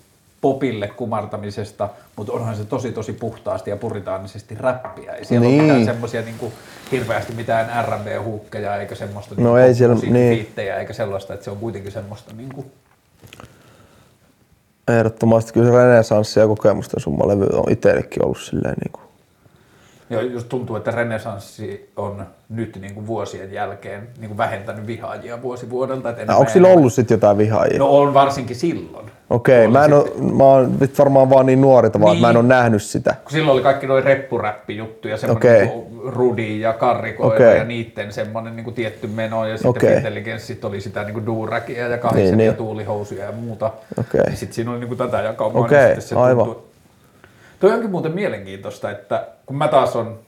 popille 0.40 0.88
kumartamisesta, 0.88 1.88
mutta 2.16 2.32
onhan 2.32 2.57
se 2.57 2.64
tosi 2.64 2.92
tosi 2.92 3.12
puhtaasti 3.12 3.70
ja 3.70 3.76
puritaanisesti 3.76 4.55
räppiä. 4.61 5.12
Ei 5.12 5.24
siellä 5.24 5.46
Niin. 5.46 5.61
ole 5.61 5.66
mitään 5.68 5.84
semmoisia 5.84 6.22
niin 6.22 6.53
hirveästi 6.92 7.32
mitään 7.32 7.84
R&B-huukkeja 7.86 8.76
eikä 8.76 8.94
semmoista 8.94 9.34
No 9.38 9.55
niin 9.55 9.64
ei 9.66 9.74
siellä- 9.74 9.94
musiikkifiittejä 9.94 10.76
eikä 10.76 10.92
sellaista, 10.92 11.34
että 11.34 11.44
se 11.44 11.51
on 11.51 11.57
kuitenkin 11.57 11.92
semmoista 11.92 12.32
niin 12.34 12.49
kuin, 12.55 12.72
Ehdottomasti. 14.89 15.53
Kyllä 15.53 15.70
se 15.70 15.76
renesanssi 15.76 16.41
ja 16.41 16.47
kokemusten 16.47 17.01
summa 17.01 17.28
levy 17.28 17.47
on 17.53 17.72
itsellekin 17.72 18.24
ollut 18.24 18.41
silleen 18.41 18.76
niin 18.84 18.93
kuin, 18.93 19.07
ja 20.11 20.22
just 20.22 20.48
tuntuu, 20.48 20.76
että 20.76 20.90
renesanssi 20.90 21.90
on 21.96 22.26
nyt 22.48 22.78
niin 22.80 22.94
kuin 22.94 23.06
vuosien 23.06 23.52
jälkeen 23.52 24.09
niin 24.18 24.28
kuin 24.28 24.38
vähentänyt 24.38 24.86
vihaajia 24.86 25.42
vuosi 25.42 25.70
vuodelta. 25.70 26.11
Että 26.11 26.36
Onko 26.36 26.52
sillä 26.52 26.68
ollut 26.68 26.92
sitten 26.92 27.14
jotain 27.14 27.38
vihaajia? 27.38 27.78
No 27.78 27.98
on 27.98 28.14
varsinkin 28.14 28.56
silloin. 28.56 29.06
Okei, 29.30 29.68
mä 29.68 29.84
en 29.84 29.90
sitten- 30.02 30.34
mä 30.36 30.44
oon 30.44 30.74
nyt 30.80 30.98
varmaan 30.98 31.30
vaan 31.30 31.46
niin 31.46 31.61
nuori 31.61 31.90
tavallaan, 31.90 32.16
että 32.16 32.26
mä 32.26 32.30
en 32.30 32.34
Niin. 32.34 32.44
oo 32.44 32.48
nähnyt 32.62 32.82
sitä. 32.82 33.14
kun 33.24 33.32
silloin 33.32 33.54
oli 33.54 33.62
kaikki 33.62 33.86
noin 33.86 34.04
reppuräppijuttuja, 34.04 35.16
semmoinen 35.16 35.62
okay. 35.68 35.78
Rudi 36.06 36.61
ja 36.61 36.72
Karrikoira 36.72 37.34
Okei. 37.36 37.56
ja 37.59 37.64
niiden 37.64 38.12
semmoinen 38.12 38.56
niin 38.56 38.74
tietty 38.74 39.06
meno 39.06 39.46
ja 39.46 39.56
sitten 39.56 39.70
okay. 39.70 39.92
Intelligenssit 39.96 40.64
oli 40.64 40.80
sitä 40.80 41.04
niin 41.04 41.26
duurakia 41.26 41.88
ja 41.88 41.98
kahdeksan 41.98 42.24
Niin, 42.26 42.36
niin, 42.38 42.46
ja 42.46 42.52
niin. 42.52 42.59
tuulihousuja 42.59 43.24
ja 43.24 43.32
muuta. 43.32 43.70
Okei. 43.98 44.20
Niin 44.26 44.36
sitten 44.36 44.54
siinä 44.54 44.70
oli 44.70 44.80
niin 44.80 44.96
tätä 44.96 45.20
jakaumaa. 45.20 45.62
Okei, 45.62 45.78
niin 45.78 45.88
sitten 46.02 46.18
se 46.18 46.24
aivan. 46.24 46.44
tuntui- 46.46 46.67
Toi 47.61 47.72
onkin 47.72 47.90
muuten 47.90 48.12
mielenkiintoista, 48.12 48.90
että 48.90 49.26
kun 49.46 49.56
mä 49.56 49.68
taas 49.68 49.96
on 49.96 50.18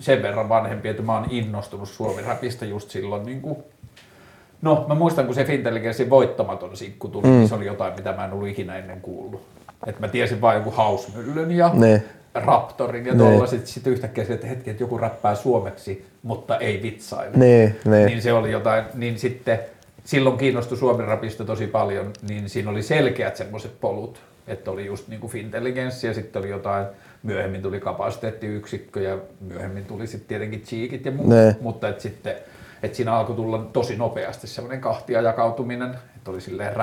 sen 0.00 0.22
verran 0.22 0.48
vanhempi, 0.48 0.88
että 0.88 1.02
mä 1.02 1.14
oon 1.14 1.26
innostunut 1.30 1.88
suomi-rapista 1.88 2.64
just 2.64 2.90
silloin 2.90 3.26
niin 3.26 3.40
kuin 3.40 3.56
No, 4.62 4.84
mä 4.88 4.94
muistan, 4.94 5.26
kun 5.26 5.34
se 5.34 5.44
Fintelligenssin 5.44 6.10
voittamaton 6.10 6.76
sinkku 6.76 7.08
tuli, 7.08 7.26
mm. 7.26 7.32
niin 7.32 7.48
se 7.48 7.54
oli 7.54 7.66
jotain, 7.66 7.94
mitä 7.94 8.12
mä 8.12 8.24
en 8.24 8.32
ollut 8.32 8.48
ikinä 8.48 8.76
ennen 8.76 9.00
kuullut. 9.00 9.42
Et 9.86 10.00
mä 10.00 10.08
tiesin 10.08 10.40
vain 10.40 10.58
joku 10.58 10.70
hausmyllyn 10.70 11.50
ja 11.50 11.70
Niin. 11.74 12.02
Raptorin 12.34 13.06
ja 13.06 13.14
Niin. 13.14 13.30
tollaset. 13.32 13.66
Sitten 13.66 13.92
yhtäkkiä 13.92 14.24
se, 14.24 14.32
että 14.32 14.46
hetki, 14.46 14.70
että 14.70 14.82
joku 14.82 14.98
räppää 14.98 15.34
suomeksi, 15.34 16.06
mutta 16.22 16.56
ei 16.58 16.82
vitsaile. 16.82 17.36
Niin, 17.36 17.76
niin. 17.84 18.06
Niin 18.06 18.22
se 18.22 18.32
oli 18.32 18.52
jotain, 18.52 18.84
niin 18.94 19.18
sitten 19.18 19.58
silloin 20.04 20.38
kiinnostui 20.38 20.78
Suomen 20.78 21.06
rapista 21.06 21.44
tosi 21.44 21.66
paljon, 21.66 22.12
niin 22.28 22.48
siinä 22.48 22.70
oli 22.70 22.82
selkeät 22.82 23.36
semmoiset 23.36 23.80
polut, 23.80 24.20
että 24.50 24.70
oli 24.70 24.86
just 24.86 25.08
niin 25.08 25.20
kuin 25.20 25.30
Fintelligenssi 25.30 26.06
ja 26.06 26.14
sitten 26.14 26.40
oli 26.40 26.50
jotain, 26.50 26.86
myöhemmin 27.22 27.62
tuli 27.62 27.80
kapasiteettiyksikkö 27.80 29.00
ja 29.00 29.18
myöhemmin 29.40 29.84
tuli 29.84 30.06
sitten 30.06 30.28
tietenkin 30.28 30.60
cheekit 30.60 31.04
ja 31.04 31.10
muut, 31.12 31.28
Ne. 31.28 31.56
mutta 31.60 31.88
että 31.88 32.02
sitten 32.02 32.34
että 32.82 32.96
siinä 32.96 33.14
alkoi 33.14 33.36
tulla 33.36 33.58
tosi 33.72 33.96
nopeasti 33.96 34.46
semmoinen 34.46 34.80
kahtia 34.80 35.20
jakautuminen, 35.20 35.90
että 36.16 36.30
oli 36.30 36.40
silleen 36.40 36.74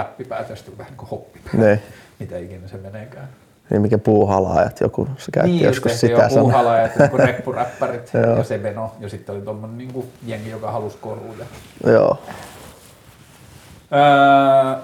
sitten 0.55 0.78
vähän 0.78 0.91
niin 0.91 0.97
kuin 0.97 1.09
hoppipää, 1.09 1.51
Niin. 1.53 1.82
mitä 2.20 2.38
ikinä 2.38 2.68
se 2.68 2.78
meneekään. 2.78 3.28
Niin 3.70 3.82
mikä 3.82 3.97
puuhalaajat, 3.97 4.82
joku 4.82 5.07
se 5.18 5.32
käytti 5.32 5.51
Niin, 5.51 5.63
joskus 5.63 5.99
sitä 5.99 6.30
sanaa. 6.30 6.43
puuhalaajat, 6.43 6.91
niin 6.95 7.20
reppuräppärit 7.20 8.11
ja 8.38 8.43
se 8.43 8.57
meno, 8.57 8.91
ja 8.99 9.09
sitten 9.09 9.36
oli 9.36 9.41
tuommoinen 9.41 9.78
niin 9.78 10.11
jengi, 10.26 10.49
joka 10.49 10.72
halusi 10.72 10.97
koruja. 11.01 11.45
Joo. 11.86 12.18
Öö, 13.93 14.82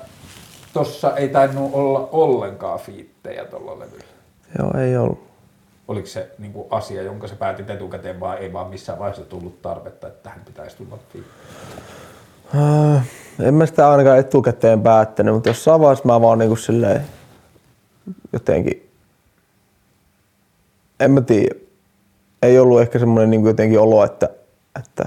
tossa 0.73 1.15
ei 1.15 1.29
tainnut 1.29 1.73
olla 1.73 2.09
ollenkaan 2.11 2.79
fiittejä 2.79 3.45
tuolla 3.45 3.79
levyllä. 3.79 4.03
Joo, 4.59 4.81
ei 4.81 4.97
ollut. 4.97 5.23
Oliko 5.87 6.07
se 6.07 6.31
niin 6.39 6.53
kuin 6.53 6.67
asia, 6.69 7.01
jonka 7.01 7.27
sä 7.27 7.35
päätit 7.35 7.69
etukäteen, 7.69 8.19
vai 8.19 8.37
ei 8.37 8.53
vaan 8.53 8.67
missään 8.67 8.99
vaiheessa 8.99 9.25
tullut 9.25 9.61
tarvetta, 9.61 10.07
että 10.07 10.23
tähän 10.23 10.41
pitäisi 10.45 10.77
tulla 10.77 10.99
fiitti? 11.13 11.31
Äh, 12.55 13.05
en 13.39 13.53
mä 13.53 13.65
sitä 13.65 13.91
ainakaan 13.91 14.19
etukäteen 14.19 14.81
päättänyt, 14.81 15.33
mutta 15.33 15.49
jossain 15.49 15.81
vaiheessa 15.81 16.05
mä 16.05 16.21
vaan 16.21 16.37
niinku 16.39 16.55
silleen 16.55 17.01
jotenkin, 18.33 18.89
en 20.99 21.11
mä 21.11 21.21
tiedä, 21.21 21.55
ei 22.41 22.59
ollut 22.59 22.81
ehkä 22.81 22.99
semmoinen 22.99 23.29
niinku 23.29 23.47
jotenkin 23.47 23.79
olo, 23.79 24.03
että, 24.03 24.29
että 24.79 25.03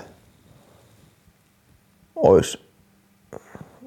olisi 2.16 2.65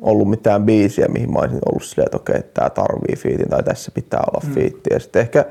ollut 0.01 0.29
mitään 0.29 0.63
biisiä, 0.63 1.07
mihin 1.07 1.33
mä 1.33 1.39
olisin 1.39 1.59
ollut 1.65 1.83
silleen, 1.83 2.05
että 2.05 2.17
okei, 2.17 2.43
tää 2.53 2.69
tarvii 2.69 3.15
fiitin 3.15 3.49
tai 3.49 3.63
tässä 3.63 3.91
pitää 3.91 4.23
olla 4.31 4.47
Mm. 4.47 4.53
fiitti. 4.53 4.93
Ja 4.93 4.99
sitten 4.99 5.21
ehkä 5.21 5.45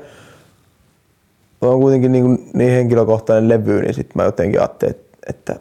on 1.61 1.79
kuitenkin 1.79 2.11
niin, 2.11 2.49
niin 2.53 2.71
henkilökohtainen 2.71 3.49
levy, 3.49 3.81
niin 3.81 3.93
sitten 3.93 4.13
mä 4.15 4.23
jotenkin 4.23 4.59
ajattelin, 4.59 4.95
että, 4.95 5.17
että 5.27 5.55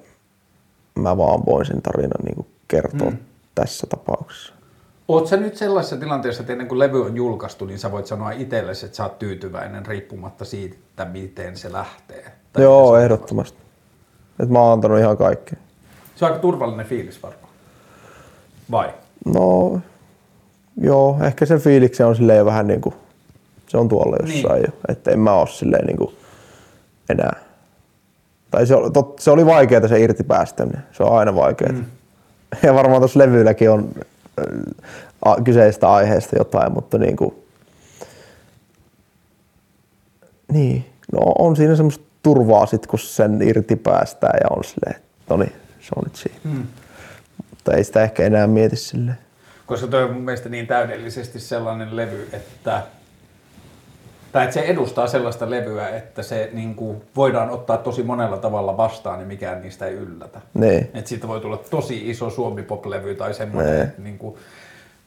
mä 0.95 1.17
vaan 1.17 1.41
voin 1.47 1.67
sen 1.67 1.83
tarinan 1.83 2.25
niin 2.25 2.47
kertoa 2.69 3.11
mm. 3.11 3.19
tässä 3.55 3.87
tapauksessa. 3.87 4.53
Oot 5.09 5.27
sä 5.27 5.37
nyt 5.37 5.57
sellaisessa 5.57 5.97
tilanteessa, 5.97 6.43
että 6.43 6.53
ennen 6.53 6.69
kuin 6.69 6.79
levy 6.79 7.05
on 7.05 7.17
julkaistu, 7.17 7.65
niin 7.65 7.79
sä 7.79 7.93
voit 7.93 8.07
sanoa 8.07 8.31
itsellesi, 8.31 8.87
että 8.87 8.97
sä 8.97 9.03
oot 9.03 9.19
tyytyväinen 9.19 9.87
riippumatta 9.87 10.45
siitä, 10.45 10.77
että 10.91 11.05
miten 11.05 11.57
se 11.57 11.73
lähtee? 11.73 12.33
Tai 12.53 12.63
Joo, 12.63 12.97
ehdottomasti. 12.97 13.59
Et 14.41 14.49
mä 14.49 14.61
oon 14.61 14.73
antanut 14.73 14.99
ihan 14.99 15.17
kaikkea. 15.17 15.59
Se 16.15 16.25
on 16.25 16.31
aika 16.31 16.43
turvallinen 16.43 16.87
fiilis 16.87 17.23
varmaan. 17.23 17.48
Vai? 18.71 18.95
No, 19.25 19.81
joo, 20.81 21.19
ehkä 21.25 21.47
se 21.47 21.59
fiiliksi 21.59 22.03
on 22.03 22.17
silleen 22.17 22.47
vähän 22.47 22.67
niin 22.67 22.81
kuin, 22.81 22.95
se 23.69 23.77
on 23.79 23.89
tuolla 23.89 24.17
jossain 24.21 24.55
niin. 24.63 24.73
jo. 24.73 24.79
Että 24.89 25.11
en 25.11 25.19
mä 25.21 25.33
oo 25.35 25.47
silleen 25.47 25.87
niin 25.87 25.97
kuin 25.97 26.15
enää. 27.11 27.37
Tai 28.51 28.67
se, 28.67 28.75
oli- 28.75 28.91
tot, 28.91 29.19
se 29.19 29.31
oli 29.31 29.47
vaikeaa 29.47 29.89
se 29.89 30.01
irti 30.01 30.25
päästäminen. 30.25 30.83
Se 30.93 31.03
on 31.03 31.19
aina 31.19 31.35
vaikeaa. 31.35 31.73
Mm. 31.73 31.85
Ja 32.63 32.75
varmaan 32.75 33.01
tuossa 33.01 33.19
levyilläkin 33.19 33.71
on 33.71 33.89
äh, 33.99 34.45
a- 35.25 35.41
kyseistä 35.43 35.93
aiheesta 35.93 36.37
jotain, 36.39 36.73
mutta 36.73 36.99
niin 36.99 37.17
kuin, 37.17 37.35
niin, 40.53 40.85
no 41.13 41.21
on 41.39 41.57
siinä 41.57 41.77
semmoista 41.77 42.05
turvaa 42.23 42.67
sit, 42.67 42.87
kun 42.87 42.99
sen 42.99 43.43
irti 43.43 43.77
päästää 43.77 44.35
ja 44.43 44.47
on 44.57 44.65
silleen, 44.65 44.97
että 44.97 45.09
no 45.35 45.37
niin, 45.37 45.53
se 45.81 45.89
on 45.97 46.03
nyt 46.05 46.17
siinä. 46.17 46.39
Mm. 46.45 46.63
Mutta 47.59 47.77
ei 47.77 47.85
sitä 47.85 48.03
ehkä 48.03 48.23
enää 48.25 48.47
mieti 48.47 48.77
silleen. 48.77 49.19
Koska 49.67 49.87
toi 49.87 50.03
on 50.03 50.13
mun 50.13 50.23
mielestä 50.23 50.49
niin 50.49 50.67
täydellisesti 50.67 51.41
sellainen 51.41 51.97
levy, 51.97 52.29
että 52.33 52.83
tai 54.33 54.45
että 54.45 54.55
se 54.55 54.61
edustaa 54.61 55.07
sellaista 55.07 55.51
levyä, 55.51 55.89
että 55.89 56.23
se 56.23 56.51
niin 56.53 56.75
kuin, 56.75 57.03
voidaan 57.17 57.51
ottaa 57.51 57.77
tosi 57.77 58.03
monella 58.03 58.37
tavalla 58.37 58.77
vastaan 58.77 59.21
ja 59.21 59.27
mikään 59.27 59.63
niistä 59.63 59.87
ei 59.87 59.95
yllätä. 59.95 60.41
Niin. 60.55 60.91
Että 60.95 61.09
siitä 61.09 61.29
voi 61.29 61.41
tulla 61.41 61.57
tosi 61.57 62.11
iso 62.11 62.31
suomi-pop-levy 62.31 63.15
tai 63.15 63.35
semmoinen, 63.35 63.73
Nee. 63.75 63.83
että 63.83 64.03
niin 64.03 64.19
kuin, 64.19 64.37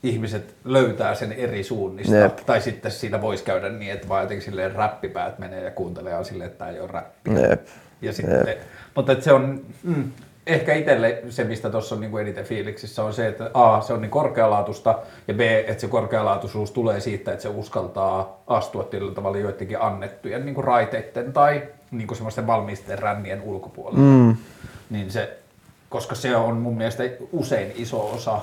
ihmiset 0.04 0.56
löytää 0.66 1.16
sen 1.16 1.32
eri 1.32 1.64
suunnista. 1.64 2.16
Jep. 2.16 2.38
Tai 2.46 2.62
sitten 2.62 2.92
siinä 2.92 3.22
voisi 3.22 3.44
käydä 3.44 3.70
niin, 3.70 3.92
että 3.92 4.10
vaan 4.10 4.22
jotenkin 4.22 4.46
silleen 4.46 4.76
räppipäät 4.76 5.40
menee 5.40 5.64
ja 5.64 5.72
kuuntelee 5.72 6.14
ja 6.14 6.24
silleen, 6.24 6.48
että 6.48 6.58
tämä 6.60 6.72
ei 6.72 6.80
ole 6.80 6.88
räppi. 6.92 7.32
Jep. 7.50 7.68
Ja 8.02 8.14
sitten, 8.14 8.56
mutta 8.96 9.12
että 9.12 9.24
se 9.24 9.34
on, 9.34 9.62
mm, 9.84 10.12
ehkä 10.54 10.74
itselle 10.74 11.22
se, 11.30 11.44
mistä 11.44 11.70
tuossa 11.70 11.96
on 11.96 12.02
niin 12.02 12.12
kuin 12.12 12.22
eniten 12.22 12.46
fiiliksissä, 12.46 13.04
on 13.04 13.14
se, 13.14 13.28
että 13.28 13.52
A, 13.54 13.82
se 13.82 13.94
on 13.94 14.02
niin 14.02 14.12
korkealaatusta, 14.12 15.00
ja 15.28 15.34
B, 15.34 15.40
että 15.40 15.82
se 15.82 15.88
korkealaatuisuus 15.88 16.72
tulee 16.72 17.00
siitä, 17.00 17.32
että 17.32 17.44
se 17.44 17.50
uskaltaa 17.50 18.44
astua 18.48 18.84
tietyllä 18.84 19.14
tavalla 19.14 19.38
joidenkin 19.38 19.82
annettujen 19.82 20.46
niin 20.46 20.56
kuin 20.56 20.66
raiteiden 20.66 21.34
tai 21.34 21.64
niin 21.92 22.08
kuin 22.08 22.16
semmoisten 22.16 22.48
valmisten 22.48 23.00
rännien 23.00 23.42
ulkopuolella. 23.42 24.00
Mm. 24.00 24.36
Niin 24.90 25.12
se, 25.12 25.38
koska 25.90 26.16
se 26.16 26.36
on 26.36 26.58
mun 26.58 26.78
mielestä 26.78 27.04
usein 27.32 27.72
iso 27.76 28.12
osa 28.12 28.40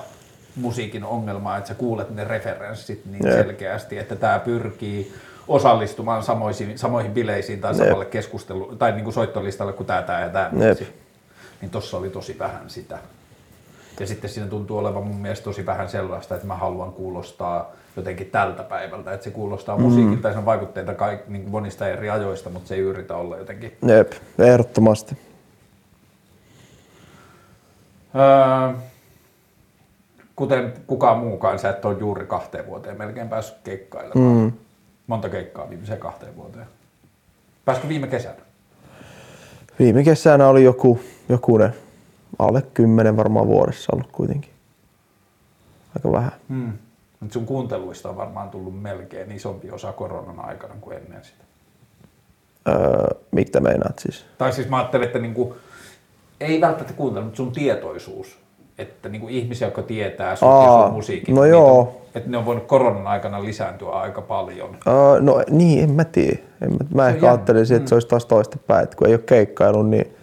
musiikin 0.55 1.03
ongelmaa, 1.03 1.57
että 1.57 1.67
sä 1.67 1.73
kuulet 1.73 2.09
ne 2.09 2.23
referenssit 2.23 3.05
niin 3.05 3.25
Jep. 3.25 3.33
selkeästi, 3.33 3.97
että 3.97 4.15
tämä 4.15 4.39
pyrkii 4.39 5.13
osallistumaan 5.47 6.23
samoihin, 6.23 6.77
samoihin 6.77 7.11
bileisiin 7.11 7.61
tai 7.61 7.71
Jep. 7.71 7.77
samalle 7.77 8.05
keskustelu 8.05 8.75
tai 8.75 8.91
niin 8.91 9.03
kuin 9.03 9.13
soittolistalle 9.13 9.73
kuin 9.73 9.87
tämä, 9.87 10.01
tämä 10.01 10.21
ja 10.21 10.29
tämä. 10.29 10.49
Jep. 10.65 10.79
Niin 11.61 11.71
tossa 11.71 11.97
oli 11.97 12.09
tosi 12.09 12.39
vähän 12.39 12.69
sitä. 12.69 12.99
Ja 13.99 14.07
sitten 14.07 14.29
siinä 14.29 14.49
tuntuu 14.49 14.77
olevan 14.77 15.03
mun 15.07 15.15
mielestä 15.21 15.43
tosi 15.43 15.65
vähän 15.65 15.89
sellaista, 15.89 16.35
että 16.35 16.47
mä 16.47 16.55
haluan 16.55 16.91
kuulostaa 16.93 17.71
jotenkin 17.97 18.27
tältä 18.31 18.63
päivältä. 18.63 19.13
Että 19.13 19.23
se 19.23 19.31
kuulostaa 19.31 19.77
Mm. 19.77 19.83
musiikilta 19.83 20.27
ja 20.27 20.33
se 20.33 20.39
on 20.39 20.45
vaikutteita 20.45 20.93
kaik, 20.93 21.27
niin 21.27 21.41
kuin 21.41 21.51
monista 21.51 21.87
eri 21.87 22.09
ajoista, 22.09 22.49
mutta 22.49 22.67
se 22.67 22.75
ei 22.75 22.81
yritä 22.81 23.15
olla 23.15 23.37
jotenkin 23.37 23.77
Jep, 23.87 24.11
ehdottomasti. 24.39 25.17
Öö, 28.15 28.73
kuten 30.35 30.73
kukaan 30.87 31.17
muukaan, 31.19 31.59
sä 31.59 31.69
et 31.69 31.85
ole 31.85 31.97
juuri 31.99 32.25
kahteen 32.25 32.65
vuoteen 32.65 32.97
melkein 32.97 33.29
päässyt 33.29 33.57
keikkailemaan. 33.63 34.35
Mm. 34.37 34.51
Monta 35.07 35.29
keikkaa 35.29 35.69
viimeiseen 35.69 35.99
kahteen 35.99 36.35
vuoteen? 36.35 36.65
Pääskö 37.65 37.87
viime 37.87 38.07
kesänä? 38.07 38.35
Viime 39.79 40.03
kesänä 40.03 40.47
oli 40.47 40.63
joku, 40.63 40.99
jokunen, 41.29 41.73
alle 42.39 42.63
kymmenen 42.73 43.17
varmaan 43.17 43.47
vuodessa 43.47 43.91
ollut 43.95 44.11
kuitenkin. 44.11 44.51
Aika 45.95 46.11
vähän. 46.11 46.31
Mutta 47.19 47.33
sun 47.33 47.45
kuunteluista 47.45 48.09
on 48.09 48.17
varmaan 48.17 48.49
tullut 48.49 48.81
melkein 48.81 49.31
isompi 49.31 49.71
osa 49.71 49.91
koronan 49.91 50.39
aikana 50.39 50.73
kuin 50.81 50.97
ennen 50.97 51.23
sitä. 51.23 51.43
Öö, 52.67 53.07
mitä 53.31 53.59
meinaat 53.59 53.99
siis? 53.99 54.25
Tai 54.37 54.53
siis 54.53 54.69
mä 54.69 54.77
ajattelen, 54.77 55.07
että 55.07 55.19
niinku, 55.19 55.55
ei 56.39 56.61
välttämättä 56.61 56.93
kuuntelu, 56.93 57.23
mutta 57.23 57.37
sun 57.37 57.51
tietoisuus. 57.51 58.39
Että 58.77 59.09
niinku 59.09 59.27
ihmisiä, 59.27 59.67
jotka 59.67 59.81
tietää 59.81 60.35
sun 60.35 60.49
Aa, 60.49 60.85
sun 60.85 60.93
musiikin, 60.93 61.35
no 61.35 61.45
joo. 61.45 61.79
On, 61.79 61.87
että 62.15 62.29
ne 62.29 62.37
on 62.37 62.45
voinut 62.45 62.65
koronan 62.65 63.07
aikana 63.07 63.43
lisääntyä 63.43 63.89
aika 63.89 64.21
paljon. 64.21 64.77
Öö, 64.87 65.21
no 65.21 65.43
niin, 65.49 65.83
en 65.83 65.91
mä 65.91 66.03
tiedä. 66.03 66.37
En 66.61 66.71
mä, 66.71 66.77
mä 66.93 67.07
ehkä 67.07 67.17
jännä. 67.17 67.29
ajattelisin, 67.29 67.77
että 67.77 67.89
se 67.89 67.95
olisi 67.95 68.07
taas 68.07 68.25
toista 68.25 68.57
päin, 68.67 68.83
että 68.83 68.95
kun 68.95 69.07
ei 69.07 69.13
ole 69.13 69.21
keikkailu, 69.25 69.83
niin 69.83 70.15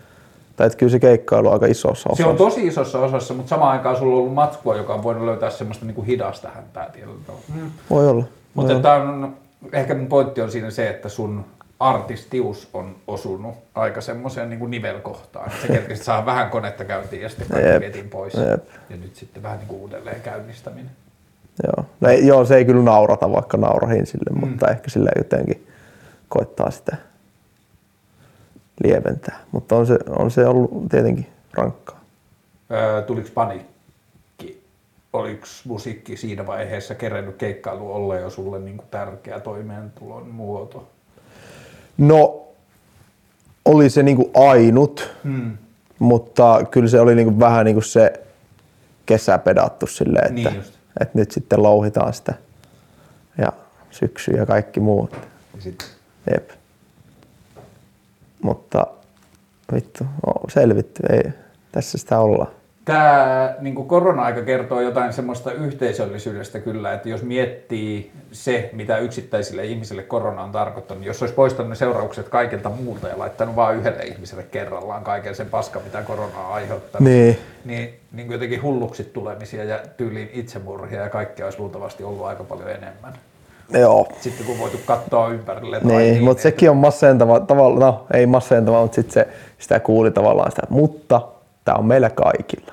tai 0.57 0.67
että 0.67 0.79
kyllä 0.79 0.91
se 0.91 0.99
keikkailu 0.99 1.47
on 1.47 1.53
aika 1.53 1.67
isossa 1.67 2.09
osassa. 2.09 2.23
Se 2.23 2.29
on 2.29 2.37
tosi 2.37 2.67
isossa 2.67 2.99
osassa, 2.99 3.35
mutta 3.35 3.51
samaan 3.51 3.73
aikaan 3.73 3.97
sulla 3.97 4.13
on 4.13 4.19
ollut 4.19 4.35
matskua, 4.35 4.77
joka 4.77 4.95
on 4.95 5.03
voinut 5.03 5.25
löytää 5.25 5.51
semmoista 5.51 5.87
niinku 5.87 6.03
hidasta 6.03 6.49
häntää 6.55 6.91
tietyllä 6.91 7.21
tavalla. 7.27 7.45
Mm. 7.55 7.71
Voi 7.91 8.09
olla. 8.09 8.25
Mutta 8.55 8.73
Voi 8.73 8.77
että 8.77 8.93
on, 8.93 9.37
ehkä 9.73 9.95
mun 9.95 10.07
pointti 10.07 10.41
on 10.41 10.51
siinä 10.51 10.71
se, 10.71 10.89
että 10.89 11.09
sun 11.09 11.45
artistius 11.81 12.69
on 12.75 12.97
osunut 13.07 13.55
aika 13.75 14.01
semmoiseen 14.01 14.51
niin 14.51 14.71
nivelkohtaan. 14.71 15.51
Se 15.63 15.69
kerkesi 15.69 16.05
saa 16.05 16.27
vähän 16.27 16.51
konetta 16.51 16.85
käyntiin 16.85 17.23
ja 17.23 17.29
sitten 17.29 17.47
kaikki 17.49 17.81
vietiin 17.81 18.09
pois. 18.09 18.35
Jep. 18.35 18.65
Ja 18.91 18.97
nyt 18.97 19.17
sitten 19.17 19.43
vähän 19.43 19.59
niin 19.59 19.69
kuin 19.69 19.81
uudelleen 19.81 20.21
käynnistäminen. 20.21 20.91
Joo. 21.67 21.87
No 22.01 22.09
ei, 22.09 22.27
joo, 22.27 22.45
se 22.45 22.57
ei 22.57 22.65
kyllä 22.65 22.83
naurata, 22.83 23.33
vaikka 23.33 23.57
naurahin 23.57 24.07
sille, 24.07 24.31
mm. 24.31 24.49
mutta 24.49 24.71
ehkä 24.71 24.91
sillä 24.91 25.11
jotenkin 25.17 25.67
koittaa 26.29 26.71
sitä 26.71 26.97
lieventää. 28.85 29.41
Mutta 29.53 29.77
on 29.77 29.87
se, 29.87 29.99
on 30.09 30.31
se 30.31 30.47
ollut 30.47 30.71
tietenkin 30.91 31.27
rankkaa. 31.53 32.01
Öö, 32.71 33.03
tuliko 33.03 33.29
paniikki? 33.35 34.63
Oliko 35.13 35.47
musiikki 35.65 36.17
siinä 36.17 36.47
vaiheessa 36.47 36.95
kerennyt 36.95 37.37
keikkailu 37.37 37.93
olla 37.93 38.17
jo 38.17 38.31
sulle 38.31 38.59
niin 38.59 38.77
kuin 38.77 38.89
tärkeä 38.91 39.41
toimeentulon 39.41 40.29
muoto? 40.29 40.89
No, 41.99 42.43
oli 43.65 43.91
se 43.91 44.03
niinku 44.03 44.31
ainut, 44.35 45.11
Hmm. 45.25 45.57
mutta 45.99 46.61
kyllä 46.71 46.89
se 46.89 47.01
oli 47.01 47.15
niinku 47.15 47.41
vähän 47.41 47.65
niinku 47.65 47.81
se 47.81 48.13
kesä 49.07 49.39
pedattu 49.39 49.87
silleen, 49.87 50.25
että, 50.25 50.35
Niin 50.51 50.57
just. 50.57 50.75
että 51.01 51.19
nyt 51.19 51.31
sitten 51.31 51.63
louhitaan 51.63 52.13
sitä 52.13 52.35
ja 53.39 53.53
syksy 53.91 54.31
ja 54.31 54.47
kaikki 54.47 54.81
muut. 54.81 55.13
Ja 55.57 55.61
sit, 55.63 55.91
Jep. 56.35 56.51
Mutta 58.43 58.87
vittu, 59.75 60.05
no, 60.27 60.33
selvitty, 60.49 61.03
ei, 61.11 61.23
tässä 61.73 61.99
sitä 61.99 62.19
ollaan. 62.19 62.51
Tämä 62.85 63.55
niin 63.61 63.75
korona-aika 63.75 64.43
kertoo 64.43 64.81
jotain 64.81 65.13
semmoista 65.13 65.53
yhteisöllisyydestä 65.53 66.61
kyllä, 66.61 66.93
että 66.93 67.09
jos 67.09 67.23
miettii 67.23 68.13
se, 68.33 68.71
mitä 68.73 68.99
yksittäisille 68.99 69.65
ihmisille 69.65 70.03
korona 70.03 70.43
on 70.43 70.53
tarkoittanut, 70.53 71.05
jos 71.05 71.23
olisi 71.23 71.35
poistanut 71.35 71.69
ne 71.71 71.75
seuraukset 71.77 72.29
kaikilta 72.29 72.69
muulta 72.71 73.09
ja 73.09 73.19
laittanut 73.19 73.57
vain 73.57 73.79
yhdelle 73.79 74.03
ihmiselle 74.03 74.43
kerrallaan 74.43 75.05
kaiken 75.05 75.35
sen 75.35 75.47
paska, 75.51 75.81
mitä 75.85 76.03
korona 76.03 76.39
on 76.47 76.53
aiheuttanut, 76.55 77.09
Niin. 77.09 77.39
niin, 77.65 78.01
niin 78.13 78.33
jotenkin 78.33 78.63
hulluksi 78.63 79.05
tulemisia 79.05 79.65
ja 79.65 79.81
tyyliin 79.97 80.31
itsemurhia 80.33 81.01
ja 81.01 81.11
kaikkea 81.11 81.47
olisi 81.47 81.61
luultavasti 81.61 82.05
ollut 82.05 82.27
aika 82.27 82.45
paljon 82.45 82.71
enemmän. 82.71 83.13
Joo, 83.73 84.09
Sitten 84.21 84.47
kun 84.47 84.59
voitu 84.59 84.79
katsoa 84.87 85.29
ympärille. 85.29 85.81
tai 85.81 85.89
Niin, 85.97 86.25
mutta 86.25 86.31
että- 86.31 86.43
sekin 86.43 86.71
on 86.71 86.77
masentava, 86.77 87.41
tavallaan, 87.41 87.81
no 87.93 88.07
ei 88.15 88.27
masentava, 88.27 88.81
mutta 88.83 88.95
sitten 88.95 89.13
se, 89.13 89.29
sitä 89.59 89.81
kuuli 89.81 90.11
tavallaan 90.11 90.51
sitä, 90.51 90.63
mutta 90.71 91.21
tämä 91.65 91.79
on 91.79 91.87
meillä 91.87 92.11
kaikilla. 92.11 92.73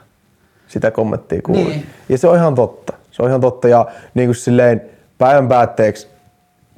Sitä 0.68 0.92
kommenttia 0.92 1.42
kuuli. 1.42 1.64
Niin. 1.64 1.86
Ja 2.10 2.18
se 2.18 2.28
on 2.28 2.36
ihan 2.36 2.56
totta. 2.56 2.94
Se 3.12 3.24
on 3.24 3.30
ihan 3.30 3.42
totta 3.42 3.68
ja 3.68 3.86
niin 4.14 4.28
kuin 4.28 4.36
silleen 4.36 4.82
päivän 5.18 5.48
päätteeksi 5.48 6.08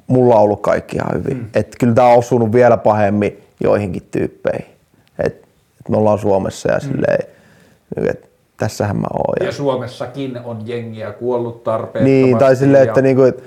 mulla 0.06 0.34
on 0.34 0.40
ollut 0.42 0.60
kaikki 0.60 0.96
ihan 0.96 1.14
hyvin. 1.14 1.36
Mm. 1.36 1.46
Et 1.54 1.68
kyllä 1.80 1.94
tämä 1.94 2.08
on 2.08 2.18
osunut 2.18 2.52
vielä 2.52 2.76
pahemmin 2.76 3.42
joihinkin 3.62 4.02
tyyppeihin. 4.10 4.66
Et, 5.18 5.34
et 5.80 5.88
me 5.88 5.96
ollaan 5.96 6.18
Suomessa 6.18 6.72
ja 6.72 6.80
silleen, 6.80 7.26
et 8.10 8.28
tässähän 8.56 8.96
mä 8.96 9.06
oon. 9.14 9.46
Ja 9.46 9.52
Suomessakin 9.52 10.38
on 10.44 10.58
jengiä 10.64 11.12
kuollut 11.12 11.64
tarpeettomasti. 11.64 12.10
Niin, 12.22 12.38
tai 12.38 12.56
silleen, 12.56 12.88
että 12.88 12.98
ja- 13.00 13.02
niinku, 13.02 13.22
et, 13.22 13.42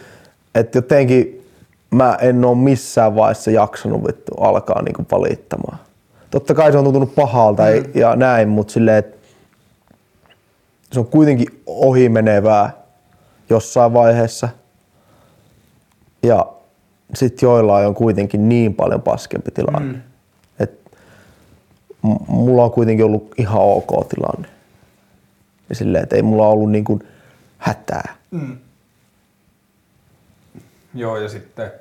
et 0.59 0.75
jotenkin 0.75 1.45
mä 1.91 2.17
en 2.21 2.45
ole 2.45 2.57
missään 2.57 3.15
vaiheessa 3.15 3.51
jaksanut 3.51 4.07
vittu 4.07 4.35
alkaa 4.35 4.81
niinku 4.81 5.05
valittamaan. 5.11 5.79
Totta 6.31 6.53
kai 6.53 6.71
se 6.71 6.77
on 6.77 6.83
tuntunut 6.83 7.15
pahalta 7.15 7.63
mm. 7.63 7.99
ja 7.99 8.15
näin, 8.15 8.49
mutta 8.49 8.73
silleen, 8.73 8.97
että 8.97 9.17
se 10.91 10.99
on 10.99 11.05
kuitenkin 11.05 11.61
ohimenevää 11.65 12.71
jossain 13.49 13.93
vaiheessa. 13.93 14.49
Ja 16.23 16.45
sitten 17.13 17.47
joillain 17.47 17.87
on 17.87 17.95
kuitenkin 17.95 18.49
niin 18.49 18.75
paljon 18.75 19.01
paskempi 19.01 19.51
tilanne. 19.51 19.93
Mm. 19.93 20.01
Et 20.59 20.79
mulla 22.27 22.63
on 22.63 22.71
kuitenkin 22.71 23.05
ollut 23.05 23.33
ihan 23.37 23.61
ok 23.61 24.07
tilanne. 24.09 24.47
Ja 25.69 25.75
silleen, 25.75 26.03
että 26.03 26.15
ei 26.15 26.21
mulla 26.21 26.47
ollut 26.47 26.71
niin 26.71 26.83
kuin 26.83 27.03
hätää. 27.57 28.15
Mm. 28.31 28.57
Joo, 30.93 31.17
ja 31.17 31.29
sitten 31.29 31.71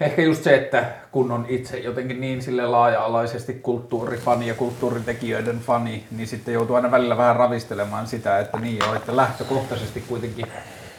ehkä 0.00 0.22
just 0.22 0.42
se, 0.42 0.54
että 0.54 0.84
kun 1.12 1.32
on 1.32 1.46
itse 1.48 1.78
jotenkin 1.78 2.20
niin 2.20 2.42
sille 2.42 2.66
laaja-alaisesti 2.66 3.54
kulttuurifani 3.54 4.48
ja 4.48 4.54
kulttuuritekijöiden 4.54 5.60
fani, 5.60 6.04
niin 6.10 6.26
sitten 6.26 6.54
joutuu 6.54 6.76
aina 6.76 6.90
välillä 6.90 7.16
vähän 7.16 7.36
ravistelemaan 7.36 8.06
sitä, 8.06 8.38
että 8.38 8.58
niin 8.58 8.78
joo, 8.78 8.94
että 8.94 9.16
lähtökohtaisesti 9.16 10.00
kuitenkin, 10.00 10.46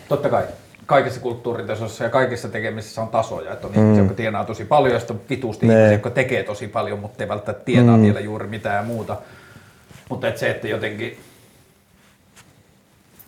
totta 0.07 0.30
kai 0.30 0.43
kaikessa 0.86 1.22
kulttuuritasossa 1.22 2.03
ja 2.03 2.09
kaikissa 2.09 2.49
tekemisissä 2.49 3.01
on 3.01 3.07
tasoja, 3.07 3.53
että 3.53 3.67
on 3.67 3.74
mm. 3.74 3.80
ihmisiä, 3.80 4.01
jotka 4.01 4.15
tienaa 4.15 4.45
tosi 4.45 4.65
paljon 4.65 4.93
ja 4.93 4.99
sitten 4.99 5.15
on 5.15 5.22
vitusti 5.30 5.67
Ne. 5.67 5.74
ihmisiä, 5.74 5.93
jotka 5.93 6.09
tekee 6.09 6.43
tosi 6.43 6.67
paljon, 6.67 6.99
mutta 6.99 7.24
ei 7.24 7.30
välttämättä 7.30 7.65
tienaa 7.65 7.97
mm. 7.97 8.03
vielä 8.03 8.20
juuri 8.20 8.47
mitään 8.47 8.86
muuta. 8.86 9.17
Mutta 10.09 10.28
et 10.28 10.38
se, 10.38 10.49
että 10.49 10.67
jotenkin 10.67 11.17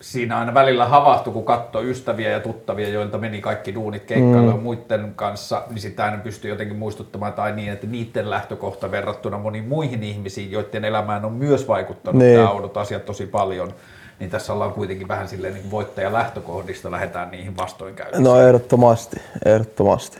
siinä 0.02 0.39
aina 0.39 0.54
välillä 0.54 0.86
havahtui, 0.86 1.34
kun 1.34 1.45
katsoi 1.45 1.89
ystäviä 1.89 2.30
ja 2.30 2.39
tuttavia, 2.39 2.89
joilta 2.89 3.18
meni 3.18 3.41
kaikki 3.41 3.76
duunit 3.76 4.04
keikkailuun 4.04 4.56
mm. 4.56 4.64
muiden 4.64 5.14
kanssa, 5.16 5.64
niin 5.70 5.80
sitten 5.82 6.06
aina 6.06 6.18
pystyi 6.18 6.49
jotenkin 6.52 6.78
muistuttamaan 6.78 7.34
tai 7.34 7.52
niin, 7.52 7.72
että 7.72 7.88
niiden 7.88 8.30
lähtökohta 8.30 8.91
verrattuna 8.91 9.38
moniin 9.38 9.68
muihin 9.68 10.04
ihmisiin, 10.04 10.52
joiden 10.52 10.86
elämään 10.86 11.26
on 11.26 11.34
myös 11.34 11.68
vaikuttanut 11.68 12.22
Niin. 12.22 12.36
nämä 12.38 12.49
oudot 12.49 12.78
asiat 12.78 13.06
tosi 13.06 13.26
paljon, 13.26 13.74
niin 14.20 14.30
tässä 14.30 14.54
ollaan 14.54 14.74
kuitenkin 14.74 15.08
vähän 15.08 15.28
silleen 15.28 15.54
niin 15.54 15.72
voittaja 15.72 16.14
lähtökohdista, 16.14 16.91
lähdetään 16.91 17.32
niihin 17.32 17.58
vastoinkäymiin. 17.58 18.24
No 18.24 18.41
ehdottomasti, 18.41 19.18
ehdottomasti. 19.45 20.18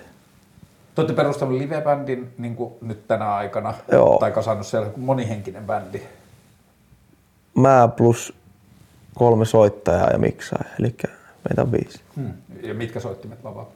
Te 0.95 1.01
olette 1.01 1.15
perustanut 1.15 1.57
live-bändin 1.57 2.34
niin 2.38 2.57
nyt 2.82 3.07
tänä 3.07 3.36
aikana, 3.36 3.73
Joo. 3.91 4.17
tai 4.19 4.32
kasannut 4.32 4.67
siellä 4.67 4.88
monihenkinen 4.97 5.63
bändi. 5.63 6.01
Mä 7.55 7.89
plus 7.97 8.40
kolme 9.16 9.45
soittajaa 9.45 10.09
ja 10.09 10.18
miksaaja, 10.18 10.70
eli 10.80 10.95
meitä 11.49 11.62
on 11.62 11.72
viisi. 11.72 12.01
Hmm. 12.16 12.34
Ja 12.64 12.74
mitkä 12.74 12.99
soittimet 12.99 13.43
vapaa? 13.43 13.70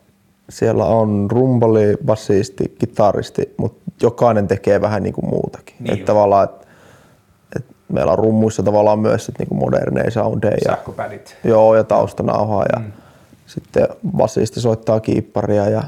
Siellä 0.49 0.85
on 0.85 1.27
rumpali, 1.31 1.97
basisti, 2.05 2.75
kitaristi, 2.79 3.53
mutta 3.57 3.91
jokainen 4.01 4.47
tekee 4.47 4.81
vähän 4.81 5.03
niin 5.03 5.13
kuin 5.13 5.29
muutakin. 5.29 5.75
Niin 5.79 5.93
että 5.93 6.05
tavallaan, 6.05 6.43
et, 6.43 6.67
et 7.55 7.65
meillä 7.89 8.11
on 8.11 8.19
rummuissa 8.19 8.63
tavallaan 8.63 8.99
myös 8.99 9.25
sit 9.25 9.39
niin 9.39 9.47
kuin 9.47 9.59
moderneja 9.59 10.11
soundeja. 10.11 10.57
Ja, 10.65 10.71
Sähköpädit. 10.75 11.37
joo, 11.43 11.75
ja 11.75 11.83
taustanauhaa. 11.83 12.65
Ja 12.73 12.81
sitten 13.45 13.87
basisti 14.17 14.59
soittaa 14.59 14.99
kiipparia 14.99 15.69
ja 15.69 15.83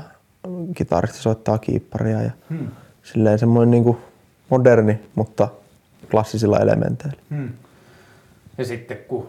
kitaristi 0.75 1.17
soittaa 1.17 1.57
kiipparia. 1.57 2.21
Ja 2.21 2.31
Hmm. 2.49 2.67
Silleen 3.03 3.39
semmoinen 3.39 3.71
niin 3.71 3.83
kuin 3.83 3.97
moderni, 4.49 4.99
mutta 5.15 5.47
klassisilla 6.11 6.59
elementeillä. 6.59 7.17
Hmm. 7.29 7.49
Ja 8.57 8.65
sitten 8.65 8.97
kun 9.07 9.27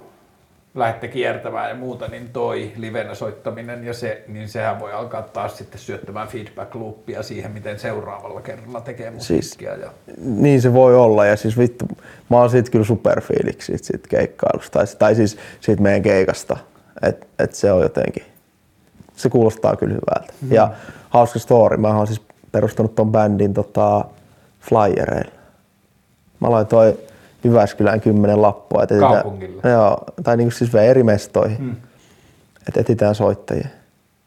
lähdette 0.75 1.09
kiertämään 1.09 1.69
ja 1.69 1.75
muuta, 1.75 2.09
niin 2.09 2.29
toi 2.29 2.73
livenä 2.77 3.15
soittaminen 3.15 3.85
ja 3.85 3.95
se, 3.95 4.25
niin 4.29 4.49
sehän 4.49 4.81
voi 4.81 4.93
alkaa 4.93 5.23
taas 5.23 5.59
sitten 5.59 5.81
syöttämään 5.81 6.29
feedback 6.29 6.75
loopia 6.75 7.23
siihen, 7.23 7.53
miten 7.53 7.79
seuraavalla 7.79 8.41
kerralla 8.41 8.81
tekee 8.81 9.11
musiikkia. 9.11 9.75
ja... 9.75 9.91
Niin 10.19 10.63
se 10.63 10.73
voi 10.73 10.97
olla 10.97 11.27
ja 11.27 11.37
siis 11.37 11.59
vittu, 11.59 11.85
mä 12.31 12.37
oon 12.37 12.51
siitä 12.51 12.71
kyllä 12.71 12.85
superfiiliksi 12.85 13.67
siitä, 13.67 13.87
siitä 13.87 14.09
keikkailusta 14.09 14.79
tai, 14.79 14.87
tai 14.99 15.15
siis 15.15 15.39
siitä 15.61 15.83
meidän 15.83 16.03
keikasta, 16.03 16.57
että 17.03 17.27
et 17.39 17.55
se 17.55 17.73
on 17.73 17.83
jotenkin, 17.83 18.23
se 19.17 19.29
kuulostaa 19.29 19.77
kyllä 19.77 19.95
hyvältä. 19.95 20.33
Mm. 20.43 20.53
Ja 20.53 20.71
hauska 21.11 21.39
story, 21.39 21.77
mä 21.77 21.97
oon 21.97 22.07
siis 22.07 22.23
perustanut 22.53 22.95
ton 22.95 23.13
bändin 23.13 23.55
tota, 23.55 24.05
flyereilla. 24.61 25.39
Mä 26.41 26.51
laitoin 26.51 26.99
Jyväskylään 27.45 28.01
kymmenen 28.01 28.43
lappua. 28.43 28.83
Et 28.83 28.91
etsitään- 28.93 29.13
Kaupungille? 29.13 29.71
Joo, 29.71 29.99
tai 30.23 30.37
niinku 30.37 30.51
siis 30.51 30.73
vielä 30.73 30.87
eri 30.87 31.03
mestoihin, 31.03 31.59
Hmm. 31.59 31.77
että 32.69 32.81
etsitään 32.81 33.15
soittajia. 33.15 33.69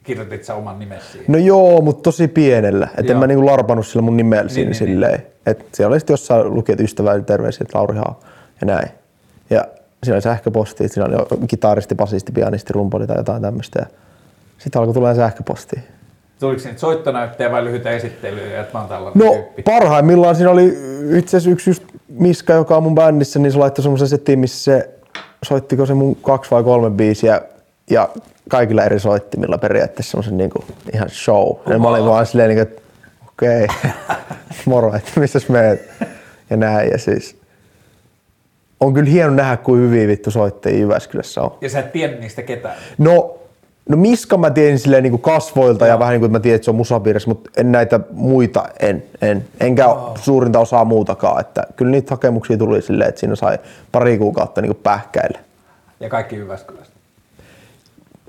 Kirjoitit 0.03 0.43
sä 0.43 0.55
oman 0.55 0.79
nimesi 0.79 1.05
siihen? 1.11 1.25
No 1.31 1.37
joo, 1.37 1.81
mutta 1.81 2.01
tosi 2.03 2.27
pienellä. 2.27 2.87
Että 2.97 3.11
en 3.13 3.19
mä 3.19 3.27
niinku 3.27 3.45
larpannut 3.45 3.87
sillä 3.87 4.01
mun 4.01 4.17
nimellä 4.17 4.49
siinä 4.49 4.69
niin, 4.71 4.79
niin. 4.79 4.89
silleen. 4.93 5.25
Et 5.45 5.65
siellä 5.73 5.93
oli 5.93 5.99
sitten 5.99 6.13
jossain 6.13 6.53
luki, 6.55 6.71
että 6.71 6.83
ystävä 6.83 7.19
terveisiä, 7.19 7.59
että 7.61 7.77
Lauri 7.77 7.95
Haa 7.97 8.19
ja 8.61 8.67
näin. 8.67 8.89
Ja 9.49 9.65
siinä 10.03 10.15
oli 10.15 10.21
sähköposti, 10.21 10.87
siinä 10.87 11.05
oli 11.05 11.13
jo 11.15 11.27
kitaristi, 11.47 11.95
basisti, 11.95 12.31
pianisti, 12.31 12.73
rumpali 12.73 13.07
tai 13.07 13.17
jotain 13.17 13.41
tämmöistä. 13.41 13.79
Ja 13.79 13.85
sitten 14.57 14.79
alkoi 14.79 14.93
tulla 14.93 15.15
sähköpostia. 15.15 15.81
Tuliko 16.41 16.59
siinä 16.59 16.77
soittonäyttäjä 16.77 17.51
vai 17.51 17.63
lyhyitä 17.63 17.89
esittelyjä, 17.89 18.61
että 18.61 18.73
mä 18.73 18.79
oon 18.79 18.89
tällainen 18.89 19.25
No 19.27 19.33
tyyppi? 19.33 19.61
parhaimmillaan 19.63 20.35
siinä 20.35 20.51
oli 20.51 20.77
itse 21.17 21.37
asiassa 21.37 21.49
yksi 21.49 21.69
just 21.69 21.83
Miska, 22.09 22.53
joka 22.53 22.77
on 22.77 22.83
mun 22.83 22.95
bändissä, 22.95 23.39
niin 23.39 23.51
se 23.51 23.57
laittoi 23.57 23.83
semmoisen 23.83 24.07
setin, 24.07 24.39
missä 24.39 24.63
se 24.63 24.89
soittiko 25.45 25.85
se 25.85 25.93
mun 25.93 26.15
kaksi 26.15 26.51
vai 26.51 26.63
kolme 26.63 26.89
biisiä 26.89 27.41
ja 27.89 28.09
kaikilla 28.49 28.83
eri 28.83 28.99
soittimilla 28.99 29.57
periaatteessa 29.57 30.11
semmoisen 30.11 30.37
niinku 30.37 30.63
ihan 30.93 31.09
show. 31.09 31.55
Ja 31.69 31.79
mä 31.79 31.87
olin 31.89 32.05
vaan 32.05 32.25
silleen, 32.25 32.49
niinku, 32.49 32.61
että 32.61 32.81
okei, 33.27 33.67
moro, 34.65 34.95
että 34.95 35.19
missäs 35.19 35.49
meet 35.49 35.89
ja 36.49 36.57
näin. 36.57 36.91
Ja 36.91 36.97
siis 36.97 37.35
on 38.79 38.93
kyllä 38.93 39.09
hieno 39.09 39.29
nähdä, 39.33 39.57
kuin 39.57 39.81
hyviä 39.81 40.07
vittu 40.07 40.31
soittajia 40.31 40.79
Jyväskylässä 40.79 41.41
on. 41.41 41.57
Ja 41.61 41.69
sä 41.69 41.79
et 41.79 41.91
tiennyt 41.91 42.19
niistä 42.19 42.41
ketään. 42.41 42.75
No, 42.97 43.37
no 43.91 43.97
Miska 43.97 44.37
mä 44.37 44.49
tiesin 44.49 44.79
silleen 44.79 45.03
niin 45.03 45.11
kuin 45.11 45.21
kasvoilta 45.21 45.87
ja 45.87 45.99
vähän 45.99 46.11
niin 46.11 46.19
kuin 46.19 46.31
mä 46.31 46.39
tiedän, 46.39 46.55
että 46.55 46.65
se 46.65 46.71
on 46.71 46.75
musapiirissä, 46.75 47.29
mutta 47.29 47.49
en 47.57 47.71
näitä 47.71 47.99
muita, 48.11 48.65
en, 48.79 49.03
en. 49.21 49.45
Enkä 49.59 49.87
oh. 49.87 50.17
suurinta 50.17 50.59
osaa 50.59 50.85
muutakaan. 50.85 51.41
Että 51.41 51.63
kyllä 51.75 51.91
niitä 51.91 52.13
hakemuksia 52.13 52.57
tuli 52.57 52.81
silleen, 52.81 53.09
että 53.09 53.19
siinä 53.19 53.35
sai 53.35 53.59
pari 53.91 54.17
kuukautta 54.17 54.61
niin 54.61 54.69
kuin 54.69 54.83
pähkäillä. 54.83 55.39
Ja 55.99 56.09
kaikki 56.09 56.35
Jyväskylästä. 56.35 56.95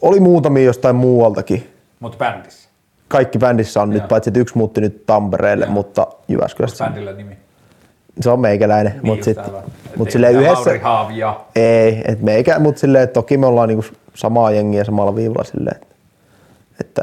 Oli 0.02 0.20
muutamia 0.20 0.64
jostain 0.64 0.96
muualtakin. 0.96 1.70
Mutta 2.00 2.18
bändissä. 2.18 2.68
Kaikki 3.08 3.38
bändissä 3.38 3.82
on 3.82 3.92
Joo. 3.92 4.00
nyt, 4.00 4.08
paitsi 4.08 4.30
että 4.30 4.40
yksi 4.40 4.58
muutti 4.58 4.80
nyt 4.80 5.06
Tampereelle, 5.06 5.64
Joo. 5.64 5.72
mutta 5.74 6.02
Onko 6.02 6.22
Jyväskylästä. 6.28 6.84
bändillä 6.84 7.12
nimi? 7.12 7.41
Se 8.20 8.30
on 8.30 8.40
meikäläinen, 8.40 8.92
Niin 8.92 9.06
mutta 9.06 9.24
sitten 9.24 9.52
mut 9.96 10.10
silleen 10.10 10.36
mitään 10.36 10.52
yhdessä... 10.52 10.78
Haavia. 10.82 11.40
Ei, 11.56 12.02
et 12.08 12.20
meikä, 12.22 12.58
mutta 12.58 12.80
silleen, 12.80 13.04
että 13.04 13.14
toki 13.14 13.36
me 13.36 13.46
ollaan 13.46 13.68
niinku 13.68 13.84
samaa 14.14 14.50
jengiä 14.50 14.84
samalla 14.84 15.16
viivalla 15.16 15.44
silleen, 15.44 15.76
että, 15.76 15.86
että 16.80 17.02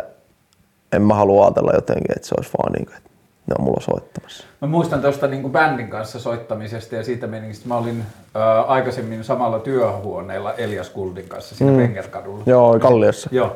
en 0.93 1.01
mä 1.01 1.13
halua 1.13 1.45
ajatella 1.45 1.71
jotenkin, 1.75 2.15
että 2.15 2.27
se 2.27 2.35
olisi 2.37 2.51
vaan 2.57 2.73
niinku, 2.73 2.91
että 2.97 3.09
ne 3.47 3.55
on 3.59 3.65
mulla 3.65 3.81
soittamassa. 3.81 4.43
Mä 4.61 4.67
muistan 4.67 5.01
tuosta 5.01 5.27
niin 5.27 5.51
bändin 5.51 5.89
kanssa 5.89 6.19
soittamisesta 6.19 6.95
ja 6.95 7.03
siitä 7.03 7.27
meningistä. 7.27 7.67
Mä 7.67 7.77
olin 7.77 8.03
ö, 8.35 8.39
aikaisemmin 8.61 9.23
samalla 9.23 9.59
työhuoneella 9.59 10.53
Elias 10.53 10.89
Kuldin 10.89 11.27
kanssa 11.27 11.55
siinä 11.55 11.71
mm. 11.71 11.77
Vengerkadulla. 11.77 12.43
Joo, 12.45 12.79
Kalliossa. 12.79 13.29
Joo. 13.33 13.55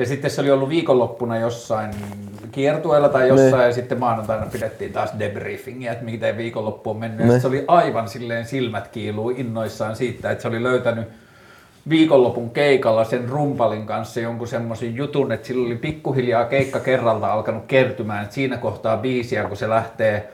Ja 0.00 0.06
sitten 0.06 0.30
se 0.30 0.40
oli 0.40 0.50
ollut 0.50 0.68
viikonloppuna 0.68 1.38
jossain 1.38 1.90
kiertueella 2.52 3.08
tai 3.08 3.28
jossain 3.28 3.52
Niin. 3.52 3.66
ja 3.66 3.72
sitten 3.72 3.98
maanantaina 3.98 4.46
pidettiin 4.52 4.92
taas 4.92 5.10
debriefingiä, 5.18 5.92
että 5.92 6.04
miten 6.04 6.36
viikonloppu 6.36 6.90
on 6.90 6.96
mennyt. 6.96 7.26
Ja 7.26 7.40
se 7.40 7.46
oli 7.46 7.64
aivan 7.68 8.08
silleen 8.08 8.44
silmät 8.44 8.88
kiiluu 8.88 9.30
innoissaan 9.30 9.96
siitä, 9.96 10.30
että 10.30 10.42
se 10.42 10.48
oli 10.48 10.62
löytänyt 10.62 11.08
viikonlopun 11.88 12.50
keikalla 12.50 13.04
sen 13.04 13.28
rumpalin 13.28 13.86
kanssa 13.86 14.20
jonkun 14.20 14.48
semmoisen 14.48 14.96
jutun, 14.96 15.32
että 15.32 15.46
sillä 15.46 15.66
oli 15.66 15.76
pikkuhiljaa 15.76 16.44
keikka 16.44 16.80
kerralta 16.80 17.32
alkanut 17.32 17.64
kertymään, 17.66 18.22
että 18.22 18.34
siinä 18.34 18.56
kohtaa 18.56 18.96
biisiä, 18.96 19.44
kun 19.44 19.56
se 19.56 19.68
lähtee 19.68 20.30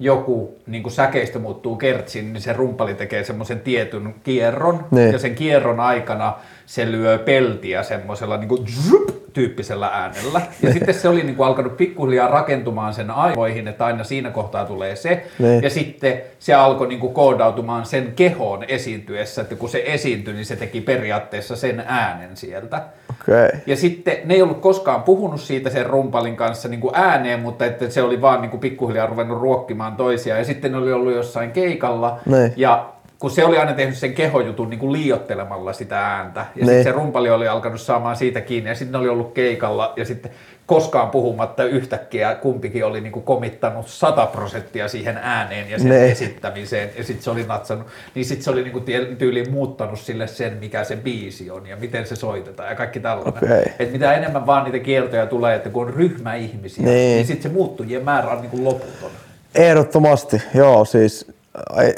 joku 0.00 0.58
niin 0.66 0.82
kuin 0.82 0.92
säkeistö 0.92 1.38
muuttuu 1.38 1.76
kertsin, 1.76 2.32
niin 2.32 2.40
se 2.42 2.52
rumpali 2.52 2.94
tekee 2.94 3.24
semmoisen 3.24 3.60
tietyn 3.60 4.14
kierron 4.22 4.84
Niin. 4.90 5.12
ja 5.12 5.18
sen 5.18 5.34
kierron 5.34 5.80
aikana 5.80 6.34
se 6.66 6.92
lyö 6.92 7.18
peltiä 7.18 7.82
semmoisella 7.82 8.36
niin 8.36 8.48
kuin 8.48 8.66
zhup, 8.68 9.08
tyyppisellä 9.32 9.86
äänellä. 9.86 10.40
Ja 10.62 10.72
sitten 10.72 10.94
se 10.94 11.08
oli 11.08 11.22
niin 11.22 11.36
kuin 11.36 11.46
alkanut 11.46 11.76
pikkuhiljaa 11.76 12.28
rakentumaan 12.28 12.94
sen 12.94 13.10
aivoihin, 13.10 13.68
että 13.68 13.84
aina 13.84 14.04
siinä 14.04 14.30
kohtaa 14.30 14.64
tulee 14.64 14.96
se. 14.96 15.26
Niin. 15.38 15.62
Ja 15.62 15.70
sitten 15.70 16.22
se 16.38 16.54
alkoi 16.54 16.88
niin 16.88 17.00
kuin 17.00 17.14
koodautumaan 17.14 17.86
sen 17.86 18.12
kehoon 18.16 18.64
esiintyessä, 18.68 19.42
että 19.42 19.54
kun 19.54 19.68
se 19.68 19.82
esiintyi, 19.86 20.34
niin 20.34 20.46
se 20.46 20.56
teki 20.56 20.80
periaatteessa 20.80 21.56
sen 21.56 21.84
äänen 21.86 22.36
sieltä. 22.36 22.82
Okay. 23.22 23.48
Ja 23.66 23.76
sitten 23.76 24.16
ne 24.24 24.34
ei 24.34 24.42
ollut 24.42 24.60
koskaan 24.60 25.02
puhunut 25.02 25.40
siitä 25.40 25.70
sen 25.70 25.86
rumpalin 25.86 26.36
kanssa 26.36 26.68
niin 26.68 26.80
kuin 26.80 26.94
ääneen, 26.94 27.40
mutta 27.40 27.64
että 27.64 27.90
se 27.90 28.02
oli 28.02 28.20
vaan 28.20 28.40
niin 28.40 28.50
kuin 28.50 28.60
pikkuhiljaa 28.60 29.06
ruvennut 29.06 29.40
ruokkimaan 29.40 29.96
toisiaan. 29.96 30.38
Ja 30.38 30.44
sitten 30.44 30.72
ne 30.72 30.78
oli 30.78 30.92
ollut 30.92 31.14
jossain 31.14 31.50
keikalla. 31.50 32.18
Niin. 32.26 32.52
Ja 32.56 32.92
kun 33.20 33.30
se 33.30 33.44
oli 33.44 33.58
aina 33.58 33.72
tehnyt 33.72 33.96
sen 33.98 34.14
kehojutun 34.14 34.70
niin 34.70 34.80
kuin 34.80 34.92
liiottelemalla 34.92 35.72
sitä 35.72 35.98
ääntä. 36.06 36.40
Ja 36.40 36.46
Niin. 36.56 36.66
sitten 36.66 36.84
se 36.84 36.92
rumpali 36.92 37.30
oli 37.30 37.48
alkanut 37.48 37.80
saamaan 37.80 38.16
siitä 38.16 38.40
kiinni. 38.40 38.70
Ja 38.70 38.74
sitten 38.74 38.92
ne 38.92 38.98
oli 38.98 39.08
ollut 39.08 39.32
keikalla. 39.34 39.92
Ja 39.96 40.04
sitten 40.04 40.30
koskaan 40.66 41.10
puhumatta 41.10 41.64
yhtäkkiä 41.64 42.34
kumpikin 42.34 42.84
oli 42.84 43.00
niin 43.00 43.12
kuin 43.12 43.22
komittanut 43.24 43.88
100 43.88 44.26
prosenttia 44.26 44.88
siihen 44.88 45.16
ääneen 45.22 45.70
ja 45.70 45.78
sen 45.78 45.88
Ne. 45.88 46.10
esittämiseen, 46.10 46.90
ja 46.98 47.04
sitten 47.04 47.24
se 47.24 47.30
oli 47.30 47.44
natsannut, 47.44 47.86
niin 48.14 48.24
sitten 48.24 48.44
se 48.44 48.50
oli 48.50 48.62
niin 48.62 48.72
kuin 48.72 48.84
tyyliin 49.18 49.50
muuttanut 49.50 49.98
sille 50.00 50.26
sen, 50.26 50.56
mikä 50.60 50.84
se 50.84 50.96
biisi 50.96 51.50
on 51.50 51.66
ja 51.66 51.76
miten 51.76 52.06
se 52.06 52.16
soitetaan 52.16 52.68
ja 52.68 52.74
kaikki 52.74 53.00
tällainen. 53.00 53.44
Okei. 53.44 53.72
Et 53.78 53.92
mitä 53.92 54.12
enemmän 54.14 54.46
vaan 54.46 54.64
niitä 54.64 54.78
kieltoja 54.78 55.26
tulee, 55.26 55.56
että 55.56 55.68
kun 55.70 55.86
on 55.86 55.94
ryhmä 55.94 56.34
ihmisiä, 56.34 56.84
niin, 56.84 56.94
Niin. 56.94 57.16
niin 57.16 57.26
sitten 57.26 57.50
se 57.50 57.56
muuttujien 57.56 58.04
määrä 58.04 58.28
on 58.30 58.40
niin 58.40 58.50
kuin 58.50 58.64
loputon. 58.64 59.10
Ehdottomasti, 59.54 60.42
joo, 60.54 60.84
siis 60.84 61.26
ai, 61.70 61.94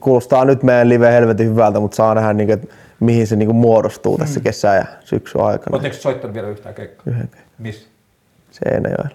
kuulostaa 0.00 0.44
nyt 0.44 0.62
meidän 0.62 0.88
live 0.88 1.12
helvetin 1.12 1.46
hyvältä, 1.50 1.80
mutta 1.80 1.94
saa 1.96 2.14
nähdä, 2.14 2.32
niin 2.32 2.46
kuin, 2.46 2.54
että 2.58 2.74
mihin 3.00 3.26
se 3.26 3.36
niin 3.36 3.46
kuin 3.46 3.56
muodostuu 3.56 4.18
tässä 4.18 4.40
kesä- 4.40 4.74
ja 4.74 4.84
syksyn 5.04 5.40
aikana. 5.40 5.74
Oletteko 5.74 5.94
soittanut 6.02 6.34
vielä 6.34 6.48
yhtään 6.48 6.74
keikkaa? 6.74 7.02
Yhden 7.06 7.28
keikan. 7.28 7.48
Missä? 7.58 7.88
Seinäjoella 8.50 9.08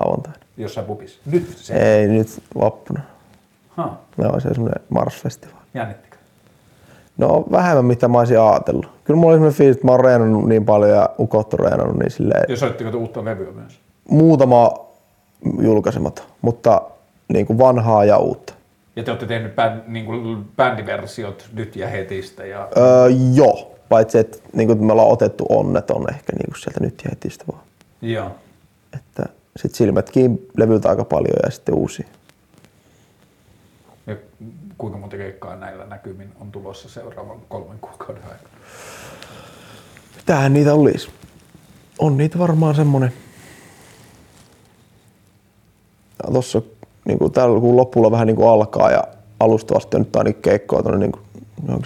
lauantaina. 0.00 0.38
Jossain 0.56 0.86
pubissa? 0.86 1.20
Nyt 1.26 1.48
se. 1.56 1.74
Ei 1.74 2.08
nyt 2.08 2.42
vappuna. 2.60 3.00
Ha, 3.76 3.96
Me 4.16 4.26
on 4.28 4.40
se 4.40 4.48
semmoinen 4.48 4.82
Mars-festivaali. 4.88 5.64
jännittikö? 5.74 6.16
No 7.18 7.44
vähemmän 7.52 7.84
mitä 7.84 8.08
mä 8.08 8.18
olisin 8.18 8.40
ajatellut. 8.40 8.88
Kyllä 9.04 9.18
mulla 9.20 9.28
oli 9.32 9.36
semmoinen 9.36 9.58
fiilis, 9.58 9.76
että 9.76 9.86
mä 9.86 9.92
oon 9.92 10.04
reenannut 10.04 10.48
niin 10.48 10.64
paljon 10.64 10.90
ja 10.90 11.10
ukot 11.18 11.54
on 11.54 11.60
reenannut, 11.60 11.98
niin 11.98 12.10
silleen 12.10 12.44
Ja 12.48 12.56
soittiko 12.56 12.98
uutta 12.98 13.24
levyä 13.24 13.52
myös? 13.52 13.78
muutama 14.10 14.74
julkaisematon, 15.60 16.24
mutta 16.42 16.82
niin 17.32 17.46
kuin 17.46 17.58
vanhaa 17.58 18.04
ja 18.04 18.16
uutta. 18.18 18.52
Ja 18.96 19.02
te 19.02 19.10
olette 19.10 19.26
tehnyt 19.26 19.56
bänd, 19.56 19.80
niin 19.86 20.06
kuin 20.06 20.44
bändiversiot 20.56 21.48
nyt 21.52 21.76
ja 21.76 21.88
hetistä 21.88 22.46
ja 22.46 22.68
Öö, 22.76 23.08
joo, 23.34 23.74
paitsi 23.88 24.18
että 24.18 24.38
niin 24.52 24.66
kuin 24.66 24.84
me 24.84 24.92
ollaan 24.92 25.08
otettu 25.08 25.46
onneton 25.48 26.10
ehkä 26.10 26.32
niin 26.32 26.46
kuin 26.46 26.60
sieltä 26.60 26.80
nyt 26.80 27.02
ja 27.04 27.10
hetistä 27.10 27.44
vaan. 27.52 27.62
joo. 28.02 28.30
Että 28.96 29.26
sit 29.56 29.74
silmätkin 29.74 30.48
levyltä 30.56 30.88
aika 30.88 31.04
paljon 31.04 31.36
ja 31.44 31.50
sitten 31.50 31.74
uusia. 31.74 32.06
Ja 34.06 34.16
kuinka 34.78 34.98
monta 34.98 35.16
keikkaa 35.16 35.56
näillä 35.56 35.86
näkymin 35.86 36.32
on 36.40 36.52
tulossa 36.52 36.88
seuraavan 36.88 37.40
kolmen 37.48 37.78
kuukauden 37.80 38.22
aikana? 38.22 38.50
Mitähän 40.16 40.52
niitä 40.52 40.74
olisi? 40.74 41.08
On 41.98 42.16
niitä 42.16 42.38
varmaan 42.38 42.74
semmonen. 42.74 43.12
Ja 46.22 46.32
tossa 46.32 46.62
niin 47.04 47.18
kuin 47.18 47.32
tällä 47.32 47.60
kuun 47.60 47.76
lopulla 47.76 48.10
vähän 48.10 48.26
niin 48.26 48.36
kuin 48.36 48.48
alkaa 48.48 48.90
ja 48.90 49.04
alusta 49.40 49.76
asti 49.76 49.96
on 49.96 50.00
nyt 50.02 50.16
ainakin 50.16 50.42
keikkoa 50.42 50.82
tuonne 50.82 50.98
niin 50.98 51.12
kuin 51.12 51.22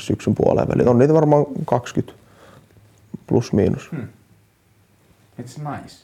syksyn 0.01 0.35
puoleen 0.35 0.69
väliin. 0.69 0.89
On 0.89 0.99
niitä 0.99 1.15
varmaan 1.15 1.47
20 1.65 2.19
plus 3.27 3.53
miinus. 3.53 3.91
Hmm. 3.91 4.09
It's 5.43 5.71
nice. 5.81 5.97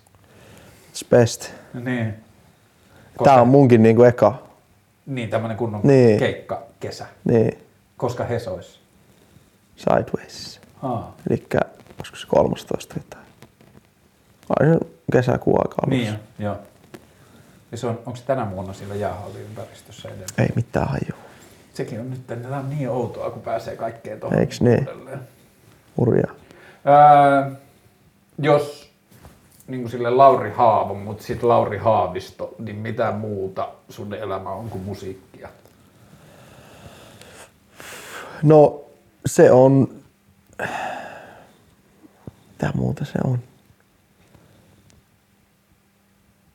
It's 0.94 1.06
best. 1.10 1.50
Niin. 1.84 2.14
Tää 3.24 3.40
on 3.42 3.48
munkin 3.48 3.82
niin 3.82 3.96
kuin 3.96 4.08
eka. 4.08 4.34
Niin, 5.06 5.30
tämmönen 5.30 5.56
kunnon 5.56 5.80
Niin. 5.84 6.18
keikka 6.18 6.62
kesä. 6.80 7.06
Niin, 7.24 7.58
Koska 7.96 8.24
he 8.24 8.38
sois. 8.38 8.80
Sideways. 9.76 10.60
Haa. 10.76 11.16
Eli 11.30 11.46
olisiko 11.98 12.16
se 12.16 12.26
13 12.26 12.94
jotain. 12.96 13.26
Ai 14.60 14.66
se 14.66 14.78
kesäkuun 15.12 15.58
aika 15.60 15.74
alussa. 15.82 15.88
Niin, 16.12 16.18
joo. 16.38 16.56
Ja 17.72 17.76
se 17.78 17.86
on, 17.86 17.98
onko 18.06 18.16
se 18.16 18.24
tänä 18.24 18.50
vuonna 18.50 18.72
siellä 18.72 18.94
jäähallin 18.94 19.42
ympäristössä 19.42 20.08
edelleen? 20.08 20.28
Ei 20.38 20.48
mitään 20.56 20.88
hajua. 20.88 21.24
Sekin 21.74 22.00
on 22.00 22.10
nyt, 22.10 22.26
tämä 22.26 22.58
on 22.58 22.70
niin 22.70 22.90
outoa, 22.90 23.30
kun 23.30 23.42
pääsee 23.42 23.76
kaikkeen 23.76 24.20
tuohon 24.20 24.38
Eiks 24.38 24.60
niin? 24.60 24.88
uudelleen. 24.88 25.20
Hurjaa. 25.96 26.34
Ää, 26.84 27.50
jos 28.38 28.90
niin 29.66 29.80
kuin 29.80 29.90
sille 29.90 30.10
Lauri 30.10 30.50
Haavo, 30.50 30.94
mutta 30.94 31.22
sitten 31.24 31.48
Lauri 31.48 31.78
Haavisto, 31.78 32.54
niin 32.58 32.76
mitä 32.76 33.12
muuta 33.12 33.68
sun 33.88 34.14
elämä 34.14 34.50
on 34.50 34.70
kuin 34.70 34.84
musiikkia? 34.84 35.48
No 38.42 38.82
se 39.26 39.52
on... 39.52 39.88
Mitä 42.50 42.72
muuta 42.74 43.04
se 43.04 43.18
on? 43.24 43.38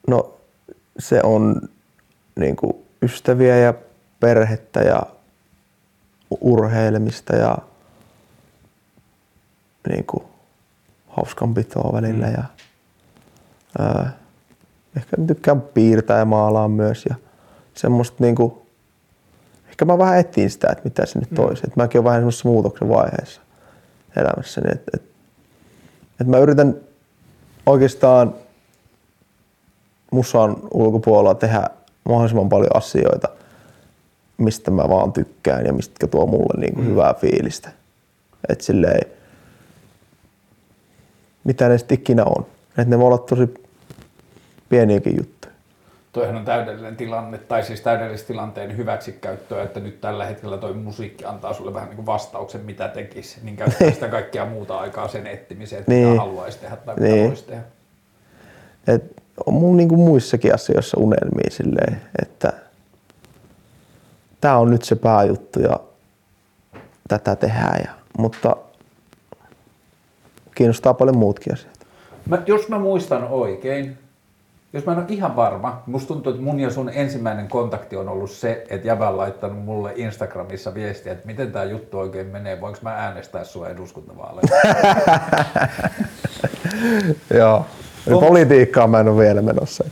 No 0.07 0.33
se 0.99 1.19
on 1.23 1.61
niinku 2.35 2.85
ystäviä 3.01 3.57
ja 3.57 3.73
perhettä 4.19 4.79
ja 4.79 5.03
urheilemista 6.41 7.35
ja 7.35 7.57
niinku 9.89 10.29
hauskanpitoa 11.07 11.93
välillä 11.93 12.27
ja 12.27 12.43
ää, 13.79 14.17
ehkä 14.97 15.17
tykkään 15.27 15.61
piirtää 15.61 16.19
ja 16.19 16.25
maalaa 16.25 16.67
myös 16.67 17.05
ja 17.09 17.15
semmoista 17.73 18.17
niinku 18.19 18.65
ehkä 19.69 19.85
mä 19.85 19.97
vähän 19.97 20.19
etsin 20.19 20.49
sitä, 20.49 20.67
että 20.71 20.83
mitä 20.83 21.05
se 21.05 21.19
nyt 21.19 21.29
toisi. 21.35 21.67
Mm. 21.67 21.73
mäkin 21.75 21.99
olen 21.99 22.05
vähän 22.05 22.19
semmoisessa 22.19 22.49
muutoksen 22.49 22.89
vaiheessa 22.89 23.41
elämässäni. 24.15 24.71
Että 24.71 24.91
et, 24.93 25.03
et 26.21 26.27
mä 26.27 26.37
yritän 26.37 26.75
oikeastaan 27.65 28.35
musan 30.15 30.55
ulkopuolella 30.73 31.35
tehdä 31.35 31.69
mahdollisimman 32.03 32.49
paljon 32.49 32.75
asioita, 32.75 33.27
mistä 34.37 34.71
mä 34.71 34.89
vaan 34.89 35.13
tykkään 35.13 35.65
ja 35.65 35.73
mistä 35.73 36.07
tuo 36.07 36.25
mulle 36.25 36.59
niinku 36.61 36.81
mm. 36.81 36.87
hyvää 36.87 37.13
fiilistä. 37.13 37.69
Et 38.49 38.61
silleen, 38.61 39.11
mitä 41.43 41.69
ne 41.69 41.77
sitten 41.77 41.99
ikinä 41.99 42.23
on. 42.23 42.45
Et 42.77 42.87
ne 42.87 42.99
voi 42.99 43.07
olla 43.07 43.17
tosi 43.17 43.53
pieniäkin 44.69 45.17
juttuja. 45.17 45.53
Toihan 46.13 46.35
on 46.35 46.45
täydellinen 46.45 46.95
tilanne, 46.95 47.37
tai 47.37 47.63
siis 47.63 47.81
täydellisen 47.81 48.27
tilanteen 48.27 48.77
hyväksikäyttöä, 48.77 49.63
että 49.63 49.79
nyt 49.79 50.01
tällä 50.01 50.25
hetkellä 50.25 50.57
toi 50.57 50.73
musiikki 50.73 51.25
antaa 51.25 51.53
sulle 51.53 51.73
vähän 51.73 51.89
niin 51.89 51.95
kuin 51.95 52.05
vastauksen, 52.05 52.61
mitä 52.61 52.87
tekisi, 52.87 53.39
niin 53.43 53.55
käyttää 53.55 53.91
sitä 53.91 54.07
kaikkea 54.07 54.45
muuta 54.45 54.79
aikaa 54.79 55.07
sen 55.07 55.27
etsimiseen, 55.27 55.79
että 55.79 55.91
Niin. 55.91 56.07
mitä 56.07 56.21
haluaisi 56.21 56.59
tehdä 56.59 56.75
tai 56.75 56.95
mitä 56.95 57.07
Niin. 57.07 57.27
voisi 57.27 57.45
tehdä. 57.45 57.63
Et 58.87 59.23
on 59.45 59.53
mun 59.53 59.77
niinku 59.77 59.97
muissakin 59.97 60.53
asioissa 60.53 60.97
unelmia 60.99 61.49
silleen, 61.49 62.01
että 62.21 62.53
tämä 64.41 64.57
on 64.57 64.69
nyt 64.69 64.81
se 64.81 64.95
pääjuttu 64.95 65.59
ja 65.59 65.79
tätä 67.07 67.35
tehdään. 67.35 67.81
Ja, 67.85 67.91
mutta 68.17 68.55
kiinnostaa 70.55 70.93
paljon 70.93 71.17
muutkin 71.17 71.53
asiat. 71.53 71.75
Mä, 72.29 72.41
jos 72.45 72.69
mä 72.69 72.79
muistan 72.79 73.23
oikein, 73.23 73.97
jos 74.73 74.85
mä 74.85 74.91
en 74.91 74.97
ole 74.97 75.05
ihan 75.09 75.35
varma, 75.35 75.83
musta 75.85 76.07
tuntuu, 76.07 76.31
että 76.31 76.43
mun 76.43 76.59
ja 76.59 76.69
sun 76.69 76.89
ensimmäinen 76.89 77.47
kontakti 77.47 77.95
on 77.95 78.09
ollut 78.09 78.31
se, 78.31 78.65
että 78.69 78.87
Jävä 78.87 79.09
on 79.09 79.17
laittanut 79.17 79.65
mulle 79.65 79.93
Instagramissa 79.95 80.73
viestiä, 80.73 81.13
että 81.13 81.27
miten 81.27 81.51
tämä 81.51 81.65
juttu 81.65 81.99
oikein 81.99 82.27
menee, 82.27 82.61
voinko 82.61 82.79
mä 82.81 82.95
äänestää 82.95 83.43
sua 83.43 83.69
eduskuntavaaleissa. 83.69 84.55
Joo. 87.39 87.65
On- 88.13 88.19
Politiikkaan 88.19 88.89
mä 88.89 88.99
en 88.99 89.07
ole 89.07 89.21
vielä 89.21 89.41
menossa. 89.41 89.83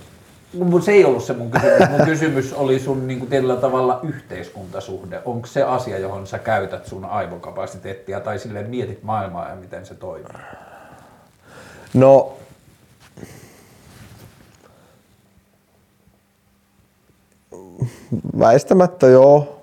Mutta 0.53 0.85
se 0.85 0.91
ei 0.91 1.05
ollut 1.05 1.23
se 1.23 1.33
mun 1.33 1.51
kysymys. 1.51 1.89
Mun 1.89 2.05
kysymys 2.05 2.53
oli 2.53 2.79
sun 2.79 3.07
niin 3.07 3.19
kuin 3.19 3.29
tietyllä 3.29 3.55
tavalla 3.55 3.99
yhteiskuntasuhde. 4.03 5.21
Onko 5.25 5.47
se 5.47 5.63
asia, 5.63 5.99
johon 5.99 6.27
sä 6.27 6.39
käytät 6.39 6.85
sun 6.85 7.05
aivokapasiteettia 7.05 8.19
tai 8.19 8.39
silleen 8.39 8.69
mietit 8.69 9.03
maailmaa 9.03 9.49
ja 9.49 9.55
miten 9.55 9.85
se 9.85 9.95
toimii? 9.95 10.27
No, 11.93 12.33
väistämättä 18.39 19.07
joo. 19.07 19.59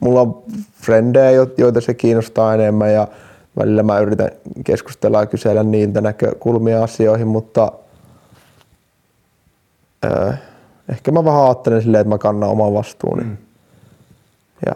Mulla 0.00 0.20
on 0.20 0.42
frendejä, 0.82 1.30
jo- 1.30 1.46
joita 1.58 1.80
se 1.80 1.94
kiinnostaa 1.94 2.54
enemmän 2.54 2.92
ja 2.92 3.08
välillä 3.58 3.82
mä 3.82 3.98
yritän 3.98 4.30
keskustella 4.64 5.20
ja 5.20 5.26
kysellä 5.26 5.62
niiltä 5.62 6.00
näkökulmia 6.00 6.84
asioihin, 6.84 7.26
mutta 7.28 7.72
öö, 10.04 10.32
ehkä 10.88 11.12
mä 11.12 11.24
vähän 11.24 11.44
ajattelen 11.44 11.82
silleen, 11.82 12.00
että 12.00 12.14
mä 12.14 12.18
kannan 12.18 12.48
oman 12.48 12.74
vastuuni 12.74 13.24
mm. 13.24 13.36
ja 14.66 14.74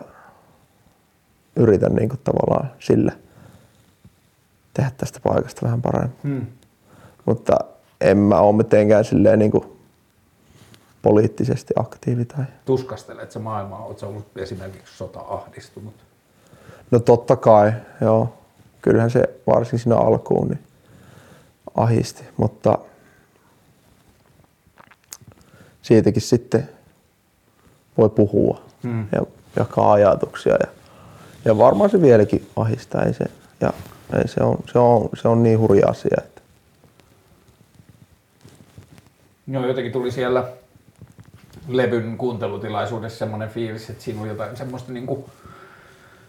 yritän 1.57 1.95
niin 1.95 2.09
kuin 2.09 2.21
tavallaan 2.25 2.71
sillä 2.79 3.13
tehdä 4.75 4.91
tästä 4.97 5.21
paikasta 5.25 5.67
vähän 5.67 5.83
paremmin 5.83 6.19
Hmm. 6.23 6.47
mutta 7.27 7.57
en 8.01 8.19
mä 8.19 8.41
ole 8.41 8.57
mitenkään 8.57 9.05
silleen 9.05 9.39
niin 9.39 9.51
kuin 9.51 9.65
poliittisesti 11.03 11.75
aktiivi 11.77 12.25
tai... 12.25 12.45
Tuskastelet 12.65 13.33
sä 13.33 13.39
maailmaa, 13.39 13.85
oot 13.85 13.99
sä 13.99 14.07
ollut 14.07 14.39
esimerkiksi 14.39 14.97
sota-ahdistunut? 14.97 15.95
No 16.91 16.99
totta 16.99 17.37
kai, 17.37 17.73
joo. 18.01 18.33
Kyllähän 18.83 19.11
se 19.11 19.23
varsinkin 19.47 19.79
siinä 19.79 19.97
alkuun 19.97 20.49
niin 20.49 20.63
ahisti, 21.75 22.25
mutta 22.37 22.79
siitäkin 25.89 26.23
sitten 26.23 26.69
voi 27.99 28.09
puhua 28.09 28.69
Hmm. 28.83 29.07
ja 29.13 29.23
jakaa 29.57 29.93
ajatuksia 29.93 30.53
ja, 30.53 30.67
ja 31.45 31.59
varmaan 31.59 31.91
se 31.91 32.03
vieläkin 32.03 32.47
ahistaa. 32.57 33.03
Ei 33.03 33.15
se, 33.15 33.25
ja 33.61 33.73
ei 34.17 34.29
se, 34.29 34.41
on, 34.41 34.57
se, 34.73 34.79
on, 34.79 35.09
se 35.23 35.29
on 35.29 35.43
niin 35.43 35.59
hurja 35.59 35.89
asia, 35.89 36.17
että 36.19 36.41
Joo, 39.47 39.67
jotenkin 39.67 39.93
tuli 39.93 40.11
siellä 40.11 40.49
levyn 41.69 42.19
kuuntelutilaisuudessa 42.19 43.19
semmoinen 43.19 43.49
fiilis, 43.49 43.91
että 43.91 44.05
siinä 44.05 44.21
on 44.21 44.29
jotain 44.29 44.57
semmoista 44.57 44.93
niin 44.93 45.07
kuin, 45.07 45.25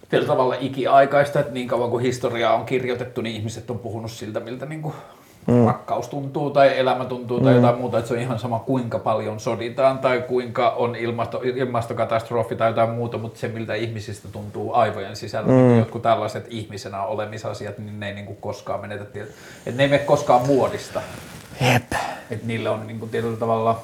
tietyllä 0.10 0.32
tavalla 0.32 0.56
ikiaikaista, 0.60 1.40
että 1.40 1.54
niin 1.54 1.68
kauan 1.68 1.90
kuin 1.90 2.04
historiaa 2.04 2.56
on 2.56 2.66
kirjoitettu, 2.66 3.22
niin 3.22 3.36
ihmiset 3.36 3.70
on 3.70 3.80
puhunut 3.80 4.12
siltä, 4.12 4.40
miltä 4.40 4.66
niin 4.66 4.82
kuin 4.82 4.96
mm. 5.48 5.66
rakkaus 5.66 6.08
tuntuu 6.08 6.50
tai 6.50 6.80
elämä 6.80 7.06
tuntuu 7.06 7.40
tai 7.40 7.54
mm. 7.54 7.56
jotain 7.56 7.78
muuta, 7.78 7.98
että 7.98 8.08
se 8.08 8.14
on 8.14 8.20
ihan 8.20 8.40
sama 8.40 8.60
kuinka 8.60 9.00
paljon 9.00 9.40
soditaan 9.40 10.00
tai 10.00 10.22
kuinka 10.22 10.70
on 10.70 10.96
ilmasto, 10.96 11.42
ilmastokatastrofi 11.44 12.56
tai 12.56 12.70
jotain 12.70 12.90
muuta, 12.90 13.18
mutta 13.18 13.40
se 13.40 13.48
miltä 13.48 13.76
ihmisistä 13.76 14.28
tuntuu 14.32 14.74
aivojen 14.74 15.16
sisällä, 15.16 15.52
mm. 15.52 15.56
niin 15.56 15.80
jotkut 15.80 16.02
tällaiset 16.02 16.46
ihmisenä 16.50 17.04
olemisasiat, 17.04 17.78
niin 17.78 18.00
ne 18.00 18.08
ei 18.08 18.16
niin 18.16 18.26
kuin 18.26 18.38
koskaan 18.42 18.82
menetä, 18.82 19.04
että 19.04 19.20
ne 19.76 19.84
ei 19.84 19.90
mene 19.90 20.00
koskaan 20.00 20.48
muodista. 20.48 21.02
Jep. 21.62 21.94
Että 22.32 22.48
niillä 22.48 22.72
on 22.72 22.88
niin 22.88 23.00
kuin 23.00 23.12
tietyllä 23.12 23.38
tavalla 23.38 23.80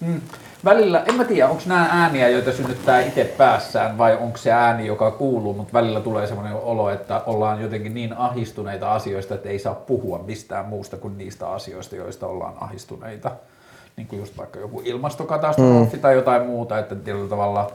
Mm. 0.00 0.20
Välillä, 0.64 1.04
en 1.08 1.14
mä 1.14 1.24
tiedä, 1.24 1.48
onko 1.48 1.62
nämä 1.66 1.88
ääniä, 1.92 2.28
joita 2.28 2.52
synnyttää 2.52 3.00
itse 3.00 3.24
päässään, 3.24 3.98
vai 3.98 4.16
onko 4.16 4.38
se 4.38 4.52
ääni, 4.52 4.86
joka 4.86 5.10
kuuluu, 5.10 5.54
mutta 5.54 5.72
välillä 5.72 6.00
tulee 6.00 6.26
sellainen 6.26 6.54
olo, 6.54 6.90
että 6.90 7.22
ollaan 7.26 7.62
jotenkin 7.62 7.94
niin 7.94 8.12
ahistuneita 8.12 8.92
asioista, 8.92 9.34
että 9.34 9.48
ei 9.48 9.58
saa 9.58 9.74
puhua 9.74 10.18
mistään 10.18 10.66
muusta 10.66 10.96
kuin 10.96 11.18
niistä 11.18 11.48
asioista, 11.48 11.96
joista 11.96 12.26
ollaan 12.26 12.54
ahistuneita. 12.60 13.30
Niin 13.96 14.06
kuin 14.06 14.18
just 14.18 14.38
vaikka 14.38 14.58
joku 14.58 14.82
ilmastokatastrofi 14.84 15.96
mm. 15.96 16.02
tai 16.02 16.14
jotain 16.14 16.46
muuta, 16.46 16.78
että 16.78 16.94
tietyllä 16.94 17.28
tavalla, 17.28 17.72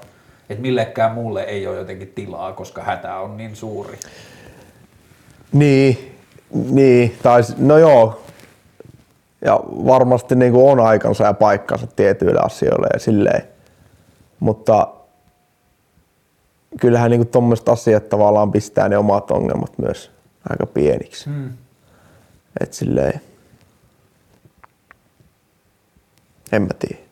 että 0.50 0.62
millekään 0.62 1.12
muulle 1.12 1.44
ei 1.44 1.68
ole 1.68 1.78
jotenkin 1.78 2.12
tilaa, 2.16 2.54
koska 2.54 2.84
hätä 2.84 3.16
on 3.16 3.38
niin 3.38 3.56
suuri. 3.56 3.98
Niin, 5.52 6.16
niin 6.54 7.18
tai 7.24 7.42
no 7.58 7.78
joo, 7.78 8.22
ja 9.46 9.60
varmasti 9.66 10.36
niin 10.36 10.54
kuin 10.54 10.72
on 10.72 10.80
aikansa 10.80 11.24
ja 11.24 11.34
paikkansa 11.34 11.88
tietyille 11.88 12.40
asioille 12.40 12.88
ja 12.94 13.00
silleen. 13.00 13.44
Mutta 14.40 14.88
kyllähän 16.82 17.12
niin 17.12 17.28
tuommoiset 17.28 17.70
asiat 17.70 18.10
tavallaan 18.10 18.52
pistää 18.52 18.90
ne 18.90 18.98
omat 18.98 19.32
ongelmat 19.32 19.78
myös 19.78 20.12
aika 20.50 20.66
pieniksi. 20.66 21.26
Hmm. 21.26 21.50
Et 22.62 22.74
silleen, 22.74 23.22
en 26.52 26.62
mä 26.62 26.74
tiedä. 26.80 27.04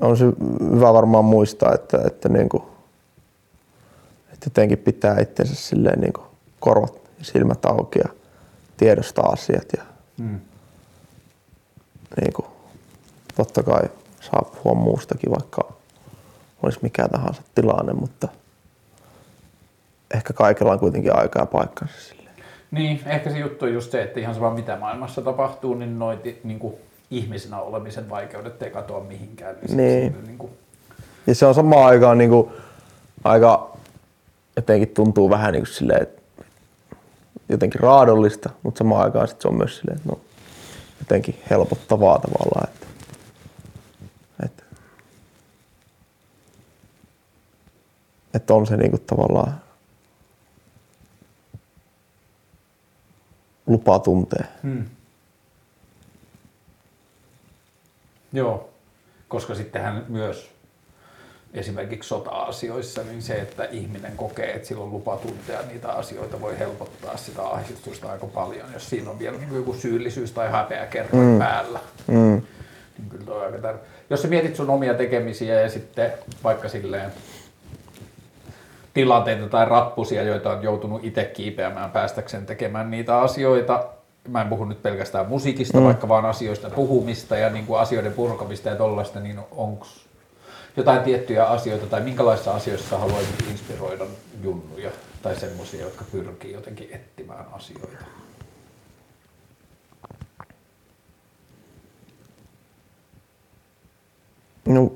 On 0.00 0.16
se 0.16 0.24
hyvä 0.74 0.92
varmaan 0.92 1.24
muistaa, 1.24 1.74
että, 1.74 1.98
että, 2.06 2.28
niin 2.28 2.48
kuin, 2.48 2.62
että 4.32 4.46
jotenkin 4.46 4.78
pitää 4.78 5.20
itsensä 5.20 5.54
silleen 5.54 6.00
niin 6.00 6.12
kuin 6.12 6.29
korvat 6.60 6.94
ja 7.18 7.24
silmät 7.24 7.64
auki 7.64 7.98
ja 7.98 8.08
tiedostaa 8.76 9.26
asiat. 9.26 9.68
Ja 9.76 9.82
mm. 10.18 10.40
niin 12.20 12.32
kuin, 12.32 12.46
totta 13.36 13.62
kai 13.62 13.82
saa 14.20 14.50
puhua 14.54 14.80
muustakin, 14.80 15.30
vaikka 15.30 15.72
olisi 16.62 16.78
mikä 16.82 17.08
tahansa 17.08 17.42
tilanne, 17.54 17.92
mutta 17.92 18.28
ehkä 20.14 20.32
kaikella 20.32 20.72
on 20.72 20.78
kuitenkin 20.78 21.16
aikaa 21.16 21.46
paikkansa 21.46 21.94
silleen. 22.00 22.34
Niin, 22.70 23.00
ehkä 23.06 23.30
se 23.30 23.38
juttu 23.38 23.64
on 23.64 23.72
just 23.72 23.90
se, 23.92 24.02
että 24.02 24.20
ihan 24.20 24.34
sama 24.34 24.54
mitä 24.54 24.76
maailmassa 24.76 25.22
tapahtuu, 25.22 25.74
niin 25.74 25.98
noit 25.98 26.44
niin 26.44 26.58
kuin 26.58 26.74
ihmisenä 27.10 27.60
olemisen 27.60 28.10
vaikeudet 28.10 28.62
ei 28.62 28.70
katoa 28.70 29.04
mihinkään. 29.04 29.56
Niin. 29.68 29.76
niin. 29.76 30.24
niin 30.26 30.38
kuin... 30.38 30.52
Ja 31.26 31.34
se 31.34 31.46
on 31.46 31.54
samaan 31.54 31.86
aikaan 31.86 32.18
niin 32.18 32.30
kuin, 32.30 32.50
aika 33.24 33.76
jotenkin 34.56 34.88
tuntuu 34.88 35.30
vähän 35.30 35.52
niin 35.52 35.62
kuin 35.62 35.74
silleen, 35.74 36.02
että 36.02 36.19
jotenkin 37.50 37.80
raadollista, 37.80 38.50
mutta 38.62 38.78
samaan 38.78 39.02
aikaan 39.04 39.28
sit 39.28 39.40
se 39.40 39.48
on 39.48 39.54
myös 39.54 39.78
silleen, 39.78 40.00
no, 40.04 40.20
jotenkin 41.00 41.42
helpottavaa 41.50 42.18
tavallaan. 42.18 42.68
Että, 42.68 42.86
että, 44.44 44.62
että 48.34 48.54
on 48.54 48.66
se 48.66 48.76
niinku 48.76 48.98
tavallaan 48.98 49.60
lupa 53.66 53.98
tuntea. 53.98 54.44
Hmm. 54.62 54.86
Joo, 58.32 58.70
koska 59.28 59.54
sittenhän 59.54 60.04
myös 60.08 60.50
esimerkiksi 61.54 62.08
sota-asioissa, 62.08 63.02
niin 63.02 63.22
se, 63.22 63.34
että 63.34 63.64
ihminen 63.64 64.12
kokee, 64.16 64.52
että 64.52 64.68
sillä 64.68 64.84
on 64.84 64.90
lupa 64.90 65.16
tuntea 65.16 65.58
niitä 65.72 65.88
asioita, 65.88 66.40
voi 66.40 66.58
helpottaa 66.58 67.16
sitä 67.16 67.42
ahdistusta 67.42 68.12
aika 68.12 68.26
paljon, 68.26 68.72
jos 68.72 68.90
siinä 68.90 69.10
on 69.10 69.18
vielä 69.18 69.38
niin 69.38 69.54
joku 69.54 69.74
syyllisyys 69.74 70.32
tai 70.32 70.50
häpeä 70.50 70.86
kerran 70.86 71.24
mm. 71.24 71.38
päällä. 71.38 71.78
Mm. 72.06 72.42
Niin 72.98 73.08
kyllä 73.08 73.24
toi 73.24 73.46
aika 73.46 73.58
tär... 73.58 73.76
Jos 74.10 74.22
sä 74.22 74.28
mietit 74.28 74.56
sun 74.56 74.70
omia 74.70 74.94
tekemisiä 74.94 75.60
ja 75.60 75.70
sitten 75.70 76.12
vaikka 76.44 76.68
silleen 76.68 77.12
tilanteita 78.94 79.48
tai 79.48 79.66
rappusia, 79.66 80.22
joita 80.22 80.50
on 80.50 80.62
joutunut 80.62 81.04
itse 81.04 81.24
kiipeämään 81.24 81.90
päästäkseen 81.90 82.46
tekemään 82.46 82.90
niitä 82.90 83.18
asioita, 83.20 83.84
mä 84.28 84.42
en 84.42 84.48
puhu 84.48 84.64
nyt 84.64 84.82
pelkästään 84.82 85.28
musiikista, 85.28 85.78
mm. 85.78 85.84
vaikka 85.84 86.08
vaan 86.08 86.24
asioista 86.24 86.70
puhumista 86.70 87.36
ja 87.36 87.50
niin 87.50 87.66
kuin 87.66 87.80
asioiden 87.80 88.12
purkamista 88.12 88.68
ja 88.68 88.76
tollaista, 88.76 89.20
niin 89.20 89.38
onko 89.50 89.86
jotain 90.76 91.02
tiettyjä 91.02 91.44
asioita 91.44 91.86
tai 91.86 92.00
minkälaisissa 92.00 92.52
asioissa 92.52 92.98
haluaisit 92.98 93.44
inspiroida 93.50 94.06
junnuja 94.42 94.90
tai 95.22 95.36
semmoisia, 95.36 95.80
jotka 95.80 96.04
pyrkii 96.12 96.52
jotenkin 96.52 96.88
etsimään 96.92 97.46
asioita? 97.52 98.04
No, 104.68 104.92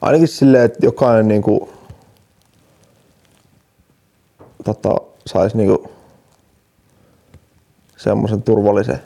ainakin 0.00 0.28
silleen, 0.28 0.64
että 0.64 0.86
jokainen 0.86 1.28
niinku, 1.28 1.72
tota, 4.64 4.96
saisi 5.26 5.56
niinku, 5.56 5.92
semmoisen 7.96 8.42
turvallisen 8.42 9.02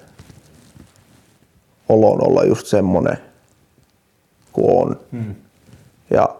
olon 1.89 2.29
olla 2.29 2.45
just 2.45 2.67
semmoinen, 2.67 3.19
kuin 4.57 4.89
on. 4.89 5.01
Hmm. 5.13 5.35
Ja 6.11 6.37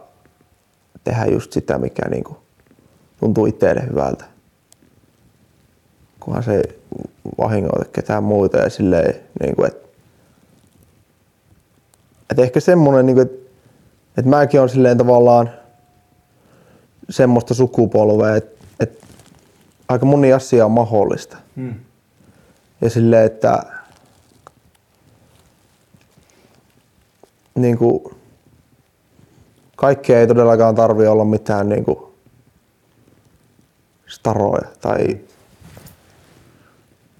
tehdä 1.03 1.25
just 1.25 1.51
sitä, 1.51 1.77
mikä 1.77 2.09
niin 2.09 2.23
kuin 2.23 2.37
tuntuu 3.19 3.45
itselle 3.45 3.87
hyvältä. 3.89 4.25
Kunhan 6.19 6.43
se 6.43 6.55
ei 6.55 6.79
vahingoita 7.37 7.85
ketään 7.91 8.23
muita 8.23 8.57
ja 8.57 8.69
silleen, 8.69 9.15
niin 9.41 9.55
kuin, 9.55 9.67
että 9.67 9.87
et 12.29 12.39
ehkä 12.39 12.59
semmonen, 12.59 13.05
niin 13.05 13.15
kuin, 13.15 13.27
että, 13.27 13.49
että 14.17 14.29
mäkin 14.29 14.61
on 14.61 14.69
silleen 14.69 14.97
tavallaan 14.97 15.49
semmoista 17.09 17.53
sukupolvea, 17.53 18.35
että, 18.35 18.65
että 18.79 19.07
aika 19.87 20.05
moni 20.05 20.33
asia 20.33 20.65
on 20.65 20.71
mahdollista. 20.71 21.37
Hmm. 21.55 21.75
Ja 22.81 22.89
silleen, 22.89 23.25
että 23.25 23.63
niin 27.57 27.77
kuin, 27.77 28.03
kaikkea 29.75 30.19
ei 30.19 30.27
todellakaan 30.27 30.75
tarvi 30.75 31.07
olla 31.07 31.25
mitään 31.25 31.69
niin 31.69 31.85
kuin, 31.85 31.99
staroja 34.07 34.67
tai 34.81 35.19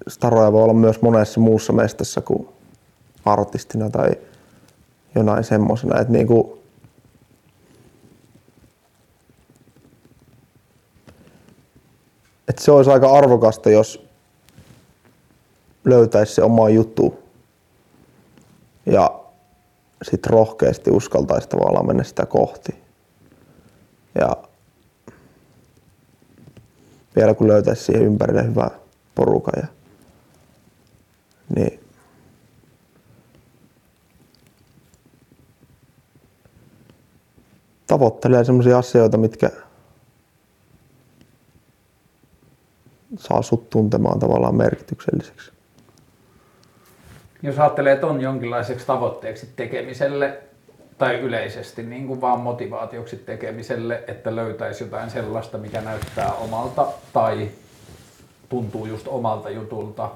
staroja 0.07 0.51
voi 0.51 0.63
olla 0.63 0.73
myös 0.73 1.01
monessa 1.01 1.39
muussa 1.39 1.73
mestassa 1.73 2.21
kuin 2.21 2.49
artistina 3.25 3.89
tai 3.89 4.09
jonain 5.15 5.43
semmosena. 5.43 5.99
Että 5.99 6.13
niin 6.13 6.27
kuin, 6.27 6.59
että 12.47 12.63
se 12.63 12.71
olisi 12.71 12.91
aika 12.91 13.11
arvokasta, 13.11 13.69
jos 13.69 14.07
löytäisi 15.85 16.33
se 16.33 16.43
oma 16.43 16.69
juttu 16.69 17.19
ja 18.85 19.26
sitten 20.03 20.29
rohkeasti 20.33 20.91
uskaltaisi 20.91 21.49
tavallaan 21.49 21.87
mennä 21.87 22.03
sitä 22.03 22.25
kohti. 22.25 22.75
Ja 24.15 24.37
vielä 27.15 27.33
kun 27.33 27.47
löytäisi 27.47 27.83
siihen 27.83 28.03
ympärille 28.03 28.43
hyvää 28.43 28.71
porukan 29.15 29.53
ja 29.61 29.67
niin 31.55 31.79
tavoittelee 37.87 38.43
sellaisia 38.43 38.77
asioita, 38.77 39.17
mitkä 39.17 39.49
saa 43.19 43.41
sut 43.41 43.69
tuntemaan 43.69 44.19
tavallaan 44.19 44.55
merkitykselliseksi 44.55 45.56
jos 47.43 47.59
ajattelee, 47.59 47.93
että 47.93 48.07
on 48.07 48.21
jonkinlaiseksi 48.21 48.87
tavoitteeksi 48.87 49.49
tekemiselle 49.55 50.37
tai 50.97 51.19
yleisesti 51.19 51.83
niin 51.83 52.07
kuin 52.07 52.21
vaan 52.21 52.39
motivaatioksi 52.39 53.17
tekemiselle, 53.17 54.03
että 54.07 54.35
löytäisi 54.35 54.83
jotain 54.83 55.09
sellaista, 55.09 55.57
mikä 55.57 55.81
näyttää 55.81 56.33
omalta 56.33 56.87
tai 57.13 57.49
tuntuu 58.49 58.85
just 58.85 59.07
omalta 59.07 59.49
jutulta, 59.49 60.11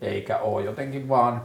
eikä 0.00 0.38
ole 0.38 0.64
jotenkin 0.64 1.08
vaan 1.08 1.42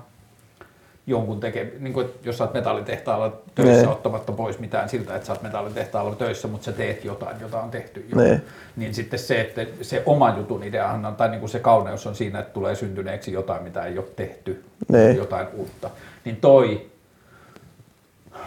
jonkun 1.08 1.40
teke, 1.40 1.72
niin 1.80 1.94
kuin, 1.94 2.06
että 2.06 2.18
jos 2.30 2.38
sä 2.38 2.44
oot 2.44 2.54
metallitehtaalla 2.54 3.42
töissä 3.56 3.82
Ne. 3.86 3.88
ottamatta 3.92 4.32
pois 4.32 4.60
mitään 4.60 4.90
siltä, 4.90 5.16
että 5.16 5.26
sä 5.28 5.34
oot 5.34 5.42
metallitehtaalla 5.42 6.16
töissä, 6.16 6.48
mutta 6.48 6.66
sä 6.66 6.72
teet 6.72 7.06
jotain, 7.06 7.36
jota 7.42 7.62
on 7.62 7.72
tehty 7.72 8.06
jo. 8.10 8.18
Ne. 8.18 8.42
Niin 8.76 8.94
sitten 8.94 9.20
se, 9.20 9.42
että 9.42 9.66
se 9.82 10.04
oman 10.06 10.38
jutun 10.38 10.64
ideahan 10.64 11.06
on, 11.06 11.16
tai 11.16 11.30
niin 11.30 11.40
kuin 11.40 11.50
se 11.50 11.60
kauneus 11.60 12.08
on 12.08 12.16
siinä, 12.16 12.40
että 12.40 12.54
tulee 12.54 12.76
syntyneeksi 12.76 13.32
jotain, 13.32 13.64
mitä 13.64 13.84
ei 13.86 13.98
ole 13.98 14.08
tehty, 14.16 14.64
Ne. 14.90 15.12
jotain 15.12 15.48
uutta. 15.54 15.90
Niin 16.26 16.36
toi 16.36 16.86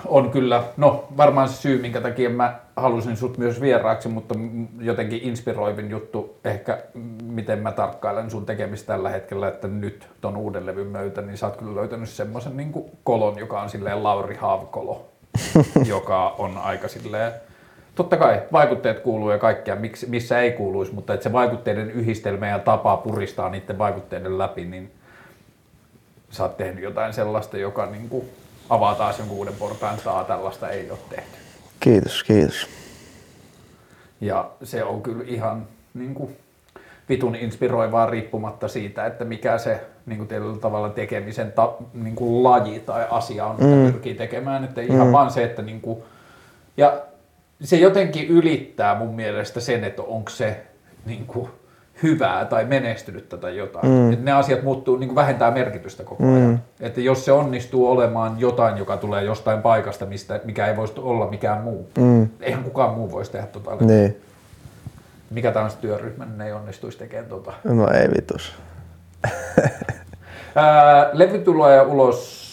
on 0.06 0.30
kyllä, 0.30 0.62
no 0.76 1.08
varmaan 1.16 1.48
se 1.48 1.56
syy, 1.56 1.82
minkä 1.82 2.00
takia 2.00 2.30
mä 2.30 2.58
halusin 2.76 3.16
sut 3.16 3.38
myös 3.38 3.60
vieraaksi, 3.60 4.08
mutta 4.08 4.34
jotenkin 4.80 5.20
inspiroivin 5.22 5.90
juttu 5.90 6.38
ehkä, 6.44 6.78
miten 7.22 7.58
mä 7.58 7.72
tarkkailen 7.72 8.30
sun 8.30 8.46
tekemistä 8.46 8.86
tällä 8.86 9.10
hetkellä, 9.10 9.48
että 9.48 9.68
nyt 9.68 10.08
ton 10.20 10.36
uuden 10.36 10.66
levyn 10.66 10.86
myötä, 10.86 11.22
niin 11.22 11.38
sä 11.38 11.46
oot 11.46 11.56
kyllä 11.56 11.80
löytänyt 11.80 12.08
semmoisen 12.08 12.56
niin 12.56 12.72
kolon, 13.04 13.38
joka 13.38 13.60
on 13.60 13.70
silleen 13.70 14.02
Lauri 14.02 14.36
Haavkolo, 14.36 15.08
joka 15.86 16.34
on 16.38 16.58
aika 16.58 16.88
silleen, 16.88 17.32
totta 17.94 18.16
kai 18.16 18.42
vaikutteet 18.52 19.00
kuuluu 19.00 19.30
ja 19.30 19.38
kaikkea, 19.38 19.76
miksi, 19.76 20.06
missä 20.06 20.40
ei 20.40 20.52
kuuluisi, 20.52 20.94
mutta 20.94 21.14
että 21.14 21.24
se 21.24 21.32
vaikutteiden 21.32 21.90
yhdistelmä 21.90 22.48
ja 22.48 22.58
tapa 22.58 22.96
puristaa 22.96 23.50
niiden 23.50 23.78
vaikutteiden 23.78 24.38
läpi, 24.38 24.64
niin 24.64 24.90
sä 26.30 26.42
oot 26.42 26.56
tehnyt 26.56 26.84
jotain 26.84 27.12
sellaista, 27.12 27.58
joka 27.58 27.86
niin 27.86 28.08
kuin 28.08 28.24
avaa 28.70 28.94
taas 28.94 29.18
jonkun 29.18 29.38
uuden 29.38 29.54
portaan, 29.54 29.98
saa 29.98 30.24
tällaista 30.24 30.68
ei 30.70 30.90
ole 30.90 30.98
tehty. 31.10 31.38
Kiitos, 31.80 32.24
kiitos. 32.24 32.66
Ja 34.20 34.50
se 34.62 34.84
on 34.84 35.02
kyllä 35.02 35.24
ihan 35.26 35.66
niin 35.94 36.14
kuin, 36.14 36.36
vitun 37.08 37.36
inspiroivaa 37.36 38.06
riippumatta 38.06 38.68
siitä, 38.68 39.06
että 39.06 39.24
mikä 39.24 39.58
se 39.58 39.80
niin 40.06 40.18
kuin 40.18 40.28
tietyllä 40.28 40.58
tavalla 40.58 40.88
tekemisen 40.90 41.52
ta, 41.52 41.72
niin 41.94 42.14
kuin 42.14 42.44
laji 42.44 42.80
tai 42.80 43.06
asia 43.10 43.46
on, 43.46 43.56
mitä 43.58 43.66
Mm. 43.76 43.92
pyrkii 43.92 44.14
tekemään. 44.14 44.64
Että 44.64 44.80
ihan 44.80 45.12
vaan 45.12 45.30
se, 45.30 45.44
että 45.44 45.62
niin 45.62 45.80
kuin, 45.80 46.02
ja 46.76 47.00
se 47.60 47.76
jotenkin 47.76 48.28
ylittää 48.28 48.94
mun 48.98 49.14
mielestä 49.14 49.60
sen, 49.60 49.84
että 49.84 50.02
onko 50.02 50.30
se 50.30 50.60
niin 51.06 51.26
kuin, 51.26 51.50
hyvää 52.02 52.44
tai 52.44 52.64
menestynyttä 52.64 53.36
tai 53.36 53.56
jotain. 53.56 53.88
Mm. 53.88 54.12
Että 54.12 54.24
ne 54.24 54.32
asiat 54.32 54.62
muuttuu, 54.62 54.96
niin 54.96 55.08
kuin 55.08 55.16
vähentää 55.16 55.50
merkitystä 55.50 56.04
koko 56.04 56.24
ajan. 56.24 56.48
Mm. 56.48 56.58
Että 56.80 57.00
jos 57.00 57.24
se 57.24 57.32
onnistuu 57.32 57.90
olemaan 57.90 58.34
jotain, 58.40 58.78
joka 58.78 58.96
tulee 58.96 59.24
jostain 59.24 59.62
paikasta, 59.62 60.06
mistä, 60.06 60.40
mikä 60.44 60.66
ei 60.66 60.76
voisi 60.76 60.92
olla 60.96 61.30
mikään 61.30 61.60
muu. 61.62 61.90
Mm. 61.98 62.28
Eihän 62.40 62.64
kukaan 62.64 62.94
muu 62.94 63.10
voisi 63.10 63.30
tehdä 63.32 63.46
tota. 63.46 63.76
Niin. 63.80 64.16
Mikä 65.30 65.52
tahansa 65.52 65.76
työryhmä, 65.80 66.24
niin 66.24 66.38
ne 66.38 66.46
ei 66.46 66.52
onnistuisi 66.52 66.98
tekemään 66.98 67.28
tota. 67.28 67.52
No 67.64 67.90
ei 67.90 68.08
vitus. 68.16 68.52
Ää, 70.54 71.10
levy 71.12 71.38
tulee 71.38 71.80
ulos 71.82 72.48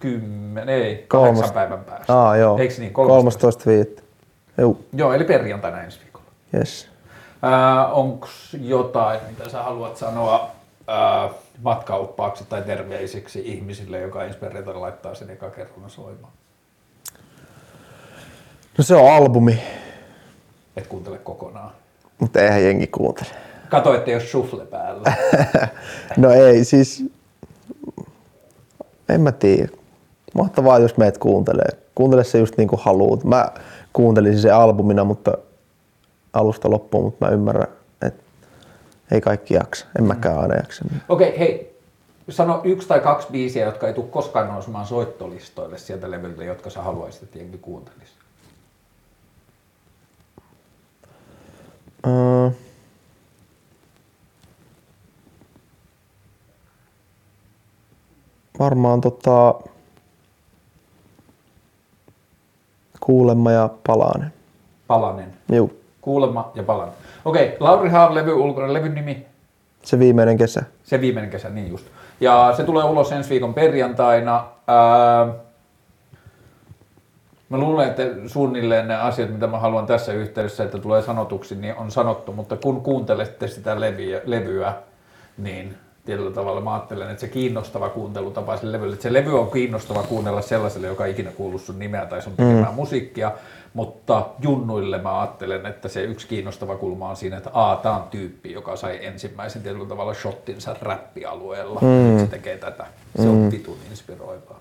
kymmenen, 0.00 0.74
ei, 0.74 1.04
kahdeksan 1.08 1.44
Kolmas- 1.44 1.52
päivän 1.54 1.78
päästä. 1.84 2.14
Aa 2.14 2.36
joo. 2.36 2.58
Eikö 2.58 2.74
niin? 2.78 2.92
13. 2.92 3.48
13.5. 3.96 4.02
Joo, 4.58 4.76
Joo, 4.92 5.12
eli 5.12 5.24
perjantaina 5.24 5.82
ensi 5.82 6.00
viikolla. 6.04 6.26
yes. 6.56 6.88
Onko 7.92 8.28
jotain, 8.60 9.20
mitä 9.30 9.50
sä 9.50 9.62
haluat 9.62 9.96
sanoa 9.96 10.50
ää, 10.86 11.28
matkaoppaaksi 11.62 12.44
tai 12.48 12.62
terveisiksi 12.62 13.42
ihmisille, 13.44 14.00
joka 14.00 14.20
perjantaina 14.40 14.80
laittaa 14.80 15.14
sen 15.14 15.30
eka 15.30 15.50
kerran 15.50 15.90
soimaan? 15.90 16.32
No 18.78 18.84
se 18.84 18.94
on 18.94 19.12
albumi, 19.12 19.62
Et 20.76 20.86
kuuntele 20.86 21.18
kokonaan. 21.18 21.70
mutta 22.18 22.40
eihän 22.40 22.64
jengi 22.64 22.86
kuuntele. 22.86 23.28
Kato, 23.68 23.94
ettei 23.94 24.14
ole 24.14 24.22
shuffle 24.24 24.64
päällä. 24.66 25.12
No 26.16 26.30
ei, 26.30 26.64
siis 26.64 27.04
en 29.08 29.20
mä 29.20 29.32
tiedä. 29.32 29.68
Mahtavaa, 30.34 30.78
jos 30.78 30.96
meet 30.96 31.18
kuuntelee. 31.18 31.68
Kuuntele 31.94 32.24
se 32.24 32.38
just 32.38 32.56
niin 32.56 32.68
kuin 32.68 32.80
haluut. 32.84 33.24
Mä 33.24 33.48
kuuntelisin 33.92 34.40
se 34.42 34.50
albumina, 34.50 35.04
mutta 35.04 35.38
alusta 36.34 36.70
loppuun, 36.70 37.04
mutta 37.04 37.26
mä 37.26 37.32
ymmärrän, 37.32 37.68
että 38.02 38.22
ei 39.12 39.20
kaikki 39.20 39.54
jaksa. 39.54 39.86
En 39.98 40.04
mäkään 40.04 40.38
aina 40.38 40.54
jaksa. 40.54 40.84
Okei, 41.08 41.28
okay, 41.28 41.38
hei. 41.38 41.74
Sano 42.28 42.60
yksi 42.64 42.88
tai 42.88 43.00
kaksi 43.00 43.28
biisiä, 43.32 43.64
jotka 43.64 43.88
ei 43.88 43.94
tule 43.94 44.06
koskaan 44.06 44.48
nousemaan 44.48 44.86
soittolistoille 44.86 45.78
sieltä 45.78 46.10
levyltä, 46.10 46.44
jotka 46.44 46.70
sä 46.70 46.82
haluaisit, 46.82 47.22
että 47.22 47.38
jengi 47.38 47.58
kuuntelisi. 47.58 48.12
Öö, 52.06 52.50
varmaan 58.58 59.00
tota, 59.00 59.54
kuulemma 63.00 63.52
ja 63.52 63.70
palanen. 63.86 64.32
Palanen. 64.86 65.34
Juu, 65.52 65.83
Kuulemma 66.04 66.52
ja 66.54 66.62
Palanen. 66.62 66.94
Okei, 67.24 67.46
okay, 67.46 67.56
Lauri 67.60 67.88
Haav 67.88 68.14
levy 68.14 68.32
ulkona, 68.32 68.72
levyn 68.72 68.94
nimi, 68.94 69.26
se 69.82 69.98
viimeinen 69.98 70.36
kesä. 70.36 70.62
se 70.84 71.00
viimeinen 71.00 71.30
kesä, 71.30 71.48
niin 71.48 71.68
just. 71.68 71.86
Ja 72.20 72.54
se 72.56 72.64
tulee 72.64 72.84
ulos 72.84 73.12
ensi 73.12 73.30
viikon 73.30 73.54
perjantaina. 73.54 74.44
Ää, 74.66 75.26
mä 77.48 77.58
luulen, 77.58 77.88
että 77.88 78.02
suunnilleen 78.26 78.88
ne 78.88 78.96
asiat, 78.96 79.30
mitä 79.30 79.46
mä 79.46 79.58
haluan 79.58 79.86
tässä 79.86 80.12
yhteydessä, 80.12 80.64
että 80.64 80.78
tulee 80.78 81.02
sanotuksi, 81.02 81.54
niin 81.54 81.74
on 81.74 81.90
sanottu, 81.90 82.32
mutta 82.32 82.56
kun 82.56 82.80
kuuntelette 82.80 83.48
sitä 83.48 83.80
levyä, 83.80 84.20
levyä 84.24 84.74
niin 85.38 85.76
tietyllä 86.04 86.30
tavalla 86.30 86.60
mä 86.60 86.74
ajattelen, 86.74 87.10
että 87.10 87.20
se 87.20 87.28
kiinnostava 87.28 87.88
kuuntelutapa 87.88 88.56
sille 88.56 88.72
levylle, 88.72 88.92
että 88.92 89.02
se 89.02 89.12
levy 89.12 89.38
on 89.40 89.50
kiinnostava 89.50 90.02
kuunnella 90.02 90.42
sellaiselle, 90.42 90.86
joka 90.86 91.06
ei 91.06 91.12
ikinä 91.12 91.30
kuullut 91.30 91.62
sun 91.62 91.78
nimeä 91.78 92.06
tai 92.06 92.22
sun 92.22 92.36
tekemää 92.36 92.70
mm. 92.70 92.74
musiikkia, 92.74 93.32
mutta 93.74 94.26
junnuille 94.40 94.98
mä 94.98 95.20
ajattelen, 95.20 95.66
että 95.66 95.88
se 95.88 96.02
yksi 96.02 96.28
kiinnostava 96.28 96.76
kulma 96.76 97.10
on 97.10 97.16
siinä, 97.16 97.36
että 97.36 97.50
a, 97.52 97.76
tää 97.76 97.96
on 97.96 98.02
tyyppi, 98.10 98.52
joka 98.52 98.76
sai 98.76 99.06
ensimmäisen 99.06 99.62
tietyllä 99.62 99.88
tavalla 99.88 100.14
shottinsa 100.14 100.76
räppialueella, 100.82 101.80
mm. 101.80 102.18
se 102.18 102.26
tekee 102.26 102.56
tätä. 102.56 102.86
Se 103.16 103.28
on 103.28 103.50
vitun 103.50 103.78
inspiroivaa. 103.90 104.60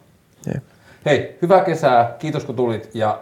Jep. 0.54 0.64
Hei, 1.06 1.38
hyvää 1.42 1.64
kesää, 1.64 2.16
kiitos 2.20 2.46
kun 2.46 2.56
tulit 2.56 2.90
ja 2.94 3.20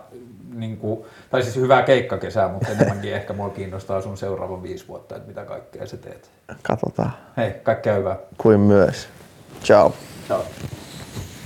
niin 0.55 0.77
kuin, 0.77 1.05
tai 1.29 1.43
siis 1.43 1.55
hyvää 1.55 1.83
keikkakesää, 1.83 2.47
mutta 2.47 2.69
enemmänkin 2.69 3.13
ehkä 3.13 3.33
mua 3.33 3.49
kiinnostaa 3.49 4.01
sun 4.01 4.17
seuraavan 4.17 4.63
viisi 4.63 4.87
vuotta, 4.87 5.15
että 5.15 5.27
mitä 5.27 5.45
kaikkea 5.45 5.87
sä 5.87 5.97
teet. 5.97 6.29
Katsotaan. 6.63 7.13
Hei, 7.37 7.51
kaikkea 7.51 7.95
hyvää. 7.95 8.17
Kuin 8.37 8.59
myös. 8.59 9.07
Ciao. 9.63 9.93
Ciao. 10.27 10.45